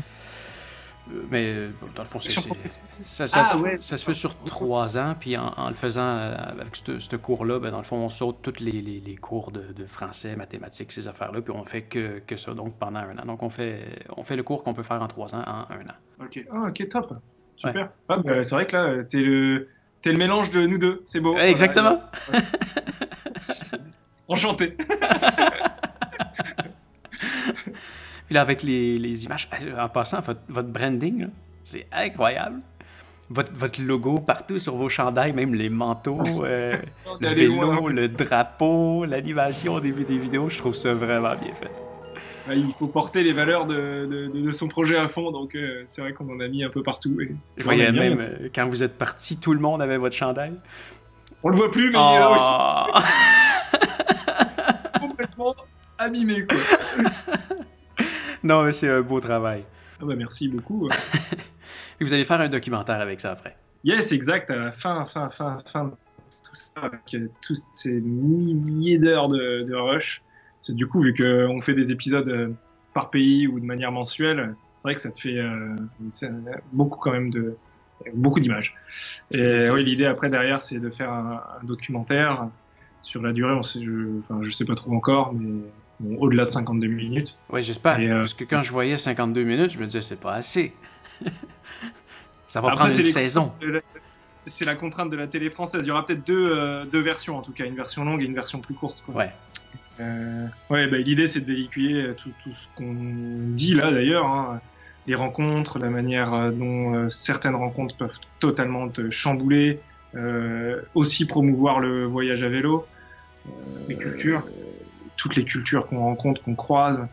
mais 1.31 1.47
euh, 1.47 1.71
dans 1.95 2.03
le 2.03 2.09
fond, 2.09 2.21
c'est, 2.21 2.33
ça, 2.33 3.27
ça, 3.27 3.43
ah, 3.43 3.79
ça, 3.81 3.97
se 3.97 4.05
fait 4.05 4.13
sur 4.13 4.37
trois 4.45 4.99
ans, 4.99 5.15
puis 5.19 5.37
en, 5.37 5.69
le 5.69 5.75
faisant 5.75 6.03
euh, 6.03 6.35
avec 6.37 6.75
ce 6.77 7.17
cours-là, 7.17 7.59
ben, 7.59 7.71
dans 7.71 7.79
le 7.79 7.85
fond, 7.85 7.97
on 7.97 8.09
saute 8.09 8.39
tous 8.43 8.61
les, 8.61 8.83
les, 8.83 9.01
les 9.01 9.17
cours 9.17 9.53
de, 9.53 9.73
de, 9.73 9.87
français, 9.87 10.35
mathématiques, 10.37 10.93
ces 10.93 11.09
affaires-là, 11.09 11.41
puis 11.41 11.53
on 11.57 11.65
fait 11.65 11.83
que, 11.83 12.21
que, 12.27 12.37
ça 12.37 12.55
donc 12.55 12.75
pendant 12.79 13.01
un 13.01 13.19
an. 13.19 13.27
Donc 13.27 13.43
on 13.43 13.49
fait, 13.49 13.81
on 14.17 14.23
fait 14.25 14.37
le 14.37 14.43
cours 14.43 14.65
qu'on 14.65 14.75
peut 14.75 14.83
faire 14.83 15.01
en 15.01 15.07
trois 15.07 15.35
ans 15.35 15.43
en 15.47 15.73
un 15.73 15.89
an. 15.89 16.25
Ok, 16.25 16.45
ah, 16.53 16.69
ok, 16.69 16.89
top. 16.89 17.15
Super. 17.57 17.91
Ah, 18.09 18.19
ben, 18.19 18.45
c'est 18.45 18.55
vrai 18.55 18.67
que 18.67 18.77
là, 18.77 19.05
t'es 19.05 19.21
le, 19.21 19.69
es 20.05 20.13
le 20.13 20.19
mélange 20.19 20.51
de 20.51 20.67
nous 20.67 20.79
deux, 20.79 21.03
c'est 21.07 21.21
beau. 21.21 21.37
exactement. 21.37 22.01
Enchanté. 24.29 24.77
Puis 28.27 28.35
là, 28.35 28.41
avec 28.41 28.63
les, 28.63 28.99
les 28.99 29.25
images, 29.25 29.49
euh, 29.65 29.79
en 29.79 29.89
passant, 29.89 30.21
votre, 30.21 30.41
votre 30.49 30.69
branding, 30.69 31.29
c'est 31.65 31.87
incroyable. 31.93 32.61
Votre, 33.31 33.53
votre, 33.55 33.83
logo 33.83 34.19
partout 34.19 34.59
sur 34.59 34.77
vos 34.77 34.89
chandails, 34.89 35.33
même 35.33 35.55
les 35.55 35.69
manteaux, 35.69 36.19
euh, 36.45 36.73
le 37.21 37.29
vélo, 37.29 37.89
le 37.89 38.09
drapeau, 38.09 39.05
l'animation 39.05 39.75
au 39.75 39.81
début 39.81 40.05
des 40.05 40.19
vidéos, 40.19 40.49
je 40.49 40.59
trouve 40.59 40.75
ça 40.75 40.95
vraiment 40.95 41.35
bien 41.35 41.55
fait. 41.55 41.71
il 42.53 42.73
faut 42.79 42.87
porter 42.87 43.25
les 43.25 43.33
valeurs 43.33 43.67
de, 43.67 44.07
de, 44.07 44.51
son 44.53 44.69
projet 44.69 44.97
à 44.97 45.09
fond, 45.09 45.33
donc 45.33 45.55
euh, 45.55 45.83
c'est 45.87 46.03
vrai 46.03 46.13
qu'on 46.13 46.29
en 46.35 46.39
a 46.41 46.49
mis 46.49 46.63
un 46.63 46.71
peu 46.71 46.83
partout. 46.83 47.21
Et 47.21 47.35
je 47.57 47.65
voyais 47.65 47.91
même, 47.91 48.49
quand 48.55 48.69
vous 48.69 48.83
êtes 48.85 48.97
parti, 48.97 49.37
tout 49.37 49.53
le 49.53 49.61
monde 49.61 49.83
avait 49.83 49.99
votre 49.99 50.17
chandail. 50.17 50.55
On 51.43 51.49
le 51.49 51.57
voit 51.57 51.71
plus, 51.71 51.91
mais 51.91 51.99
il 51.99 52.17
est 52.17 52.19
là 52.19 52.31
aussi. 52.33 52.45
Oh. 53.75 55.01
Complètement 55.01 55.55
abîmé, 55.99 56.45
quoi. 56.47 56.59
non, 58.43 58.63
mais 58.63 58.73
c'est 58.73 58.89
un 58.89 59.01
beau 59.01 59.21
travail. 59.21 59.65
Ah 60.01 60.05
bah 60.05 60.15
merci 60.17 60.49
beaucoup. 60.49 60.89
Et 62.01 62.05
vous 62.05 62.13
allez 62.13 62.25
faire 62.25 62.41
un 62.41 62.49
documentaire 62.49 63.01
avec 63.01 63.21
ça 63.21 63.33
après. 63.33 63.57
Yes, 63.85 64.13
exact. 64.13 64.51
À 64.51 64.57
la 64.57 64.73
fin, 64.73 65.05
fin, 65.05 65.31
fin, 65.31 65.59
fin 65.67 65.91
tout 66.43 66.55
ça, 66.55 66.73
avec 66.77 67.23
tous 67.41 67.63
ces 67.73 68.01
milliers 68.01 68.99
d'heures 68.99 69.29
de, 69.29 69.63
de 69.63 69.75
rush. 69.75 70.23
Du 70.69 70.87
coup, 70.87 71.01
vu 71.01 71.15
qu'on 71.15 71.61
fait 71.61 71.75
des 71.75 71.93
épisodes 71.93 72.29
euh, 72.29 72.51
par 72.93 73.11
pays 73.11 73.47
ou 73.47 73.61
de 73.61 73.65
manière 73.65 73.93
mensuelle, 73.93 74.57
c'est 74.79 74.83
vrai 74.83 74.95
que 74.97 75.01
ça 75.01 75.11
te 75.11 75.21
fait 75.21 75.39
euh, 75.39 75.77
beaucoup 76.73 76.99
quand 76.99 77.13
même 77.13 77.31
de 77.31 77.57
beaucoup 78.15 78.41
d'images. 78.41 78.75
Et 79.31 79.71
oui, 79.71 79.85
l'idée 79.85 80.07
après 80.07 80.29
derrière, 80.29 80.61
c'est 80.61 80.79
de 80.79 80.91
faire 80.91 81.13
un, 81.13 81.43
documentaire 81.63 82.49
sur 83.03 83.23
la 83.23 83.33
durée. 83.33 83.55
On 83.55 83.63
sait, 83.63 83.83
je, 83.83 84.19
enfin, 84.19 84.41
je 84.43 84.51
sais 84.51 84.65
pas 84.65 84.75
trop 84.75 84.93
encore, 84.93 85.33
mais 85.33 85.63
au-delà 86.19 86.45
de 86.45 86.51
52 86.51 86.87
minutes. 86.87 87.39
Oui, 87.51 87.63
j'espère. 87.63 87.99
Euh, 88.01 88.21
parce 88.21 88.35
que 88.35 88.45
quand 88.45 88.63
je 88.63 88.73
voyais 88.73 88.97
52 88.97 89.43
minutes, 89.43 89.71
je 89.73 89.79
me 89.79 89.87
disais, 89.87 90.01
c'est 90.01 90.21
pas 90.21 90.35
assez. 90.35 90.75
Ça 92.47 92.61
va 92.61 92.71
prendre 92.71 92.97
une 92.97 93.05
saison. 93.05 93.53
C'est 94.47 94.65
la 94.65 94.77
contrainte 94.77 95.11
de 95.11 95.17
la 95.17 95.27
télé 95.27 95.51
française. 95.51 95.85
Il 95.85 95.89
y 95.89 95.91
aura 95.91 96.07
peut-être 96.07 96.25
deux, 96.25 96.53
euh, 96.53 96.85
deux, 96.85 97.01
versions, 97.01 97.37
en 97.37 97.43
tout 97.43 97.53
cas, 97.53 97.65
une 97.65 97.75
version 97.75 98.05
longue 98.05 98.23
et 98.23 98.27
une 98.27 98.35
version 98.35 98.61
plus 98.61 98.75
courte. 98.75 99.03
Quoi. 99.05 99.17
Ouais. 99.17 99.33
Euh, 99.99 100.47
ouais, 100.71 100.89
bah, 100.89 100.99
l'idée, 100.99 101.27
c'est 101.27 101.41
de 101.41 101.53
véhiculer 101.53 102.13
tout, 102.17 102.31
tout 102.45 102.53
ce 102.53 102.69
qu'on 102.77 102.95
dit 102.95 103.75
là, 103.75 103.91
d'ailleurs. 103.91 104.27
Hein. 104.27 104.61
Les 105.09 105.15
rencontres, 105.15 105.79
la 105.79 105.89
manière 105.89 106.53
dont 106.53 107.09
certaines 107.11 107.55
rencontres 107.55 107.97
peuvent 107.97 108.19
totalement 108.41 108.89
te 108.89 109.09
chambouler. 109.11 109.81
aussi 110.95 111.27
promouvoir 111.27 111.79
le 111.79 112.07
voyage 112.07 112.43
à 112.43 112.49
vélo. 112.49 112.87
les 113.89 113.97
cultures 113.97 114.45
toutes 115.17 115.37
les 115.37 115.45
cultures 115.45 115.87
qu'on 115.87 116.01
rencontre, 116.01 116.43
qu'on 116.43 116.55
croise. 116.55 117.07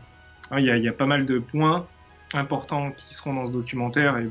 Il 0.56 0.64
y, 0.64 0.88
a, 0.88 0.92
pas 0.92 1.06
mal 1.06 1.26
de 1.26 1.38
points 1.38 1.86
importants 2.34 2.92
qui 2.92 3.14
seront 3.14 3.34
dans 3.34 3.46
ce 3.46 3.52
documentaire 3.52 4.18
et 4.18 4.28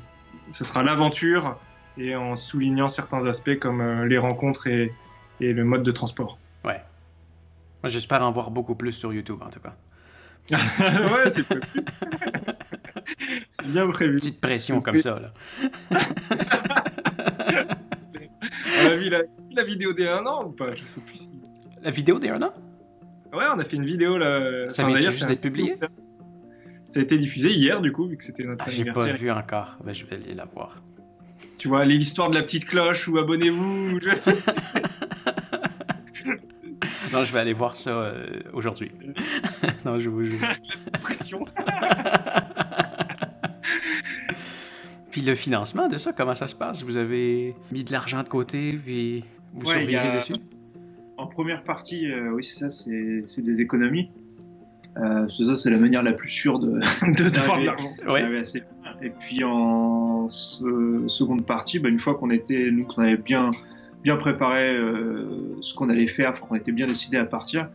ce 0.51 0.63
sera 0.63 0.83
l'aventure 0.83 1.57
et 1.97 2.15
en 2.15 2.35
soulignant 2.35 2.89
certains 2.89 3.25
aspects 3.27 3.57
comme 3.59 3.81
euh, 3.81 4.05
les 4.05 4.17
rencontres 4.17 4.67
et, 4.67 4.91
et 5.39 5.53
le 5.53 5.63
mode 5.63 5.83
de 5.83 5.91
transport. 5.91 6.37
Ouais. 6.63 6.81
Moi, 7.83 7.89
j'espère 7.89 8.23
en 8.23 8.31
voir 8.31 8.51
beaucoup 8.51 8.75
plus 8.75 8.93
sur 8.93 9.13
YouTube, 9.13 9.41
en 9.41 9.49
tout 9.49 9.59
cas. 9.59 9.75
ouais, 10.51 11.29
c'est 11.29 11.43
prévu. 11.43 11.61
c'est 13.47 13.67
bien 13.67 13.87
prévu. 13.87 14.17
Petite 14.17 14.41
pression 14.41 14.81
comme 14.81 15.01
ça, 15.01 15.19
là. 15.19 15.33
on 18.81 18.87
a 18.87 18.95
vu 18.95 19.09
la, 19.09 19.21
la, 19.51 19.63
vidéo 19.63 19.93
des 19.93 20.07
1 20.07 20.25
an 20.25 20.45
ou 20.45 20.49
pas? 20.51 20.73
Je 20.75 20.83
sais 20.85 21.01
plus 21.01 21.17
si. 21.17 21.39
La 21.81 21.91
vidéo 21.91 22.19
des 22.19 22.29
1 22.29 22.41
an? 22.41 22.53
Ouais, 23.33 23.45
on 23.53 23.57
a 23.57 23.65
fait 23.65 23.77
une 23.77 23.85
vidéo 23.85 24.17
là. 24.17 24.69
Ça 24.69 24.85
vient 24.85 24.99
juste 24.99 25.27
d'être 25.27 25.41
publié 25.41 25.75
Ça 26.85 26.99
a 26.99 27.03
été 27.03 27.17
diffusé 27.17 27.51
hier, 27.51 27.81
du 27.81 27.91
coup, 27.91 28.07
vu 28.07 28.17
que 28.17 28.23
c'était 28.23 28.43
notre 28.43 28.65
ah, 28.67 28.69
anniversaire. 28.69 29.05
J'ai 29.05 29.11
pas 29.11 29.17
vu 29.17 29.31
encore. 29.31 29.77
Ben, 29.83 29.93
je 29.93 30.05
vais 30.05 30.15
aller 30.17 30.35
la 30.35 30.45
voir. 30.45 30.83
Tu 31.57 31.67
vois, 31.67 31.85
l'histoire 31.85 32.29
de 32.29 32.35
la 32.35 32.43
petite 32.43 32.65
cloche 32.65 33.07
ou 33.07 33.17
abonnez-vous. 33.17 33.99
Je 34.01 34.13
sais, 34.15 34.35
tu 34.35 34.51
sais. 34.59 34.81
non, 37.13 37.23
je 37.23 37.33
vais 37.33 37.39
aller 37.39 37.53
voir 37.53 37.75
ça 37.75 37.89
euh, 37.89 38.41
aujourd'hui. 38.53 38.91
non, 39.85 39.97
je 39.97 40.09
vous 40.09 40.25
jure. 40.25 40.39
la 40.93 40.99
pression. 40.99 41.45
puis 45.09 45.21
le 45.21 45.33
financement 45.35 45.87
de 45.87 45.97
ça, 45.97 46.11
comment 46.11 46.35
ça 46.35 46.47
se 46.47 46.55
passe? 46.55 46.83
Vous 46.83 46.97
avez 46.97 47.55
mis 47.71 47.83
de 47.83 47.91
l'argent 47.91 48.21
de 48.21 48.29
côté, 48.29 48.79
puis 48.83 49.23
vous 49.53 49.65
Ouais, 49.65 49.73
survivez 49.73 49.97
a- 49.97 50.15
dessus? 50.17 50.33
En 51.23 51.27
première 51.27 51.63
partie, 51.63 52.11
euh, 52.11 52.31
oui, 52.31 52.43
c'est 52.43 52.69
ça, 52.69 52.85
c'est 53.25 53.41
des 53.41 53.61
économies. 53.61 54.09
Euh, 54.97 55.27
c'est 55.29 55.45
ça, 55.45 55.55
c'est 55.55 55.69
la 55.71 55.79
manière 55.79 56.03
la 56.03 56.13
plus 56.13 56.29
sûre 56.29 56.59
de, 56.59 56.79
d'avoir 57.31 57.57
de 57.61 57.65
l'argent. 57.65 57.89
Ouais. 58.07 58.43
fins. 58.43 58.59
Et 59.01 59.09
puis 59.09 59.43
en 59.43 60.27
se- 60.29 61.05
seconde 61.07 61.45
partie, 61.45 61.79
bah, 61.79 61.89
une 61.89 61.97
fois 61.97 62.15
qu'on 62.15 62.29
était, 62.29 62.69
nous, 62.71 62.85
qu'on 62.85 63.01
avait 63.01 63.17
bien, 63.17 63.49
bien 64.03 64.17
préparé 64.17 64.69
euh, 64.75 65.57
ce 65.61 65.73
qu'on 65.73 65.89
allait 65.89 66.07
faire, 66.07 66.39
qu'on 66.39 66.55
était 66.55 66.71
bien 66.71 66.85
décidé 66.85 67.17
à 67.17 67.25
partir, 67.25 67.69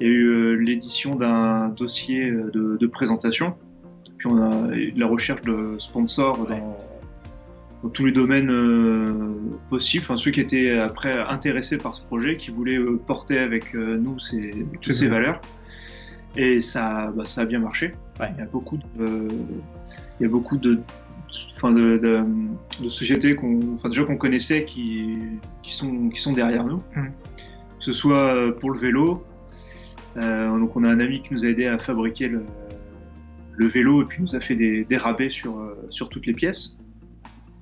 il 0.00 0.06
y 0.06 0.10
a 0.10 0.12
eu 0.12 0.24
euh, 0.26 0.52
l'édition 0.54 1.14
d'un 1.14 1.68
dossier 1.68 2.30
de, 2.30 2.76
de 2.80 2.86
présentation. 2.86 3.54
Puis 4.18 4.28
on 4.28 4.38
a 4.42 4.74
eu 4.74 4.92
la 4.96 5.06
recherche 5.06 5.42
de 5.42 5.76
sponsors 5.78 6.40
Ouais. 6.48 6.58
dans, 6.58 6.76
dans 7.86 7.92
tous 7.92 8.04
les 8.04 8.12
domaines 8.12 8.50
euh, 8.50 9.28
possibles, 9.70 10.02
enfin, 10.04 10.16
ceux 10.16 10.32
qui 10.32 10.40
étaient 10.40 10.72
après 10.72 11.16
intéressés 11.16 11.78
par 11.78 11.94
ce 11.94 12.02
projet, 12.02 12.36
qui 12.36 12.50
voulaient 12.50 12.78
euh, 12.78 12.96
porter 12.96 13.38
avec 13.38 13.76
euh, 13.76 13.96
nous 13.96 14.18
ces, 14.18 14.66
toutes 14.80 14.94
ces 14.94 15.06
valeurs. 15.06 15.40
Et 16.36 16.60
ça, 16.60 17.12
bah, 17.16 17.26
ça 17.26 17.42
a 17.42 17.44
bien 17.44 17.60
marché. 17.60 17.94
Ouais. 18.18 18.26
Il 18.36 18.40
y 18.40 18.42
a 18.42 18.46
beaucoup 18.46 18.76
de, 18.76 19.28
il 20.18 20.22
y 20.22 20.26
a 20.26 20.28
beaucoup 20.28 20.56
de, 20.56 20.80
enfin 21.50 21.70
de, 21.70 21.96
de, 21.98 22.24
de 22.82 22.88
sociétés 22.88 23.36
qu'on, 23.36 23.60
enfin 23.74 23.88
déjà 23.88 24.04
qu'on 24.04 24.16
connaissait 24.16 24.64
qui, 24.64 25.18
qui 25.62 25.72
sont, 25.72 26.08
qui 26.08 26.20
sont 26.20 26.32
derrière 26.32 26.64
nous. 26.64 26.82
Mhm. 26.96 27.12
Que 27.78 27.84
ce 27.84 27.92
soit 27.92 28.58
pour 28.58 28.72
le 28.72 28.80
vélo. 28.80 29.24
Euh, 30.16 30.58
donc 30.58 30.74
on 30.74 30.82
a 30.82 30.90
un 30.90 30.98
ami 30.98 31.22
qui 31.22 31.34
nous 31.34 31.44
a 31.44 31.48
aidé 31.48 31.66
à 31.66 31.78
fabriquer 31.78 32.26
le, 32.26 32.42
le 33.52 33.66
vélo 33.66 34.02
et 34.02 34.06
puis 34.06 34.22
nous 34.22 34.34
a 34.34 34.40
fait 34.40 34.56
des, 34.56 34.84
des 34.84 34.96
rabais 34.96 35.30
sur, 35.30 35.62
sur 35.88 36.08
toutes 36.08 36.26
les 36.26 36.34
pièces. 36.34 36.76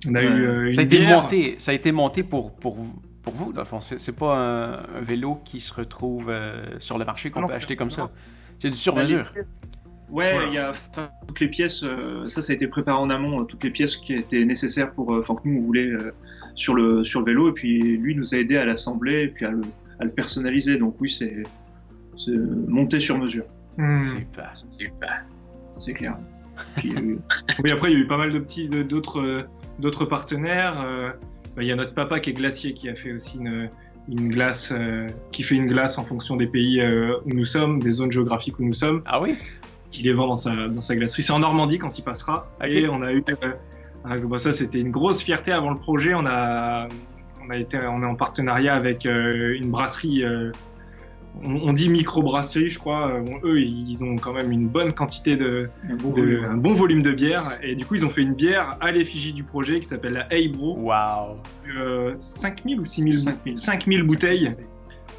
On 0.08 0.14
a 0.14 0.18
Ouais. 0.20 0.24
eu 0.26 0.46
euh, 0.46 0.66
une 0.66 0.72
Ça 0.72 0.80
a 0.80 0.84
été 0.84 0.98
bière. 0.98 1.22
monté, 1.22 1.54
ça 1.58 1.70
a 1.70 1.74
été 1.74 1.92
monté 1.92 2.22
pour, 2.22 2.54
pour, 2.56 2.74
vous- 2.74 3.00
pour 3.22 3.32
vous, 3.34 3.52
dans 3.52 3.60
le 3.62 3.66
fond. 3.66 3.80
C'est 3.80 4.00
c'est 4.00 4.12
pas 4.16 4.36
un, 4.36 4.72
un 4.98 5.00
vélo 5.00 5.40
qui 5.44 5.60
se 5.60 5.72
retrouve 5.72 6.28
euh, 6.30 6.64
sur 6.78 6.98
le 6.98 7.04
marché 7.04 7.30
qu'on 7.30 7.38
Ah 7.40 7.42
non, 7.42 7.48
peut 7.48 7.54
acheter 7.54 7.76
comme 7.76 7.88
non. 7.88 7.94
ça. 7.94 8.10
C'est 8.58 8.70
du 8.70 8.76
sur-mesure. 8.76 9.32
Ouais, 10.10 10.32
Voilà. 10.34 10.48
il 10.48 10.54
y 10.54 10.58
a 10.58 10.72
enfin, 10.90 11.08
toutes 11.26 11.40
les 11.40 11.48
pièces, 11.48 11.82
euh, 11.82 12.26
ça 12.26 12.42
ça 12.42 12.52
a 12.52 12.54
été 12.56 12.66
préparé 12.68 12.98
en 12.98 13.08
amont, 13.10 13.40
euh, 13.40 13.44
toutes 13.44 13.64
les 13.64 13.70
pièces 13.70 13.96
qui 13.96 14.12
étaient 14.14 14.44
nécessaires 14.44 14.92
pour, 14.92 15.12
euh, 15.14 15.20
enfin 15.20 15.34
que 15.34 15.48
nous 15.48 15.60
on 15.62 15.66
voulait 15.66 15.88
euh, 15.90 16.12
sur 16.54 16.74
le 16.74 17.02
sur 17.02 17.20
le 17.20 17.26
vélo 17.26 17.48
et 17.48 17.52
puis 17.52 17.96
lui 17.96 18.14
nous 18.14 18.34
a 18.34 18.38
aidé 18.38 18.56
à 18.58 18.64
l'assembler 18.64 19.22
et 19.22 19.28
puis 19.28 19.44
à 19.46 19.50
le, 19.50 19.62
à 19.98 20.04
le 20.04 20.10
personnaliser. 20.10 20.76
Donc 20.78 20.96
oui, 21.00 21.10
c'est 21.10 21.42
c'est 22.16 22.36
monté 22.68 23.00
sur 23.00 23.18
mesure, 23.18 23.44
Hmm. 23.76 24.04
Super. 24.04 24.52
c'est 25.80 25.94
clair. 25.94 26.16
Puis, 26.76 26.94
euh, 26.94 27.16
Oui, 27.64 27.72
après, 27.72 27.90
il 27.90 27.98
y 27.98 28.00
a 28.00 28.04
eu 28.04 28.06
pas 28.06 28.16
mal 28.18 28.30
de 28.30 28.38
petits, 28.38 28.68
de- 28.68 28.84
d'autres, 28.84 29.20
euh, 29.20 29.42
d'autres 29.78 30.04
partenaires. 30.04 30.80
euh, 30.84 31.10
bah, 31.56 31.62
Il 31.62 31.66
y 31.68 31.72
a 31.72 31.76
notre 31.76 31.94
papa 31.94 32.20
qui 32.20 32.30
est 32.30 32.34
glacier, 32.34 32.74
qui 32.74 32.88
a 32.88 32.94
fait 32.94 33.12
aussi 33.12 33.38
une, 33.38 33.70
une 34.08 34.28
glace, 34.28 34.72
euh, 34.76 35.06
qui 35.32 35.42
fait 35.42 35.54
une 35.56 35.66
glace 35.66 35.98
en 35.98 36.04
fonction 36.04 36.36
des 36.36 36.46
pays 36.46 36.80
euh, 36.80 37.16
où 37.24 37.30
nous 37.30 37.44
sommes, 37.44 37.80
des 37.82 37.92
zones 37.92 38.12
géographiques 38.12 38.58
où 38.58 38.64
nous 38.64 38.74
sommes, 38.74 39.02
Ah 39.06 39.20
oui? 39.20 39.36
qui 39.90 40.02
les 40.02 40.12
vend 40.12 40.26
dans 40.26 40.36
sa, 40.36 40.68
dans 40.68 40.80
sa 40.80 40.96
glacerie. 40.96 41.22
C'est 41.22 41.32
en 41.32 41.38
Normandie 41.38 41.78
quand 41.78 41.98
il 41.98 42.02
passera. 42.02 42.48
Ok. 42.60 42.66
Et 42.66 42.88
on 42.88 43.00
a 43.02 43.12
eu, 43.12 43.22
euh, 43.28 44.18
bah, 44.26 44.38
ça 44.38 44.50
c'était 44.50 44.80
une 44.80 44.90
grosse 44.90 45.22
fierté 45.22 45.52
avant 45.52 45.70
le 45.70 45.78
projet. 45.78 46.14
On 46.14 46.26
a, 46.26 46.88
on 47.46 47.50
a 47.50 47.56
été, 47.56 47.78
on 47.86 48.02
est 48.02 48.06
en 48.06 48.16
partenariat 48.16 48.74
avec 48.74 49.04
une 49.04 49.70
brasserie. 49.70 50.24
On, 51.42 51.72
dit 51.72 51.88
micro-brasserie, 51.88 52.70
je 52.70 52.78
crois. 52.78 53.08
Euh, 53.12 53.20
bon, 53.20 53.38
eux, 53.44 53.60
ils 53.60 54.04
ont 54.04 54.16
quand 54.16 54.32
même 54.32 54.52
une 54.52 54.68
bonne 54.68 54.92
quantité 54.92 55.36
de, 55.36 55.68
un 55.90 55.96
bon 55.96 56.10
de- 56.10 56.20
volume. 56.20 56.44
un 56.44 56.56
bon 56.56 56.72
volume 56.72 57.02
de 57.02 57.10
bière 57.12 57.58
et 57.62 57.74
du 57.74 57.84
coup 57.84 57.96
ils 57.96 58.06
ont 58.06 58.10
fait 58.10 58.22
une 58.22 58.34
bière 58.34 58.76
à 58.80 58.92
l'effigie 58.92 59.32
du 59.32 59.42
projet 59.42 59.80
qui 59.80 59.86
s'appelle 59.86 60.12
la 60.12 60.32
Hey 60.32 60.48
Bro 60.48 60.78
Wow. 60.78 61.38
euh, 61.76 62.14
5000 62.18 62.80
ou 62.80 62.84
6000 62.84 63.18
5000. 63.18 63.58
5000 63.58 64.02
bouteilles 64.04 64.54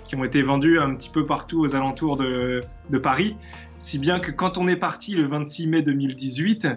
qui 0.06 0.16
ont 0.16 0.24
été 0.24 0.42
vendues 0.42 0.80
un 0.80 0.96
petit 0.96 1.10
peu 1.10 1.26
partout 1.26 1.60
aux 1.62 1.76
alentours 1.76 2.16
de, 2.16 2.62
de 2.90 2.98
Paris 2.98 3.36
si 3.80 4.00
bien 4.00 4.20
que 4.20 4.32
quand 4.32 4.58
on 4.58 4.68
est 4.68 4.76
parti 4.78 5.16
le 5.16 5.24
26 5.28 5.68
mai 5.68 5.82
2018 5.82 6.68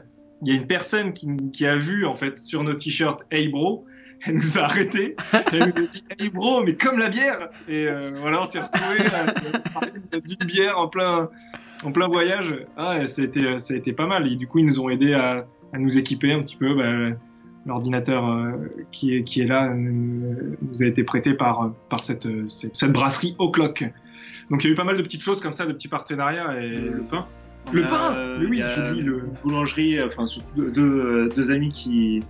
il 0.43 0.49
y 0.49 0.53
a 0.53 0.55
une 0.61 0.67
personne 0.67 1.13
qui, 1.13 1.29
qui 1.53 1.67
a 1.67 1.77
vu 1.77 2.07
en 2.07 2.15
fait 2.15 2.39
sur 2.39 2.63
nos 2.65 2.75
t-shirts 2.75 3.25
Hey 3.31 3.49
Bro 3.49 3.85
elle 4.27 4.35
nous 4.37 4.59
a 4.59 4.63
arrêtés 4.63 5.17
elle 5.53 5.61
nous 5.67 5.85
a 5.85 5.87
dit 5.87 6.05
Hey 6.19 6.31
Bro 6.31 6.65
mais 6.65 6.75
comme 6.75 6.99
la 6.99 7.09
bière 7.09 7.49
et 7.69 7.87
euh, 7.89 8.11
voilà 8.21 8.41
on 8.43 8.45
s'est 8.45 8.61
retrouvés 8.61 9.07
à 9.07 9.59
parler 9.71 9.93
d'une 10.27 10.47
bière 10.47 10.79
en 10.79 10.89
plein 10.89 11.29
en 11.85 11.93
plein 11.93 12.09
voyage, 12.09 12.53
ah, 12.77 13.07
ça, 13.07 13.23
a 13.23 13.25
été, 13.25 13.61
ça 13.61 13.73
a 13.73 13.77
été 13.77 13.93
pas 13.93 14.09
mal. 14.09 14.27
Et 14.27 14.35
du 14.35 14.49
coup, 14.49 14.59
ils 14.59 14.67
nous 14.67 14.81
ont 14.81 14.89
aidé 14.89 15.15
à, 15.15 15.47
à 15.73 15.79
nous 15.79 15.97
équiper 15.97 16.33
un 16.33 16.41
petit 16.41 16.57
peu. 16.57 16.75
Bah, 16.75 17.17
L'ordinateur 17.67 18.27
euh, 18.29 18.51
qui, 18.91 19.15
est, 19.15 19.23
qui 19.23 19.43
est 19.43 19.47
là 19.47 19.67
euh, 19.69 19.75
nous 19.77 20.83
a 20.83 20.87
été 20.87 21.05
prêté 21.05 21.35
par, 21.35 21.73
par 21.89 22.03
cette, 22.03 22.27
cette, 22.49 22.75
cette 22.75 22.93
brasserie 22.93 23.37
O'Clock. 23.39 23.85
Donc 24.51 24.65
il 24.65 24.67
y 24.67 24.71
a 24.71 24.73
eu 24.73 24.77
pas 24.77 24.83
mal 24.83 24.97
de 24.97 25.03
petites 25.03 25.23
choses 25.23 25.41
comme 25.41 25.53
ça, 25.53 25.67
de 25.67 25.73
petits 25.73 25.87
partenariats. 25.87 26.61
Et 26.61 26.69
le 26.71 27.05
pain. 27.09 27.29
Le 27.73 27.85
On 27.85 27.87
pain 27.87 28.17
euh, 28.17 28.39
Mais 28.41 28.47
oui, 28.47 28.61
j'ai 28.75 28.93
dit 28.95 29.01
le- 29.01 29.19
une 29.27 29.35
boulangerie, 29.45 30.03
enfin 30.03 30.27
surtout 30.27 30.57
deux, 30.57 30.71
deux, 30.73 31.31
euh, 31.49 31.53
amis 31.55 31.71
qui 31.71 32.19
euh, 32.21 32.23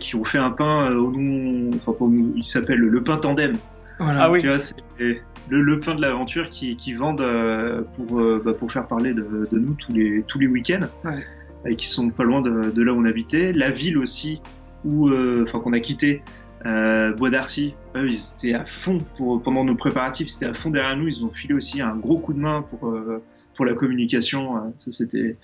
qui 0.00 0.16
ont 0.16 0.24
fait 0.24 0.38
un 0.38 0.50
pain 0.50 0.90
euh, 0.90 0.96
au 0.96 1.12
nom, 1.12 1.70
enfin 1.74 1.92
pour 1.92 2.08
nous, 2.08 2.32
il 2.36 2.44
s'appelle 2.44 2.78
le 2.78 3.02
pain 3.02 3.18
tandem. 3.18 3.56
Voilà. 3.98 4.24
Ah 4.24 4.30
oui. 4.30 4.40
Tu 4.40 4.48
vois, 4.48 4.58
c'est 4.58 4.76
le, 4.98 5.62
le 5.62 5.80
pain 5.80 5.94
de 5.94 6.02
l'aventure 6.02 6.50
qui, 6.50 6.76
qui 6.76 6.92
vendent 6.94 7.20
euh, 7.20 7.82
pour, 7.96 8.20
euh, 8.20 8.42
bah, 8.44 8.52
pour 8.52 8.72
faire 8.72 8.86
parler 8.86 9.14
de, 9.14 9.48
de 9.50 9.58
nous 9.58 9.74
tous 9.74 9.92
les, 9.92 10.22
tous 10.26 10.38
les 10.38 10.46
week-ends. 10.46 10.86
Ouais. 11.04 11.24
Et 11.64 11.74
qui 11.76 11.86
sont 11.86 12.10
pas 12.10 12.24
loin 12.24 12.42
de, 12.42 12.70
de 12.70 12.82
là 12.82 12.92
où 12.92 13.00
on 13.00 13.04
habitait. 13.04 13.52
La 13.52 13.70
ville 13.70 13.98
aussi, 13.98 14.40
où, 14.84 15.08
euh, 15.08 15.44
enfin, 15.48 15.58
qu'on 15.58 15.72
a 15.72 15.80
quitté, 15.80 16.22
euh, 16.64 17.12
Bois 17.14 17.30
d'Arcy, 17.30 17.74
eux, 17.96 18.06
ils 18.08 18.20
étaient 18.36 18.54
à 18.54 18.64
fond 18.64 18.98
pour, 19.16 19.42
pendant 19.42 19.64
nos 19.64 19.74
préparatifs, 19.74 20.28
c'était 20.28 20.46
à 20.46 20.54
fond 20.54 20.70
derrière 20.70 20.96
nous. 20.96 21.08
Ils 21.08 21.24
ont 21.24 21.30
filé 21.30 21.54
aussi 21.54 21.80
un 21.80 21.96
gros 21.96 22.18
coup 22.18 22.34
de 22.34 22.38
main 22.38 22.62
pour, 22.62 22.90
euh, 22.90 23.22
pour 23.54 23.64
la 23.64 23.74
communication. 23.74 24.56
Euh, 24.56 24.60
Ça, 24.78 24.92
c'était, 24.92 25.36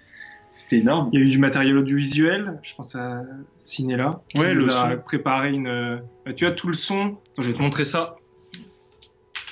c'était 0.53 0.79
énorme. 0.79 1.09
Il 1.13 1.19
y 1.19 1.23
a 1.23 1.27
eu 1.27 1.31
du 1.31 1.39
matériel 1.39 1.77
audiovisuel, 1.77 2.59
je 2.63 2.75
pense 2.77 2.95
à 2.95 3.23
Cinéla, 3.57 4.21
qui 4.29 4.39
Ouais, 4.39 4.55
nous 4.55 4.67
le 4.67 4.73
a 4.73 4.91
son. 4.93 4.99
préparé 4.99 5.51
une. 5.51 5.67
euh, 5.67 5.97
Tu 6.37 6.47
as 6.47 6.53
tout 6.53 6.69
le 6.69 6.75
son. 6.75 7.01
Attends, 7.33 7.43
je 7.43 7.51
vais 7.51 7.57
te 7.57 7.63
montrer 7.63 7.85
ça. 7.85 8.17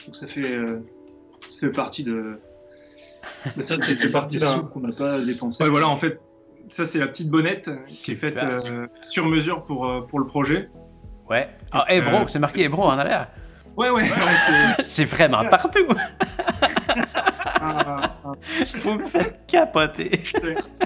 Donc 0.06 0.14
ça 0.14 0.26
fait, 0.28 0.42
euh, 0.48 0.78
ça 1.48 1.66
fait 1.66 1.72
partie 1.72 2.04
de. 2.04 2.38
Ça, 3.60 3.78
ça 3.78 3.86
fait 3.96 4.08
partie 4.12 4.36
des 4.38 4.44
d'un- 4.44 4.56
sous 4.56 4.64
qu'on 4.66 4.80
n'a 4.80 4.92
pas 4.92 5.18
dépensé. 5.20 5.62
Ouais, 5.64 5.70
voilà, 5.70 5.88
en 5.88 5.96
fait, 5.96 6.20
ça 6.68 6.86
c'est 6.86 6.98
la 6.98 7.06
petite 7.08 7.30
bonnette 7.30 7.70
qui 7.86 8.12
est 8.12 8.16
faite 8.16 8.36
euh, 8.42 8.86
sur 9.02 9.26
mesure 9.26 9.64
pour, 9.64 9.86
euh, 9.88 10.02
pour 10.02 10.18
le 10.20 10.26
projet. 10.26 10.68
Ouais. 11.28 11.48
Ah, 11.72 11.84
Hébro, 11.88 12.16
Euh, 12.18 12.26
c'est 12.26 12.38
marqué 12.38 12.62
Hébro 12.64 12.82
en 12.84 12.98
arrière. 12.98 13.28
Ouais, 13.76 13.88
ouais, 13.88 14.02
ouais, 14.02 14.08
c'est- 14.78 14.84
C'est 14.84 15.04
vraiment 15.04 15.44
partout. 15.48 15.86
ah, 17.46 17.84
ah, 17.86 18.09
Vous 18.76 18.94
me 18.94 19.04
faites 19.04 19.46
capoter. 19.46 20.12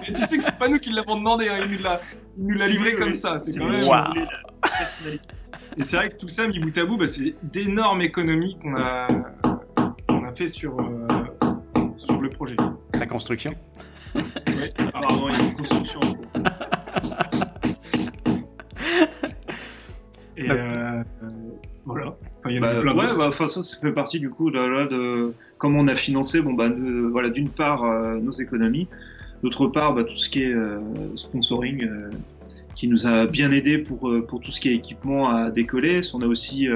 Et 0.07 0.13
tu 0.13 0.23
sais 0.27 0.39
que 0.39 0.45
c'est 0.45 0.59
pas 0.59 0.69
nous 0.69 0.79
qui 0.79 0.91
l'avons 0.93 1.17
demandé, 1.17 1.49
hein, 1.49 1.59
il 1.65 1.77
nous 1.77 1.83
l'a, 1.83 2.01
il 2.37 2.47
nous 2.47 2.55
l'a 2.59 2.67
Si, 2.67 2.73
livré 2.73 2.93
oui, 2.95 2.99
comme 2.99 3.09
oui. 3.11 3.15
ça. 3.17 3.39
C'est 3.39 3.59
quand 3.59 3.67
oui, 3.71 3.77
même. 3.89 4.27
Et 5.77 5.83
c'est 5.83 5.97
vrai 5.97 6.11
que 6.11 6.17
tout 6.17 6.29
ça, 6.29 6.47
mis 6.47 6.59
bout 6.59 6.77
à 6.79 6.85
bout, 6.85 6.97
bah, 6.97 7.07
c'est 7.07 7.35
d'énormes 7.43 8.03
économies 8.03 8.57
qu'on 8.61 8.77
a, 8.77 9.09
qu'on 10.09 10.25
a 10.25 10.33
fait 10.35 10.49
sur, 10.49 10.77
euh, 10.81 11.07
sur 11.97 12.21
le 12.21 12.31
projet. 12.31 12.57
La 12.93 13.07
construction. 13.07 13.55
Apparemment, 14.79 15.29
il 15.31 15.37
y 15.37 15.41
a 15.41 15.45
une 15.45 15.55
construction 15.55 16.01
en 16.01 16.15
cours. 16.15 16.27
Et 20.37 20.49
Bah. 20.49 20.55
euh, 20.55 21.05
euh, 21.23 21.31
voilà. 21.85 22.17
Enfin, 22.45 22.51
il 22.51 22.57
y 22.57 22.61
en 22.61 22.63
a 22.65 22.75
Bah, 22.75 22.81
plein 22.83 22.95
ouais, 22.95 23.07
bah, 23.17 23.29
enfin, 23.29 23.47
ça, 23.47 23.63
ça 23.63 23.77
fait 23.81 23.93
partie 23.93 24.21
du 24.21 24.29
coup 24.29 24.51
de, 24.51 24.59
là, 24.59 24.87
de 24.87 25.33
comment 25.59 25.79
on 25.81 25.89
a 25.89 25.97
financé. 25.97 26.43
Bon, 26.43 26.53
bah, 26.53 26.69
de- 26.69 27.09
voilà, 27.11 27.31
d'une 27.31 27.49
part 27.49 27.85
euh, 27.85 28.19
nos 28.21 28.33
économies, 28.33 28.87
d'autre 29.43 29.67
part 29.69 29.95
bah, 29.95 30.05
tout 30.05 30.15
ce 30.17 30.29
qui 30.29 30.43
est 30.43 30.53
euh, 30.53 30.79
sponsoring 31.17 31.85
euh, 31.85 32.11
qui 32.75 32.87
nous 32.89 33.07
a 33.07 33.27
bien 33.27 33.51
aidé 33.51 33.79
pour, 33.79 34.13
pour 34.29 34.41
tout 34.41 34.51
ce 34.51 34.61
qui 34.61 34.69
est 34.69 34.75
équipement 34.75 35.31
à 35.31 35.51
décoller. 35.51 36.01
On 36.13 36.21
a 36.23 36.27
aussi 36.27 36.69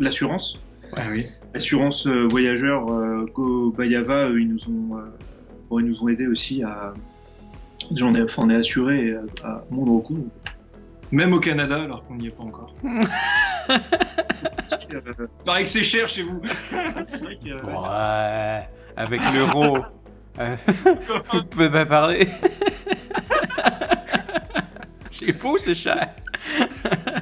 l'assurance. 0.00 0.58
Ah 0.96 1.02
oui. 1.10 1.26
Assurance 1.54 2.06
voyageur 2.06 2.86
Go 3.34 3.74
Bayava, 3.76 4.28
ils 4.30 4.48
nous 4.48 4.68
ont 4.68 4.96
bon, 5.68 5.80
ils 5.80 5.86
nous 5.86 6.02
ont 6.04 6.08
aidé 6.08 6.28
aussi 6.28 6.62
à 6.62 6.94
on 8.00 8.14
est, 8.14 8.22
enfin, 8.22 8.42
on 8.46 8.50
est 8.50 8.54
assuré 8.54 9.14
à, 9.42 9.48
à 9.48 9.64
moindre 9.72 9.98
coût. 9.98 10.28
Même 11.10 11.32
au 11.32 11.40
Canada, 11.40 11.82
alors 11.82 12.06
qu'on 12.06 12.14
n'y 12.14 12.28
est 12.28 12.30
pas 12.30 12.44
encore. 12.44 12.72
Pareil 15.44 15.64
que 15.64 15.70
c'est 15.70 15.82
cher 15.82 16.08
chez 16.08 16.22
vous. 16.22 16.40
vrai 16.40 17.38
que, 17.44 17.64
ouais, 17.64 18.68
avec 18.96 19.20
l'euro. 19.32 19.78
Euh, 20.38 20.56
vous 21.32 21.44
pouvez 21.44 21.70
pas 21.70 21.86
parler. 21.86 22.28
chez 25.10 25.32
vous, 25.32 25.58
c'est 25.58 25.74
cher. 25.74 26.14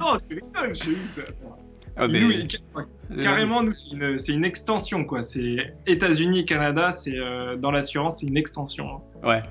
non, 0.00 0.18
tu 0.26 0.34
rigoles, 0.34 0.76
chez 0.76 0.92
vous, 0.92 1.06
ça. 1.06 1.22
Ah, 1.94 2.06
nous, 2.08 2.32
carrément, 3.22 3.62
nous, 3.62 3.72
c'est 3.72 3.90
une, 3.90 4.16
une, 4.28 4.44
extension, 4.46 5.04
quoi. 5.04 5.22
C'est 5.22 5.74
États-Unis, 5.86 6.46
Canada, 6.46 6.90
c'est 6.92 7.18
euh, 7.18 7.56
dans 7.56 7.70
l'assurance, 7.70 8.20
c'est 8.20 8.26
une 8.26 8.38
extension. 8.38 9.02
Ouais. 9.22 9.42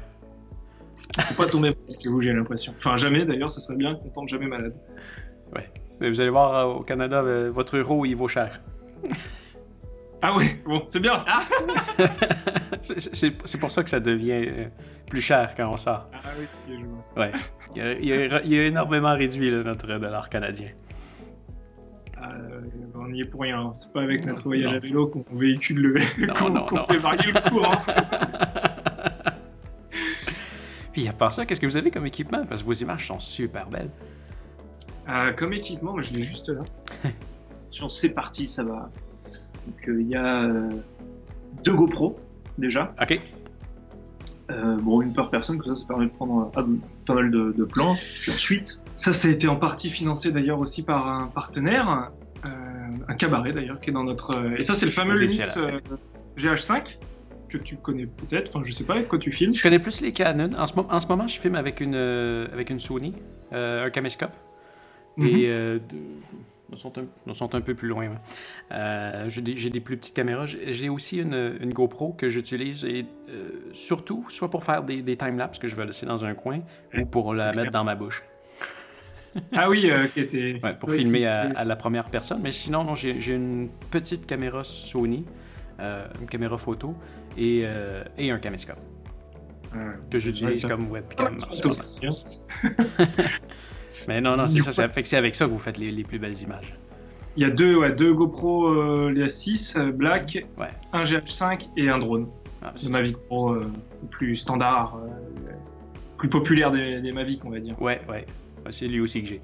Faut 1.20 1.36
pas 1.36 1.50
tomber 1.50 1.70
malade 1.70 2.02
chez 2.02 2.10
vous, 2.10 2.20
j'ai 2.22 2.34
l'impression. 2.34 2.74
Enfin, 2.78 2.98
jamais 2.98 3.26
d'ailleurs, 3.26 3.52
ça 3.52 3.60
serait 3.60 3.78
bien 3.78 3.96
qu'on 3.96 4.10
tombe 4.10 4.28
jamais 4.28 4.48
malade. 4.48 4.74
Ouais. 5.56 5.70
Vous 6.10 6.22
allez 6.22 6.30
voir 6.30 6.56
euh, 6.56 6.73
au 6.80 6.82
Canada, 6.82 7.22
euh, 7.22 7.52
votre 7.52 7.78
euro, 7.78 8.06
il 8.06 8.15
vaut 8.15 8.28
cher. 8.28 8.61
ah 10.22 10.36
oui, 10.36 10.57
bon, 10.65 10.84
c'est 10.88 10.99
bien. 10.99 11.23
C'est 12.82 13.60
pour 13.60 13.72
ça 13.72 13.84
que 13.84 13.90
ça 13.90 13.99
devient 13.99 14.45
euh, 14.48 14.65
plus 15.10 15.22
cher 15.22 15.53
quand 15.56 15.69
on 15.72 15.78
sort. 15.78 16.10
Ah 16.14 16.30
oui, 16.40 16.76
Ouais. 17.15 17.32
Il 17.76 17.82
a, 17.82 17.94
il, 18.44 18.60
a, 18.60 18.65
énormément 18.65 19.14
réduit 19.15 19.52
notre 19.52 19.88
dollar 19.88 20.30
canadien. 20.30 20.69
on 22.95 23.07
n'y 23.07 23.22
est 23.22 23.26
pour 23.26 23.41
rien. 23.41 23.72
C'est 23.76 23.94
pas 23.94 24.02
avec 24.02 24.26
notre 24.26 24.44
voyage 24.44 24.73
à 24.73 24.80
vélo 24.80 25.07
qu'on 25.07 25.23
véhicule 25.38 25.82
le. 25.82 25.94
qu'on 26.68 26.86
fait 26.86 26.98
varier 26.98 27.32
le 27.32 27.49
cours. 27.49 27.72
Hein. 27.72 27.82
Puis 30.91 31.07
à 31.07 31.14
part 31.14 31.34
ça, 31.34 31.45
qu'est-ce 31.45 31.61
que 31.61 31.65
vous 31.65 31.78
avez 31.78 31.91
comme 31.91 32.06
équipement? 32.06 32.45
Parce 32.45 32.61
que 32.61 32.68
vos 32.68 32.73
images 32.73 33.07
sont 33.07 33.19
super 33.19 33.69
belles. 33.69 33.91
Euh, 35.12 35.34
comme 35.34 35.54
équipement, 35.54 36.00
je 36.00 36.14
l'ai 36.14 36.24
juste 36.24 36.50
là. 36.50 36.62
Sur 37.70 37.92
ces 37.92 38.14
parties, 38.14 38.48
ça 38.48 38.64
va. 38.64 38.90
Donc 39.68 39.88
euh, 39.88 40.02
il 40.02 40.08
y 40.08 40.16
a 40.16 40.44
euh, 40.44 40.70
deux 41.64 41.74
GoPro 41.74 42.18
déjà. 42.58 42.94
Ok. 43.02 43.20
bon, 44.82 45.02
une 45.02 45.14
par 45.14 45.30
personne, 45.30 45.60
que 45.60 45.66
ça, 45.66 45.76
ça 45.76 45.86
permet 45.88 46.06
de 46.06 46.12
prendre 46.12 46.50
pas 46.52 47.14
mal 47.14 47.32
de, 47.32 47.64
plans. 47.66 47.96
Puis 48.22 48.32
ensuite. 48.32 48.82
Ça, 48.98 49.14
ça 49.14 49.28
a 49.28 49.32
été 49.32 49.48
en 49.48 49.56
partie 49.56 49.90
financé 49.90 50.32
d'ailleurs 50.32 50.60
aussi 50.60 50.84
par 50.84 51.08
un 51.08 51.28
partenaire, 51.28 52.12
un 52.44 53.16
cabaret 53.16 53.52
d'ailleurs, 53.52 53.80
qui 53.80 53.90
est 53.90 53.94
dans 53.94 54.04
notre. 54.04 54.36
Et 54.60 54.64
ça, 54.64 54.76
c'est 54.76 54.86
le 54.86 54.92
fameux 54.92 55.16
Lumix 55.16 55.58
GH5 56.38 56.98
que 57.52 57.58
tu 57.58 57.76
connais 57.76 58.06
peut-être. 58.06 58.50
Enfin, 58.50 58.66
je 58.66 58.72
sais 58.72 58.84
pas 58.84 58.96
avec 58.96 59.08
quoi 59.08 59.20
tu 59.20 59.32
filmes. 59.32 59.54
Je 59.54 59.62
connais 59.62 59.80
plus 59.80 60.02
les 60.02 60.14
Canon. 60.14 60.52
En 60.58 60.66
ce, 60.66 60.74
en 60.78 61.00
ce 61.00 61.08
moment, 61.08 61.28
je 61.28 61.40
filme 61.40 61.56
avec 61.56 61.82
une, 61.82 61.96
euh, 61.96 62.48
avec 62.54 62.70
une 62.70 62.80
Sony, 62.80 63.14
euh, 63.54 63.86
un 63.86 63.90
caméscope. 63.90 64.32
Et 65.18 65.22
mhm. 65.22 65.44
euh, 65.46 65.80
nous, 66.70 66.78
sont 66.78 66.94
un, 66.98 67.34
sont 67.34 67.54
un 67.54 67.62
peu 67.62 67.76
plus 67.76 67.90
loin. 67.90 68.10
j'ai, 69.28 69.42
des, 69.42 69.70
des, 69.70 69.80
plus 69.80 69.98
petites 69.98 70.16
caméras. 70.16 70.46
J'ai 70.46 70.90
aussi 70.90 71.18
une, 71.18 71.58
une 71.60 71.74
GoPro 71.74 72.14
que 72.14 72.30
j'utilise 72.30 72.86
et 72.86 73.06
surtout 73.74 74.26
soit 74.30 74.50
pour 74.50 74.64
faire 74.64 74.84
des, 74.84 75.02
des 75.02 75.18
time-lapse 75.18 75.60
que 75.60 75.68
je 75.68 75.76
vais 75.76 75.86
laisser 75.86 76.06
dans 76.06 76.24
un 76.24 76.34
coin 76.34 76.62
ou 76.98 77.06
pour 77.06 77.34
la 77.34 77.54
mettre 77.54 77.72
dans 77.72 77.84
ma 77.84 77.96
bouche. 77.96 78.24
ah 79.54 79.70
oui, 79.70 79.90
qui 80.14 80.20
était... 80.22 80.60
Ouais, 80.62 80.74
pour 80.74 80.92
filmer 80.92 81.26
à, 81.26 81.50
à, 81.56 81.64
la 81.64 81.76
première 81.76 82.10
personne. 82.10 82.42
Mais 82.42 82.52
sinon, 82.52 82.84
non, 82.84 82.96
j'ai, 82.96 83.34
une 83.34 83.70
petite 83.90 84.26
caméra 84.26 84.64
Sony, 84.64 85.26
une 85.80 86.28
caméra 86.28 86.58
photo 86.58 86.96
et, 87.38 87.62
euh, 87.64 88.04
et 88.18 88.32
un 88.32 88.40
caméscope. 88.40 88.80
que 90.10 90.20
j'utilise 90.20 90.66
comme 90.66 90.92
webcam. 90.92 91.46
Mais 94.07 94.22
non, 94.22 94.38
non, 94.38 94.47
c'est 94.47 94.59
ça. 94.61 94.72
C'est 94.72 95.18
avec 95.18 95.35
ça 95.35 95.45
que 95.45 95.51
vous 95.51 95.59
faites 95.59 95.77
les, 95.77 95.91
les, 95.91 96.03
plus 96.03 96.19
belles 96.19 96.39
images. 96.41 96.76
Il 97.38 97.43
y 97.43 97.45
a 97.45 97.49
deux, 97.49 97.77
ouais, 97.77 97.93
deux 97.93 98.13
GoPro 98.13 98.68
euh, 98.68 99.11
les 99.11 99.30
6 99.30 99.77
euh, 99.77 99.91
Black, 99.91 100.45
ouais. 100.57 100.68
un 100.91 101.03
GH5 101.03 101.69
et 101.77 101.89
un 101.89 101.99
drone. 101.99 102.27
Ah, 102.61 102.73
de 102.81 102.89
Mavic 102.89 103.18
Pro 103.18 103.55
plus 104.11 104.35
standard, 104.35 104.99
plus 106.18 106.30
populaire 106.30 106.72
des, 106.72 107.01
des, 107.01 107.11
Mavic, 107.11 107.43
on 107.43 107.49
va 107.49 107.59
dire. 107.59 107.81
Ouais, 107.81 108.01
ouais. 108.07 108.26
C'est 108.69 108.85
lui 108.85 108.99
aussi 108.99 109.23
que 109.23 109.30
j'ai. 109.30 109.41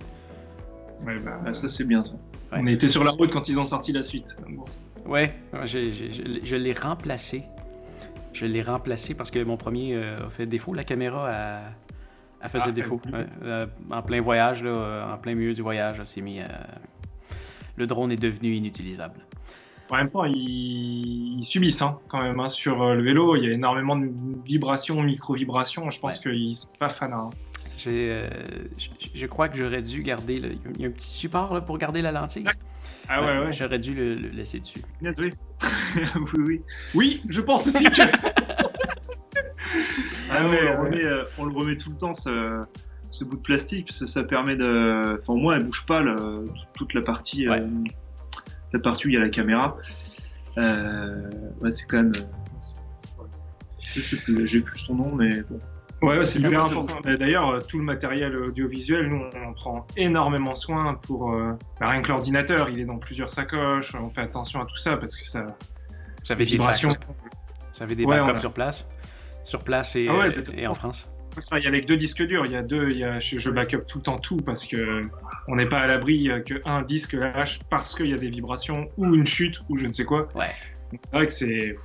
Ouais, 1.04 1.18
bah, 1.20 1.40
ah, 1.44 1.54
ça 1.54 1.68
c'est 1.68 1.86
bien 1.86 2.06
ça. 2.06 2.12
On 2.52 2.68
était 2.68 2.88
sur 2.88 3.04
la 3.04 3.10
route 3.10 3.32
quand 3.32 3.50
ils 3.50 3.60
ont 3.60 3.66
sorti 3.66 3.92
la 3.92 4.04
suite. 4.04 4.38
Bon. 4.48 4.66
Ouais, 5.08 5.34
je 5.64 6.56
l'ai 6.56 6.74
remplacé 6.74 7.44
je 8.38 8.46
l'ai 8.46 8.62
remplacé 8.62 9.14
parce 9.16 9.32
que 9.32 9.44
mon 9.44 9.58
premier 9.58 9.96
euh, 9.96 10.16
a 10.28 10.30
fait 10.30 10.46
défaut. 10.46 10.74
La 10.74 10.84
caméra 10.84 11.30
a, 11.30 11.62
fait 12.50 12.60
ah, 12.62 12.72
défaut. 12.72 13.02
Euh, 13.44 13.66
en 13.90 14.02
plein 14.02 14.22
voyage, 14.22 14.64
là, 14.64 15.14
en 15.14 15.18
plein 15.18 15.36
milieu 15.36 15.54
du 15.54 15.62
voyage, 15.62 16.02
c'est 16.04 16.22
mis. 16.22 16.40
le 17.76 17.88
drone 17.88 18.12
est 18.12 18.22
devenu 18.22 18.54
inutilisable. 18.54 19.22
En 19.90 19.96
même 19.96 20.10
temps, 20.10 20.26
ils, 20.26 21.40
subissent 21.44 21.82
hein, 21.82 22.00
quand 22.10 22.22
même 22.22 22.40
hein, 22.40 22.50
sur 22.50 22.82
euh, 22.82 22.96
le 22.96 23.04
vélo. 23.04 23.38
Il 23.38 23.46
y 23.46 23.48
a 23.48 23.54
énormément 23.54 23.96
de 23.96 24.10
vibrations, 24.46 25.02
micro-vibrations. 25.02 25.90
Je 25.92 26.00
pense 26.00 26.20
qu'ils 26.20 26.56
sont 26.56 26.68
pas 26.78 26.90
fans. 26.90 27.12
Hein. 27.14 27.30
je, 27.78 29.26
crois 29.28 29.48
que 29.48 29.58
j'aurais 29.58 29.82
dû 29.82 30.04
garder. 30.04 30.58
il 30.76 30.82
y 30.82 30.86
a 30.86 30.90
un 30.90 30.92
petit 30.92 31.10
support 31.10 31.64
pour 31.64 31.78
garder 31.78 32.02
la 32.02 32.12
lentille. 32.12 32.46
Ah 33.08 33.22
ouais, 33.22 33.46
ouais. 33.46 33.52
J'aurais 33.54 33.80
dû 33.80 33.94
le, 33.94 34.16
laisser 34.16 34.60
dessus. 34.60 34.82
oui. 35.02 35.32
oui, 36.16 36.44
oui. 36.46 36.62
Oui, 36.94 37.22
je 37.30 37.42
pense 37.42 37.68
aussi 37.68 37.86
que. 37.86 38.02
ah 40.32 40.48
ouais, 40.48 40.60
on, 40.78 40.84
le 40.84 40.88
remet, 40.88 41.06
euh, 41.06 41.24
on, 41.38 41.46
le 41.46 41.54
remet, 41.54 41.78
tout 41.78 41.90
le 41.90 41.98
temps, 41.98 42.14
ce, 42.14 42.62
ce 43.10 43.24
bout 43.24 43.38
de 43.38 43.42
plastique, 43.42 43.88
parce 43.88 44.00
que 44.00 44.06
ça 44.06 44.24
permet 44.24 44.56
de. 44.56 45.20
Enfin, 45.22 45.34
au 45.34 45.38
moins, 45.38 45.56
elle 45.56 45.64
bouge 45.64 45.86
pas 45.86 46.04
toute 46.74 46.94
la 46.94 47.02
partie, 47.02 47.48
euh, 47.48 47.60
la 48.74 48.80
partie 48.80 49.08
où 49.08 49.10
il 49.10 49.14
y 49.14 49.18
a 49.18 49.22
la 49.22 49.30
caméra. 49.30 49.78
Euh, 50.58 51.30
ouais, 51.62 51.72
c'est 51.72 51.86
quand 51.88 51.98
même. 51.98 52.12
Je 53.80 54.02
sais 54.02 54.18
plus, 54.18 54.48
j'ai 54.48 54.62
plus 54.62 54.80
son 54.80 54.96
nom, 54.96 55.16
mais 55.16 55.42
bon. 55.50 55.60
Ouais, 56.02 56.24
c'est 56.26 56.40
hyper 56.40 56.64
important. 56.64 57.00
D'ailleurs, 57.04 57.50
euh, 57.50 57.60
tout 57.60 57.80
le 57.80 57.84
matériel 57.84 58.36
audiovisuel, 58.36 59.10
nous, 59.10 59.24
on 59.48 59.54
prend 59.54 59.88
énormément 59.96 60.54
soin 60.54 60.94
pour 60.94 61.34
euh, 61.34 61.54
bah, 61.80 61.90
rien 61.90 62.02
que 62.02 62.10
l'ordinateur. 62.10 62.70
Il 62.70 62.80
est 62.80 62.86
dans 62.86 63.00
plusieurs 63.00 63.32
sacoches. 63.32 63.96
On 63.96 64.10
fait 64.10 64.22
attention 64.22 64.62
à 64.62 64.66
tout 64.66 64.78
ça 64.78 64.98
parce 64.98 65.16
que 65.16 65.28
ça. 65.28 65.58
Ça 66.24 66.36
fait 66.36 66.44
des 66.44 66.52
vibrations. 66.52 66.90
Ça 67.72 67.88
fait 67.88 67.96
des 67.96 68.06
backups 68.06 68.40
sur 68.40 68.54
place, 68.54 68.88
sur 69.48 69.64
place 69.64 69.96
et, 69.96 70.08
ah 70.10 70.28
et 70.56 70.68
en 70.68 70.74
France. 70.74 71.12
Il 71.52 71.62
y 71.62 71.66
a 71.66 71.70
avec 71.70 71.86
deux 71.86 71.98
disques 71.98 72.24
durs. 72.26 72.46
Il 72.46 72.52
y 72.52 72.56
a 72.56 72.64
deux. 72.64 72.90
Il 72.90 72.98
y 72.98 73.04
a, 73.04 73.20
je, 73.20 73.50
backup 73.50 73.86
tout 73.88 74.00
le 74.00 74.04
temps 74.04 74.18
tout 74.18 74.38
parce 74.38 74.66
que 74.66 75.02
on 75.48 75.56
n'est 75.56 75.68
pas 75.68 75.80
à 75.80 75.88
l'abri 75.88 76.30
qu'un 76.46 76.82
disque 76.82 77.14
lâche 77.14 77.60
parce 77.70 77.96
qu'il 77.96 78.08
y 78.08 78.14
a 78.14 78.18
des 78.18 78.30
vibrations 78.30 78.90
ou 78.98 79.14
une 79.14 79.28
chute 79.28 79.62
ou 79.70 79.78
je 79.78 79.86
ne 79.86 79.94
sais 79.94 80.06
quoi. 80.06 80.30
Ouais. 80.34 80.50
C'est 80.92 81.14
vrai 81.14 81.28
que 81.28 81.34
c'est 81.34 81.76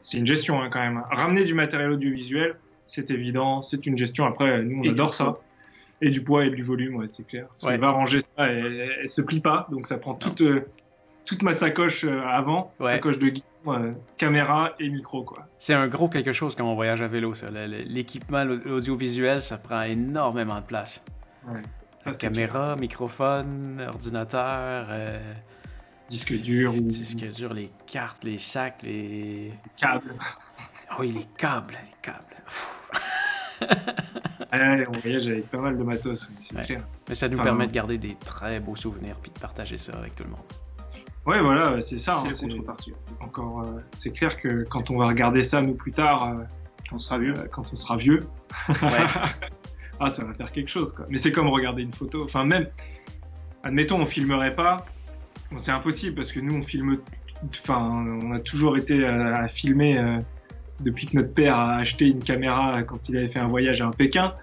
c'est 0.00 0.18
une 0.18 0.26
gestion 0.26 0.62
hein, 0.62 0.70
quand 0.72 0.80
même. 0.80 1.02
Ramener 1.10 1.44
du 1.44 1.54
matériel 1.54 1.90
audiovisuel 1.90 2.56
c'est 2.84 3.10
évident, 3.10 3.62
c'est 3.62 3.86
une 3.86 3.96
gestion. 3.96 4.26
Après, 4.26 4.62
nous, 4.62 4.82
on 4.84 4.90
adore 4.90 5.14
ça. 5.14 5.38
Et 6.00 6.10
du 6.10 6.24
poids 6.24 6.44
et 6.44 6.50
du 6.50 6.64
volume, 6.64 6.96
ouais, 6.96 7.06
c'est 7.06 7.24
clair. 7.26 7.46
Si 7.54 7.64
on 7.64 7.78
va 7.78 7.90
ranger 7.90 8.20
ça, 8.20 8.48
elle, 8.48 8.90
elle, 9.00 9.08
se 9.08 9.22
plie 9.22 9.40
pas, 9.40 9.68
donc 9.70 9.86
ça 9.86 9.98
prend 9.98 10.14
toute, 10.14 10.40
euh, 10.40 10.66
toute 11.24 11.42
ma 11.42 11.52
sacoche 11.52 12.04
euh, 12.04 12.22
avant, 12.26 12.72
sacoche 12.80 13.18
de 13.18 13.28
guide, 13.28 13.44
euh, 13.66 13.92
caméra 14.18 14.72
et 14.78 14.88
micro, 14.88 15.22
quoi. 15.22 15.46
C'est 15.58 15.74
un 15.74 15.88
gros 15.88 16.08
quelque 16.08 16.32
chose 16.32 16.54
quand 16.54 16.64
on 16.64 16.74
voyage 16.74 17.02
à 17.02 17.08
vélo, 17.08 17.34
ça. 17.34 17.46
L'équipement 17.50 18.42
audiovisuel, 18.42 19.42
ça 19.42 19.58
prend 19.58 19.82
énormément 19.82 20.60
de 20.60 20.66
place. 20.66 21.02
caméra, 22.20 22.76
microphone, 22.76 23.84
ordinateur. 23.88 24.88
Disque 26.08 26.34
dur. 26.42 26.72
Disque 26.74 27.26
dur, 27.28 27.54
les 27.54 27.70
cartes, 27.86 28.24
les 28.24 28.38
sacs, 28.38 28.82
les... 28.82 28.90
les 28.92 29.52
câbles. 29.76 30.14
oui, 30.98 31.12
les 31.12 31.26
câbles, 31.38 31.78
les 31.82 31.94
câbles. 32.02 32.26
on 34.88 34.98
voyage 34.98 35.28
avec 35.28 35.48
pas 35.50 35.58
mal 35.58 35.78
de 35.78 35.82
matos, 35.82 36.30
c'est 36.38 36.64
clair. 36.64 36.84
Mais 37.08 37.14
ça 37.14 37.28
nous 37.28 37.42
permet 37.42 37.66
de 37.66 37.72
garder 37.72 37.98
des 37.98 38.14
très 38.16 38.60
beaux 38.60 38.76
souvenirs 38.76 39.16
puis 39.22 39.30
de 39.30 39.38
partager 39.38 39.78
ça 39.78 39.92
avec 39.96 40.14
tout 40.14 40.24
le 40.24 40.30
monde. 40.30 40.40
Ouais, 41.26 41.40
voilà, 41.40 41.80
c'est 41.80 41.98
ça. 41.98 42.22
C'est 42.30 42.46
hein, 42.46 42.74
encore, 43.20 43.60
euh, 43.60 43.80
c'est 43.94 44.10
clair 44.10 44.40
que 44.40 44.64
quand 44.64 44.90
on 44.90 44.98
va 44.98 45.06
regarder 45.06 45.44
ça 45.44 45.60
nous 45.60 45.74
plus 45.74 45.92
tard, 45.92 46.28
euh, 46.28 46.42
quand 46.88 46.96
on 46.96 46.98
sera 46.98 47.18
vieux, 47.18 47.34
euh, 47.36 47.46
quand 47.50 47.72
on 47.72 47.76
sera 47.76 47.96
vieux, 47.96 48.20
ah, 50.00 50.10
ça 50.10 50.24
va 50.24 50.34
faire 50.34 50.50
quelque 50.50 50.70
chose, 50.70 50.92
quoi. 50.92 51.06
Mais 51.08 51.18
c'est 51.18 51.30
comme 51.30 51.48
regarder 51.48 51.82
une 51.82 51.92
photo. 51.92 52.24
Enfin, 52.24 52.44
même, 52.44 52.66
admettons, 53.62 54.00
on 54.00 54.06
filmerait 54.06 54.54
pas. 54.54 54.78
Bon, 55.50 55.58
c'est 55.58 55.70
impossible 55.70 56.16
parce 56.16 56.32
que 56.32 56.40
nous, 56.40 56.56
on 56.56 56.62
filme. 56.62 56.98
Enfin, 57.44 58.04
on 58.22 58.32
a 58.32 58.38
toujours 58.38 58.76
été 58.76 59.04
à 59.04 59.48
filmer 59.48 60.00
depuis 60.80 61.06
que 61.06 61.16
notre 61.16 61.34
père 61.34 61.56
a 61.56 61.76
acheté 61.76 62.06
une 62.08 62.22
caméra 62.22 62.82
quand 62.84 63.08
il 63.08 63.16
avait 63.16 63.28
fait 63.28 63.40
un 63.40 63.48
voyage 63.48 63.80
à 63.80 63.90
Pékin. 63.90 64.34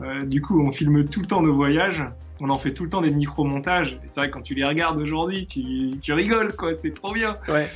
Euh, 0.00 0.22
du 0.22 0.42
coup, 0.42 0.60
on 0.60 0.72
filme 0.72 1.08
tout 1.08 1.20
le 1.20 1.26
temps 1.26 1.42
nos 1.42 1.54
voyages. 1.54 2.04
On 2.40 2.50
en 2.50 2.58
fait 2.58 2.72
tout 2.74 2.84
le 2.84 2.90
temps 2.90 3.00
des 3.00 3.10
micro-montages. 3.10 3.98
C'est 4.08 4.20
vrai, 4.20 4.30
quand 4.30 4.42
tu 4.42 4.54
les 4.54 4.64
regardes 4.64 4.98
aujourd'hui, 5.00 5.46
tu, 5.46 5.98
tu 6.02 6.12
rigoles, 6.12 6.54
quoi. 6.54 6.74
C'est 6.74 6.92
trop 6.92 7.12
bien. 7.14 7.34
Ouais. 7.48 7.66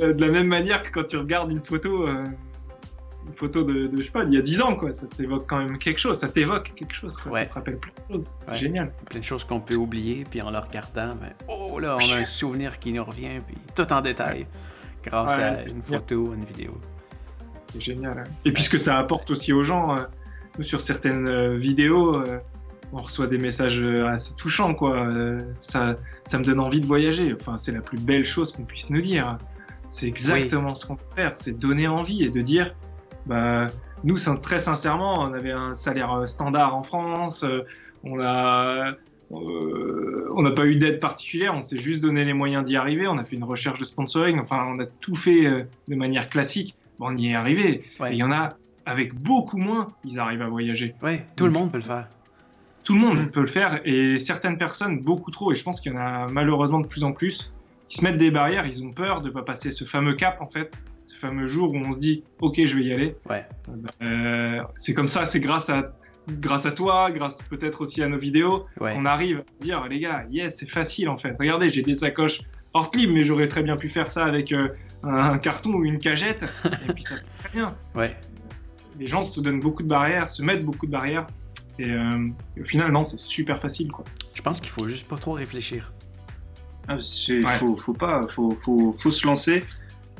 Euh, 0.00 0.12
de 0.12 0.24
la 0.24 0.30
même 0.30 0.46
manière 0.48 0.82
que 0.82 0.90
quand 0.90 1.06
tu 1.06 1.16
regardes 1.16 1.50
une 1.50 1.64
photo, 1.64 2.06
euh, 2.06 2.24
une 3.26 3.34
photo 3.34 3.62
de, 3.64 3.86
de, 3.86 3.98
je 3.98 4.04
sais 4.04 4.10
pas, 4.10 4.24
d'il 4.24 4.34
y 4.34 4.38
a 4.38 4.42
10 4.42 4.60
ans, 4.62 4.74
quoi. 4.76 4.92
Ça 4.92 5.06
t'évoque 5.06 5.46
quand 5.48 5.58
même 5.58 5.78
quelque 5.78 5.98
chose. 5.98 6.18
Ça 6.18 6.28
t'évoque 6.28 6.72
quelque 6.74 6.94
chose, 6.94 7.16
quoi. 7.16 7.32
Ouais. 7.32 7.40
Ça 7.44 7.46
te 7.46 7.54
rappelle 7.54 7.78
plein 7.78 7.92
de 8.08 8.12
choses. 8.14 8.28
C'est 8.44 8.50
Ouais. 8.52 8.58
génial. 8.58 8.92
Plein 9.08 9.20
de 9.20 9.24
choses 9.24 9.44
qu'on 9.44 9.60
peut 9.60 9.76
oublier, 9.76 10.24
puis 10.30 10.42
en 10.42 10.50
le 10.50 10.58
regardant, 10.58 11.14
ben, 11.14 11.32
oh 11.48 11.78
là, 11.78 11.96
on 12.00 12.12
a 12.12 12.16
un 12.16 12.24
souvenir 12.24 12.78
qui 12.78 12.92
nous 12.92 13.04
revient, 13.04 13.40
puis 13.46 13.56
tout 13.74 13.90
en 13.92 14.00
détail, 14.02 14.46
grâce 15.04 15.32
à 15.32 15.68
une 15.68 15.78
bien. 15.80 15.98
photo, 15.98 16.34
une 16.34 16.44
vidéo. 16.44 16.78
C'est 17.72 17.80
génial. 17.80 18.18
hein. 18.18 18.30
Et 18.44 18.52
puis 18.52 18.62
ce 18.62 18.68
que 18.68 18.76
ça 18.78 18.98
apporte 18.98 19.30
aussi 19.30 19.52
aux 19.54 19.64
gens, 19.64 19.96
euh, 19.96 20.02
sur 20.62 20.82
certaines 20.82 21.56
vidéos, 21.56 22.22
on 22.92 23.00
reçoit 23.00 23.26
des 23.26 23.38
messages 23.38 23.80
euh, 23.80 24.06
assez 24.06 24.34
touchants, 24.34 24.74
quoi. 24.74 24.96
Euh, 24.96 25.38
ça, 25.60 25.96
ça 26.24 26.38
me 26.38 26.44
donne 26.44 26.60
envie 26.60 26.80
de 26.80 26.86
voyager. 26.86 27.34
Enfin, 27.34 27.56
c'est 27.56 27.72
la 27.72 27.80
plus 27.80 27.98
belle 27.98 28.24
chose 28.24 28.52
qu'on 28.52 28.64
puisse 28.64 28.90
nous 28.90 29.00
dire. 29.00 29.38
C'est 29.88 30.06
exactement 30.06 30.74
ce 30.74 30.86
qu'on 30.86 30.96
peut 30.96 31.14
faire, 31.14 31.36
c'est 31.36 31.52
donner 31.52 31.86
envie 31.86 32.24
et 32.24 32.30
de 32.30 32.40
dire, 32.40 32.74
bah, 33.26 33.66
nous, 34.04 34.16
très 34.40 34.58
sincèrement, 34.58 35.14
on 35.18 35.34
avait 35.34 35.52
un 35.52 35.74
salaire 35.74 36.12
euh, 36.12 36.26
standard 36.26 36.74
en 36.74 36.82
France, 36.82 37.44
on 38.02 38.20
a, 38.20 38.96
euh, 39.32 40.28
on 40.34 40.42
n'a 40.42 40.50
pas 40.50 40.66
eu 40.66 40.76
d'aide 40.76 41.00
particulière, 41.00 41.54
on 41.54 41.62
s'est 41.62 41.78
juste 41.78 42.02
donné 42.02 42.24
les 42.24 42.34
moyens 42.34 42.64
d'y 42.64 42.76
arriver, 42.76 43.06
on 43.06 43.18
a 43.18 43.24
fait 43.24 43.36
une 43.36 43.44
recherche 43.44 43.78
de 43.78 43.84
sponsoring, 43.84 44.38
enfin, 44.40 44.66
on 44.68 44.78
a 44.78 44.86
tout 44.86 45.14
fait 45.14 45.46
euh, 45.46 45.64
de 45.88 45.94
manière 45.94 46.28
classique. 46.28 46.76
Bon, 46.98 47.08
on 47.08 47.16
y 47.16 47.28
est 47.28 47.34
arrivé. 47.34 47.82
Ouais. 47.98 48.10
Et 48.10 48.14
il 48.14 48.18
y 48.18 48.22
en 48.22 48.32
a, 48.32 48.56
avec 48.84 49.14
beaucoup 49.14 49.56
moins, 49.56 49.88
ils 50.04 50.20
arrivent 50.20 50.42
à 50.42 50.48
voyager. 50.48 50.94
Ouais, 51.02 51.26
tout 51.36 51.46
le 51.46 51.50
monde 51.50 51.70
peut 51.70 51.78
le 51.78 51.84
faire. 51.84 52.08
Tout 52.84 52.94
le 52.94 53.00
monde 53.00 53.20
Mm. 53.20 53.30
peut 53.30 53.40
le 53.42 53.46
faire 53.46 53.80
et 53.84 54.18
certaines 54.18 54.56
personnes, 54.58 55.00
beaucoup 55.00 55.30
trop, 55.30 55.52
et 55.52 55.54
je 55.56 55.62
pense 55.62 55.80
qu'il 55.80 55.92
y 55.92 55.94
en 55.94 56.00
a 56.00 56.26
malheureusement 56.32 56.80
de 56.80 56.86
plus 56.86 57.04
en 57.04 57.12
plus, 57.12 57.52
qui 57.88 57.98
se 57.98 58.04
mettent 58.04 58.16
des 58.16 58.30
barrières, 58.30 58.66
ils 58.66 58.84
ont 58.84 58.90
peur 58.92 59.20
de 59.20 59.30
pas 59.30 59.42
passer 59.42 59.70
ce 59.70 59.84
fameux 59.84 60.14
cap 60.14 60.40
en 60.40 60.48
fait, 60.48 60.72
ce 61.06 61.16
fameux 61.16 61.46
jour 61.46 61.72
où 61.72 61.76
on 61.76 61.92
se 61.92 61.98
dit 61.98 62.24
ok 62.40 62.60
je 62.64 62.74
vais 62.76 62.84
y 62.84 62.92
aller. 62.92 63.14
Ouais. 63.28 63.44
Euh, 64.02 64.62
c'est 64.76 64.94
comme 64.94 65.08
ça, 65.08 65.26
c'est 65.26 65.40
grâce 65.40 65.68
à 65.70 65.92
grâce 66.28 66.66
à 66.66 66.72
toi, 66.72 67.10
grâce 67.10 67.42
peut-être 67.42 67.80
aussi 67.82 68.02
à 68.02 68.06
nos 68.08 68.16
vidéos, 68.18 68.66
Ouais. 68.80 68.94
on 68.96 69.04
arrive 69.04 69.38
à 69.60 69.64
dire 69.64 69.86
les 69.88 69.98
gars, 70.00 70.24
yes 70.30 70.56
c'est 70.58 70.70
facile 70.70 71.08
en 71.08 71.18
fait. 71.18 71.34
Regardez 71.38 71.68
j'ai 71.70 71.82
des 71.82 71.94
sacoches 71.94 72.40
hors 72.74 72.90
clip, 72.90 73.10
mais 73.12 73.24
j'aurais 73.24 73.48
très 73.48 73.62
bien 73.62 73.76
pu 73.76 73.88
faire 73.88 74.10
ça 74.10 74.24
avec 74.24 74.52
euh, 74.52 74.68
un 75.02 75.36
carton 75.38 75.74
ou 75.74 75.84
une 75.84 75.98
cagette 75.98 76.44
et 76.88 76.92
puis 76.92 77.02
ça 77.02 77.16
passe 77.16 77.34
très 77.38 77.48
bien 77.50 77.74
Ouais. 77.94 78.16
les 78.98 79.06
gens 79.06 79.22
se 79.22 79.40
donnent 79.40 79.60
beaucoup 79.60 79.82
de 79.82 79.88
barrières, 79.88 80.28
se 80.28 80.42
mettent 80.42 80.64
beaucoup 80.64 80.86
de 80.86 80.92
barrières. 80.92 81.26
Et, 81.78 81.90
euh, 81.90 82.28
et 82.56 82.60
au 82.62 82.64
final, 82.64 82.92
non, 82.92 83.02
c'est 83.04 83.18
super 83.18 83.58
facile, 83.58 83.90
quoi. 83.90 84.04
Je 84.34 84.42
pense 84.42 84.60
qu'il 84.60 84.70
faut 84.70 84.84
juste 84.88 85.06
pas 85.08 85.16
trop 85.16 85.32
réfléchir. 85.32 85.92
Ah, 86.88 86.96
Ouais. 86.96 87.42
faut, 87.54 87.76
faut 87.76 87.92
pas, 87.94 88.22
faut, 88.28 88.50
faut, 88.54 88.90
faut 88.92 89.10
se 89.10 89.26
lancer, 89.26 89.64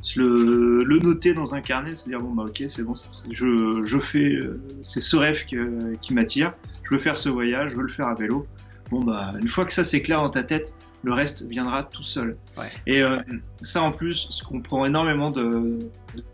se 0.01 0.21
le, 0.21 0.85
le 0.85 0.99
noter 1.01 1.35
dans 1.35 1.55
un 1.55 1.61
carnet, 1.61 1.97
se 1.97 2.09
dire 2.09 2.21
bon 2.21 2.33
bah 2.35 2.45
ok 2.47 2.65
c'est 2.69 2.83
bon, 2.85 2.95
c'est- 2.95 3.11
je, 3.31 3.83
je 3.85 3.99
fais, 3.99 4.33
euh, 4.33 4.61
c'est 4.83 5.01
ce 5.01 5.17
rêve 5.17 5.45
que- 5.47 5.95
qui 6.01 6.15
m'attire, 6.15 6.55
je 6.85 6.95
veux 6.95 7.01
faire 7.01 7.19
ce 7.19 7.29
voyage, 7.29 7.71
je 7.73 7.77
veux 7.77 7.83
le 7.83 7.89
faire 7.89 8.07
à 8.07 8.15
vélo. 8.15 8.47
Bon 8.91 9.01
bah 9.01 9.35
une 9.41 9.49
fois 9.49 9.65
que 9.65 9.73
ça 9.73 9.83
c'est 9.85 10.03
clair 10.03 10.23
dans 10.23 10.31
ta 10.31 10.45
tête, 10.45 10.73
le 11.03 11.13
reste 11.13 11.43
viendra 11.49 11.83
tout 11.83 12.03
seul. 12.05 12.37
Ouais. 12.57 12.67
Et 12.87 13.03
euh, 13.03 13.19
ça 13.63 13.83
en 13.83 13.91
plus, 13.91 14.29
ce 14.31 14.45
qu'on 14.45 14.61
prend 14.61 14.87
énormément 14.87 15.31
de, 15.33 15.79
de 16.15 16.25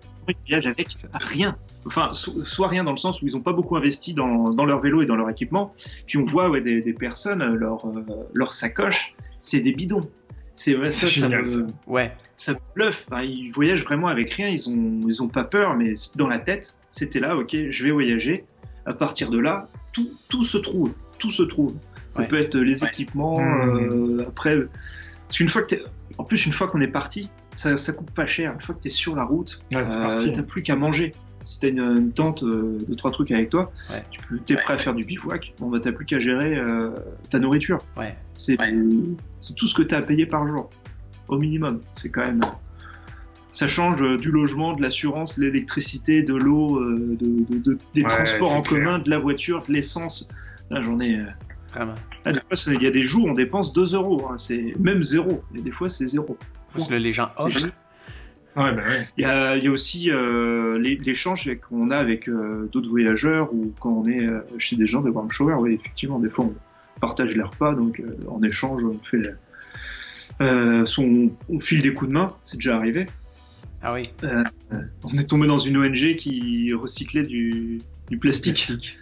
voyages 0.48 0.66
avec 0.66 0.88
rien. 1.14 1.56
Enfin, 1.86 2.10
so- 2.12 2.40
soit 2.44 2.68
rien 2.68 2.84
dans 2.84 2.90
le 2.90 2.96
sens 2.96 3.22
où 3.22 3.26
ils 3.26 3.34
n'ont 3.34 3.40
pas 3.40 3.52
beaucoup 3.52 3.76
investi 3.76 4.14
dans, 4.14 4.50
dans 4.50 4.64
leur 4.64 4.80
vélo 4.80 5.02
et 5.02 5.06
dans 5.06 5.16
leur 5.16 5.30
équipement. 5.30 5.72
Puis 6.06 6.18
on 6.18 6.24
voit 6.24 6.50
ouais, 6.50 6.60
des, 6.60 6.80
des 6.82 6.92
personnes, 6.92 7.42
euh, 7.42 7.54
leur, 7.54 7.84
euh, 7.86 8.02
leur 8.34 8.52
sacoche, 8.52 9.14
c'est 9.38 9.60
des 9.60 9.72
bidons. 9.72 10.00
C'est 10.54 10.76
ouais, 10.76 10.90
ça, 10.90 11.08
ça, 11.08 11.28
me, 11.28 11.44
ça. 11.44 11.60
Ouais. 11.86 12.12
ça 12.34 12.52
me 12.54 12.58
bluffe. 12.74 13.06
Ils 13.22 13.50
voyagent 13.52 13.84
vraiment 13.84 14.08
avec 14.08 14.32
rien. 14.32 14.48
Ils 14.48 14.68
ont, 14.68 15.00
ils 15.06 15.22
ont 15.22 15.28
pas 15.28 15.44
peur, 15.44 15.76
mais 15.76 15.94
dans 16.16 16.26
la 16.26 16.40
tête, 16.40 16.74
c'était 16.90 17.20
là. 17.20 17.36
Ok, 17.36 17.56
je 17.70 17.84
vais 17.84 17.92
voyager. 17.92 18.44
À 18.84 18.92
partir 18.92 19.30
de 19.30 19.38
là, 19.38 19.68
tout, 19.92 20.10
tout 20.28 20.42
se 20.42 20.58
trouve. 20.58 20.94
Tout 21.18 21.30
se 21.30 21.42
trouve. 21.44 21.74
Ça 22.10 22.22
Ouais. 22.22 22.26
peut 22.28 22.38
être 22.38 22.56
les 22.58 22.82
équipements. 22.84 23.38
Mmh. 23.38 24.18
euh, 24.20 24.24
après, 24.26 24.56
parce 25.26 25.36
qu'une 25.36 25.48
fois 25.48 25.62
que 25.62 25.76
en 26.16 26.24
plus 26.24 26.46
une 26.46 26.52
fois 26.52 26.66
qu'on 26.66 26.80
est 26.80 26.88
parti, 26.88 27.30
ça, 27.58 27.76
ça 27.76 27.92
coûte 27.92 28.10
pas 28.12 28.26
cher. 28.26 28.52
Une 28.54 28.60
fois 28.60 28.74
que 28.74 28.80
tu 28.82 28.88
es 28.88 28.90
sur 28.90 29.16
la 29.16 29.24
route, 29.24 29.60
Ouais, 29.74 29.84
c'est 29.84 29.96
euh, 29.98 30.32
t'as 30.32 30.42
plus 30.42 30.62
qu'à 30.62 30.76
manger. 30.76 31.12
Si 31.44 31.60
t'as 31.60 31.68
une, 31.70 31.78
une 31.80 32.12
tente 32.12 32.42
euh, 32.42 32.76
de 32.86 32.94
trois 32.94 33.10
trucs 33.10 33.30
avec 33.30 33.48
toi, 33.50 33.72
Ouais. 33.90 34.04
tu 34.10 34.20
peux, 34.28 34.38
t'es 34.38 34.54
prêt 34.56 34.74
à 34.74 34.78
faire 34.78 34.94
du 34.94 35.04
bivouac. 35.04 35.54
Bon 35.58 35.68
bah 35.70 35.78
t'as 35.80 35.92
plus 35.92 36.04
qu'à 36.04 36.18
gérer 36.20 36.56
euh, 36.56 36.90
ta 37.30 37.38
nourriture. 37.38 37.78
Ouais. 37.96 38.16
C'est 38.34 38.56
c'est 39.40 39.54
tout 39.56 39.66
ce 39.66 39.74
que 39.74 39.82
tu 39.82 39.94
as 39.94 39.98
à 39.98 40.02
payer 40.02 40.26
par 40.26 40.46
jour, 40.46 40.68
au 41.28 41.38
minimum. 41.38 41.80
C'est 41.94 42.10
quand 42.10 42.24
même. 42.24 42.40
Ça 43.50 43.66
change 43.66 44.02
euh, 44.02 44.18
du 44.18 44.30
logement, 44.30 44.74
de 44.74 44.82
l'assurance, 44.82 45.38
de 45.38 45.44
l'électricité, 45.46 46.22
de 46.22 46.34
l'eau, 46.34 46.76
euh, 46.80 47.16
de, 47.18 47.44
de- 47.54 47.58
de- 47.58 47.78
des 47.94 48.02
Ouais, 48.02 48.08
transports 48.08 48.54
en 48.54 48.62
clair. 48.62 48.84
commun, 48.84 48.98
de 48.98 49.10
la 49.10 49.18
voiture, 49.18 49.64
de 49.66 49.72
l'essence. 49.72 50.28
Là, 50.70 50.82
j'en 50.82 51.00
ai. 51.00 51.16
euh, 51.18 51.24
Vraiment. 51.74 51.94
Là, 52.24 52.32
des 52.32 52.40
fois, 52.40 52.56
c'est- 52.56 52.74
il 52.74 52.82
y 52.82 52.86
a 52.86 52.90
des 52.90 53.02
jours, 53.02 53.26
on 53.26 53.32
dépense 53.32 53.72
2 53.72 53.94
euros. 53.94 54.28
hein. 54.30 54.36
C'est 54.38 54.74
même 54.78 55.02
zéro. 55.02 55.42
Et 55.56 55.60
des 55.62 55.70
fois, 55.72 55.88
c'est 55.88 56.06
zéro. 56.06 56.36
Parce 56.72 56.88
que 56.88 56.92
là, 56.94 56.98
les 56.98 57.12
gens 57.12 57.30
C'est 57.38 57.44
offrent. 57.44 57.66
Ouais, 58.56 58.72
bah 58.74 58.82
ouais. 58.88 59.08
Il 59.16 59.22
y 59.22 59.24
a, 59.24 59.56
il 59.56 59.64
y 59.64 59.68
a 59.68 59.70
aussi 59.70 60.10
euh, 60.10 60.78
l'échange 60.78 61.48
qu'on 61.60 61.90
a 61.90 61.96
avec 61.96 62.28
euh, 62.28 62.68
d'autres 62.72 62.88
voyageurs 62.88 63.52
ou 63.54 63.72
quand 63.78 63.90
on 63.90 64.04
est 64.06 64.26
euh, 64.26 64.40
chez 64.58 64.74
des 64.76 64.86
gens 64.86 65.00
de 65.00 65.10
Warm 65.10 65.30
Shower. 65.30 65.54
Oui, 65.54 65.74
effectivement, 65.74 66.18
des 66.18 66.28
fois, 66.28 66.46
on 66.46 66.54
partage 67.00 67.34
les 67.36 67.42
repas. 67.42 67.74
Donc, 67.74 68.00
euh, 68.00 68.16
en 68.28 68.42
échange, 68.42 68.82
on 68.84 68.98
fait. 69.00 69.22
euh, 70.40 70.84
son, 70.86 71.30
on 71.48 71.60
file 71.60 71.82
des 71.82 71.92
coups 71.92 72.08
de 72.08 72.14
main. 72.14 72.34
C'est 72.42 72.56
déjà 72.56 72.76
arrivé. 72.76 73.06
Ah 73.80 73.94
oui. 73.94 74.02
On 75.04 75.16
est 75.16 75.28
tombé 75.28 75.46
dans 75.46 75.58
une 75.58 75.76
ONG 75.76 76.16
qui 76.16 76.72
recyclait 76.74 77.22
du, 77.22 77.78
du 78.10 78.18
plastique. 78.18 78.98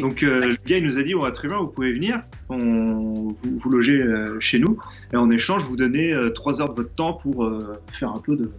Donc 0.00 0.22
euh, 0.22 0.46
le 0.46 0.56
gars 0.66 0.78
il 0.78 0.84
nous 0.84 0.98
a 0.98 1.02
dit 1.02 1.14
très 1.34 1.48
bien, 1.48 1.58
vous 1.58 1.68
pouvez 1.68 1.92
venir, 1.92 2.20
on, 2.48 3.32
vous, 3.32 3.56
vous 3.56 3.70
logez 3.70 4.00
euh, 4.02 4.38
chez 4.40 4.58
nous 4.58 4.78
et 5.12 5.16
en 5.16 5.30
échange 5.30 5.62
vous 5.64 5.76
donnez 5.76 6.12
euh, 6.12 6.30
trois 6.30 6.60
heures 6.60 6.70
de 6.70 6.82
votre 6.82 6.94
temps 6.94 7.14
pour 7.14 7.44
euh, 7.44 7.80
faire 7.92 8.10
un 8.10 8.20
peu 8.20 8.36
de, 8.36 8.50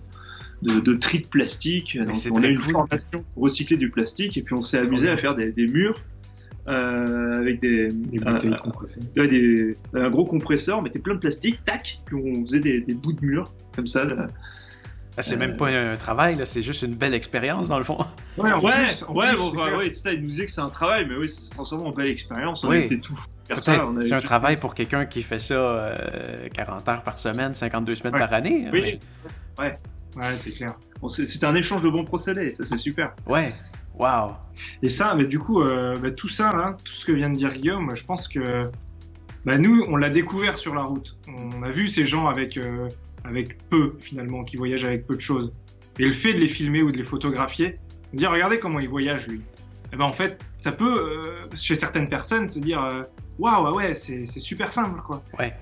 de, 0.62 0.80
de 0.80 0.94
tri 0.96 1.20
de 1.20 1.28
plastique. 1.28 1.98
Donc, 1.98 2.16
on 2.32 2.44
a 2.44 2.48
une 2.48 2.60
cool. 2.60 2.72
formation 2.74 3.24
pour 3.34 3.44
recycler 3.44 3.78
du 3.78 3.90
plastique 3.90 4.38
et 4.38 4.42
puis 4.42 4.56
on 4.56 4.62
s'est 4.62 4.78
amusé 4.80 5.10
à 5.10 5.18
faire 5.18 5.36
des, 5.36 5.52
des 5.52 5.68
murs 5.68 6.00
euh, 6.68 7.36
avec 7.40 7.62
des, 7.62 7.90
Les 8.12 8.20
bouteilles 8.20 8.56
compressées. 8.64 9.00
ouais, 9.18 9.28
des- 9.28 9.78
un 9.94 10.10
gros 10.10 10.26
compresseur, 10.26 10.80
on 10.80 10.82
mettait 10.82 10.98
plein 11.00 11.14
de 11.14 11.20
plastique, 11.20 11.60
tac, 11.64 12.00
puis 12.06 12.16
on 12.16 12.44
faisait 12.46 12.60
des, 12.60 12.82
des 12.82 12.96
bouts 12.96 13.14
de 13.14 13.24
mur 13.24 13.52
comme 13.76 13.86
ça. 13.88 14.04
là. 14.06 14.28
Ah, 15.18 15.22
c'est 15.22 15.38
même 15.38 15.56
pas 15.56 15.70
un 15.70 15.96
travail, 15.96 16.36
là, 16.36 16.46
c'est 16.46 16.62
juste 16.62 16.82
une 16.82 16.96
belle 16.96 17.14
expérience, 17.14 17.70
dans 17.70 17.78
le 17.78 17.84
fond. 17.86 17.98
Ouais, 18.38 18.52
en 18.52 18.62
Ouais, 18.62 18.74
plus, 18.86 19.04
en 19.08 19.14
ouais, 19.16 19.30
plus, 19.30 19.38
bon, 19.38 19.50
c'est 19.52 19.56
clair. 19.56 19.78
ouais, 19.78 19.90
c'est 19.90 19.96
ça, 20.00 20.12
il 20.14 20.22
nous 20.22 20.28
disait 20.28 20.46
que 20.46 20.52
c'est 20.52 20.60
un 20.62 20.70
travail, 20.70 21.06
mais 21.08 21.16
oui, 21.16 21.30
ça 21.30 21.40
s'est 21.40 21.50
transformé 21.52 21.86
en 21.88 21.92
belle 21.92 22.08
expérience. 22.10 22.64
On 22.66 22.70
Oui. 22.70 22.80
était 22.80 22.98
tout 22.98 23.18
C'est 23.60 23.70
un 23.80 24.20
tout- 24.20 24.22
travail 24.26 24.58
pour 24.58 24.76
quelqu'un 24.76 25.06
qui 25.06 25.22
fait 25.24 25.40
ça 25.40 25.54
euh, 25.54 26.50
40 26.54 26.90
heures 26.90 27.02
par 27.04 27.18
semaine, 27.18 27.56
52 27.56 27.96
semaines 27.96 28.14
Ouais. 28.16 28.20
par 28.20 28.34
année. 28.34 28.68
Oui. 28.74 29.00
Ouais, 29.58 29.78
c'est 30.36 30.52
clair. 30.52 30.74
Bon, 31.02 31.08
c'est- 31.10 31.44
un 31.44 31.56
échange 31.56 31.82
de 31.82 31.90
bons 31.90 32.06
procédés, 32.06 32.52
ça 32.52 32.64
c'est 32.66 32.78
super. 32.78 33.14
Ouais. 33.28 33.54
Wow. 33.98 34.34
Et 34.82 34.90
ça, 34.90 35.14
mais 35.16 35.26
du 35.26 35.40
coup, 35.40 35.62
euh, 35.62 35.98
bah, 35.98 36.12
tout 36.12 36.28
ça, 36.28 36.50
là, 36.50 36.76
tout 36.84 36.92
ce 36.92 37.06
que 37.06 37.14
vient 37.14 37.30
de 37.30 37.36
dire 37.38 37.52
Guillaume, 37.54 37.96
je 37.96 38.04
pense 38.04 38.28
que 38.28 38.70
bah, 39.46 39.58
nous, 39.58 39.86
on 39.88 39.96
l'a 39.96 40.10
découvert 40.10 40.58
sur 40.58 40.76
la 40.76 40.82
route. 40.82 41.16
On 41.30 41.64
a 41.64 41.70
vu 41.72 41.88
ces 41.88 42.06
gens 42.06 42.28
avec, 42.28 42.58
euh, 42.58 42.90
avec 43.28 43.58
peu, 43.70 43.96
finalement, 44.00 44.44
qui 44.44 44.58
voyagent 44.58 44.86
avec 44.86 45.06
peu 45.06 45.16
de 45.16 45.22
choses. 45.22 45.54
Et 46.00 46.04
le 46.06 46.12
fait 46.12 46.34
de 46.34 46.40
les 46.40 46.48
filmer 46.48 46.82
ou 46.84 46.92
de 46.92 46.98
les 46.98 47.04
photographier, 47.04 47.80
de 48.12 48.18
dire, 48.18 48.32
regardez 48.32 48.60
comment 48.60 48.80
il 48.80 48.90
voyage, 48.90 49.28
lui. 49.28 49.42
Et 49.94 49.98
ben, 49.98 50.06
en 50.06 50.12
fait, 50.12 50.44
ça 50.58 50.72
peut, 50.72 51.00
euh, 51.00 51.48
chez 51.56 51.76
certaines 51.76 52.10
personnes, 52.10 52.50
se 52.50 52.60
dire, 52.60 52.84
euh, 52.84 53.04
waouh, 53.40 53.66
ouais, 53.70 53.88
ouais, 53.88 53.96
c'est 53.96 54.26
c'est 54.26 54.40
super 54.40 54.72
simple, 54.72 55.02
quoi. 55.02 55.24
Ouais. 55.40 55.56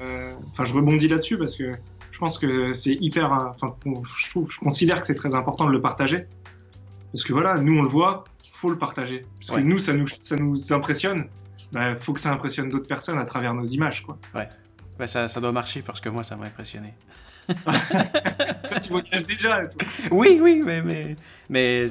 Euh, 0.00 0.32
enfin, 0.52 0.64
je 0.64 0.74
rebondis 0.74 1.06
là-dessus 1.08 1.38
parce 1.38 1.54
que 1.56 1.70
je 2.10 2.18
pense 2.18 2.38
que 2.38 2.72
c'est 2.72 2.96
hyper, 3.00 3.30
enfin, 3.32 3.76
je 3.84 4.30
trouve, 4.30 4.50
je 4.50 4.58
considère 4.58 5.00
que 5.00 5.06
c'est 5.06 5.14
très 5.14 5.34
important 5.34 5.66
de 5.66 5.72
le 5.72 5.80
partager. 5.80 6.26
Parce 7.12 7.24
que 7.24 7.32
voilà, 7.32 7.54
nous 7.54 7.78
on 7.78 7.82
le 7.82 7.88
voit, 7.88 8.24
faut 8.52 8.70
le 8.70 8.78
partager. 8.78 9.24
Parce 9.38 9.50
Ouais. 9.52 9.62
que 9.62 9.66
nous, 9.68 9.78
ça 9.78 9.92
nous, 9.92 10.06
ça 10.08 10.36
nous 10.36 10.72
impressionne. 10.72 11.28
Bah, 11.72 11.94
faut 11.96 12.12
que 12.14 12.20
ça 12.20 12.32
impressionne 12.32 12.70
d'autres 12.70 12.88
personnes 12.88 13.18
à 13.18 13.24
travers 13.24 13.54
nos 13.54 13.64
images, 13.64 14.02
quoi. 14.02 14.18
Ben, 14.98 15.06
ça, 15.06 15.28
ça 15.28 15.40
doit 15.40 15.52
marcher 15.52 15.82
parce 15.82 16.00
que 16.00 16.08
moi, 16.08 16.22
ça 16.24 16.36
m'a 16.36 16.46
impressionné. 16.46 16.94
Toi, 17.48 18.78
tu 18.82 18.88
voyages 18.90 19.24
déjà, 19.24 19.64
toi. 19.66 19.88
Oui, 20.10 20.38
oui, 20.40 20.60
mais. 20.64 20.82
Mais, 20.82 21.16
mais 21.48 21.86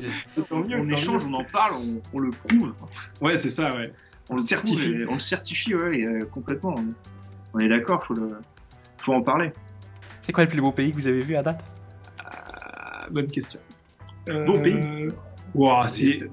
Tant 0.49 0.59
mieux, 0.59 0.79
on 0.79 0.89
échange, 0.89 1.25
mieux. 1.25 1.31
on 1.34 1.39
en 1.39 1.43
parle, 1.45 1.73
on, 1.73 2.01
on 2.13 2.19
le 2.19 2.29
prouve. 2.29 2.75
Ouais, 3.21 3.38
c'est 3.38 3.49
ça, 3.49 3.75
ouais. 3.75 3.91
On 4.29 4.34
le 4.35 4.39
Certifie. 4.39 4.89
et- 4.91 5.05
On 5.07 5.13
le 5.15 5.19
certifie, 5.19 5.73
ouais, 5.73 5.97
et, 5.99 6.05
euh, 6.05 6.25
complètement. 6.25 6.75
On, 6.77 6.85
on 7.55 7.59
est 7.59 7.69
d'accord, 7.69 8.05
faut, 8.05 8.13
le, 8.13 8.39
faut 8.99 9.13
en 9.13 9.21
parler. 9.23 9.51
c'est 10.21 10.31
quoi 10.31 10.43
le 10.43 10.49
plus 10.49 10.61
beau 10.61 10.71
pays 10.71 10.91
que 10.91 10.95
vous 10.97 11.07
avez 11.07 11.21
vu 11.21 11.35
à 11.35 11.41
date? 11.41 11.63
Ah, 12.23 13.07
bonne 13.09 13.27
question. 13.27 13.59
Bon 14.27 14.61
pays. 14.61 15.09
Ouah, 15.55 15.88
Il 15.97 16.09
y 16.09 16.15
a 16.15 16.19
c'est. 16.19 16.29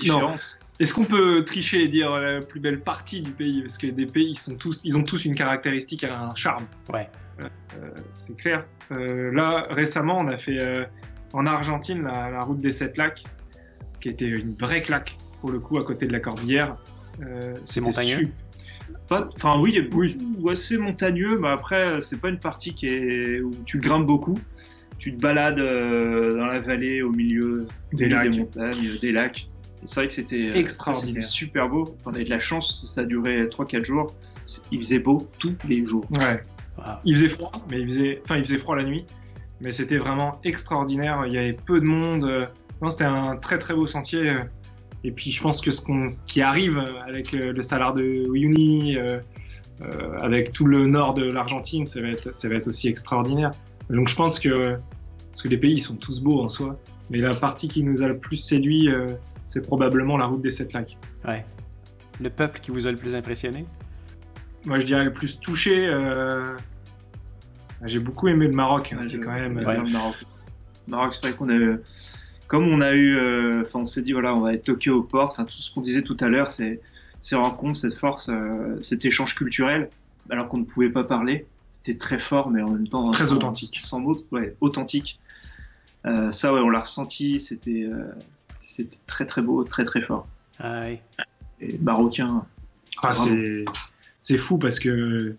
différences. 0.00 0.58
Est-ce 0.80 0.94
qu'on 0.94 1.04
peut 1.04 1.44
tricher 1.44 1.82
et 1.82 1.88
dire 1.88 2.18
la 2.18 2.40
plus 2.40 2.60
belle 2.60 2.80
partie 2.80 3.22
du 3.22 3.30
pays? 3.32 3.62
Parce 3.62 3.78
que 3.78 3.86
des 3.86 4.06
pays, 4.06 4.30
ils, 4.30 4.38
sont 4.38 4.56
tous, 4.56 4.84
ils 4.84 4.96
ont 4.96 5.02
tous 5.02 5.24
une 5.24 5.34
caractéristique, 5.34 6.04
un 6.04 6.34
charme. 6.34 6.64
Ouais. 6.92 7.08
Euh, 7.40 7.90
c'est 8.12 8.36
clair. 8.36 8.64
Euh, 8.90 9.32
là, 9.32 9.66
récemment, 9.70 10.18
on 10.18 10.28
a 10.28 10.36
fait 10.36 10.58
euh, 10.60 10.84
en 11.32 11.46
Argentine 11.46 12.02
la, 12.02 12.30
la, 12.30 12.40
route 12.40 12.60
des 12.60 12.72
Sept 12.72 12.96
Lacs, 12.96 13.24
qui 14.00 14.08
était 14.08 14.26
une 14.26 14.54
vraie 14.54 14.82
claque, 14.82 15.16
pour 15.40 15.50
le 15.50 15.58
coup, 15.58 15.78
à 15.78 15.84
côté 15.84 16.06
de 16.06 16.12
la 16.12 16.20
Cordillère. 16.20 16.76
c'est 17.64 17.80
montagneux? 17.80 18.28
Enfin, 19.10 19.60
oui, 19.60 19.88
oui. 19.92 20.18
Ouais, 20.40 20.56
c'est 20.56 20.78
montagneux, 20.78 21.38
mais 21.38 21.48
après, 21.48 22.00
c'est 22.00 22.20
pas 22.20 22.28
une 22.28 22.38
partie 22.38 22.74
qui 22.74 22.86
est... 22.86 23.40
où 23.40 23.50
tu 23.66 23.78
grimpes 23.78 24.06
beaucoup. 24.06 24.38
Tu 24.98 25.14
te 25.14 25.20
balades 25.20 25.56
dans 25.56 26.46
la 26.46 26.60
vallée, 26.60 27.02
au 27.02 27.10
milieu 27.10 27.66
des, 27.92 28.08
lacs. 28.08 28.30
des 28.30 28.38
montagnes, 28.38 28.98
des 29.00 29.12
lacs. 29.12 29.48
C'est 29.84 30.00
vrai 30.00 30.06
que 30.06 30.12
c'était 30.12 30.56
extraordinaire, 30.56 31.22
super 31.22 31.68
beau. 31.68 31.96
On 32.06 32.14
a 32.14 32.20
eu 32.20 32.24
de 32.24 32.30
la 32.30 32.38
chance, 32.38 32.86
ça 32.86 33.02
a 33.02 33.04
duré 33.04 33.46
3-4 33.46 33.84
jours. 33.84 34.14
Il 34.70 34.78
faisait 34.78 34.98
beau 34.98 35.28
tous 35.38 35.56
les 35.68 35.84
jours. 35.84 36.06
Ouais. 36.12 36.42
Il 37.04 37.16
faisait 37.16 37.28
froid, 37.28 37.52
mais 37.70 37.80
il 37.80 37.88
faisait, 37.88 38.22
enfin, 38.24 38.36
il 38.36 38.44
faisait 38.44 38.58
froid 38.58 38.76
la 38.76 38.84
nuit, 38.84 39.04
mais 39.60 39.72
c'était 39.72 39.98
vraiment 39.98 40.40
extraordinaire. 40.44 41.24
Il 41.26 41.32
y 41.32 41.38
avait 41.38 41.52
peu 41.52 41.80
de 41.80 41.86
monde. 41.86 42.48
Non, 42.80 42.90
c'était 42.90 43.04
un 43.04 43.36
très 43.36 43.58
très 43.58 43.74
beau 43.74 43.86
sentier. 43.86 44.34
Et 45.04 45.10
puis 45.10 45.30
je 45.30 45.42
pense 45.42 45.60
que 45.60 45.70
ce, 45.70 45.80
qu'on, 45.80 46.06
qui 46.26 46.42
arrive 46.42 46.78
avec 47.06 47.32
le 47.32 47.60
salaire 47.62 47.92
de 47.92 48.02
Uyuni, 48.02 48.96
euh, 48.96 49.18
euh, 49.80 50.16
avec 50.20 50.52
tout 50.52 50.66
le 50.66 50.86
nord 50.86 51.14
de 51.14 51.24
l'Argentine, 51.24 51.86
ça 51.86 52.00
va 52.00 52.08
être, 52.08 52.34
ça 52.34 52.48
va 52.48 52.54
être 52.54 52.68
aussi 52.68 52.88
extraordinaire. 52.88 53.50
Donc 53.90 54.08
je 54.08 54.14
pense 54.14 54.38
que 54.38 54.76
parce 55.30 55.42
que 55.42 55.48
les 55.48 55.56
pays 55.56 55.74
ils 55.74 55.82
sont 55.82 55.96
tous 55.96 56.20
beaux 56.20 56.40
en 56.42 56.48
soi, 56.48 56.78
mais 57.10 57.18
la 57.18 57.34
partie 57.34 57.68
qui 57.68 57.82
nous 57.82 58.02
a 58.02 58.08
le 58.08 58.18
plus 58.18 58.36
séduit, 58.36 58.88
euh, 58.88 59.06
c'est 59.52 59.60
probablement 59.60 60.16
la 60.16 60.24
route 60.24 60.40
des 60.40 60.50
sept 60.50 60.72
lacs. 60.72 60.96
Ouais. 61.28 61.44
Le 62.22 62.30
peuple 62.30 62.58
qui 62.60 62.70
vous 62.70 62.86
a 62.86 62.90
le 62.90 62.96
plus 62.96 63.14
impressionné? 63.14 63.66
Moi, 64.64 64.80
je 64.80 64.86
dirais 64.86 65.04
le 65.04 65.12
plus 65.12 65.40
touché. 65.40 65.86
Euh... 65.86 66.56
J'ai 67.84 67.98
beaucoup 67.98 68.28
aimé 68.28 68.46
le 68.46 68.54
Maroc. 68.54 68.94
Hein, 68.94 69.02
c'est 69.02 69.20
quand 69.20 69.32
même. 69.32 69.58
Ouais, 69.58 69.76
le 69.76 69.90
Maroc. 69.90 70.24
Maroc, 70.88 71.14
c'est 71.14 71.26
vrai 71.26 71.36
qu'on 71.36 71.50
a. 71.50 71.76
Comme 72.46 72.66
on 72.66 72.80
a 72.80 72.92
eu. 72.94 73.18
Euh, 73.18 73.64
enfin, 73.66 73.80
on 73.80 73.84
s'est 73.84 74.00
dit, 74.00 74.12
voilà, 74.12 74.34
on 74.34 74.40
va 74.40 74.54
être 74.54 74.64
Tokyo 74.64 75.00
aux 75.00 75.02
portes. 75.02 75.32
Enfin, 75.32 75.44
tout 75.44 75.52
ce 75.52 75.74
qu'on 75.74 75.82
disait 75.82 76.02
tout 76.02 76.16
à 76.20 76.28
l'heure, 76.28 76.50
c'est 76.50 76.80
ces 77.20 77.36
rencontres, 77.36 77.76
cette 77.76 77.96
force, 77.96 78.30
euh, 78.30 78.78
cet 78.80 79.04
échange 79.04 79.34
culturel, 79.34 79.90
alors 80.30 80.48
qu'on 80.48 80.58
ne 80.58 80.64
pouvait 80.64 80.90
pas 80.90 81.04
parler. 81.04 81.46
C'était 81.66 81.98
très 81.98 82.18
fort, 82.18 82.48
mais 82.50 82.62
en 82.62 82.70
même 82.70 82.88
temps. 82.88 83.10
Très 83.10 83.26
sans, 83.26 83.34
authentique. 83.34 83.80
Sans 83.82 84.00
mots, 84.00 84.24
ouais, 84.30 84.56
authentique. 84.62 85.20
Euh, 86.06 86.30
ça, 86.30 86.54
ouais, 86.54 86.60
on 86.60 86.70
l'a 86.70 86.80
ressenti. 86.80 87.38
C'était 87.38 87.86
c'était 88.62 88.96
très 89.06 89.26
très 89.26 89.42
beau, 89.42 89.64
très 89.64 89.84
très 89.84 90.00
fort. 90.00 90.26
Ah 90.58 90.82
oui. 90.86 90.98
Et 91.60 91.78
marocain. 91.78 92.46
Ah, 93.02 93.12
c'est, 93.12 93.64
c'est 94.20 94.38
fou 94.38 94.58
parce 94.58 94.78
que. 94.78 95.36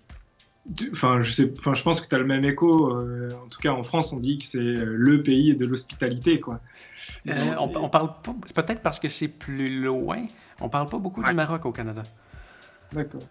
Enfin, 0.91 1.22
je, 1.22 1.32
sais, 1.32 1.54
enfin, 1.58 1.74
je 1.74 1.84
pense 1.84 2.00
que 2.00 2.08
tu 2.08 2.16
as 2.16 2.20
le 2.20 2.26
même 2.26 2.45
écho. 2.45 2.95
Euh, 2.95 3.30
en 3.44 3.48
tout 3.48 3.60
cas, 3.60 3.72
en 3.72 3.84
France, 3.84 4.14
on 4.14 4.20
dit 4.20 4.38
que 4.38 4.45
c'est 4.45 4.60
le 4.60 5.24
pays 5.24 5.56
de 5.56 5.66
l'hospitalité. 5.66 6.40
quoi. 6.40 6.62
Euh, 7.28 7.56
on, 7.60 7.76
on, 7.76 7.90
parle 7.90 8.14
pas. 8.22 8.34
C'est 8.45 8.56
peut-être 8.56 8.82
parce 8.82 9.00
que 9.00 9.10
c'est 9.10 9.28
plus 9.28 9.82
loin. 9.82 10.26
On 10.62 10.70
parle 10.70 10.88
pas 10.88 11.00
beaucoup 11.00 11.22
ouais. 11.22 11.30
du 11.30 11.36
Maroc 11.36 11.66
au 11.66 11.72
Canada. 11.72 12.04
D'accord. 12.94 13.24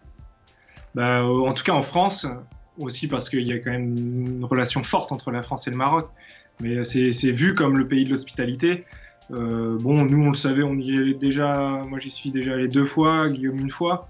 Bah, 0.94 1.24
en 1.24 1.54
tout 1.54 1.64
cas, 1.64 1.72
en 1.72 1.82
France, 1.82 2.26
aussi 2.78 3.08
parce 3.08 3.30
qu'il 3.30 3.46
y 3.46 3.52
a 3.52 3.58
quand 3.58 3.70
même 3.70 3.96
une 3.96 4.44
relation 4.44 4.82
forte 4.82 5.12
entre 5.12 5.30
la 5.30 5.42
France 5.42 5.66
et 5.66 5.70
le 5.70 5.76
Maroc. 5.76 6.10
Mais 6.60 6.84
c'est, 6.84 7.12
c'est 7.12 7.32
vu 7.32 7.54
comme 7.54 7.78
le 7.78 7.88
pays 7.88 8.04
de 8.04 8.10
l'hospitalité. 8.10 8.84
Euh, 9.32 9.78
bon, 9.78 10.04
nous 10.04 10.22
on 10.22 10.28
le 10.28 10.36
savait, 10.36 10.62
on 10.62 10.74
y 10.74 11.10
est 11.10 11.14
déjà. 11.14 11.84
Moi 11.88 11.98
j'y 11.98 12.10
suis 12.10 12.30
déjà 12.30 12.54
allé 12.54 12.68
deux 12.68 12.84
fois, 12.84 13.28
Guillaume 13.28 13.58
une 13.58 13.70
fois. 13.70 14.08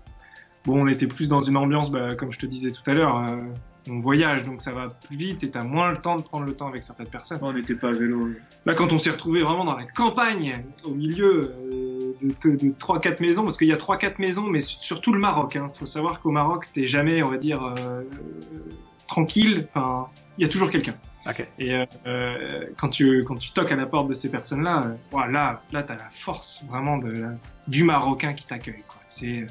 Bon, 0.64 0.82
on 0.82 0.86
était 0.86 1.06
plus 1.06 1.28
dans 1.28 1.40
une 1.40 1.56
ambiance, 1.56 1.90
bah, 1.90 2.14
comme 2.14 2.30
je 2.30 2.38
te 2.38 2.46
disais 2.46 2.70
tout 2.70 2.88
à 2.88 2.94
l'heure, 2.94 3.16
euh, 3.18 3.36
on 3.88 3.98
voyage 3.98 4.44
donc 4.44 4.60
ça 4.60 4.70
va 4.70 4.90
plus 4.90 5.16
vite 5.16 5.42
et 5.42 5.50
t'as 5.50 5.64
moins 5.64 5.90
le 5.90 5.96
temps 5.96 6.14
de 6.14 6.22
prendre 6.22 6.46
le 6.46 6.54
temps 6.54 6.68
avec 6.68 6.84
certaines 6.84 7.08
personnes. 7.08 7.38
On 7.42 7.52
n'était 7.52 7.74
pas 7.74 7.88
à 7.88 7.92
vélo. 7.92 8.28
Là, 8.64 8.74
quand 8.74 8.92
on 8.92 8.98
s'est 8.98 9.10
retrouvé 9.10 9.42
vraiment 9.42 9.64
dans 9.64 9.76
la 9.76 9.86
campagne, 9.86 10.64
au 10.84 10.94
milieu 10.94 11.52
euh, 11.52 12.14
de, 12.22 12.56
de 12.56 12.70
3-4 12.72 13.20
maisons, 13.20 13.44
parce 13.44 13.56
qu'il 13.56 13.68
y 13.68 13.72
a 13.72 13.76
3-4 13.76 14.14
maisons, 14.20 14.46
mais 14.48 14.60
sur 14.60 15.00
tout 15.00 15.12
le 15.12 15.18
Maroc. 15.18 15.56
Hein. 15.56 15.70
Faut 15.74 15.86
savoir 15.86 16.20
qu'au 16.20 16.30
Maroc, 16.30 16.68
t'es 16.72 16.86
jamais, 16.86 17.22
on 17.24 17.30
va 17.30 17.38
dire, 17.38 17.74
tranquille. 19.08 19.66
Enfin, 19.74 20.06
il 20.38 20.42
y 20.42 20.44
a 20.44 20.48
toujours 20.48 20.70
quelqu'un. 20.70 20.94
Okay. 21.24 21.46
Et 21.58 21.84
euh, 22.06 22.66
quand 22.76 22.88
tu 22.88 23.22
quand 23.24 23.36
tu 23.36 23.52
toques 23.52 23.70
à 23.70 23.76
la 23.76 23.86
porte 23.86 24.08
de 24.08 24.14
ces 24.14 24.28
personnes-là, 24.28 24.82
euh, 24.84 24.94
voilà, 25.10 25.30
là 25.30 25.62
là 25.72 25.82
t'as 25.84 25.94
la 25.94 26.10
force 26.10 26.64
vraiment 26.68 26.98
de 26.98 27.10
la, 27.10 27.28
du 27.68 27.84
Marocain 27.84 28.32
qui 28.32 28.46
t'accueille. 28.46 28.82
C'est 29.06 29.46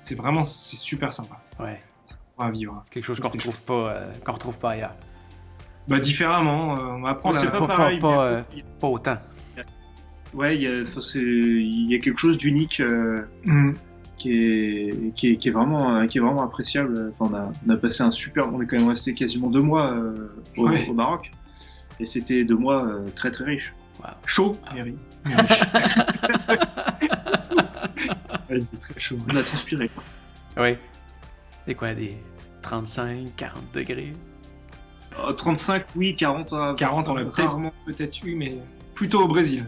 c'est 0.00 0.16
vraiment 0.16 0.44
c'est 0.44 0.76
super 0.76 1.12
sympa. 1.12 1.40
Ouais. 1.60 1.80
À 2.38 2.50
vivre. 2.50 2.84
Quelque 2.90 3.04
chose 3.04 3.20
qu'on 3.20 3.28
retrouve 3.28 3.62
pas 3.62 3.74
euh, 3.74 4.12
qu'on 4.24 4.32
retrouve 4.32 4.58
pas 4.58 4.70
ailleurs. 4.70 4.94
Bah 5.86 6.00
différemment, 6.00 6.76
euh, 6.76 6.82
on 6.86 7.04
apprend. 7.04 7.32
C'est 7.32 7.44
la... 7.44 7.50
pas, 7.52 7.66
pareil, 7.68 7.98
pas, 8.00 8.34
pas, 8.34 8.44
pas, 8.80 8.88
autant. 8.88 9.18
Ouais, 10.34 10.56
il 10.56 10.62
y 10.62 10.66
a 10.66 10.82
il 11.14 11.92
y 11.92 11.94
a 11.94 11.98
quelque 11.98 12.18
chose 12.18 12.38
d'unique. 12.38 12.82
Mm. 13.44 13.74
Qui 14.22 14.30
est, 14.30 15.14
qui 15.16 15.32
est, 15.32 15.36
qui 15.36 15.48
est, 15.48 15.50
vraiment 15.50 16.06
qui 16.06 16.18
est 16.18 16.20
vraiment 16.20 16.44
appréciable. 16.44 17.12
Enfin, 17.18 17.32
on, 17.32 17.36
a, 17.36 17.50
on 17.66 17.70
a 17.70 17.76
passé 17.76 18.04
un 18.04 18.12
super, 18.12 18.54
on 18.54 18.62
est 18.62 18.66
quand 18.66 18.76
même 18.76 18.88
resté 18.88 19.14
quasiment 19.14 19.48
deux 19.48 19.62
mois 19.62 19.92
euh, 19.92 20.28
au, 20.56 20.68
ouais. 20.68 20.88
au, 20.88 20.92
Maroc 20.94 21.32
et 21.98 22.06
c'était 22.06 22.44
deux 22.44 22.54
mois 22.54 22.86
euh, 22.86 23.08
très 23.16 23.32
très 23.32 23.44
riches. 23.44 23.74
Wow. 23.98 24.10
Chaud, 24.26 24.56
ah. 24.66 24.74
Ouais, 28.50 28.62
c'est 28.64 28.80
très 28.80 29.00
chaud. 29.00 29.18
On 29.28 29.36
a 29.36 29.42
transpiré. 29.42 29.90
Oui. 30.56 30.76
C'est 31.66 31.74
quoi 31.74 31.94
des 31.94 32.16
35, 32.62 33.34
40 33.36 33.62
degrés? 33.74 34.12
Euh, 35.18 35.32
35, 35.32 35.84
oui, 35.96 36.14
40. 36.14 36.52
Euh, 36.52 36.74
40, 36.74 37.08
on 37.08 37.14
l'a 37.14 37.24
rarement 37.32 37.72
peut-être 37.86 38.24
eu, 38.24 38.34
mais 38.36 38.58
plutôt 38.94 39.22
au 39.22 39.28
Brésil. 39.28 39.66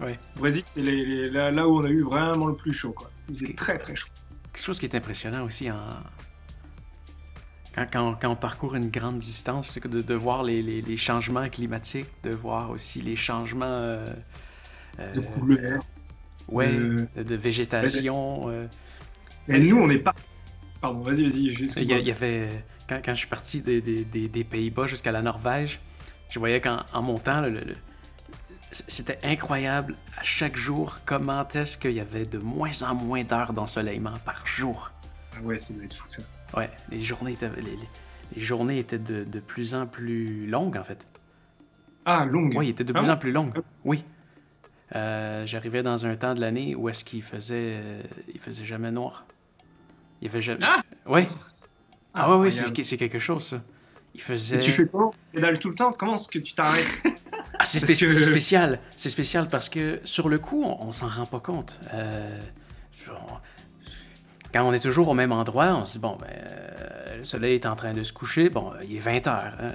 Ouais. 0.00 0.18
Au 0.36 0.40
Brésil, 0.40 0.62
c'est 0.64 0.82
les, 0.82 1.04
les, 1.04 1.30
là, 1.30 1.50
là, 1.50 1.66
où 1.68 1.78
on 1.78 1.84
a 1.84 1.90
eu 1.90 2.02
vraiment 2.02 2.46
le 2.46 2.56
plus 2.56 2.72
chaud, 2.72 2.92
quoi. 2.92 3.10
Il 3.28 3.54
très 3.54 3.78
très 3.78 3.96
chaud. 3.96 4.08
Quelque 4.52 4.64
chose 4.64 4.78
qui 4.78 4.86
est 4.86 4.94
impressionnant 4.94 5.44
aussi 5.44 5.70
en... 5.70 5.88
quand, 7.74 7.86
quand, 7.92 8.14
quand 8.20 8.30
on 8.30 8.36
parcourt 8.36 8.74
une 8.76 8.90
grande 8.90 9.18
distance, 9.18 9.70
c'est 9.70 9.86
de, 9.86 10.00
de 10.00 10.14
voir 10.14 10.42
les, 10.42 10.62
les, 10.62 10.80
les, 10.82 10.96
changements 10.96 11.48
climatiques, 11.48 12.06
de 12.22 12.30
voir 12.30 12.70
aussi 12.70 13.00
les 13.00 13.16
changements 13.16 13.64
euh, 13.66 14.06
de 15.14 15.20
couleur, 15.20 15.82
ouais, 16.48 16.72
de, 16.72 17.22
de 17.22 17.34
végétation. 17.34 18.42
Euh... 18.48 18.66
Mais 19.48 19.58
nous, 19.58 19.76
on 19.78 19.90
est 19.90 19.98
pas. 19.98 20.14
Pardon, 20.80 21.00
vas-y, 21.00 21.28
vas-y. 21.28 21.82
Il 21.82 21.90
y, 21.90 22.04
y, 22.04 22.10
avait 22.10 22.48
quand, 22.88 23.00
quand 23.04 23.14
je 23.14 23.18
suis 23.18 23.28
parti 23.28 23.60
des, 23.60 23.80
des, 23.80 24.04
des, 24.04 24.28
des 24.28 24.44
Pays-Bas 24.44 24.86
jusqu'à 24.86 25.12
la 25.12 25.22
Norvège, 25.22 25.80
je 26.30 26.38
voyais 26.38 26.60
qu'en 26.60 26.84
montant, 27.02 27.40
le, 27.40 27.50
le 27.50 27.74
c'était 28.88 29.18
incroyable 29.22 29.96
à 30.18 30.22
chaque 30.22 30.56
jour 30.56 30.98
comment 31.04 31.46
est-ce 31.48 31.78
qu'il 31.78 31.92
y 31.92 32.00
avait 32.00 32.24
de 32.24 32.38
moins 32.38 32.82
en 32.82 32.94
moins 32.94 33.22
d'heures 33.22 33.52
d'ensoleillement 33.52 34.14
par 34.24 34.46
jour? 34.46 34.90
Ah 35.36 35.42
ouais, 35.42 35.58
ça 35.58 35.72
doit 35.74 35.84
être 35.84 35.96
fou 35.96 36.04
ça. 36.08 36.22
Ouais, 36.56 36.70
les 36.90 37.00
journées 37.00 37.32
étaient, 37.32 37.50
les, 37.56 37.78
les 38.34 38.40
journées 38.40 38.78
étaient 38.78 38.98
de, 38.98 39.24
de, 39.24 39.40
plus 39.40 39.74
en 39.74 39.86
plus 39.86 40.46
longues 40.46 40.76
en 40.76 40.84
fait. 40.84 41.04
Ah, 42.04 42.24
longues 42.24 42.54
Oui, 42.56 42.66
ils 42.66 42.70
étaient 42.70 42.84
de 42.84 42.92
plus 42.92 43.08
ah, 43.08 43.14
en 43.14 43.16
plus 43.16 43.32
longues. 43.32 43.52
Oui. 43.84 44.04
Euh, 44.94 45.46
J'arrivais 45.46 45.82
dans 45.82 46.06
un 46.06 46.16
temps 46.16 46.34
de 46.34 46.40
l'année 46.40 46.74
où 46.74 46.88
est-ce 46.88 47.04
qu'il 47.04 47.22
faisait, 47.22 47.80
euh, 47.82 48.02
il 48.32 48.40
faisait 48.40 48.64
jamais 48.64 48.90
noir. 48.90 49.24
Il 50.20 50.28
faisait 50.28 50.42
jamais. 50.42 50.66
Ah 50.66 50.82
ouais. 51.06 51.28
Ah, 52.12 52.26
ah 52.26 52.36
ouais, 52.38 52.46
oui, 52.46 52.84
c'est 52.84 52.96
quelque 52.96 53.18
chose 53.18 53.44
ça. 53.44 53.62
Il 54.14 54.20
faisait. 54.20 54.56
Et 54.56 54.60
tu 54.60 54.70
fais 54.70 54.86
quoi? 54.86 55.10
Pédale 55.32 55.58
tout 55.58 55.70
le 55.70 55.74
temps? 55.74 55.92
Comment 55.92 56.14
est-ce 56.14 56.28
que 56.28 56.38
tu 56.38 56.54
t'arrêtes? 56.54 56.86
ah, 57.64 57.66
c'est 57.66 57.80
spécial. 57.80 58.10
Que... 58.10 58.24
spécial. 58.24 58.78
C'est 58.96 59.10
spécial 59.10 59.48
parce 59.48 59.68
que 59.68 60.00
sur 60.04 60.28
le 60.28 60.38
coup, 60.38 60.64
on, 60.64 60.88
on 60.88 60.92
s'en 60.92 61.08
rend 61.08 61.26
pas 61.26 61.40
compte. 61.40 61.80
Euh. 61.92 62.38
Quand 64.52 64.64
on 64.64 64.72
est 64.72 64.80
toujours 64.80 65.08
au 65.08 65.14
même 65.14 65.32
endroit, 65.32 65.74
on 65.74 65.84
se 65.84 65.94
dit 65.94 65.98
bon, 65.98 66.16
ben, 66.16 66.28
euh, 66.30 67.16
le 67.18 67.24
soleil 67.24 67.54
est 67.54 67.66
en 67.66 67.74
train 67.74 67.92
de 67.92 68.02
se 68.02 68.12
coucher. 68.12 68.50
Bon, 68.50 68.72
il 68.82 68.96
est 68.96 69.00
20 69.00 69.26
heures. 69.26 69.56
Hein. 69.60 69.72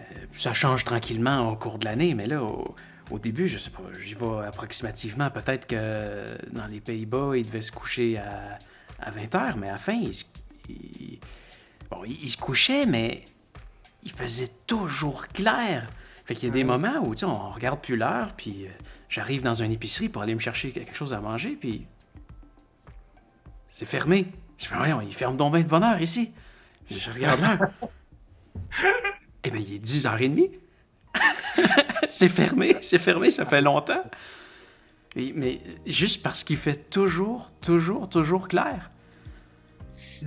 Euh, 0.00 0.04
ça 0.32 0.54
change 0.54 0.84
tranquillement 0.84 1.50
au 1.50 1.56
cours 1.56 1.78
de 1.78 1.84
l'année, 1.84 2.14
mais 2.14 2.26
là, 2.26 2.42
au, 2.42 2.74
au, 3.10 3.18
début, 3.18 3.48
je 3.48 3.58
sais 3.58 3.70
pas, 3.70 3.82
j'y 4.00 4.14
vais 4.14 4.46
approximativement. 4.46 5.30
Peut-être 5.30 5.66
que 5.66 6.24
dans 6.52 6.66
les 6.66 6.80
Pays-Bas, 6.80 7.32
il 7.36 7.44
devait 7.44 7.60
se 7.60 7.72
coucher 7.72 8.18
à, 8.18 8.58
à 9.00 9.10
20 9.10 9.34
heures, 9.34 9.56
mais 9.58 9.68
à 9.68 9.72
la 9.72 9.78
fin, 9.78 9.92
il, 9.92 10.12
il, 10.68 11.18
bon, 11.90 12.04
il, 12.06 12.18
il 12.22 12.28
se 12.28 12.38
couchait, 12.38 12.86
mais 12.86 13.24
il 14.02 14.12
faisait 14.12 14.50
toujours 14.66 15.28
clair. 15.28 15.86
Fait 16.24 16.34
qu'il 16.34 16.48
y 16.48 16.50
a 16.50 16.54
des 16.54 16.64
moments 16.64 17.00
où, 17.02 17.14
tu 17.14 17.20
sais, 17.20 17.26
on 17.26 17.50
regarde 17.50 17.80
plus 17.80 17.96
l'heure, 17.96 18.32
puis 18.36 18.64
euh, 18.64 18.70
j'arrive 19.08 19.42
dans 19.42 19.62
une 19.62 19.72
épicerie 19.72 20.08
pour 20.08 20.22
aller 20.22 20.34
me 20.34 20.40
chercher 20.40 20.70
quelque 20.70 20.94
chose 20.94 21.12
à 21.12 21.20
manger, 21.20 21.50
puis 21.50 21.86
c'est 23.68 23.84
fermé. 23.84 24.26
Je 24.56 24.66
me 24.66 24.70
dis, 24.70 24.76
voyons, 24.76 25.00
il 25.02 25.14
ferme 25.14 25.36
donc 25.36 25.52
bien 25.52 25.62
de 25.62 25.68
bonne 25.68 25.82
heure 25.82 26.00
ici. 26.00 26.30
Je 26.90 27.10
regarde 27.10 27.40
l'heure. 27.40 27.58
eh 29.44 29.50
bien, 29.50 29.60
il 29.60 29.74
est 29.74 29.84
10h30. 29.84 30.50
c'est 32.08 32.28
fermé, 32.28 32.76
c'est 32.80 32.98
fermé, 32.98 33.30
ça 33.30 33.44
fait 33.44 33.60
longtemps. 33.60 34.04
mais 35.16 35.60
juste 35.86 36.22
parce 36.22 36.42
qu'il 36.42 36.56
fait 36.56 36.88
toujours, 36.88 37.50
toujours, 37.60 38.08
toujours 38.08 38.48
clair. 38.48 38.90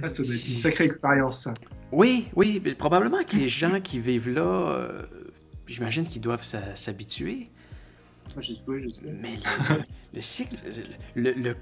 Ah, 0.03 0.09
ça 0.09 0.23
doit 0.23 0.35
être 0.35 0.47
une 0.47 0.55
sacrée 0.55 0.85
expérience, 0.85 1.43
ça. 1.43 1.53
Oui, 1.91 2.27
oui, 2.35 2.59
probablement 2.77 3.23
que 3.23 3.35
les 3.35 3.47
gens 3.47 3.79
qui 3.79 3.99
vivent 3.99 4.29
là, 4.29 4.41
euh, 4.41 5.03
j'imagine 5.67 6.07
qu'ils 6.07 6.21
doivent 6.21 6.43
s'habituer. 6.43 7.49
Mais 8.35 9.39
le, 10.13 10.21
cycle, 10.21 10.55
le, 11.15 11.55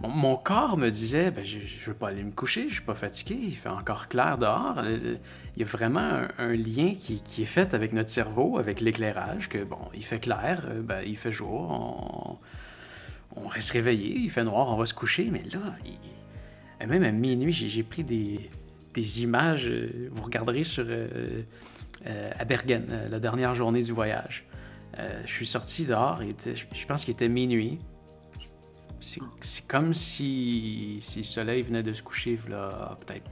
mon, 0.00 0.36
corps 0.36 0.76
me 0.76 0.90
disait, 0.90 1.30
ben, 1.30 1.44
je, 1.44 1.58
je 1.60 1.86
veux 1.86 1.94
pas 1.94 2.08
aller 2.08 2.24
me 2.24 2.32
coucher, 2.32 2.68
je 2.68 2.74
suis 2.74 2.82
pas 2.82 2.94
fatigué, 2.94 3.38
il 3.40 3.54
fait 3.54 3.68
encore 3.68 4.08
clair 4.08 4.36
dehors. 4.36 4.82
Il 4.84 5.18
y 5.56 5.62
a 5.62 5.66
vraiment 5.66 6.22
un, 6.38 6.54
lien 6.54 6.94
qui, 6.94 7.22
est 7.42 7.46
fait 7.46 7.72
avec 7.72 7.92
notre 7.92 8.10
cerveau, 8.10 8.58
avec 8.58 8.80
l'éclairage, 8.80 9.48
que 9.48 9.62
bon, 9.64 9.78
il 9.94 10.04
fait 10.04 10.20
clair, 10.20 10.66
euh, 10.68 10.82
ben, 10.82 11.02
il 11.06 11.16
fait 11.16 11.32
jour, 11.32 12.38
on, 13.36 13.46
reste 13.46 13.70
réveillé, 13.70 14.18
il 14.18 14.30
fait 14.30 14.44
noir, 14.44 14.68
on 14.68 14.76
va 14.76 14.86
se 14.86 14.94
coucher, 14.94 15.30
mais 15.30 15.44
là, 15.52 15.60
même 16.86 17.02
à 17.02 17.12
minuit, 17.12 17.52
j'ai 17.52 17.82
pris 17.82 18.04
des, 18.04 18.50
images, 19.22 19.68
euh, 19.68 20.08
vous 20.10 20.24
regarderez 20.24 20.64
sur 20.64 20.84
euh, 20.88 21.42
à 22.08 22.44
Bergen, 22.44 22.86
la 23.10 23.20
dernière 23.20 23.54
journée 23.54 23.82
du 23.82 23.92
voyage. 23.92 24.48
Euh, 24.98 25.22
je 25.24 25.32
suis 25.32 25.46
sorti 25.46 25.86
dehors, 25.86 26.22
et 26.22 26.34
je 26.54 26.86
pense 26.86 27.04
qu'il 27.04 27.12
était 27.12 27.28
minuit. 27.28 27.78
C'est 29.00 29.66
comme 29.68 29.94
si, 29.94 30.98
si, 31.00 31.18
le 31.18 31.24
soleil 31.24 31.62
venait 31.62 31.84
de 31.84 31.92
se 31.92 32.02
coucher, 32.02 32.38
là, 32.48 32.96
peut-être 33.06 33.30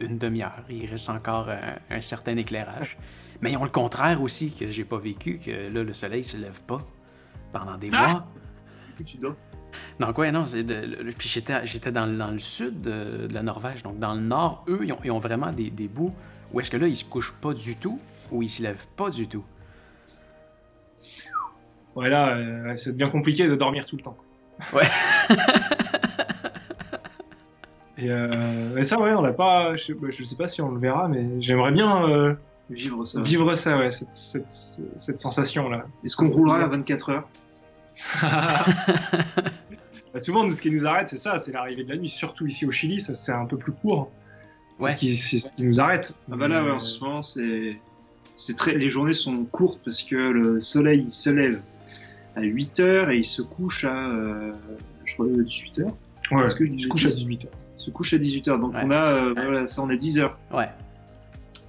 une 0.00 0.18
demi-heure. 0.18 0.64
Il 0.68 0.86
reste 0.90 1.08
encore 1.08 1.48
un, 1.90 2.00
certain 2.00 2.36
éclairage. 2.36 2.98
Mais 3.40 3.52
ils 3.52 3.56
ont 3.56 3.64
le 3.64 3.70
contraire 3.70 4.22
aussi 4.22 4.50
que 4.50 4.70
j'ai 4.70 4.84
pas 4.84 4.98
vécu, 4.98 5.38
que 5.38 5.72
là, 5.72 5.82
le 5.82 5.94
soleil 5.94 6.24
se 6.24 6.36
lève 6.36 6.60
pas 6.62 6.78
pendant 7.52 7.76
des 7.76 7.90
ah! 7.92 8.08
mois. 8.08 8.26
Tu 9.04 9.18
dors? 9.18 9.36
Donc, 9.98 10.18
ouais, 10.18 10.30
non, 10.30 10.44
puis 10.44 11.28
j'étais 11.28 11.92
dans, 11.92 12.06
dans, 12.06 12.30
le 12.30 12.38
sud 12.38 12.80
de, 12.80 13.28
la 13.32 13.42
Norvège. 13.42 13.82
Donc, 13.82 13.98
dans 13.98 14.14
le 14.14 14.20
nord, 14.20 14.64
eux, 14.68 14.84
ils 14.84 15.12
ont, 15.12 15.18
vraiment 15.18 15.50
des, 15.52 15.70
des 15.70 15.88
bouts 15.88 16.14
où 16.54 16.60
est-ce 16.60 16.70
que 16.70 16.76
là, 16.76 16.86
ils 16.86 16.94
se 16.94 17.04
couchent 17.04 17.34
pas 17.40 17.52
du 17.52 17.74
tout 17.74 17.98
ou 18.30 18.42
ils 18.42 18.48
se 18.48 18.62
lèvent 18.62 18.86
pas 18.96 19.10
du 19.10 19.26
tout? 19.26 19.44
Ouais, 21.96 22.08
là, 22.08 22.36
euh, 22.36 22.76
c'est 22.76 22.96
bien 22.96 23.10
compliqué 23.10 23.48
de 23.48 23.56
dormir 23.56 23.86
tout 23.86 23.96
le 23.96 24.02
temps. 24.02 24.16
Ouais. 24.72 24.84
Et 27.98 28.10
euh, 28.10 28.82
ça, 28.82 29.00
ouais, 29.00 29.12
on 29.14 29.22
l'a 29.22 29.32
pas. 29.32 29.74
Je, 29.74 29.92
bah, 29.94 30.08
sais 30.12 30.36
pas 30.36 30.46
si 30.46 30.62
on 30.62 30.70
le 30.70 30.78
verra, 30.78 31.08
mais 31.08 31.40
j'aimerais 31.40 31.72
bien 31.72 32.08
euh, 32.08 32.34
vivre 32.70 33.04
ça. 33.04 33.20
Vivre 33.20 33.54
ça, 33.56 33.76
ouais, 33.78 33.90
cette, 33.90 34.12
cette, 34.12 35.20
sensation-là. 35.20 35.86
Est-ce 36.04 36.16
qu'on 36.16 36.28
roulera 36.28 36.62
à 36.62 36.68
24 36.68 37.10
heures? 37.10 37.28
Bah, 40.12 40.20
Souvent, 40.20 40.44
nous, 40.44 40.52
ce 40.52 40.60
qui 40.60 40.70
nous 40.70 40.86
arrête, 40.86 41.08
c'est 41.08 41.18
ça, 41.18 41.40
c'est 41.40 41.50
l'arrivée 41.50 41.82
de 41.82 41.88
la 41.88 41.96
nuit. 41.96 42.08
Surtout 42.08 42.46
ici 42.46 42.64
au 42.64 42.70
Chili, 42.70 43.00
ça 43.00 43.16
c'est 43.16 43.32
un 43.32 43.46
peu 43.46 43.56
plus 43.56 43.72
court. 43.72 44.12
C'est 44.78 44.90
ce, 44.90 44.96
qui, 44.96 45.16
ce 45.16 45.50
qui 45.50 45.62
nous 45.62 45.80
arrête. 45.80 46.12
Ah 46.30 46.36
bah 46.36 46.48
là, 46.48 46.64
ouais, 46.64 46.70
en 46.70 46.78
ce 46.78 47.00
moment, 47.00 47.22
c'est. 47.22 47.78
Très... 48.56 48.74
Les 48.74 48.88
journées 48.88 49.12
sont 49.12 49.44
courtes 49.44 49.80
parce 49.84 50.02
que 50.02 50.16
le 50.16 50.60
soleil 50.60 51.06
se 51.10 51.30
lève 51.30 51.60
à 52.34 52.40
8h 52.40 53.12
et 53.12 53.18
il 53.18 53.24
se 53.24 53.42
couche 53.42 53.84
à, 53.84 54.08
euh, 54.08 54.52
je 55.04 55.14
crois, 55.14 55.26
18h. 55.26 55.84
Ouais, 55.84 55.92
Parce 56.30 56.54
que 56.54 56.64
il 56.64 56.82
se 56.82 56.88
couche 56.88 57.06
à 57.06 57.10
18h. 57.10 57.46
Se 57.78 57.90
couche 57.90 58.12
à 58.14 58.18
18h. 58.18 58.60
Donc 58.60 58.74
on 58.74 58.90
a, 58.90 59.26
euh, 59.26 59.34
voilà, 59.34 59.66
ça 59.66 59.82
on 59.82 59.90
est 59.90 59.96
10h. 59.96 60.30
Ouais. 60.52 60.68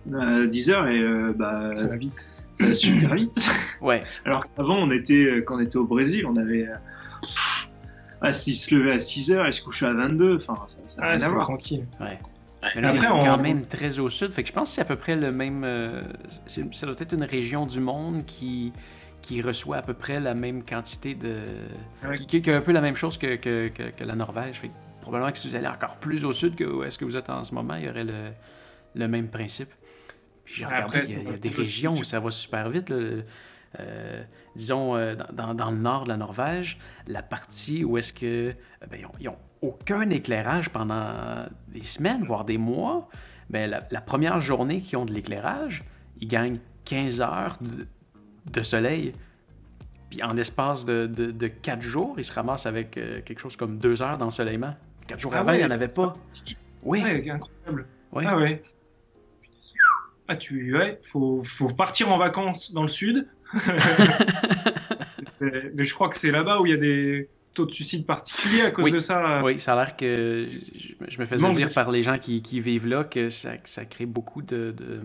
10h 0.09 0.91
et 0.91 0.99
euh, 1.01 1.33
bah. 1.35 1.75
Ça 1.75 1.87
va 1.87 1.97
vite. 1.97 2.27
Ça 2.53 2.67
va 2.67 2.73
super 2.73 3.13
vite. 3.15 3.37
Ouais. 3.81 4.03
Alors 4.23 4.45
qu'avant, 4.47 4.77
on 4.77 4.89
était, 4.89 5.43
quand 5.45 5.57
on 5.57 5.59
était 5.59 5.77
au 5.77 5.85
Brésil, 5.85 6.25
on 6.25 6.37
avait. 6.37 6.67
Ah, 8.21 8.33
s'il 8.33 8.55
se 8.55 8.73
levait 8.73 8.93
à 8.93 8.97
6h 8.97 9.47
et 9.47 9.51
se 9.51 9.61
couchait 9.61 9.85
à 9.85 9.93
22, 9.93 10.37
enfin, 10.37 10.55
ça, 10.65 10.77
ça 10.87 11.01
ah, 11.03 11.15
rien 11.17 11.37
tranquille. 11.37 11.85
Ouais. 11.99 12.17
Mais 12.75 12.81
là, 12.81 12.89
Après, 12.89 13.07
on... 13.07 13.23
quand 13.23 13.41
même 13.41 13.65
très 13.65 13.99
au 13.99 14.09
sud. 14.09 14.31
Fait 14.31 14.43
que 14.43 14.49
je 14.49 14.53
pense 14.53 14.69
que 14.69 14.75
c'est 14.75 14.81
à 14.81 14.85
peu 14.85 14.95
près 14.95 15.15
le 15.15 15.31
même. 15.31 15.65
ça 16.45 16.85
doit 16.85 16.95
être 16.97 17.13
une 17.13 17.23
région 17.23 17.65
du 17.65 17.79
monde 17.79 18.25
qui, 18.25 18.73
qui 19.21 19.41
reçoit 19.41 19.77
à 19.77 19.81
peu 19.81 19.93
près 19.93 20.19
la 20.19 20.33
même 20.33 20.63
quantité 20.63 21.15
de. 21.15 21.37
qui, 22.27 22.41
qui, 22.41 22.51
a 22.51 22.57
un 22.57 22.61
peu 22.61 22.71
la 22.71 22.81
même 22.81 22.95
chose 22.95 23.17
que, 23.17 23.35
que, 23.35 23.67
que, 23.67 24.03
la 24.03 24.15
Norvège. 24.15 24.59
Fait 24.59 24.71
probablement 25.01 25.31
que 25.31 25.37
si 25.37 25.47
vous 25.47 25.55
allez 25.55 25.67
encore 25.67 25.97
plus 25.97 26.25
au 26.25 26.33
sud 26.33 26.55
que 26.55 26.63
où 26.63 26.83
est-ce 26.83 26.97
que 26.97 27.05
vous 27.05 27.17
êtes 27.17 27.29
en 27.29 27.43
ce 27.43 27.53
moment, 27.53 27.75
il 27.75 27.85
y 27.85 27.89
aurait 27.89 28.03
le, 28.03 28.31
le 28.95 29.07
même 29.07 29.29
principe. 29.29 29.69
Puis 30.45 30.55
j'ai 30.55 30.65
regardé, 30.65 30.99
il 31.07 31.23
y 31.23 31.27
a, 31.27 31.37
des 31.37 31.49
régions 31.49 31.93
où 31.93 32.03
ça 32.03 32.19
va 32.19 32.31
super 32.31 32.69
vite. 32.69 32.91
Euh, 33.79 34.23
disons, 34.55 34.95
euh, 34.95 35.15
dans, 35.33 35.53
dans, 35.53 35.71
le 35.71 35.77
nord 35.77 36.03
de 36.03 36.09
la 36.09 36.17
Norvège, 36.17 36.79
la 37.07 37.23
partie 37.23 37.83
où 37.83 37.97
est-ce 37.97 38.13
que 38.13 38.49
euh, 38.49 38.53
ben, 38.89 38.99
ils, 39.19 39.27
ont, 39.27 39.37
aucun 39.61 40.09
éclairage 40.09 40.69
pendant 40.69 41.45
des 41.69 41.83
semaines, 41.83 42.23
voire 42.23 42.45
des 42.45 42.57
mois, 42.57 43.09
ben, 43.49 43.69
la, 43.69 43.87
la 43.91 44.01
première 44.01 44.39
journée 44.39 44.81
qu'ils 44.81 44.97
ont 44.97 45.05
de 45.05 45.13
l'éclairage, 45.13 45.83
ils 46.19 46.27
gagnent 46.27 46.59
15 46.85 47.21
heures 47.21 47.57
de, 47.61 47.87
de 48.51 48.61
soleil. 48.61 49.13
Puis 50.09 50.23
en 50.23 50.37
espace 50.37 50.85
de, 50.85 51.07
de, 51.07 51.47
quatre 51.47 51.81
jours, 51.81 52.15
il 52.17 52.23
se 52.23 52.31
ramasse 52.33 52.65
avec 52.65 52.97
euh, 52.97 53.21
quelque 53.21 53.39
chose 53.39 53.55
comme 53.55 53.77
deux 53.77 54.01
heures 54.01 54.17
d'ensoleillement. 54.17 54.75
Quatre 55.07 55.19
jours 55.19 55.33
ah 55.35 55.39
avant, 55.39 55.51
il 55.53 55.59
n'y 55.59 55.65
en 55.65 55.71
avait 55.71 55.87
pas. 55.87 56.13
Oui. 56.83 57.01
incroyable. 57.01 57.87
Ah 58.15 58.37
ouais. 58.37 58.61
Ah, 60.27 60.35
tu. 60.35 60.75
Ouais, 60.75 60.99
faut, 61.03 61.43
faut 61.43 61.69
partir 61.73 62.11
en 62.11 62.17
vacances 62.17 62.71
dans 62.71 62.81
le 62.81 62.87
sud. 62.87 63.27
mais 65.73 65.83
je 65.83 65.93
crois 65.93 66.09
que 66.09 66.17
c'est 66.17 66.31
là-bas 66.31 66.61
où 66.61 66.65
il 66.65 66.71
y 66.71 66.75
a 66.75 66.77
des 66.77 67.29
taux 67.55 67.65
de 67.65 67.71
suicide 67.71 68.05
particuliers 68.05 68.61
à 68.61 68.71
cause 68.71 68.91
de 68.91 68.99
ça. 68.99 69.41
Oui, 69.43 69.59
ça 69.59 69.73
a 69.73 69.83
l'air 69.83 69.97
que. 69.97 70.47
Je, 71.07 71.19
me 71.19 71.25
faisais 71.25 71.51
dire 71.53 71.73
par 71.73 71.89
les 71.89 72.03
gens 72.03 72.19
qui, 72.19 72.43
qui, 72.43 72.59
vivent 72.59 72.87
là 72.87 73.03
que 73.03 73.29
ça, 73.29 73.53
ça 73.63 73.85
crée 73.85 74.05
beaucoup 74.05 74.43
de. 74.43 74.75
de 74.77 75.01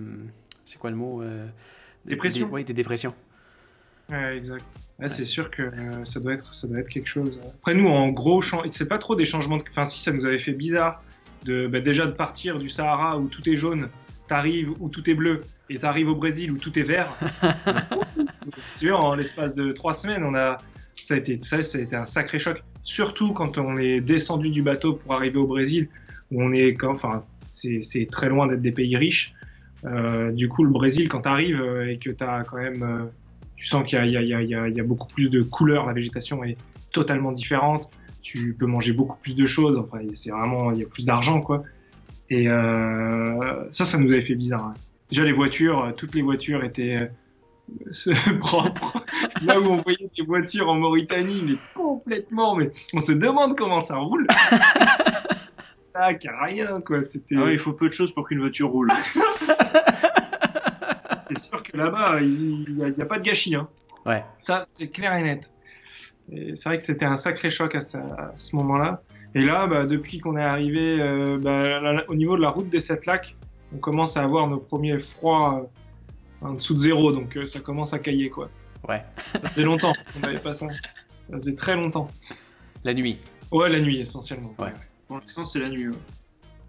c'est 0.66 0.78
quoi 0.78 0.90
le 0.90 0.96
mot 0.96 1.22
euh, 1.22 1.46
Dépression. 2.04 2.48
oui, 2.52 2.64
des 2.64 2.74
dépressions. 2.74 3.14
Ouais, 4.10 4.36
exact. 4.36 4.64
C'est 5.08 5.24
sûr 5.24 5.50
que 5.50 5.62
euh, 5.62 6.04
ça, 6.04 6.20
doit 6.20 6.34
être, 6.34 6.54
ça 6.54 6.68
doit 6.68 6.80
être 6.80 6.88
quelque 6.88 7.08
chose. 7.08 7.40
Après, 7.60 7.74
nous, 7.74 7.88
en 7.88 8.08
gros, 8.10 8.42
c'est 8.70 8.88
pas 8.88 8.98
trop 8.98 9.16
des 9.16 9.24
changements 9.24 9.56
de. 9.56 9.64
Enfin, 9.70 9.86
si 9.86 10.00
ça 10.00 10.12
nous 10.12 10.26
avait 10.26 10.38
fait 10.38 10.52
bizarre 10.52 11.02
de 11.44 11.66
bah, 11.66 11.80
déjà 11.80 12.06
de 12.06 12.12
partir 12.12 12.58
du 12.58 12.68
Sahara 12.68 13.18
où 13.18 13.28
tout 13.28 13.48
est 13.48 13.56
jaune, 13.56 13.88
t'arrives 14.28 14.72
où 14.78 14.90
tout 14.90 15.08
est 15.08 15.14
bleu, 15.14 15.40
et 15.70 15.78
t'arrives 15.78 16.08
au 16.08 16.16
Brésil 16.16 16.52
où 16.52 16.58
tout 16.58 16.78
est 16.78 16.82
vert. 16.82 17.16
sûr, 18.76 19.00
en 19.00 19.14
l'espace 19.14 19.54
de 19.54 19.72
trois 19.72 19.94
semaines, 19.94 20.24
on 20.24 20.34
a. 20.34 20.58
Ça 21.02 21.14
a, 21.14 21.16
été, 21.16 21.40
ça, 21.40 21.62
ça 21.62 21.78
un 21.92 22.04
sacré 22.04 22.38
choc. 22.38 22.62
Surtout 22.82 23.32
quand 23.32 23.58
on 23.58 23.76
est 23.76 24.00
descendu 24.00 24.50
du 24.50 24.62
bateau 24.62 24.94
pour 24.94 25.14
arriver 25.14 25.38
au 25.38 25.46
Brésil, 25.46 25.88
où 26.30 26.42
on 26.42 26.52
est. 26.52 26.76
Enfin, 26.84 27.18
c'est 27.48 28.08
très 28.10 28.28
loin 28.28 28.46
d'être 28.46 28.62
des 28.62 28.72
pays 28.72 28.96
riches. 28.96 29.34
Euh, 29.84 30.30
du 30.32 30.48
coup, 30.48 30.64
le 30.64 30.70
Brésil, 30.70 31.08
quand 31.08 31.22
t'arrives 31.22 31.60
euh, 31.60 31.90
et 31.90 31.98
que 31.98 32.10
t'as 32.10 32.44
quand 32.44 32.58
même 32.58 32.82
euh, 32.82 33.04
tu 33.56 33.66
sens 33.66 33.86
qu'il 33.86 34.04
y, 34.04 34.12
y, 34.12 34.80
a 34.80 34.84
beaucoup 34.84 35.06
plus 35.06 35.30
de 35.30 35.42
couleurs, 35.42 35.86
la 35.86 35.92
végétation 35.92 36.42
est 36.44 36.56
totalement 36.92 37.30
différente, 37.30 37.90
tu 38.22 38.54
peux 38.58 38.66
manger 38.66 38.92
beaucoup 38.92 39.18
plus 39.18 39.34
de 39.34 39.44
choses, 39.44 39.78
enfin 39.78 39.98
c'est 40.14 40.30
vraiment, 40.30 40.72
il 40.72 40.78
y 40.78 40.82
a 40.82 40.86
plus 40.86 41.04
d'argent 41.04 41.42
quoi. 41.42 41.62
Et 42.30 42.46
ça, 42.46 43.84
ça 43.84 43.98
nous 43.98 44.10
avait 44.10 44.22
fait 44.22 44.34
bizarre. 44.34 44.64
Hein. 44.64 44.74
Déjà 45.10 45.24
les 45.24 45.32
voitures, 45.32 45.92
toutes 45.94 46.14
les 46.14 46.22
voitures 46.22 46.64
étaient 46.64 47.10
propres. 48.40 49.04
Là 49.42 49.60
où 49.60 49.64
on 49.64 49.82
voyait 49.82 50.10
des 50.16 50.24
voitures 50.24 50.68
en 50.68 50.76
Mauritanie, 50.76 51.42
mais 51.44 51.56
complètement, 51.74 52.54
mais 52.54 52.70
on 52.94 53.00
se 53.00 53.12
demande 53.12 53.56
comment 53.56 53.80
ça 53.80 53.96
roule. 53.96 54.26
Ah, 55.92 56.12
rien 56.44 56.80
quoi. 56.80 57.02
C'était. 57.02 57.34
Ah 57.36 57.50
il 57.50 57.58
faut 57.58 57.72
peu 57.72 57.88
de 57.88 57.92
choses 57.92 58.12
pour 58.12 58.28
qu'une 58.28 58.38
voiture 58.38 58.70
roule. 58.70 58.92
c'est 61.28 61.38
sûr 61.38 61.60
que 61.64 61.76
là-bas, 61.76 62.20
il 62.20 62.76
n'y 62.76 63.02
a, 63.02 63.04
pas 63.04 63.18
de 63.18 63.24
gâchis. 63.24 63.56
Hein. 63.56 63.68
Ouais. 64.06 64.24
Ça, 64.38 64.62
c'est 64.66 64.88
clair 64.88 65.12
et 65.14 65.24
net. 65.24 65.52
c'est 66.30 66.64
vrai 66.64 66.78
que 66.78 66.84
c'était 66.84 67.06
un 67.06 67.16
sacré 67.16 67.50
choc 67.50 67.74
à, 67.74 67.80
ce 67.80 68.56
moment-là. 68.56 69.02
Et 69.34 69.44
là, 69.44 69.66
bah, 69.66 69.84
depuis 69.84 70.20
qu'on 70.20 70.36
est 70.36 70.44
arrivé 70.44 71.00
euh, 71.00 71.38
bah, 71.40 72.04
au 72.08 72.14
niveau 72.14 72.36
de 72.36 72.42
la 72.42 72.50
route 72.50 72.68
des 72.68 72.80
Sept 72.80 73.06
Lacs, 73.06 73.36
on 73.74 73.78
commence 73.78 74.16
à 74.16 74.22
avoir 74.22 74.48
nos 74.48 74.58
premiers 74.58 74.98
froids 74.98 75.60
euh, 75.60 75.66
en 76.40 76.54
dessous 76.54 76.74
de 76.74 76.78
zéro, 76.78 77.12
donc 77.12 77.36
euh, 77.36 77.46
ça 77.46 77.60
commence 77.60 77.92
à 77.92 77.98
cailler, 77.98 78.30
quoi. 78.30 78.50
Ouais. 78.88 79.04
ça 79.32 79.48
faisait 79.50 79.64
longtemps 79.64 79.92
qu'on 80.12 80.20
n'avait 80.20 80.40
pas 80.40 80.54
ça. 80.54 80.68
Ça 81.30 81.36
faisait 81.36 81.54
très 81.54 81.76
longtemps. 81.76 82.08
La 82.84 82.94
nuit. 82.94 83.18
Ouais, 83.52 83.68
la 83.68 83.80
nuit 83.80 84.00
essentiellement. 84.00 84.54
Ouais. 84.58 84.72
Pour 85.06 85.18
l'instant, 85.18 85.44
c'est 85.44 85.58
la 85.58 85.68
nuit. 85.68 85.88
Ouais. 85.88 85.96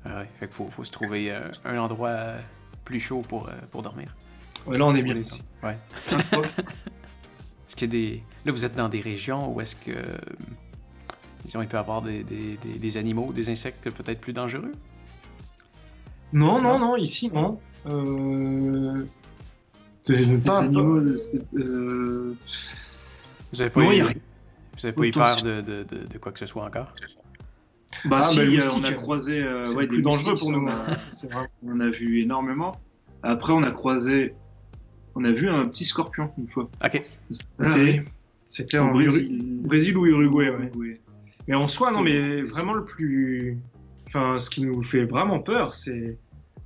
Ah 0.04 0.20
ouais. 0.20 0.30
Fait 0.40 0.48
qu'il 0.48 0.56
faut, 0.56 0.70
faut, 0.70 0.84
se 0.84 0.92
trouver 0.92 1.32
un 1.64 1.78
endroit 1.78 2.36
plus 2.84 3.00
chaud 3.00 3.22
pour, 3.28 3.50
pour 3.70 3.82
dormir. 3.82 4.16
Ouais, 4.66 4.78
là, 4.78 4.86
on 4.86 4.96
est 4.96 5.04
bien 5.04 5.16
ici. 5.16 5.44
Ouais. 5.64 5.78
est-ce 6.12 7.76
qu'il 7.76 7.88
y 7.88 7.98
a 7.98 8.02
des... 8.02 8.24
Là, 8.46 8.52
vous 8.52 8.66
êtes 8.66 8.76
dans 8.76 8.90
des 8.90 9.00
régions 9.00 9.52
où 9.54 9.62
est-ce 9.62 9.76
que, 9.76 9.92
disons, 11.44 11.62
il 11.62 11.68
peut 11.68 11.78
y 11.78 11.80
avoir 11.80 12.02
des, 12.02 12.24
des, 12.24 12.58
des, 12.58 12.98
animaux, 12.98 13.32
des 13.34 13.50
insectes 13.50 13.90
peut-être 13.90 14.20
plus 14.20 14.34
dangereux? 14.34 14.74
Non, 16.34 16.62
non, 16.62 16.80
non, 16.80 16.96
ici, 16.96 17.30
non. 17.30 17.60
Euh... 17.88 19.06
Pas, 20.06 20.60
animaux... 20.60 21.00
Euh... 21.56 22.36
Vous 23.54 23.62
avez 23.62 23.70
pas 23.70 23.82
eu... 23.82 24.04
Vous 24.04 24.88
n'avez 24.88 24.94
pas 24.94 25.06
eu 25.06 25.12
peur 25.12 25.42
de, 25.44 25.62
de, 25.62 25.84
de, 25.84 26.18
quoi 26.18 26.32
que 26.32 26.40
ce 26.40 26.46
soit 26.46 26.64
encore? 26.64 26.94
Bah, 28.06 28.22
ah, 28.24 28.30
si, 28.30 28.40
euh, 28.40 28.62
on 28.76 28.84
a 28.84 28.94
croisé 28.94 29.42
euh, 29.42 29.66
ouais, 29.74 29.86
des 29.86 30.02
dangereux 30.02 30.36
pour 30.36 30.52
nous. 30.52 30.68
On 31.64 31.80
a, 31.80 31.90
vu 31.90 32.22
énormément. 32.22 32.80
Après, 33.22 33.54
on 33.54 33.64
a 33.64 33.72
croisé. 33.72 34.34
On 35.14 35.24
a 35.24 35.32
vu 35.32 35.50
un 35.50 35.66
petit 35.66 35.86
scorpion 35.86 36.32
une 36.38 36.48
fois. 36.48 36.70
Ok. 36.84 37.04
C'était 38.44 38.78
ah, 38.78 38.84
en 38.84 38.92
Brésil. 38.92 39.62
Brésil 39.62 39.98
ou 39.98 40.06
Uruguay, 40.08 40.50
ouais. 40.50 41.00
Mais 41.48 41.56
en 41.56 41.68
soi, 41.68 41.92
non, 41.92 42.02
mais 42.02 42.42
vraiment 42.42 42.74
le 42.74 42.86
plus. 42.86 43.58
Enfin, 44.08 44.40
ce 44.40 44.50
qui 44.50 44.64
nous 44.64 44.82
fait 44.82 45.04
vraiment 45.04 45.40
peur, 45.40 45.74
c'est. 45.74 46.18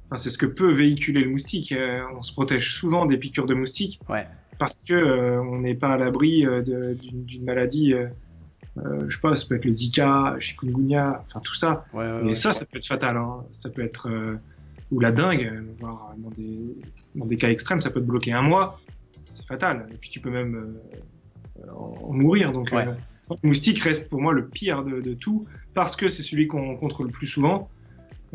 Enfin, 0.06 0.18
c'est 0.18 0.30
ce 0.30 0.38
que 0.38 0.46
peut 0.46 0.72
véhiculer 0.72 1.22
le 1.22 1.30
moustique. 1.30 1.72
Euh, 1.72 2.04
on 2.16 2.22
se 2.22 2.32
protège 2.32 2.76
souvent 2.76 3.06
des 3.06 3.18
piqûres 3.18 3.46
de 3.46 3.54
moustiques. 3.54 4.00
Ouais. 4.10 4.28
Parce 4.60 4.84
que 4.84 4.94
euh, 4.94 5.42
on 5.42 5.60
n'est 5.60 5.76
pas 5.76 5.94
à 5.94 5.98
l'abri 5.98 6.46
euh, 6.46 6.62
d'une 6.62 7.44
maladie. 7.44 7.94
je 8.78 9.16
sais 9.16 9.22
pas, 9.22 9.36
ça 9.36 9.46
peut 9.48 9.56
être 9.56 9.66
le 9.66 9.72
Zika, 9.72 10.36
chikungunya, 10.40 11.24
enfin 11.24 11.40
tout 11.42 11.56
ça. 11.56 11.86
Ouais, 11.94 12.30
et 12.30 12.36
ça, 12.36 12.54
ça 12.54 12.66
peut 12.66 12.78
être 12.78 12.88
fatal. 12.88 13.18
Hein. 13.18 13.44
Ça 13.52 13.70
peut 13.70 13.84
être 13.84 14.10
ou 14.92 15.00
la 15.00 15.12
dingue, 15.12 15.64
voire 15.80 16.14
dans 16.18 16.30
des, 16.30 16.78
dans 17.16 17.26
des 17.26 17.38
cas 17.38 17.50
extrêmes, 17.50 17.82
ça 17.82 17.90
peut 17.90 18.00
te 18.00 18.06
bloquer 18.06 18.32
un 18.32 18.44
mois. 18.44 18.80
C'est 19.24 19.46
fatal. 19.46 19.88
Et 19.92 19.98
puis 19.98 20.10
tu 20.12 20.20
peux 20.20 20.30
même 20.30 20.78
en 21.76 22.14
mourir. 22.14 22.54
Donc 22.54 22.72
le 22.72 23.48
moustique 23.48 23.80
reste 23.80 24.10
pour 24.10 24.22
moi 24.22 24.34
le 24.34 24.48
pire 24.48 24.84
de, 24.84 25.14
tout 25.14 25.46
parce 25.74 25.96
que 25.96 26.08
c'est 26.08 26.24
celui 26.24 26.48
qu'on 26.48 26.66
rencontre 26.68 27.04
le 27.04 27.10
plus 27.10 27.28
souvent, 27.28 27.70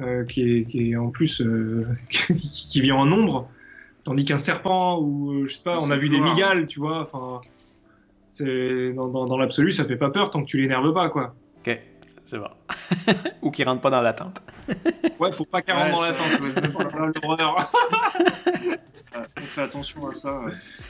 euh, 0.01 0.25
qui, 0.25 0.67
est, 0.75 0.97
en 0.97 1.11
plus 1.11 1.43
euh, 1.43 1.87
qui 2.09 2.81
vient 2.81 2.97
en 2.97 3.05
nombre, 3.05 3.51
tandis 4.03 4.25
qu'un 4.25 4.39
serpent 4.39 4.99
ou 4.99 5.31
euh, 5.33 5.47
je 5.47 5.57
sais 5.57 5.63
pas, 5.63 5.79
on 5.79 5.91
a 5.91 5.97
vu 5.97 6.09
des 6.09 6.21
migales, 6.21 6.67
tu 6.67 6.81
vois. 6.81 7.03
Enfin, 7.03 7.41
c'est 8.25 8.93
dans, 8.95 9.37
l'absolu, 9.37 9.73
ça 9.73 9.85
fait 9.85 9.97
pas 9.97 10.11
peur 10.11 10.31
tant 10.31 10.43
que 10.43 10.47
tu 10.47 10.59
l'énerves 10.59 10.95
pas, 10.95 11.11
quoi. 11.11 11.35
Ok, 11.59 11.79
c'est 12.25 12.39
bon. 12.39 12.49
ou 13.43 13.51
qui 13.51 13.63
rentre 13.63 13.83
pas 13.83 13.91
dans 13.91 14.01
la 14.01 14.15
tente. 14.15 14.41
ouais, 15.21 15.33
faut 15.33 15.45
pas 15.45 15.61
qu'il 15.61 15.75
rentre 15.75 15.97
dans 15.97 16.03
la 16.03 16.13
tente. 16.13 17.73
on 19.37 19.43
fait 19.43 19.63
attention 19.63 20.09
à 20.09 20.15
ça. 20.15 20.41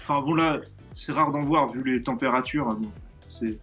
Enfin 0.02 0.20
bon 0.20 0.34
là, 0.34 0.60
c'est 0.94 1.12
rare 1.12 1.32
d'en 1.32 1.42
voir 1.42 1.68
vu 1.68 1.82
les 1.82 2.02
températures. 2.02 2.78
c'est 3.26 3.58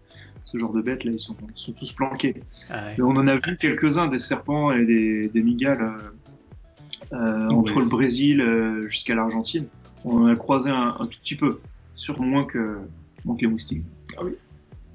ce 0.47 0.57
genre 0.57 0.71
de 0.71 0.81
bêtes 0.81 1.03
là, 1.03 1.11
ils 1.11 1.19
sont, 1.19 1.35
sont 1.55 1.73
tous 1.73 1.91
planqués. 1.91 2.35
Ah 2.69 2.91
on 2.99 3.17
en 3.17 3.27
a 3.27 3.35
vu 3.35 3.57
quelques-uns 3.57 4.07
des 4.07 4.19
serpents 4.19 4.71
et 4.71 4.85
des, 4.85 5.27
des 5.27 5.41
migales 5.41 5.81
euh, 5.81 7.13
euh 7.13 7.49
entre 7.49 7.81
le 7.81 7.87
Brésil 7.87 8.39
euh, 8.39 8.81
jusqu'à 8.87 9.13
l'Argentine. 9.13 9.65
On 10.05 10.23
en 10.23 10.27
a 10.27 10.35
croisé 10.35 10.69
un, 10.69 10.95
un, 10.99 11.05
tout 11.05 11.19
petit 11.19 11.35
peu, 11.35 11.59
sur 11.95 12.21
moins 12.21 12.45
que, 12.45 12.77
moins 13.25 13.35
que 13.35 13.41
les 13.41 13.47
moustiques. 13.47 13.83
Ah 14.17 14.21
oui. 14.23 14.35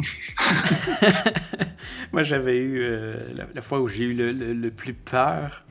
Moi, 2.12 2.22
j'avais 2.22 2.56
eu 2.56 2.80
euh, 2.80 3.12
la, 3.54 3.60
fois 3.60 3.80
où 3.80 3.88
j'ai 3.88 4.04
eu 4.04 4.14
le, 4.14 4.32
le, 4.32 4.70
plus 4.70 4.94
peur. 4.94 5.64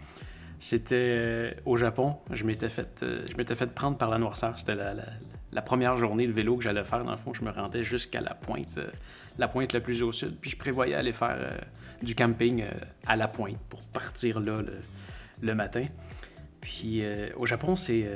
C'était 0.59 1.57
au 1.65 1.75
Japon. 1.75 2.17
Je 2.31 2.43
m'étais 2.43 2.69
fait, 2.69 3.03
je 3.03 3.35
m'étais 3.35 3.55
fait 3.55 3.73
prendre 3.73 3.97
par 3.97 4.11
la 4.11 4.19
noirceur. 4.19 4.59
C'était 4.59 4.75
la, 4.75 4.93
la, 4.93 5.05
la, 5.51 5.61
première 5.63 5.97
journée 5.97 6.27
de 6.27 6.31
vélo 6.31 6.55
que 6.55 6.63
j'allais 6.63 6.83
faire. 6.83 7.03
Dans 7.03 7.11
le 7.11 7.17
fond, 7.17 7.33
je 7.33 7.43
me 7.43 7.49
rendais 7.49 7.83
jusqu'à 7.83 8.21
la 8.21 8.35
pointe 8.35 8.77
la 9.41 9.47
pointe 9.47 9.73
la 9.73 9.81
plus 9.81 10.03
au 10.03 10.11
sud. 10.11 10.37
Puis 10.39 10.51
je 10.51 10.55
prévoyais 10.55 10.93
aller 10.93 11.11
faire 11.11 11.35
euh, 11.37 11.57
du 12.01 12.15
camping 12.15 12.61
euh, 12.61 12.69
à 13.07 13.15
la 13.15 13.27
pointe 13.27 13.57
pour 13.69 13.81
partir 13.87 14.39
là 14.39 14.61
le, 15.41 15.55
matin. 15.55 15.83
Puis 16.61 17.03
euh, 17.03 17.29
au 17.35 17.47
Japon, 17.47 17.75
c'est 17.75 18.07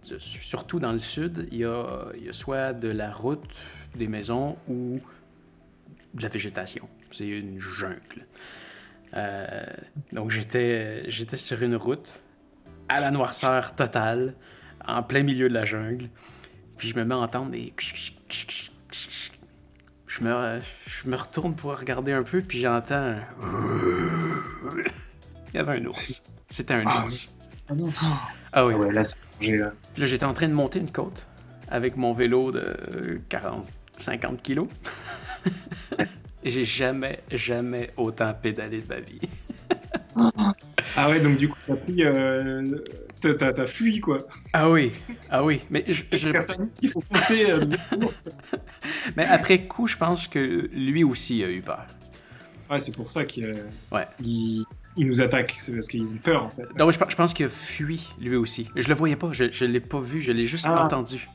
surtout 0.00 0.78
dans 0.78 0.92
le 0.92 1.00
sud, 1.00 1.48
il 1.50 1.58
y, 1.58 1.64
a, 1.64 2.12
soit 2.30 2.72
de 2.72 2.88
la 2.88 3.10
route, 3.10 3.56
des 3.96 4.06
maisons 4.06 4.56
ou 4.68 5.00
de 6.14 6.22
la 6.22 6.28
végétation. 6.28 6.88
C'est 7.10 7.26
une 7.26 7.58
jungle. 7.58 8.24
donc 10.12 10.30
j'étais 10.30 11.36
sur 11.36 11.60
une 11.62 11.74
route 11.74 12.20
à 12.88 13.00
la 13.00 13.10
noirceur 13.10 13.74
totale, 13.74 14.34
en 14.86 15.02
plein 15.02 15.24
milieu 15.24 15.48
de 15.48 15.54
la 15.54 15.64
jungle. 15.64 16.08
Puis 16.76 16.90
je 16.90 16.94
me 16.94 17.04
mets 17.04 17.14
à 17.14 17.18
entendre 17.18 17.50
des 17.50 17.72
je 20.18 20.24
me, 20.24 20.60
je 20.86 21.08
me 21.08 21.16
retourne 21.16 21.54
pour 21.54 21.78
regarder 21.78 22.12
un 22.12 22.22
peu, 22.22 22.40
puis 22.40 22.60
j'entends. 22.60 23.16
Il 25.52 25.56
y 25.56 25.58
avait 25.58 25.80
un 25.80 25.86
ours. 25.86 26.22
C'était 26.48 26.74
un 26.74 26.84
ah 26.86 27.04
ours. 27.04 27.30
Ah, 27.68 27.74
ah 28.52 28.66
oui. 28.66 28.74
Ah 28.74 28.78
ouais, 28.78 28.92
là, 28.92 29.02
Puis 29.38 29.58
là, 29.58 29.72
j'étais 29.96 30.24
en 30.24 30.32
train 30.32 30.48
de 30.48 30.54
monter 30.54 30.78
une 30.78 30.90
côte 30.90 31.26
avec 31.68 31.96
mon 31.96 32.12
vélo 32.12 32.52
de 32.52 33.20
40, 33.28 33.66
50 33.98 34.42
kilos. 34.42 34.68
J'ai 36.44 36.64
jamais, 36.64 37.20
jamais 37.30 37.90
autant 37.96 38.32
pédalé 38.34 38.80
de 38.80 38.88
ma 38.88 39.00
vie. 39.00 39.20
ah 40.96 41.08
ouais, 41.08 41.20
donc 41.20 41.36
du 41.36 41.48
coup, 41.48 41.58
t'as 41.66 41.76
pris. 41.76 42.04
Euh, 42.04 42.78
t'as 43.20 43.66
fui, 43.66 44.00
quoi. 44.00 44.18
Ah 44.52 44.70
oui, 44.70 44.92
ah 45.30 45.44
oui. 45.44 45.60
Mais 45.70 45.84
je. 45.88 46.04
il 46.82 46.88
faut 46.90 47.00
penser. 47.00 47.50
Euh, 47.50 47.64
mais 49.16 49.24
après 49.24 49.66
coup, 49.66 49.86
je 49.86 49.96
pense 49.96 50.28
que 50.28 50.68
lui 50.72 51.04
aussi 51.04 51.42
a 51.42 51.50
eu 51.50 51.62
peur. 51.62 51.86
Ouais, 52.70 52.78
c'est 52.78 52.94
pour 52.94 53.10
ça 53.10 53.24
qu'il 53.24 53.44
euh, 53.44 53.54
ouais. 53.92 54.06
il, 54.20 54.66
nous 54.98 55.20
attaque. 55.20 55.54
C'est 55.58 55.72
parce 55.72 55.86
qu'ils 55.86 56.12
ont 56.12 56.18
peur, 56.18 56.44
en 56.44 56.50
fait. 56.50 56.64
Non, 56.78 56.90
je, 56.90 56.98
je 57.08 57.16
pense 57.16 57.32
qu'il 57.32 57.46
a 57.46 57.48
fui, 57.48 58.08
lui 58.20 58.36
aussi. 58.36 58.68
Je 58.74 58.88
le 58.88 58.94
voyais 58.94 59.16
pas, 59.16 59.32
je, 59.32 59.50
je 59.52 59.64
l'ai 59.64 59.80
pas 59.80 60.00
vu, 60.00 60.20
je 60.20 60.32
l'ai 60.32 60.46
juste 60.46 60.66
ah. 60.68 60.84
entendu. 60.84 61.28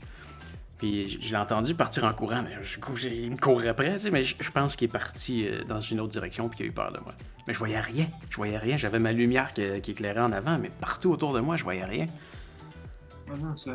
Puis 0.82 1.20
je 1.22 1.30
l'ai 1.30 1.38
entendu 1.38 1.76
partir 1.76 2.06
en 2.06 2.14
courant, 2.14 2.41
mais 2.41 2.58
je, 2.64 3.08
il 3.08 3.30
me 3.30 3.38
courait 3.38 3.68
après, 3.68 3.94
tu 3.94 3.99
sais, 3.99 4.10
mais 4.10 4.24
je, 4.24 4.49
pense 4.49 4.76
qu'il 4.76 4.90
est 4.90 4.91
parti 4.91 5.48
euh, 5.48 5.64
dans 5.64 5.80
une 5.80 5.99
autre 5.99 6.10
direction 6.10 6.49
puis 6.49 6.58
qu'il 6.58 6.66
a 6.66 6.70
eu 6.70 6.72
peur 6.72 6.91
de 6.91 6.99
moi. 7.02 7.14
Mais 7.48 7.53
je 7.53 7.60
voyais 7.60 7.80
rien, 7.80 8.08
je 8.32 8.36
voyais 8.36 8.58
rien. 8.58 8.78
J'avais 8.78 8.98
ma 8.98 9.12
lumière 9.12 9.53
qui, 9.53 9.62
éclairait 9.62 10.22
en 10.22 10.32
avant, 10.32 10.58
mais 10.58 10.72
partout 10.82 11.12
autour 11.12 11.34
de 11.34 11.40
moi, 11.40 11.56
je 11.56 11.64
voyais 11.64 11.86
rien. 11.86 12.08
Oh 13.32 13.38
non, 13.40 13.56
ça... 13.56 13.74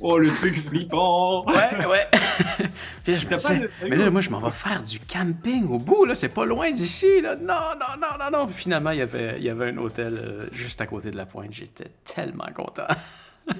Oh, 0.00 0.16
le 0.16 0.30
truc 0.30 0.66
flippant! 0.66 1.44
Ouais, 1.44 1.84
ouais. 1.84 2.08
puis 3.04 3.16
je 3.16 3.26
me 3.26 3.90
mais 3.90 3.96
là, 3.96 4.10
moi, 4.10 4.22
je 4.22 4.30
m'en 4.30 4.40
vais 4.40 4.50
faire 4.50 4.82
du 4.82 5.00
camping 5.00 5.68
au 5.68 5.76
bout, 5.76 6.06
là, 6.06 6.14
c'est 6.14 6.30
pas 6.30 6.46
loin 6.46 6.70
d'ici, 6.70 7.20
là. 7.20 7.36
Non, 7.36 7.74
non, 7.78 8.00
non, 8.00 8.16
non, 8.18 8.38
non. 8.38 8.46
Puis 8.46 8.54
finalement, 8.54 8.92
il 8.92 9.00
y 9.00 9.02
avait, 9.02 9.34
il 9.36 9.44
y 9.44 9.50
avait 9.50 9.70
un 9.70 9.76
hôtel 9.76 10.16
euh, 10.16 10.46
juste 10.50 10.80
à 10.80 10.86
côté 10.86 11.10
de 11.10 11.16
la 11.18 11.26
pointe. 11.26 11.52
J'étais 11.52 11.90
tellement 12.06 12.48
content. 12.54 12.86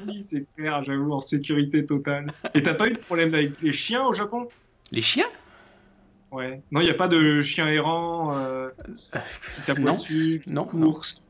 Oui, 0.06 0.22
c'est 0.22 0.46
clair, 0.56 0.82
j'avoue, 0.84 1.12
en 1.12 1.20
sécurité 1.20 1.84
totale. 1.86 2.32
Et 2.54 2.62
t'as 2.62 2.74
pas 2.74 2.88
eu 2.88 2.94
de 2.94 2.98
problème 2.98 3.34
avec 3.34 3.60
les 3.62 3.72
chiens 3.72 4.04
au 4.04 4.14
Japon? 4.14 4.48
Les 4.90 5.00
chiens? 5.00 5.28
Ouais. 6.30 6.62
Non, 6.70 6.80
il 6.80 6.84
n'y 6.84 6.90
a 6.90 6.94
pas 6.94 7.08
de 7.08 7.42
chiens 7.42 7.68
errants 7.68 8.36
euh, 8.36 8.70
qui 9.66 9.80
non. 9.80 9.94
dessus, 9.94 10.42
non, 10.46 10.64
course. 10.64 11.22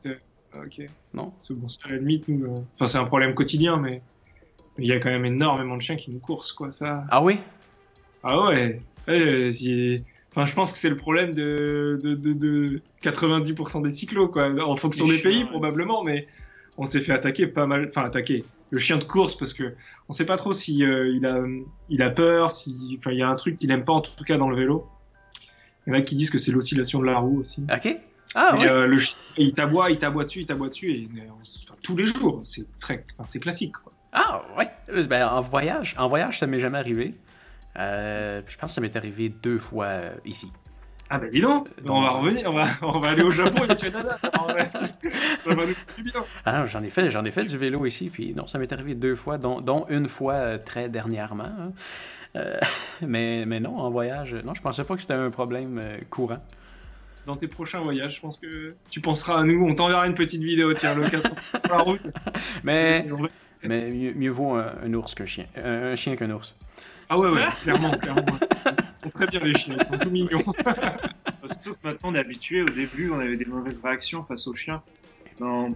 Ah, 0.53 0.59
ok. 0.65 0.87
Non. 1.13 1.33
C'est 1.41 1.53
bon, 1.53 1.67
c'est 1.67 1.85
à 1.85 1.89
la 1.89 1.97
limite, 1.97 2.27
nous. 2.27 2.45
Euh, 2.45 2.61
enfin, 2.75 2.87
c'est 2.87 2.97
un 2.97 3.05
problème 3.05 3.33
quotidien, 3.33 3.77
mais 3.77 4.01
il 4.77 4.85
y 4.85 4.93
a 4.93 4.99
quand 4.99 5.09
même 5.09 5.25
énormément 5.25 5.75
de 5.75 5.81
chiens 5.81 5.97
qui 5.97 6.11
nous 6.11 6.19
coursent, 6.19 6.53
quoi, 6.53 6.71
ça. 6.71 7.03
Ah 7.09 7.21
oui? 7.21 7.39
Ah 8.23 8.47
ouais. 8.47 8.79
Enfin, 9.05 10.45
je 10.47 10.53
pense 10.53 10.71
que 10.71 10.79
c'est 10.79 10.89
le 10.89 10.97
problème 10.97 11.33
de, 11.33 11.99
de, 12.01 12.15
de, 12.15 12.33
de 12.33 12.81
90% 13.03 13.83
des 13.83 13.91
cyclos, 13.91 14.29
quoi. 14.29 14.49
En 14.65 14.77
fonction 14.77 15.05
des 15.07 15.19
pays, 15.19 15.43
probablement, 15.45 16.03
mais 16.03 16.27
on 16.77 16.85
s'est 16.85 17.01
fait 17.01 17.13
attaquer 17.13 17.47
pas 17.47 17.65
mal, 17.65 17.87
enfin 17.89 18.03
attaquer 18.03 18.43
le 18.71 18.79
chien 18.79 18.97
de 18.97 19.03
course 19.03 19.37
parce 19.37 19.53
que 19.53 19.75
on 20.09 20.13
sait 20.13 20.25
pas 20.25 20.37
trop 20.37 20.53
si 20.53 20.83
euh, 20.83 21.09
il 21.09 21.25
a 21.25 21.39
il 21.89 22.01
a 22.01 22.09
peur, 22.09 22.51
si 22.51 22.97
enfin 22.97 23.11
il 23.11 23.19
y 23.19 23.21
a 23.21 23.29
un 23.29 23.35
truc 23.35 23.59
qu'il 23.59 23.71
aime 23.71 23.85
pas 23.85 23.93
en 23.93 24.01
tout 24.01 24.23
cas 24.23 24.37
dans 24.37 24.49
le 24.49 24.55
vélo. 24.55 24.87
Il 25.85 25.93
y 25.93 25.95
en 25.95 25.99
a 25.99 26.01
qui 26.01 26.15
disent 26.15 26.29
que 26.29 26.37
c'est 26.37 26.51
l'oscillation 26.51 26.99
de 26.99 27.05
la 27.05 27.17
roue 27.17 27.41
aussi. 27.41 27.63
Ok. 27.71 27.97
Ah 28.35 28.55
ouais. 28.57 28.67
Euh, 28.67 28.87
le 28.87 28.97
chien, 28.97 29.17
il 29.37 29.53
t'aboie, 29.53 29.91
il 29.91 29.99
t'aboie 29.99 30.23
dessus, 30.23 30.39
il 30.39 30.45
t'aboie 30.45 30.69
dessus 30.69 30.91
et 30.91 31.09
tous 31.83 31.95
les 31.95 32.05
jours, 32.05 32.41
c'est 32.45 32.65
très, 32.79 33.05
c'est 33.25 33.39
classique. 33.39 33.73
Quoi. 33.73 33.93
Ah 34.11 34.41
ouais. 34.57 34.69
Euh, 34.89 35.03
ben, 35.03 35.27
en 35.27 35.41
voyage, 35.41 35.93
en 35.97 36.07
voyage 36.07 36.39
ça 36.39 36.47
m'est 36.47 36.59
jamais 36.59 36.79
arrivé. 36.79 37.13
je 37.75 38.57
pense 38.57 38.71
que 38.71 38.73
ça 38.75 38.81
m'est 38.81 38.95
arrivé 38.95 39.29
deux 39.29 39.57
fois 39.57 39.99
ici. 40.25 40.47
Ah 41.15 41.19
bah 41.19 41.27
dis 41.31 41.41
donc, 41.41 41.67
on 41.87 42.01
va 42.01 42.09
revenir, 42.09 42.49
on 42.49 42.55
va, 42.55 42.65
on 42.81 42.99
va 42.99 43.09
aller 43.09 43.21
au 43.21 43.29
Japon 43.29 43.65
et 43.69 43.71
au 43.71 43.75
Canada. 43.75 44.17
ça 44.65 44.79
va 44.79 45.65
nous 45.67 45.75
faire 45.75 46.03
bien. 46.03 46.25
Ah, 46.43 46.65
j'en 46.65 46.81
ai 46.81 46.89
fait, 46.89 47.11
j'en 47.11 47.23
ai 47.23 47.29
fait 47.29 47.43
du 47.43 47.55
vélo 47.55 47.85
ici, 47.85 48.09
puis 48.11 48.33
non, 48.33 48.47
ça 48.47 48.57
m'est 48.57 48.73
arrivé 48.73 48.95
deux 48.95 49.13
fois, 49.13 49.37
dont, 49.37 49.61
dont 49.61 49.85
une 49.89 50.07
fois 50.07 50.33
euh, 50.33 50.57
très 50.57 50.89
dernièrement. 50.89 51.43
Hein. 51.43 51.71
Euh, 52.35 52.57
mais, 53.03 53.45
mais 53.45 53.59
non, 53.59 53.77
en 53.77 53.91
voyage, 53.91 54.33
non, 54.43 54.55
je 54.55 54.63
pensais 54.63 54.83
pas 54.85 54.95
que 54.95 55.01
c'était 55.01 55.13
un 55.13 55.29
problème 55.29 55.77
euh, 55.77 55.99
courant. 56.09 56.43
Dans 57.27 57.37
tes 57.37 57.47
prochains 57.47 57.81
voyages, 57.81 58.15
je 58.15 58.21
pense 58.21 58.39
que 58.39 58.73
tu 58.89 58.99
penseras 58.99 59.41
à 59.41 59.43
nous. 59.43 59.63
On 59.67 59.75
t'enverra 59.75 60.07
une 60.07 60.15
petite 60.15 60.41
vidéo, 60.41 60.73
tiens, 60.73 60.95
l'occasion 60.95 61.29
sur 61.63 61.75
la 61.75 61.83
route. 61.83 62.07
Mais, 62.63 63.05
mais 63.61 63.91
mieux, 64.15 64.31
vaut 64.31 64.55
un, 64.55 64.93
ours 64.95 65.13
qu'un 65.13 65.27
chien, 65.27 65.45
un 65.63 65.95
chien 65.95 66.15
qu'un 66.15 66.31
ours. 66.31 66.55
Ah 67.09 67.17
ouais, 67.19 67.29
ouais, 67.29 67.45
clairement, 67.61 67.91
clairement. 67.91 68.25
Ils 68.65 68.99
sont 68.99 69.09
très 69.09 69.27
bien 69.27 69.39
les 69.41 69.55
chiens, 69.55 69.75
ils 69.79 69.85
sont 69.85 69.97
tout 69.97 70.09
mignons. 70.09 70.39
Surtout 71.45 71.73
que 71.73 71.87
maintenant 71.87 72.09
on 72.09 72.15
est 72.15 72.19
habitué, 72.19 72.61
au 72.61 72.69
début 72.69 73.11
on 73.11 73.19
avait 73.19 73.37
des 73.37 73.45
mauvaises 73.45 73.79
réactions 73.83 74.23
face 74.23 74.47
aux 74.47 74.55
chiens. 74.55 74.81
Dans, 75.39 75.73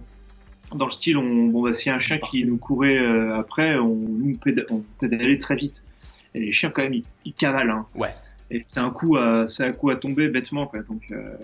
dans 0.74 0.86
le 0.86 0.92
style, 0.92 1.18
on, 1.18 1.46
bon, 1.46 1.62
bah, 1.62 1.74
s'il 1.74 1.90
y 1.90 1.92
a 1.92 1.96
un 1.96 2.00
chien 2.00 2.18
qui 2.18 2.44
nous 2.44 2.56
courait 2.56 2.98
euh, 2.98 3.34
après, 3.34 3.76
on, 3.76 3.94
nous 3.94 4.38
pédalait 5.00 5.38
très 5.38 5.56
vite. 5.56 5.82
Et 6.34 6.40
les 6.40 6.52
chiens 6.52 6.70
quand 6.70 6.82
même, 6.82 6.94
ils, 7.24 7.34
cavalent. 7.34 7.70
Hein. 7.70 7.86
Ouais. 7.94 8.14
Et 8.50 8.62
c'est 8.64 8.80
un 8.80 8.90
coup 8.90 9.16
à, 9.16 9.46
c'est 9.46 9.64
un 9.64 9.72
coup 9.72 9.90
à 9.90 9.96
tomber 9.96 10.28
bêtement, 10.28 10.66
quoi. 10.66 10.80
Donc, 10.82 11.02
euh, 11.10 11.36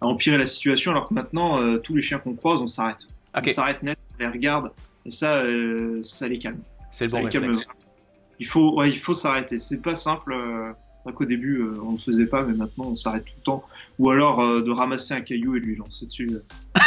à 0.00 0.06
empirer 0.06 0.36
la 0.36 0.46
situation, 0.46 0.90
alors 0.90 1.08
que 1.08 1.14
maintenant, 1.14 1.60
euh, 1.60 1.78
tous 1.78 1.94
les 1.94 2.02
chiens 2.02 2.18
qu'on 2.18 2.34
croise, 2.34 2.60
on 2.60 2.68
s'arrête. 2.68 3.06
On 3.34 3.42
s'arrête 3.50 3.82
net, 3.82 3.98
on 4.14 4.22
les 4.22 4.28
regarde, 4.28 4.70
et 5.06 5.10
ça, 5.10 5.42
euh, 5.42 6.02
ça 6.02 6.28
les 6.28 6.38
calme. 6.38 6.60
C'est 6.90 7.06
le 7.06 7.10
bon 7.10 7.24
les 7.24 7.30
calme. 7.30 7.52
Il 8.40 8.46
faut, 8.46 8.74
ouais, 8.78 8.90
il 8.90 8.98
faut 8.98 9.14
s'arrêter. 9.14 9.58
C'est 9.58 9.80
pas 9.82 9.96
simple. 9.96 10.32
Euh, 10.32 10.72
qu'au 11.14 11.26
début, 11.26 11.58
euh, 11.60 11.78
on 11.84 11.92
ne 11.92 11.98
faisait 11.98 12.24
pas, 12.26 12.42
mais 12.44 12.54
maintenant, 12.54 12.86
on 12.86 12.96
s'arrête 12.96 13.26
tout 13.26 13.34
le 13.36 13.42
temps. 13.42 13.64
Ou 13.98 14.08
alors 14.10 14.40
euh, 14.40 14.62
de 14.62 14.70
ramasser 14.70 15.12
un 15.12 15.20
caillou 15.20 15.54
et 15.56 15.60
de 15.60 15.66
lui 15.66 15.76
lancer 15.76 16.06
dessus. 16.06 16.30
euh. 16.32 16.42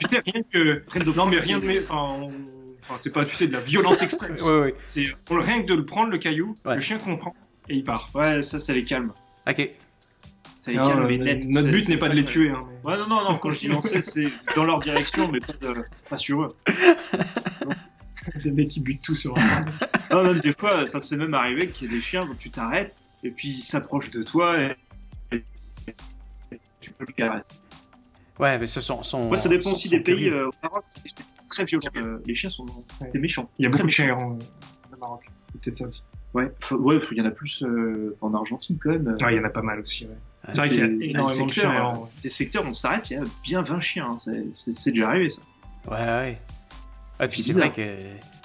Tu 0.00 0.08
sais, 0.08 0.22
rien 0.26 0.42
que. 0.42 0.82
Non, 1.16 1.26
mais 1.26 1.38
rien 1.38 1.58
de. 1.58 1.78
Enfin, 1.78 2.22
on- 2.24 2.32
enfin, 2.82 2.94
c'est 2.98 3.12
pas, 3.12 3.24
tu 3.24 3.36
sais, 3.36 3.46
de 3.46 3.52
la 3.52 3.60
violence 3.60 4.02
extrême. 4.02 4.34
Oui, 4.42 4.52
oui. 4.64 4.72
C'est 4.86 5.06
rien 5.30 5.62
que 5.62 5.66
de 5.68 5.74
le 5.74 5.84
prendre, 5.86 6.10
le 6.10 6.18
caillou, 6.18 6.54
Ouais. 6.64 6.74
le 6.76 6.80
chien 6.80 6.98
comprend 6.98 7.34
et 7.68 7.76
il 7.76 7.84
part. 7.84 8.08
Ouais, 8.14 8.42
ça, 8.42 8.58
ça 8.58 8.72
les 8.72 8.82
calme. 8.82 9.12
Ok. 9.48 9.70
Ça 10.58 10.70
les 10.72 10.78
Non, 10.78 10.84
calme, 10.86 11.02
euh, 11.04 11.06
mais 11.08 11.18
net. 11.18 11.44
notre 11.48 11.66
C'est- 11.66 11.70
but 11.72 11.88
n'est 11.90 11.96
pas 11.96 12.08
de 12.08 12.14
les 12.14 12.24
tuer. 12.24 12.50
hein, 12.50 12.58
mais- 12.84 12.90
Ouais, 12.90 12.98
non, 12.98 13.06
non, 13.08 13.22
non, 13.30 13.38
quand 13.38 13.52
je 13.52 13.60
dis 13.60 13.68
lancer, 13.68 14.00
c'est 14.00 14.28
dans 14.56 14.64
leur 14.64 14.80
direction, 14.80 15.30
mais 15.30 15.38
pas, 15.40 15.52
de, 15.52 15.84
pas 16.08 16.18
sur 16.18 16.42
eux. 16.42 16.54
le 18.44 18.50
mec 18.52 18.68
qui 18.68 18.80
bute 18.80 19.02
tout 19.02 19.14
sur 19.16 19.36
un. 19.38 19.64
Non, 20.10 20.24
même 20.24 20.40
des 20.40 20.52
fois, 20.52 20.84
c'est 21.00 21.16
même 21.16 21.34
arrivé 21.34 21.68
qu'il 21.68 21.88
y 21.90 21.94
ait 21.94 21.98
des 21.98 22.02
chiens, 22.02 22.26
donc 22.26 22.38
tu 22.38 22.50
t'arrêtes, 22.50 22.96
et 23.22 23.30
puis 23.30 23.48
ils 23.50 23.62
s'approchent 23.62 24.10
de 24.10 24.24
toi, 24.24 24.58
et, 24.60 24.74
et- 25.32 25.44
et 26.52 26.60
tu 26.80 26.90
peux 26.92 27.04
plus 27.04 27.22
arrêter. 27.24 27.46
Ouais, 28.38 28.58
mais 28.58 28.66
ce 28.66 28.80
sont. 28.80 29.02
sont 29.02 29.24
Moi, 29.26 29.36
ça 29.36 29.48
dépend 29.48 29.70
sont- 29.70 29.72
aussi 29.76 29.88
sont 29.88 29.96
des 29.96 30.02
pays. 30.02 30.28
euh, 30.30 30.48
au 30.48 30.50
Maroc, 30.64 30.82
c'est 31.04 31.14
très 31.48 31.64
violent. 31.64 31.86
Euh, 31.96 32.18
les 32.26 32.34
chiens 32.34 32.50
sont 32.50 32.66
Ouais. 33.00 33.10
des 33.12 33.18
méchants. 33.20 33.48
Il 33.58 33.64
y 33.64 33.66
a 33.66 33.70
Très 33.70 33.78
beaucoup 33.78 33.86
de 33.86 33.92
chiens 33.92 34.06
errants 34.08 34.32
euh, 34.32 34.94
au 34.94 34.98
Maroc. 34.98 35.20
Peut-être 35.62 35.78
ça 35.78 35.86
aussi. 35.86 36.02
Ouais, 36.34 36.50
il 37.12 37.18
y 37.18 37.20
en 37.20 37.24
a 37.26 37.30
plus 37.30 37.62
euh, 37.62 38.16
en 38.20 38.34
Argentine 38.34 38.78
quand 38.82 38.90
même. 38.90 39.06
Ouais, 39.20 39.34
il 39.34 39.36
y 39.36 39.40
en 39.40 39.44
a 39.44 39.50
pas 39.50 39.62
mal 39.62 39.78
aussi. 39.80 40.06
ouais. 40.06 40.16
C'est 40.48 40.56
vrai 40.56 40.68
qu'il 40.70 40.78
y 40.78 40.82
a 40.82 40.88
Des- 40.88 41.04
énormément 41.10 41.46
de 41.46 41.52
chiens 41.52 41.62
secteurs, 41.64 41.74
errants. 41.76 42.02
ouais. 42.02 42.08
Des 42.22 42.30
secteurs, 42.30 42.64
on 42.66 42.74
s'arrête, 42.74 43.10
il 43.10 43.14
y 43.14 43.16
a 43.16 43.22
bien 43.44 43.62
20 43.62 43.80
chiens. 43.80 44.08
hein. 44.10 44.32
C'est 44.52 44.90
déjà 44.90 45.08
arrivé 45.08 45.30
ça. 45.30 45.42
Ouais, 45.88 45.96
ouais. 46.06 46.38
Et 47.22 47.28
puis 47.28 47.42
c'est 47.42 47.52
vrai 47.52 47.70
que 47.72 47.98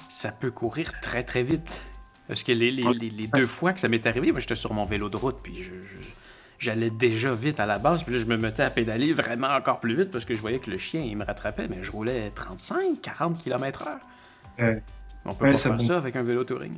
ça 0.10 0.32
peut 0.32 0.52
courir 0.52 0.92
très 1.02 1.24
très 1.24 1.44
vite. 1.44 1.72
Parce 2.28 2.42
que 2.44 2.52
les, 2.52 2.72
les, 2.72 2.84
Ouais. 2.84 2.94
les- 3.00 3.10
les 3.12 3.28
deux 3.28 3.46
fois 3.46 3.72
que 3.74 3.80
ça 3.80 3.88
m'est 3.88 4.06
arrivé, 4.08 4.32
moi 4.32 4.40
j'étais 4.40 4.56
sur 4.56 4.74
mon 4.74 4.86
vélo 4.86 5.10
de 5.10 5.18
route, 5.18 5.38
puis 5.44 5.58
je, 5.62 5.70
je- 5.70 6.08
j'allais 6.58 6.90
déjà 6.90 7.32
vite 7.32 7.60
à 7.60 7.66
la 7.68 7.78
base, 7.78 8.02
puis 8.04 8.14
là 8.16 8.20
je 8.20 8.26
me 8.26 8.36
mettais 8.36 8.64
à 8.64 8.70
pédaler 8.72 9.14
vraiment 9.14 9.50
encore 9.50 9.80
plus 9.80 9.96
vite 9.96 10.12
parce 10.12 10.26
que 10.26 10.34
je 10.34 10.40
voyais 10.40 10.58
que 10.60 10.72
le 10.72 10.78
chien 10.78 11.02
il 11.02 11.16
me 11.18 11.24
rattrapait, 11.24 11.68
mais 11.70 11.78
je 11.84 11.92
roulais 11.92 12.32
35, 12.34 13.00
40 13.02 13.44
km/h. 13.44 13.90
Ouais. 14.64 14.82
On 15.26 15.34
peut 15.36 15.46
Ouais, 15.46 15.52
pas 15.52 15.58
ça 15.58 15.70
faire 15.70 15.78
bon. 15.78 15.86
ça 15.86 15.98
avec 15.98 16.16
un 16.16 16.24
vélo 16.24 16.44
touring. 16.44 16.74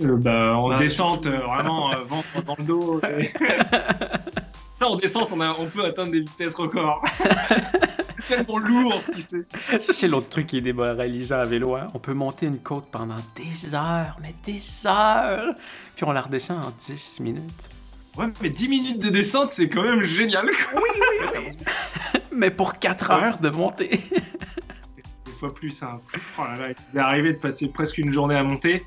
Euh, 0.00 0.16
bah, 0.16 0.54
en 0.56 0.76
descente, 0.76 1.24
euh, 1.26 1.38
vraiment, 1.38 1.92
euh, 1.94 2.00
ventre 2.06 2.42
dans 2.44 2.56
le 2.58 2.64
dos. 2.64 3.00
ça, 4.78 4.88
en 4.88 4.96
descente, 4.96 5.30
on, 5.32 5.40
a, 5.40 5.56
on 5.58 5.66
peut 5.66 5.84
atteindre 5.84 6.12
des 6.12 6.20
vitesses 6.20 6.54
records. 6.56 7.02
C'est 8.28 8.36
tellement 8.36 8.58
lourd, 8.58 9.02
tu 9.14 9.20
sais. 9.20 9.44
Ça, 9.80 9.92
c'est 9.92 10.08
l'autre 10.08 10.28
truc 10.28 10.46
qui 10.46 10.58
est 10.58 10.60
démoralisant 10.62 11.38
à 11.38 11.44
vélo. 11.44 11.74
hein. 11.76 11.86
On 11.94 11.98
peut 11.98 12.14
monter 12.14 12.46
une 12.46 12.58
côte 12.58 12.86
pendant 12.90 13.16
des 13.36 13.74
heures, 13.74 14.16
mais 14.22 14.34
des 14.44 14.60
heures, 14.86 15.54
puis 15.94 16.04
on 16.04 16.12
la 16.12 16.20
redescend 16.22 16.64
en 16.64 16.70
10 16.78 17.20
minutes. 17.20 17.42
Ouais, 18.16 18.26
mais 18.40 18.48
10 18.50 18.68
minutes 18.68 18.98
de 19.02 19.10
descente, 19.10 19.50
c'est 19.52 19.68
quand 19.68 19.82
même 19.82 20.02
génial. 20.02 20.46
quoi. 20.72 20.80
Mais 22.32 22.50
pour 22.50 22.78
4 22.78 23.08
Ouais. 23.10 23.24
heures 23.24 23.38
de 23.40 23.50
montée. 23.50 23.88
Des 25.26 25.32
fois 25.38 25.54
plus, 25.54 25.82
hein. 25.82 26.00
Oh 26.38 26.42
là 26.42 26.68
là, 26.94 27.06
arrivé 27.06 27.32
de 27.34 27.38
passer 27.38 27.68
presque 27.68 27.98
une 27.98 28.12
journée 28.12 28.34
à 28.36 28.42
monter. 28.42 28.82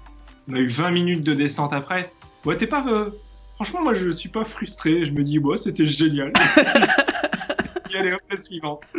On 0.49 0.55
a 0.55 0.59
eu 0.59 0.67
20 0.67 0.91
minutes 0.91 1.23
de 1.23 1.33
descente 1.35 1.73
après. 1.73 2.11
Ouais, 2.45 2.57
t'es 2.57 2.67
pas. 2.67 2.83
euh, 2.87 3.09
Franchement, 3.55 3.81
moi, 3.83 3.93
je 3.93 4.09
suis 4.09 4.29
pas 4.29 4.45
frustré. 4.45 5.05
Je 5.05 5.11
me 5.11 5.21
dis, 5.23 5.37
ouais, 5.39 5.57
c'était 5.57 5.85
génial. 5.87 6.31
Et 7.91 7.97
allez, 7.97 8.13
hop, 8.13 8.21
la 8.29 8.37
suivante. 8.37 8.89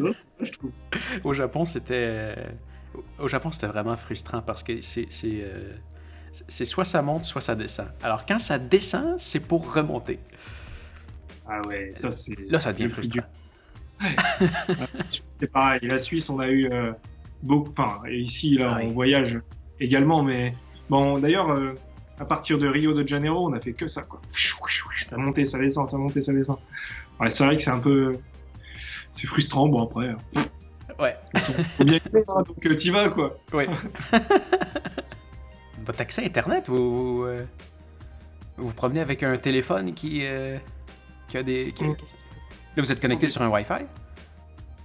Non, 0.00 0.10
c'est 0.12 0.18
ça, 0.22 0.44
je 0.44 0.50
trouve. 0.52 0.70
Au 1.24 1.32
Japon, 1.32 1.64
c'était. 1.64 2.34
Au 3.18 3.28
Japon, 3.28 3.50
c'était 3.52 3.66
vraiment 3.68 3.96
frustrant 3.96 4.42
parce 4.42 4.62
que 4.62 4.80
c'est. 4.80 5.06
c'est, 5.10 5.40
euh, 5.42 5.72
C'est 6.48 6.64
soit 6.64 6.84
ça 6.84 7.02
monte, 7.02 7.24
soit 7.24 7.40
ça 7.40 7.54
descend. 7.54 7.88
Alors, 8.02 8.24
quand 8.26 8.38
ça 8.38 8.58
descend, 8.58 9.18
c'est 9.18 9.40
pour 9.40 9.72
remonter. 9.74 10.18
Ah 11.48 11.60
ouais, 11.68 11.90
ça, 11.94 12.10
c'est. 12.10 12.34
Là, 12.50 12.58
ça 12.60 12.72
devient 12.72 12.88
frustrant. 12.90 13.22
C'est 15.26 15.50
pareil, 15.52 15.80
la 15.82 15.98
Suisse, 15.98 16.28
on 16.28 16.40
a 16.40 16.48
eu 16.48 16.68
euh, 16.72 16.92
beaucoup, 17.42 17.70
enfin, 17.70 18.00
et 18.08 18.18
ici, 18.18 18.56
là, 18.56 18.76
Ouais. 18.76 18.86
on 18.86 18.90
voyage 18.92 19.38
également, 19.78 20.22
mais 20.24 20.54
bon, 20.90 21.18
d'ailleurs, 21.18 21.50
euh, 21.50 21.74
à 22.18 22.24
partir 22.24 22.58
de 22.58 22.66
Rio 22.66 22.94
de 22.94 23.06
Janeiro, 23.06 23.48
on 23.48 23.52
a 23.52 23.60
fait 23.60 23.72
que 23.74 23.86
ça, 23.86 24.02
quoi. 24.02 24.20
Ça 25.04 25.16
montait, 25.16 25.44
ça 25.44 25.58
descend, 25.58 25.86
ça 25.86 25.98
montait, 25.98 26.20
ça 26.20 26.32
descend. 26.32 26.58
Ouais, 27.22 27.30
c'est 27.30 27.44
vrai 27.46 27.56
que 27.56 27.62
c'est 27.62 27.70
un 27.70 27.78
peu, 27.78 28.18
c'est 29.12 29.26
frustrant, 29.26 29.68
bon, 29.68 29.84
après, 29.84 30.08
euh, 30.08 30.42
Ouais. 30.98 31.16
faut 31.36 31.84
bien 31.84 31.94
y 32.04 32.08
aller, 32.14 32.24
hein, 32.28 32.42
donc 32.46 32.66
euh, 32.66 32.74
t'y 32.76 32.90
vas, 32.90 33.08
quoi. 33.08 33.36
ouais. 33.54 33.66
Votre 35.86 36.00
accès 36.00 36.22
à 36.22 36.26
Internet, 36.26 36.64
vous. 36.68 37.16
Vous, 37.18 37.24
euh, 37.24 37.44
vous 38.56 38.72
promenez 38.72 39.00
avec 39.00 39.22
un 39.22 39.36
téléphone 39.36 39.94
qui. 39.94 40.20
euh, 40.24 40.58
qui 41.28 41.38
a 41.38 41.42
des. 41.42 41.72
qui- 41.72 41.84
Mm. 41.84 41.96
Là, 42.76 42.82
vous 42.82 42.90
êtes 42.92 43.00
connecté 43.00 43.28
sur 43.28 43.42
un 43.42 43.48
Wi-Fi? 43.50 43.84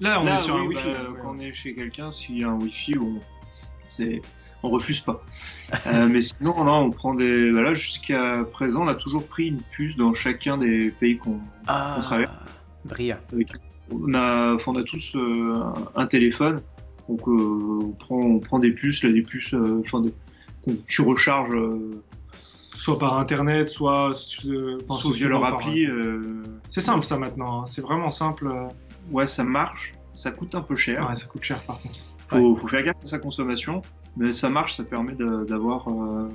Là, 0.01 0.19
on 0.19 0.25
Là, 0.25 0.35
est 0.35 0.39
sur 0.39 0.55
oui, 0.55 0.61
un 0.61 0.65
Wi-Fi. 0.65 0.83
bah, 0.93 1.09
ouais. 1.11 1.19
quand 1.21 1.35
on 1.35 1.39
est 1.39 1.53
chez 1.53 1.73
quelqu'un, 1.75 2.11
s'il 2.11 2.39
y 2.39 2.43
a 2.43 2.49
un 2.49 2.55
Wi-Fi, 2.59 2.97
on, 2.97 3.19
c'est, 3.87 4.21
on 4.67 4.69
refuse 4.69 4.99
pas. 5.01 5.23
Euh, 5.87 6.07
mais 6.11 6.21
sinon, 6.21 6.63
là, 6.63 6.73
on 6.73 6.91
prend 6.91 7.13
des. 7.13 7.51
Bah 7.51 7.61
là, 7.61 7.73
jusqu'à 7.73 8.43
présent, 8.51 8.83
on 8.83 8.87
a 8.87 8.95
toujours 8.95 9.25
pris 9.25 9.47
une 9.47 9.61
puce 9.61 9.95
dans 9.97 10.13
chacun 10.13 10.57
des 10.57 10.89
pays 10.91 11.17
qu'on 11.17 11.39
Ah. 11.67 11.95
On 11.97 12.01
traverse. 12.01 12.31
Brillant. 12.85 13.17
avec- 13.33 13.49
on 13.89 14.13
a, 14.13 14.53
enfin, 14.55 14.73
on 14.73 14.79
a 14.79 14.83
tous 14.83 15.15
euh, 15.15 15.63
un, 15.95 16.05
téléphone, 16.07 16.61
donc 17.07 17.25
euh, 17.27 17.79
on 17.83 17.91
prend, 17.91 18.17
on 18.17 18.39
prend 18.39 18.59
des 18.59 18.71
puces, 18.71 19.01
là, 19.03 19.11
des 19.11 19.21
puces, 19.21 19.53
euh, 19.53 19.81
enfin, 19.85 20.01
des- 20.01 20.13
tu 20.87 21.01
recharges 21.01 21.53
euh, 21.55 22.03
Soit 22.75 22.99
par 22.99 23.17
internet, 23.17 23.67
soit, 23.67 24.11
euh, 24.45 24.77
enfin, 24.87 24.99
soit 25.01 25.11
si 25.13 25.17
via 25.17 25.25
tu 25.25 25.31
leur 25.31 25.43
appli. 25.45 25.85
euh, 25.87 26.43
C'est 26.69 26.79
simple, 26.81 27.03
ça, 27.03 27.17
maintenant. 27.17 27.61
hein. 27.63 27.65
C'est 27.67 27.81
vraiment 27.81 28.09
simple. 28.11 28.53
ouais, 29.11 29.25
ça 29.25 29.43
marche. 29.43 29.95
Ça 30.13 30.31
coûte 30.31 30.53
un 30.53 30.61
peu 30.61 30.75
cher. 30.75 31.07
Ouais, 31.09 31.15
ça 31.15 31.25
coûte 31.25 31.43
cher, 31.43 31.59
par 31.65 31.81
contre. 31.81 31.95
Faut, 32.27 32.55
faut 32.55 32.67
faire 32.67 32.83
gaffe 32.83 32.97
à 33.03 33.07
sa 33.07 33.17
consommation, 33.19 33.81
mais 34.17 34.33
ça 34.33 34.49
marche, 34.49 34.75
ça 34.77 34.83
permet 34.83 35.15
d'avoir 35.15 35.87
euh, 35.89 36.27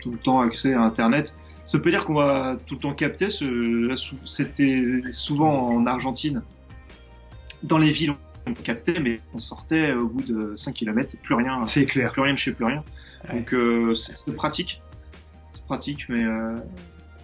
tout 0.00 0.10
le 0.10 0.18
temps 0.18 0.40
accès 0.40 0.74
à 0.74 0.82
Internet. 0.82 1.34
Ça 1.66 1.78
peut 1.78 1.90
dire 1.90 2.04
qu'on 2.04 2.14
va 2.14 2.56
tout 2.66 2.74
le 2.74 2.80
temps 2.80 2.94
capter. 2.94 3.28
C'était 4.26 5.02
souvent 5.10 5.68
en 5.68 5.86
Argentine. 5.86 6.42
Dans 7.62 7.78
les 7.78 7.90
villes, 7.90 8.14
on 8.46 8.54
captait, 8.54 9.00
mais 9.00 9.20
on 9.34 9.40
sortait 9.40 9.92
au 9.92 10.06
bout 10.08 10.22
de 10.22 10.54
5 10.56 10.74
km, 10.74 11.16
plus 11.22 11.34
rien, 11.34 11.64
C'est 11.66 11.84
clair. 11.84 12.12
plus 12.12 12.22
rien 12.22 12.32
de 12.32 12.38
chez 12.38 12.52
plus 12.52 12.64
rien. 12.64 12.82
Ouais. 13.28 13.40
Donc 13.40 13.52
euh, 13.52 13.94
c'est 13.94 14.36
pratique. 14.36 14.80
C'est 15.52 15.64
pratique, 15.64 16.06
mais 16.08 16.24
euh, 16.24 16.56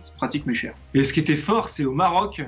c'est 0.02 0.14
pratique, 0.16 0.44
mais 0.46 0.54
cher. 0.54 0.74
Et 0.92 1.04
ce 1.04 1.12
qui 1.12 1.20
était 1.20 1.36
fort, 1.36 1.68
c'est 1.70 1.84
au 1.84 1.92
Maroc, 1.94 2.44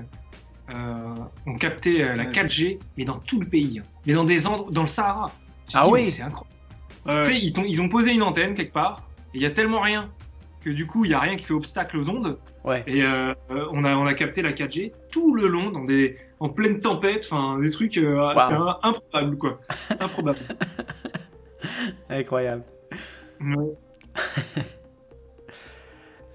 euh, 0.68 1.14
on 1.46 1.54
captait 1.56 2.14
la 2.16 2.24
Ouais. 2.24 2.32
4G, 2.32 2.78
mais 2.98 3.04
dans 3.04 3.18
tout 3.18 3.40
le 3.40 3.46
pays. 3.46 3.80
Mais 4.06 4.12
dans 4.12 4.24
des 4.24 4.46
endroits, 4.46 4.70
dans 4.70 4.82
le 4.82 4.86
Sahara. 4.88 5.30
Ah 5.72 5.84
dit, 5.84 5.90
oui. 5.90 6.10
C'est 6.10 6.22
incroyable. 6.22 6.50
Ouais, 7.06 7.20
Tu 7.20 7.26
sais, 7.26 7.38
ils, 7.38 7.80
ont 7.80 7.88
posé 7.88 8.12
une 8.12 8.22
antenne 8.22 8.54
quelque 8.54 8.72
part, 8.72 9.08
et 9.34 9.38
il 9.38 9.42
y 9.42 9.46
a 9.46 9.50
tellement 9.50 9.80
rien 9.80 10.10
que 10.64 10.70
du 10.70 10.86
coup, 10.86 11.04
il 11.04 11.10
y 11.12 11.14
a 11.14 11.20
rien 11.20 11.36
qui 11.36 11.44
fait 11.44 11.54
obstacle 11.54 11.96
aux 11.96 12.10
ondes. 12.10 12.38
Ouais. 12.64 12.82
Et 12.88 13.04
euh, 13.04 13.32
euh, 13.50 13.66
on, 13.72 13.84
a, 13.84 13.94
on 13.96 14.06
a 14.06 14.14
capté 14.14 14.42
la 14.42 14.52
4G 14.52 14.92
tout 15.10 15.34
le 15.34 15.46
long, 15.46 15.70
dans 15.70 15.84
des, 15.84 16.18
en 16.40 16.48
pleine 16.48 16.80
tempête, 16.80 17.28
enfin 17.30 17.58
des 17.60 17.70
trucs, 17.70 17.96
euh, 17.98 18.16
Wow. 18.34 18.40
c'est 18.48 18.54
improbable 18.88 19.38
quoi. 19.38 19.58
Improbable. 20.00 20.38
Incroyable. 22.10 22.64
Ouais. 23.40 23.74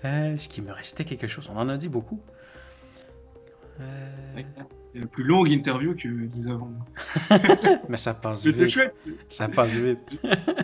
Euh, 0.03 0.33
Est-ce 0.33 0.49
qu'il 0.49 0.63
me 0.63 0.71
restait 0.71 1.05
quelque 1.05 1.27
chose 1.27 1.47
On 1.53 1.57
en 1.59 1.69
a 1.69 1.77
dit 1.77 1.87
beaucoup. 1.87 2.19
Euh, 3.79 4.41
C'est 4.93 4.99
la 4.99 5.07
plus 5.07 5.23
longue 5.23 5.49
interview 5.49 5.95
que 5.95 6.07
nous 6.07 6.49
avons. 6.49 6.73
Mais 7.89 7.97
ça 7.97 8.13
passe 8.13 8.43
Mais 8.45 8.51
c'est 8.51 8.65
vite. 8.65 8.73
chouette. 8.73 8.95
Ça 9.29 9.47
passe 9.47 9.73
vite. 9.75 9.99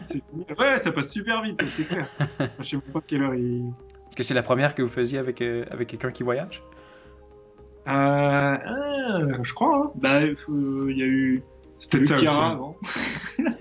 c'est- 0.09 0.23
Ouais, 0.59 0.77
ça 0.77 0.91
passe 0.91 1.11
super 1.11 1.41
vite, 1.43 1.61
c'est 1.69 1.87
clair. 1.87 2.07
Je 2.59 2.63
sais 2.63 2.75
même 2.75 2.81
pas 2.93 3.01
quelle 3.05 3.23
heure 3.23 3.35
il. 3.35 3.67
Est-ce 4.07 4.15
que 4.17 4.23
c'est 4.23 4.33
la 4.33 4.43
première 4.43 4.75
que 4.75 4.81
vous 4.81 4.89
faisiez 4.89 5.17
avec, 5.17 5.41
euh, 5.41 5.65
avec 5.71 5.87
quelqu'un 5.89 6.11
qui 6.11 6.23
voyage? 6.23 6.61
Euh, 7.87 7.89
ah, 7.91 8.57
je 9.43 9.53
crois. 9.53 9.85
Hein. 9.85 9.91
Bah, 9.95 10.21
il 10.25 10.35
faut- 10.35 10.89
il 10.89 10.97
y 10.97 11.03
a 11.03 11.05
eu. 11.05 11.43
C'est 11.75 11.91
peut-être 11.91 12.05
ça 12.05 12.15
aussi. 12.17 12.27
Avant. 12.27 12.75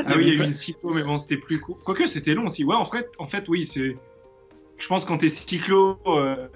Ah 0.06 0.14
oui, 0.16 0.22
il 0.22 0.28
y 0.28 0.30
a 0.40 0.44
eu 0.44 0.46
une 0.46 0.54
cyclo, 0.54 0.92
mais 0.94 1.04
bon, 1.04 1.16
c'était 1.18 1.36
plus 1.36 1.60
court. 1.60 1.78
Quoique, 1.84 2.06
c'était 2.06 2.34
long 2.34 2.46
aussi. 2.46 2.64
Ouais, 2.64 2.74
en 2.74 2.84
fait, 2.84 3.08
en 3.18 3.26
fait 3.26 3.48
oui, 3.48 3.66
c'est. 3.66 3.96
Je 4.78 4.88
pense 4.88 5.04
quand 5.04 5.18
t'es 5.18 5.28
cyclo, 5.28 5.98
euh, 6.06 6.48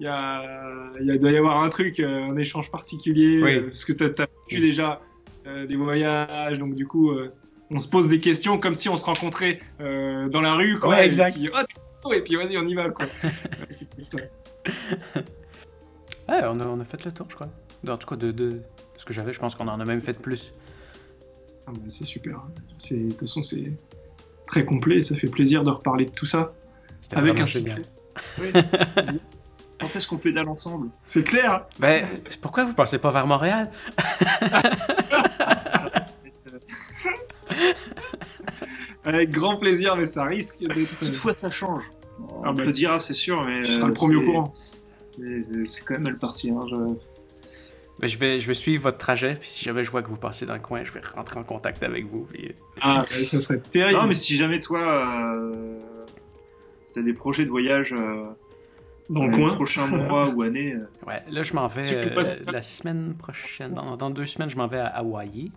il 0.00 0.04
y 0.04 0.06
a, 0.08 0.62
il 1.00 1.06
y 1.06 1.10
a- 1.10 1.18
doit 1.18 1.30
y 1.32 1.36
avoir 1.36 1.62
un 1.62 1.68
truc, 1.68 1.98
euh, 2.00 2.28
un 2.30 2.36
échange 2.36 2.70
particulier, 2.70 3.42
Oui. 3.42 3.54
euh, 3.56 3.62
parce 3.66 3.84
que 3.84 3.92
t'as 3.92 4.26
vécu 4.48 4.60
déjà 4.60 5.00
euh, 5.46 5.66
des 5.66 5.76
voyages, 5.76 6.58
donc 6.58 6.74
du 6.74 6.86
coup, 6.86 7.10
euh, 7.12 7.32
on 7.70 7.78
se 7.78 7.88
pose 7.88 8.08
des 8.08 8.20
questions 8.20 8.58
comme 8.58 8.74
si 8.74 8.88
on 8.88 8.96
se 8.96 9.04
rencontrait 9.04 9.60
euh, 9.80 10.28
dans 10.28 10.40
la 10.40 10.54
rue, 10.54 10.78
quoi. 10.78 10.90
Ouais, 10.90 11.02
et 11.02 11.06
exact. 11.06 11.34
puis, 11.36 11.50
Ah, 11.54 11.64
et 12.14 12.20
puis 12.22 12.36
vas-y, 12.36 12.56
on 12.58 12.66
y 12.66 12.74
va, 12.74 12.88
quoi. 12.90 13.06
c'est 13.70 13.88
pour 13.88 14.06
ça. 14.08 14.18
Ouais, 16.28 16.40
on 16.44 16.60
a, 16.60 16.66
on 16.66 16.80
a 16.80 16.84
fait 16.84 17.04
le 17.04 17.12
tour, 17.12 17.26
je 17.30 17.34
crois. 17.34 17.48
En 17.86 17.96
tout 17.96 18.06
cas, 18.06 18.16
de, 18.16 18.30
de 18.32 18.60
ce 18.96 19.04
que 19.04 19.12
j'avais, 19.12 19.32
je 19.32 19.40
pense 19.40 19.54
qu'on 19.54 19.68
en 19.68 19.80
a 19.80 19.84
même 19.84 20.00
fait 20.00 20.18
plus. 20.18 20.52
Ah, 21.66 21.70
bah, 21.72 21.80
c'est 21.88 22.04
super. 22.04 22.42
C'est- 22.76 22.96
De 22.96 23.08
toute 23.10 23.20
façon, 23.20 23.42
c'est 23.42 23.72
très 24.46 24.64
complet 24.64 24.96
et 24.98 25.02
ça 25.02 25.14
fait 25.16 25.28
plaisir 25.28 25.62
de 25.64 25.70
reparler 25.70 26.06
de 26.06 26.10
tout 26.10 26.26
ça. 26.26 26.52
Avec 27.14 27.38
un 27.40 27.46
génial. 27.46 27.82
cycle. 28.36 28.52
Quand 29.80 29.94
est-ce 29.94 30.08
qu'on 30.08 30.16
pédale 30.18 30.48
ensemble? 30.48 30.88
C'est 31.04 31.24
clair. 31.24 31.66
Ben, 31.78 32.06
pourquoi 32.40 32.64
vous 32.64 32.74
passez 32.74 32.98
pas 32.98 33.10
vers 33.10 33.26
Montréal? 33.26 33.70
Avec 39.04 39.30
grand 39.30 39.56
plaisir, 39.56 39.96
mais 39.96 40.06
ça 40.06 40.24
risque 40.24 40.58
d'être. 40.60 40.74
Toutefois, 41.00 41.34
ça 41.34 41.50
change. 41.50 41.84
On 42.20 42.42
Ah, 42.44 42.52
te 42.54 42.60
le 42.62 42.72
dira, 42.72 42.98
c'est 42.98 43.14
sûr, 43.14 43.44
mais. 43.44 43.62
Tu 43.62 43.72
seras 43.72 43.84
euh, 43.84 43.88
le 43.88 43.94
premier 43.94 44.16
au 44.16 44.20
c'est- 44.20 44.26
courant. 44.26 44.54
c'est- 45.16 45.42
C'est 45.44 45.64
c'est 45.66 45.84
quand 45.84 45.94
même 45.94 46.02
mal 46.04 46.18
parti. 46.18 46.50
Hein, 46.50 46.64
je- 46.70 48.06
je, 48.06 48.18
vais, 48.18 48.38
je 48.38 48.46
vais 48.46 48.54
suivre 48.54 48.82
votre 48.84 48.98
trajet, 48.98 49.34
puis 49.36 49.48
si 49.48 49.64
jamais 49.64 49.82
je 49.84 49.90
vois 49.90 50.02
que 50.02 50.08
vous 50.08 50.16
passez 50.16 50.46
dans 50.46 50.54
le 50.54 50.60
coin, 50.60 50.84
je 50.84 50.92
vais 50.92 51.00
rentrer 51.14 51.38
en 51.40 51.44
contact 51.44 51.82
avec 51.82 52.06
vous. 52.06 52.26
puis- 52.30 52.54
Ah, 52.80 53.02
ça 53.04 53.40
serait 53.40 53.60
terrible. 53.60 53.98
Non, 54.00 54.06
mais 54.06 54.14
si 54.14 54.36
jamais 54.36 54.60
toi, 54.60 55.34
euh, 55.36 55.78
t'as 56.94 57.02
des 57.02 57.12
projets 57.14 57.44
de 57.44 57.50
voyage 57.50 57.92
euh, 57.92 58.26
Dans 59.10 59.26
le 59.26 59.34
coin. 59.36 59.54
prochains 59.54 59.86
mois 59.86 60.28
ou 60.28 60.42
années, 60.42 60.74
euh, 60.74 60.88
Ouais, 61.06 61.22
là, 61.30 61.42
je 61.42 61.54
m'en 61.54 61.66
vais 61.66 61.80
euh, 61.94 62.42
la 62.52 62.60
semaine 62.62 63.14
prochaine. 63.14 63.72
Dans, 63.74 63.96
dans 63.96 64.10
deux 64.10 64.26
semaines, 64.26 64.50
je 64.50 64.56
m'en 64.56 64.66
vais 64.66 64.78
à 64.78 64.86
Hawaï. 64.88 65.50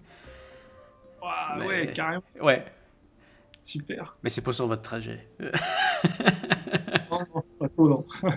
Ah, 1.22 1.56
Mais- 1.60 1.66
Ouais, 1.68 1.92
carrément. 1.94 2.24
Ouais, 2.42 2.64
Super. 3.62 4.16
mais 4.24 4.30
c'est 4.30 4.42
pas 4.42 4.54
sur 4.54 4.68
votre 4.68 4.82
trajet. 4.82 5.28
Non, 7.12 7.20
non, 7.36 7.44
pas 7.60 7.68
trop, 7.70 7.90
non. 7.90 8.06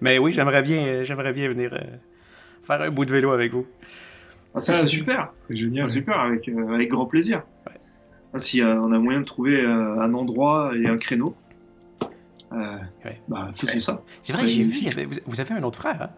Mais 0.00 0.18
oui, 0.18 0.32
j'aimerais 0.32 0.62
bien, 0.62 1.04
j'aimerais 1.04 1.32
bien 1.32 1.48
venir 1.48 1.72
euh, 1.72 1.78
faire 2.62 2.82
un 2.82 2.90
bout 2.90 3.04
de 3.04 3.12
vélo 3.12 3.30
avec 3.30 3.52
vous. 3.52 3.66
ah, 4.54 4.60
ça, 4.60 4.74
Ah, 4.82 4.86
super. 4.86 5.32
C'est 5.48 5.56
génial. 5.56 5.86
Ah, 5.88 5.92
super, 5.92 6.18
avec, 6.20 6.48
euh, 6.48 6.74
avec 6.74 6.90
grand 6.90 7.06
plaisir. 7.06 7.42
Ouais. 7.66 7.72
Ah, 8.34 8.38
si 8.38 8.60
euh, 8.60 8.74
on 8.80 8.92
a 8.92 8.98
moyen 8.98 9.20
de 9.20 9.24
trouver 9.24 9.64
euh, 9.64 10.00
un 10.00 10.12
endroit 10.14 10.72
et 10.76 10.86
un 10.86 10.98
créneau, 10.98 11.34
Ouais. 13.04 13.20
bah, 13.28 13.50
faisons 13.56 13.80
ça. 13.80 14.02
C'est 14.22 14.32
Ce 14.32 14.36
vrai, 14.38 14.46
j'ai 14.46 14.62
vu, 14.64 14.86
avait- 14.88 15.08
vous, 15.26 15.40
avez 15.40 15.54
un 15.54 15.62
autre 15.62 15.78
frère, 15.78 16.02
hein? 16.02 16.10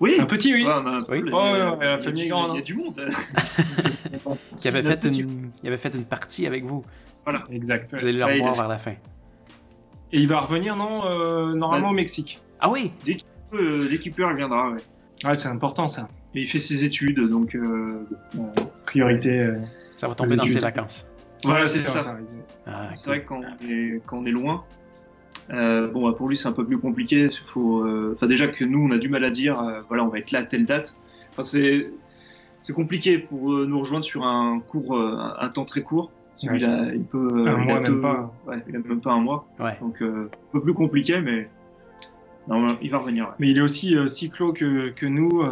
Oui, 0.00 0.16
Un 0.20 0.26
petit, 0.26 0.52
oui. 0.54 0.64
Ouais, 0.64 0.72
on 0.72 0.86
a 0.86 1.04
euh, 1.10 1.76
la 1.80 1.84
il 1.84 1.84
y 1.84 1.86
a 1.86 1.98
famille 1.98 2.20
du- 2.22 2.26
est 2.26 2.30
grande, 2.30 2.50
Il 2.50 2.54
y 2.54 2.58
a 2.58 2.60
hein. 2.60 2.64
du 2.64 2.74
monde. 2.74 3.00
Qui 4.58 4.68
avait, 4.68 4.82
fait 4.82 5.04
une, 5.06 5.50
il 5.62 5.68
avait 5.68 5.76
fait 5.78 5.94
une 5.94 6.04
partie 6.04 6.46
avec 6.46 6.64
vous. 6.64 6.82
Exact. 7.50 7.94
Vous 7.94 8.04
allez 8.04 8.12
le 8.18 8.24
revoir 8.24 8.54
vers 8.54 8.68
la 8.68 8.78
fin. 8.78 8.92
Et 10.12 10.20
il 10.20 10.28
va 10.28 10.40
revenir, 10.40 10.76
non, 10.76 11.04
euh, 11.06 11.54
normalement 11.54 11.90
au 11.90 11.94
Mexique. 11.94 12.40
Ah 12.60 12.70
oui! 12.70 12.92
Euh, 13.54 13.88
Dès 13.88 13.98
qu'il 13.98 14.12
peut, 14.12 14.24
il 14.30 14.36
viendra. 14.36 14.70
Ouais. 14.70 14.76
Ouais, 15.24 15.34
c'est 15.34 15.48
important, 15.48 15.88
ça. 15.88 16.08
Et 16.34 16.42
il 16.42 16.46
fait 16.48 16.58
ses 16.58 16.84
études, 16.84 17.20
donc 17.28 17.54
euh, 17.54 18.06
Euh, 18.38 18.40
priorité. 18.84 19.30
euh, 19.40 19.56
Ça 19.96 20.06
va 20.08 20.14
tomber 20.14 20.36
dans 20.36 20.44
ses 20.44 20.58
vacances. 20.58 21.06
voilà, 21.42 21.66
c'est 21.68 21.80
ça, 21.80 22.00
ça. 22.02 22.16
Ah, 22.66 22.90
C'est 22.94 23.04
cool. 23.04 23.08
vrai 23.12 23.20
que 23.22 23.26
quand 23.28 23.40
on 23.40 23.68
est, 23.70 24.00
quand 24.06 24.18
on 24.18 24.26
est 24.26 24.30
loin, 24.30 24.64
euh, 25.50 25.88
bon, 25.88 26.08
bah, 26.08 26.14
pour 26.16 26.28
lui 26.28 26.36
c'est 26.36 26.48
un 26.48 26.52
peu 26.52 26.64
plus 26.66 26.78
compliqué. 26.78 27.26
Il 27.30 27.46
Faut, 27.46 27.80
euh, 27.82 28.12
enfin, 28.16 28.26
déjà 28.26 28.48
que 28.48 28.64
nous 28.64 28.80
on 28.86 28.90
a 28.90 28.98
du 28.98 29.08
mal 29.08 29.24
à 29.24 29.30
dire, 29.30 29.60
euh, 29.60 29.80
voilà, 29.88 30.04
on 30.04 30.08
va 30.08 30.18
être 30.18 30.30
là 30.32 30.40
à 30.40 30.44
telle 30.44 30.66
date. 30.66 30.96
Enfin, 31.30 31.42
c'est 31.42 31.90
c'est 32.62 32.72
compliqué 32.72 33.18
pour 33.18 33.52
euh, 33.52 33.66
nous 33.66 33.78
rejoindre 33.78 34.04
sur 34.04 34.24
un 34.24 34.58
court, 34.60 34.96
euh, 34.96 35.16
un, 35.16 35.36
un 35.40 35.48
temps 35.48 35.64
très 35.64 35.82
court. 35.82 36.10
Ouais. 36.42 36.58
qu'il 36.58 36.64
a, 36.66 36.92
il 36.92 37.02
peut, 37.04 37.28
euh, 37.38 37.46
Un 37.46 37.60
il 37.62 37.64
mois, 37.66 37.76
a 37.76 37.80
même 37.80 37.94
deux- 37.94 38.00
pas. 38.02 38.30
Ouais, 38.46 38.56
il 38.68 38.76
a 38.76 38.78
même 38.80 39.00
pas 39.00 39.12
un 39.12 39.20
mois. 39.20 39.48
Ouais. 39.58 39.76
Donc 39.80 40.02
euh, 40.02 40.28
c'est 40.32 40.40
un 40.42 40.46
peu 40.52 40.60
plus 40.60 40.74
compliqué, 40.74 41.18
mais 41.22 41.48
non, 42.48 42.76
il 42.82 42.90
va 42.90 42.98
revenir. 42.98 43.24
ouais. 43.24 43.30
Mais 43.38 43.48
il 43.48 43.56
est 43.58 43.62
aussi 43.62 43.96
euh, 43.96 44.06
cyclo 44.06 44.52
que, 44.52 44.90
que 44.90 45.06
nous, 45.06 45.42
euh, 45.42 45.48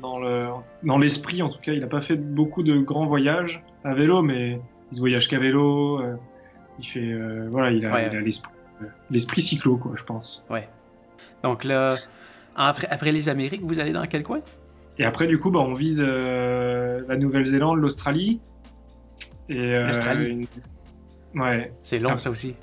dans 0.00 0.18
le 0.18 0.46
dans 0.84 0.96
l'esprit 0.98 1.42
en 1.42 1.48
tout 1.50 1.60
cas. 1.60 1.72
Il 1.72 1.80
n'a 1.80 1.86
pas 1.86 2.00
fait 2.00 2.16
beaucoup 2.16 2.62
de 2.62 2.78
grands 2.78 3.06
voyages 3.06 3.62
à 3.84 3.92
vélo, 3.94 4.22
mais 4.22 4.58
il 4.90 4.94
se 4.96 5.00
voyage 5.00 5.28
qu'à 5.28 5.38
vélo. 5.38 6.00
euh, 6.00 6.14
il 6.78 6.86
fait, 6.86 7.00
euh, 7.12 7.48
voilà, 7.50 7.70
il 7.70 7.84
a 7.86 7.92
Ouais. 7.92 8.08
il 8.10 8.16
a 8.16 8.20
l'esprit 8.22 8.52
l'esprit 9.10 9.40
cyclo, 9.40 9.76
quoi, 9.76 9.92
je 9.96 10.04
pense. 10.04 10.44
Donc 11.42 11.64
là, 11.64 11.96
après, 12.56 12.86
après 12.88 13.12
les 13.12 13.28
Amériques, 13.28 13.62
vous 13.62 13.78
allez 13.80 13.92
dans 13.92 14.04
quel 14.06 14.22
coin? 14.22 14.40
Et 14.98 15.04
après, 15.04 15.26
du 15.26 15.38
coup, 15.38 15.50
bah, 15.50 15.60
on 15.60 15.74
vise 15.74 16.02
euh, 16.06 17.02
la 17.08 17.16
Nouvelle-Zélande, 17.16 17.78
l'Australie. 17.78 18.40
Et, 19.48 19.76
euh, 19.76 19.86
L'Australie. 19.86 20.46
une- 21.34 21.40
Ouais. 21.40 21.70
C'est 21.82 21.98
long, 21.98 22.10
Ah. 22.14 22.18
ça 22.18 22.30
aussi. 22.30 22.54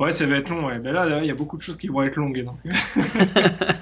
Ouais, 0.00 0.12
ça 0.12 0.26
va 0.26 0.36
être 0.36 0.48
long, 0.48 0.66
ouais. 0.66 0.78
Ben 0.78 0.92
là, 0.92 1.20
il 1.20 1.26
y 1.26 1.30
a 1.30 1.34
beaucoup 1.34 1.56
de 1.58 1.62
choses 1.62 1.76
qui 1.76 1.88
vont 1.88 2.02
être 2.02 2.16
longues. 2.16 2.44
Donc. 2.44 2.58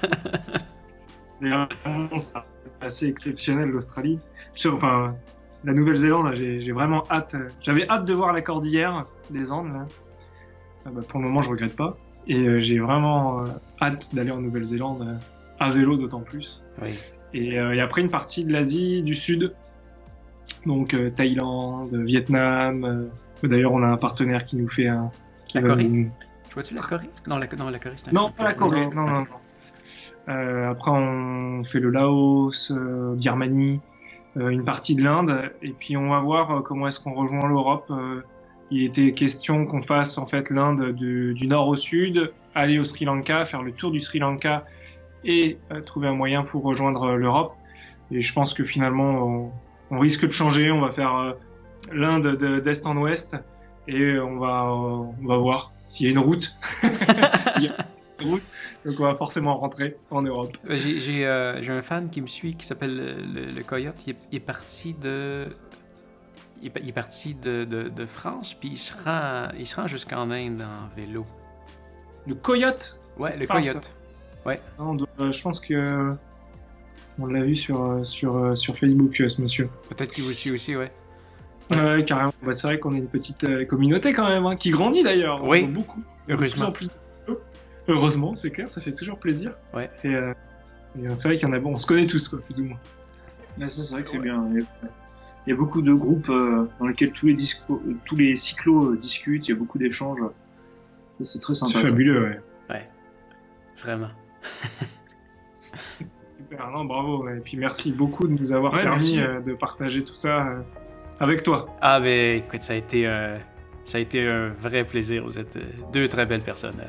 Être 1.41 1.77
assez 2.81 3.07
exceptionnel, 3.07 3.69
l'Australie. 3.69 4.19
Enfin, 4.71 5.15
la 5.63 5.73
Nouvelle-Zélande, 5.73 6.33
j'ai 6.35 6.71
vraiment 6.71 7.03
hâte. 7.11 7.35
J'avais 7.61 7.87
hâte 7.89 8.05
de 8.05 8.13
voir 8.13 8.33
la 8.33 8.41
cordillère 8.41 9.05
des 9.29 9.51
Andes, 9.51 9.71
là. 9.73 9.85
Ah 10.87 10.91
bah, 10.93 11.01
pour 11.07 11.19
le 11.19 11.27
moment, 11.27 11.41
je 11.41 11.49
regrette 11.49 11.75
pas. 11.75 11.97
Et 12.27 12.39
euh, 12.39 12.59
j'ai 12.59 12.79
vraiment 12.79 13.41
euh, 13.41 13.45
hâte 13.81 14.15
d'aller 14.15 14.31
en 14.31 14.41
Nouvelle-Zélande, 14.41 15.01
euh, 15.01 15.15
à 15.59 15.69
vélo 15.69 15.97
d'autant 15.97 16.21
plus. 16.21 16.63
Oui. 16.81 16.97
Et, 17.33 17.55
et 17.55 17.81
après, 17.81 18.01
une 18.01 18.09
partie 18.09 18.45
de 18.45 18.53
l'Asie 18.53 19.01
du 19.03 19.13
Sud. 19.13 19.53
Donc, 20.65 20.95
Thaïlande, 21.15 21.93
Vietnam. 21.93 23.09
D'ailleurs, 23.43 23.73
on 23.73 23.83
a 23.83 23.87
un 23.87 23.97
partenaire 23.97 24.45
qui 24.45 24.55
nous 24.55 24.69
fait 24.69 24.87
un. 24.87 25.11
Qui 25.47 25.57
La 25.57 25.63
Corée 25.63 26.09
Je 26.49 26.53
vois-tu 26.53 26.73
la 26.73 26.81
Corée? 26.81 27.09
Non, 27.27 27.37
la, 27.37 27.47
non, 27.57 27.69
la 27.69 27.79
Corée, 27.79 27.95
c'est 27.97 28.13
non, 28.13 28.31
pas 28.31 28.43
la 28.45 28.53
Corée. 28.53 28.87
Non, 28.87 29.05
non, 29.05 29.19
non. 29.19 29.27
Euh, 30.29 30.71
après, 30.71 30.91
on 30.91 31.63
fait 31.63 31.79
le 31.79 31.89
Laos, 31.89 32.71
euh, 32.71 33.15
Birmanie, 33.15 33.79
euh, 34.37 34.49
une 34.49 34.63
partie 34.63 34.95
de 34.95 35.03
l'Inde, 35.03 35.51
et 35.61 35.71
puis 35.71 35.95
on 35.95 36.09
va 36.09 36.19
voir 36.19 36.63
comment 36.63 36.87
est-ce 36.87 36.99
qu'on 36.99 37.13
rejoint 37.13 37.47
l'Europe. 37.47 37.91
Il 38.71 38.83
était 38.83 39.13
question 39.13 39.65
qu'on 39.65 39.81
fasse 39.81 40.17
en 40.17 40.25
fait 40.27 40.49
l'Inde 40.49 40.91
du, 40.93 41.33
du 41.33 41.47
nord 41.47 41.67
au 41.69 41.75
sud, 41.75 42.31
aller 42.53 42.79
au 42.79 42.83
Sri 42.83 43.05
Lanka, 43.05 43.45
faire 43.45 43.63
le 43.63 43.71
tour 43.71 43.91
du 43.91 43.99
Sri 44.01 44.19
Lanka 44.19 44.65
et 45.23 45.57
euh, 45.71 45.81
trouver 45.81 46.07
un 46.09 46.13
moyen 46.13 46.43
pour 46.43 46.63
rejoindre 46.63 47.03
euh, 47.03 47.15
l'Europe. 47.15 47.53
Et 48.11 48.21
je 48.21 48.33
pense 48.33 48.53
que 48.53 48.63
finalement, 48.63 49.25
on, 49.25 49.51
on 49.95 49.99
risque 49.99 50.25
de 50.25 50.31
changer. 50.31 50.71
On 50.71 50.81
va 50.81 50.91
faire 50.91 51.15
euh, 51.15 51.31
l'Inde 51.93 52.35
de- 52.35 52.59
d'est 52.59 52.85
en 52.85 52.97
ouest 52.97 53.37
et 53.87 54.19
on 54.19 54.37
va, 54.37 54.65
on 54.65 55.13
va 55.25 55.37
voir 55.37 55.71
s'il 55.87 56.07
y 56.07 56.09
a 56.09 56.11
une 56.11 56.19
route. 56.19 56.53
Il 57.57 57.63
y 57.63 57.67
a 57.69 57.75
une 58.19 58.29
route, 58.31 58.43
donc 58.85 58.95
on 58.99 59.03
va 59.03 59.15
forcément 59.15 59.57
rentrer 59.57 59.95
en 60.11 60.21
Europe. 60.21 60.57
J'ai 60.69 61.25
euh, 61.25 61.61
un 61.69 61.81
fan 61.81 62.09
qui 62.09 62.21
me 62.21 62.27
suit 62.27 62.55
qui 62.55 62.65
s'appelle 62.65 62.95
le, 62.97 63.41
le- 63.45 63.51
le 63.51 63.63
Coyote. 63.63 63.95
Il 64.05 64.11
est, 64.11 64.17
il 64.31 64.35
est 64.37 64.39
parti 64.41 64.93
de. 65.01 65.45
Il 66.61 66.71
est, 66.89 66.91
parti 66.91 67.35
de, 67.35 67.65
de- 67.65 67.89
de 67.89 68.05
France, 68.05 68.53
puis 68.55 68.69
il 68.69 68.77
se 68.77 68.91
rend, 69.03 69.49
il 69.57 69.67
se 69.67 69.75
rend 69.75 69.87
jusqu'en 69.87 70.31
Inde 70.31 70.61
en 70.63 70.95
vélo. 70.95 71.25
Le 72.25 72.33
coyote? 72.35 72.99
Ouais, 73.17 73.37
le 73.37 73.45
parle, 73.45 73.61
Coyote. 73.61 73.91
ça. 74.45 74.51
Non, 74.79 74.91
on 74.91 74.95
doit- 74.95 75.07
euh, 75.19 75.31
je 75.31 75.41
pense 75.41 75.59
que 75.59 76.13
on 77.19 77.25
l'a 77.27 77.43
vu 77.43 77.55
sur 77.55 77.81
euh, 77.83 78.03
sur 78.03 78.37
euh, 78.37 78.55
sur 78.55 78.77
Facebook, 78.77 79.19
euh, 79.21 79.29
ce 79.29 79.41
monsieur. 79.41 79.69
Peut-être 79.89 80.13
qu'il 80.13 80.23
vous 80.23 80.33
suit 80.33 80.51
aussi, 80.51 80.75
ouais. 80.75 80.91
Ouais, 81.75 82.03
carrément. 82.05 82.33
Bah, 82.41 82.53
c'est 82.53 82.65
vrai 82.67 82.79
qu'on 82.79 82.93
est 82.95 82.99
une 82.99 83.07
petite 83.07 83.43
euh, 83.43 83.65
communauté 83.65 84.13
quand 84.13 84.27
même, 84.27 84.45
hein, 84.45 84.55
qui 84.55 84.69
grandit 84.71 85.03
d'ailleurs. 85.03 85.43
On 85.43 85.49
Oui. 85.49 85.65
beaucoup. 85.67 86.01
Heureusement. 86.29 86.67
De 86.69 86.71
plus 86.71 86.85
en 86.87 86.91
plus. 87.27 87.33
Heureusement, 87.89 88.35
c'est 88.35 88.51
clair, 88.51 88.69
ça 88.69 88.81
fait 88.81 88.93
toujours 88.93 89.19
plaisir. 89.19 89.51
Ouais. 89.73 89.89
Et, 90.03 90.13
euh, 90.15 90.33
et, 90.99 91.07
euh, 91.07 91.15
c'est 91.15 91.27
vrai 91.27 91.37
qu'il 91.37 91.47
y 91.47 91.51
en 91.51 91.53
a 91.53 91.59
bon, 91.59 91.73
on 91.73 91.77
se 91.77 91.85
connaît 91.87 92.05
tous, 92.07 92.27
quoi, 92.27 92.39
plus 92.39 92.59
ou 92.59 92.65
moins. 92.65 92.79
Ouais, 93.59 93.69
ça, 93.69 93.81
c'est 93.83 93.93
vrai 93.93 94.03
que 94.03 94.09
c'est 94.09 94.17
Ouais. 94.17 94.23
bien. 94.23 94.43
Il 95.47 95.51
y 95.51 95.53
a- 95.53 95.55
beaucoup 95.55 95.81
de 95.81 95.93
groupes 95.93 96.29
euh, 96.29 96.67
dans 96.79 96.87
lesquels 96.87 97.11
tous 97.13 97.25
les, 97.27 97.33
disco- 97.33 97.81
euh, 97.87 97.95
tous 98.05 98.15
les 98.17 98.35
cyclos 98.35 98.91
euh, 98.91 98.97
discutent, 98.97 99.47
il 99.47 99.51
y 99.51 99.53
a 99.55 99.57
beaucoup 99.57 99.77
d'échanges. 99.79 100.19
C'est 101.23 101.39
très 101.39 101.55
sympa. 101.55 101.71
C'est 101.73 101.81
fabuleux, 101.81 102.23
ouais. 102.23 102.39
Vraiment. 103.79 104.09
Super, 106.21 106.69
non, 106.71 106.85
bravo. 106.85 107.23
ouais. 107.25 107.37
Et 107.37 107.41
puis 107.41 107.57
merci 107.57 107.91
beaucoup 107.91 108.27
de 108.27 108.33
nous 108.33 108.51
avoir 108.51 108.73
Ouais, 108.73 108.83
permis 108.83 109.17
merci. 109.17 109.19
euh, 109.19 109.39
de 109.41 109.53
partager 109.53 110.03
tout 110.03 110.15
ça 110.15 110.47
euh, 110.47 110.61
avec 111.19 111.43
toi. 111.43 111.67
Ah, 111.81 111.99
ben 111.99 112.37
écoute, 112.37 112.61
ça 112.63 112.73
a 112.73 112.75
été, 112.75 113.07
euh, 113.07 113.37
ça 113.85 113.97
a 113.97 114.01
été 114.01 114.27
un 114.27 114.49
vrai 114.49 114.83
plaisir. 114.85 115.23
Vous 115.25 115.37
êtes 115.39 115.57
deux 115.93 116.07
très 116.07 116.25
belles 116.25 116.41
personnes. 116.43 116.81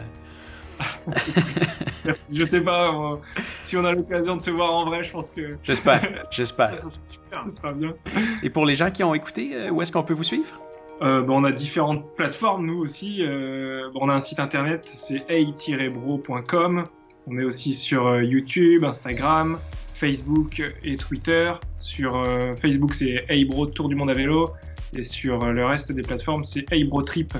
Merci. 2.05 2.25
Je 2.33 2.45
sais 2.45 2.61
pas 2.61 2.89
euh, 2.95 3.17
si 3.65 3.77
on 3.77 3.85
a 3.85 3.93
l'occasion 3.93 4.37
de 4.37 4.43
se 4.43 4.51
voir 4.51 4.77
en 4.77 4.87
vrai, 4.87 5.03
je 5.05 5.13
pense 5.13 5.33
que 5.33 5.57
J'espère, 5.63 6.03
Ça, 6.03 6.09
j'espère. 6.31 6.71
ça, 6.71 6.89
super. 7.11 7.45
ce 7.51 7.57
sera 7.57 7.73
bien. 7.73 7.95
Et 8.43 8.51
pour 8.51 8.65
les 8.67 8.75
gens 8.75 8.91
qui 8.91 9.03
ont 9.05 9.15
écouté, 9.15 9.51
euh, 9.55 9.71
où 9.71 9.83
est-ce 9.83 9.93
qu'on 9.93 10.03
peut 10.03 10.15
vous 10.15 10.23
suivre? 10.25 10.61
Euh, 11.01 11.23
bon, 11.23 11.41
on 11.41 11.45
a 11.45 11.53
différentes 11.53 12.05
plateformes, 12.17 12.67
nous 12.67 12.79
aussi. 12.79 13.19
Euh, 13.21 13.89
bon, 13.93 14.01
on 14.03 14.09
a 14.09 14.15
un 14.15 14.21
site 14.21 14.41
internet, 14.41 14.89
c'est 14.93 15.25
hey-bro.com. 15.29 16.85
On 17.31 17.39
est 17.39 17.45
aussi 17.45 17.75
sur 17.75 18.07
euh, 18.07 18.25
YouTube, 18.25 18.85
Instagram, 18.85 19.59
Facebook 19.95 20.63
et 20.83 20.97
Twitter. 20.97 21.53
Sur 21.79 22.17
euh, 22.17 22.57
Facebook, 22.57 22.95
c'est 22.95 23.25
Heybro 23.29 23.67
Tour 23.67 23.89
du 23.89 23.95
monde 23.95 24.11
à 24.11 24.15
vélo. 24.15 24.51
Et 24.97 25.05
sur 25.05 25.39
le 25.47 25.67
reste 25.67 25.93
des 25.93 26.03
plateformes, 26.03 26.45
c'est 26.45 26.65
Heybro 26.73 27.03
Trip. 27.03 27.35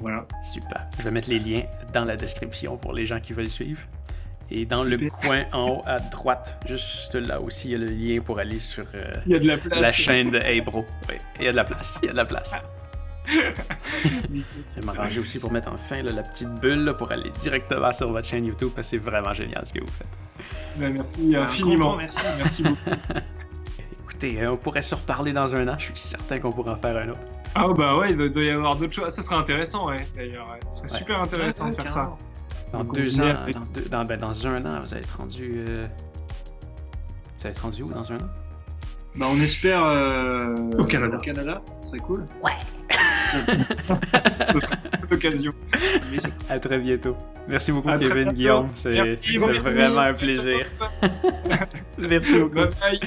Voilà. 0.00 0.26
Super. 0.44 0.86
Je 0.98 1.04
vais 1.04 1.10
mettre 1.10 1.30
les 1.30 1.38
liens 1.38 1.62
dans 1.92 2.04
la 2.04 2.16
description 2.16 2.76
pour 2.76 2.92
les 2.92 3.06
gens 3.06 3.20
qui 3.20 3.32
veulent 3.32 3.46
suivre. 3.46 3.80
Et 4.50 4.64
dans 4.64 4.82
le 4.82 4.96
coin 5.10 5.44
en 5.52 5.68
haut 5.68 5.82
à 5.84 5.98
droite, 5.98 6.58
juste 6.66 7.14
là 7.14 7.40
aussi, 7.40 7.68
il 7.68 7.72
y 7.72 7.74
a 7.74 7.78
le 7.78 7.86
lien 7.86 8.20
pour 8.22 8.38
aller 8.38 8.58
sur 8.58 8.84
euh, 8.94 9.12
il 9.26 9.32
y 9.32 9.36
a 9.36 9.38
de 9.38 9.46
la, 9.46 9.58
place. 9.58 9.80
la 9.80 9.92
chaîne 9.92 10.30
de 10.30 10.38
Hey 10.38 10.62
Bro. 10.62 10.86
Oui, 11.08 11.16
il 11.38 11.44
y 11.44 11.48
a 11.48 11.50
de 11.50 11.56
la 11.56 11.64
place. 11.64 11.98
Il 12.02 12.06
y 12.06 12.08
a 12.08 12.12
de 12.12 12.16
la 12.16 12.24
place. 12.24 12.52
je 13.28 14.80
vais 14.80 14.86
m'arranger 14.86 15.20
aussi 15.20 15.38
pour 15.38 15.52
mettre 15.52 15.70
enfin 15.70 16.02
là, 16.02 16.12
la 16.12 16.22
petite 16.22 16.48
bulle 16.48 16.84
là, 16.84 16.94
pour 16.94 17.12
aller 17.12 17.28
directement 17.30 17.92
sur 17.92 18.10
votre 18.10 18.26
chaîne 18.26 18.46
YouTube 18.46 18.70
parce 18.74 18.86
que 18.86 18.96
c'est 18.96 19.04
vraiment 19.04 19.34
génial 19.34 19.66
ce 19.66 19.74
que 19.74 19.80
vous 19.80 19.86
faites. 19.86 20.06
Ben, 20.78 20.94
merci 20.94 21.36
infiniment. 21.36 21.96
Merci, 21.96 22.20
merci 22.38 22.62
beaucoup. 22.62 22.90
Écoutez, 24.04 24.46
on 24.46 24.56
pourrait 24.56 24.80
se 24.80 24.94
reparler 24.94 25.34
dans 25.34 25.54
un 25.54 25.68
an. 25.68 25.74
Je 25.78 25.86
suis 25.86 25.96
certain 25.96 26.38
qu'on 26.38 26.52
pourrait 26.52 26.72
en 26.72 26.76
faire 26.76 26.96
un 26.96 27.10
autre. 27.10 27.20
Ah 27.54 27.68
bah 27.68 27.98
ouais, 27.98 28.12
il 28.12 28.16
doit 28.16 28.42
y 28.42 28.50
avoir 28.50 28.76
d'autres 28.76 28.92
choses. 28.92 29.14
Ça 29.14 29.22
serait 29.22 29.36
intéressant, 29.36 29.88
ouais, 29.88 29.96
d'ailleurs. 30.16 30.48
Ouais. 30.48 30.60
Ce 30.70 30.78
serait 30.78 30.92
ouais. 30.92 30.98
super 30.98 31.20
intéressant 31.20 31.64
ouais, 31.64 31.70
de 31.70 31.76
faire 31.76 31.92
ça. 31.92 32.16
Dans 32.72 32.80
Donc, 32.80 32.94
deux 32.94 33.20
ans, 33.20 33.24
avec... 33.24 33.54
dans, 33.54 33.64
deux, 33.74 33.88
dans, 33.88 34.04
ben, 34.04 34.18
dans, 34.18 34.46
un 34.46 34.64
an, 34.64 34.80
vous 34.80 34.92
allez 34.92 35.02
être 35.02 35.16
rendu. 35.16 35.64
Euh... 35.68 35.86
Vous 37.38 37.46
allez 37.46 37.50
être 37.56 37.62
rendu 37.62 37.82
où 37.82 37.88
dans 37.88 38.12
un 38.12 38.16
an? 38.16 38.28
Bah, 39.16 39.26
on 39.30 39.40
espère. 39.40 39.84
Euh... 39.84 40.54
Au 40.78 40.84
Canada. 40.84 41.16
Au 41.16 41.20
Canada, 41.20 41.62
ce 41.82 41.88
serait 41.88 41.98
cool. 41.98 42.26
Ouais! 42.42 42.52
Ce 44.52 44.60
serait 44.60 44.76
une 45.06 45.14
occasion. 45.14 45.52
À 46.48 46.58
très 46.58 46.78
bientôt. 46.78 47.16
Merci 47.46 47.72
beaucoup, 47.72 47.90
à 47.90 47.98
Kevin, 47.98 48.28
Guillaume. 48.28 48.68
C'est 48.74 48.90
vraiment 48.90 50.00
un 50.00 50.14
plaisir. 50.14 50.66
Merci 51.98 52.40
beaucoup. 52.40 52.54
Bye 52.54 52.70
bye. 52.80 53.00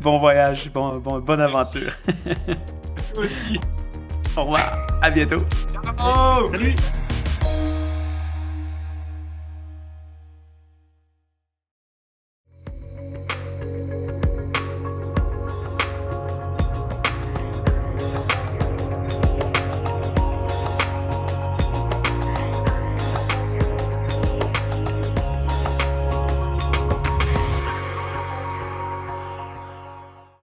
Bon 0.00 0.18
voyage, 0.18 0.70
bon, 0.72 0.98
bon, 0.98 1.20
bonne 1.20 1.40
aventure. 1.40 1.92
Toi 3.14 3.24
aussi. 3.24 3.60
Au 4.36 4.42
revoir. 4.42 4.86
À 5.02 5.10
bientôt. 5.10 5.42
Ciao. 5.72 6.46
Salut. 6.48 6.74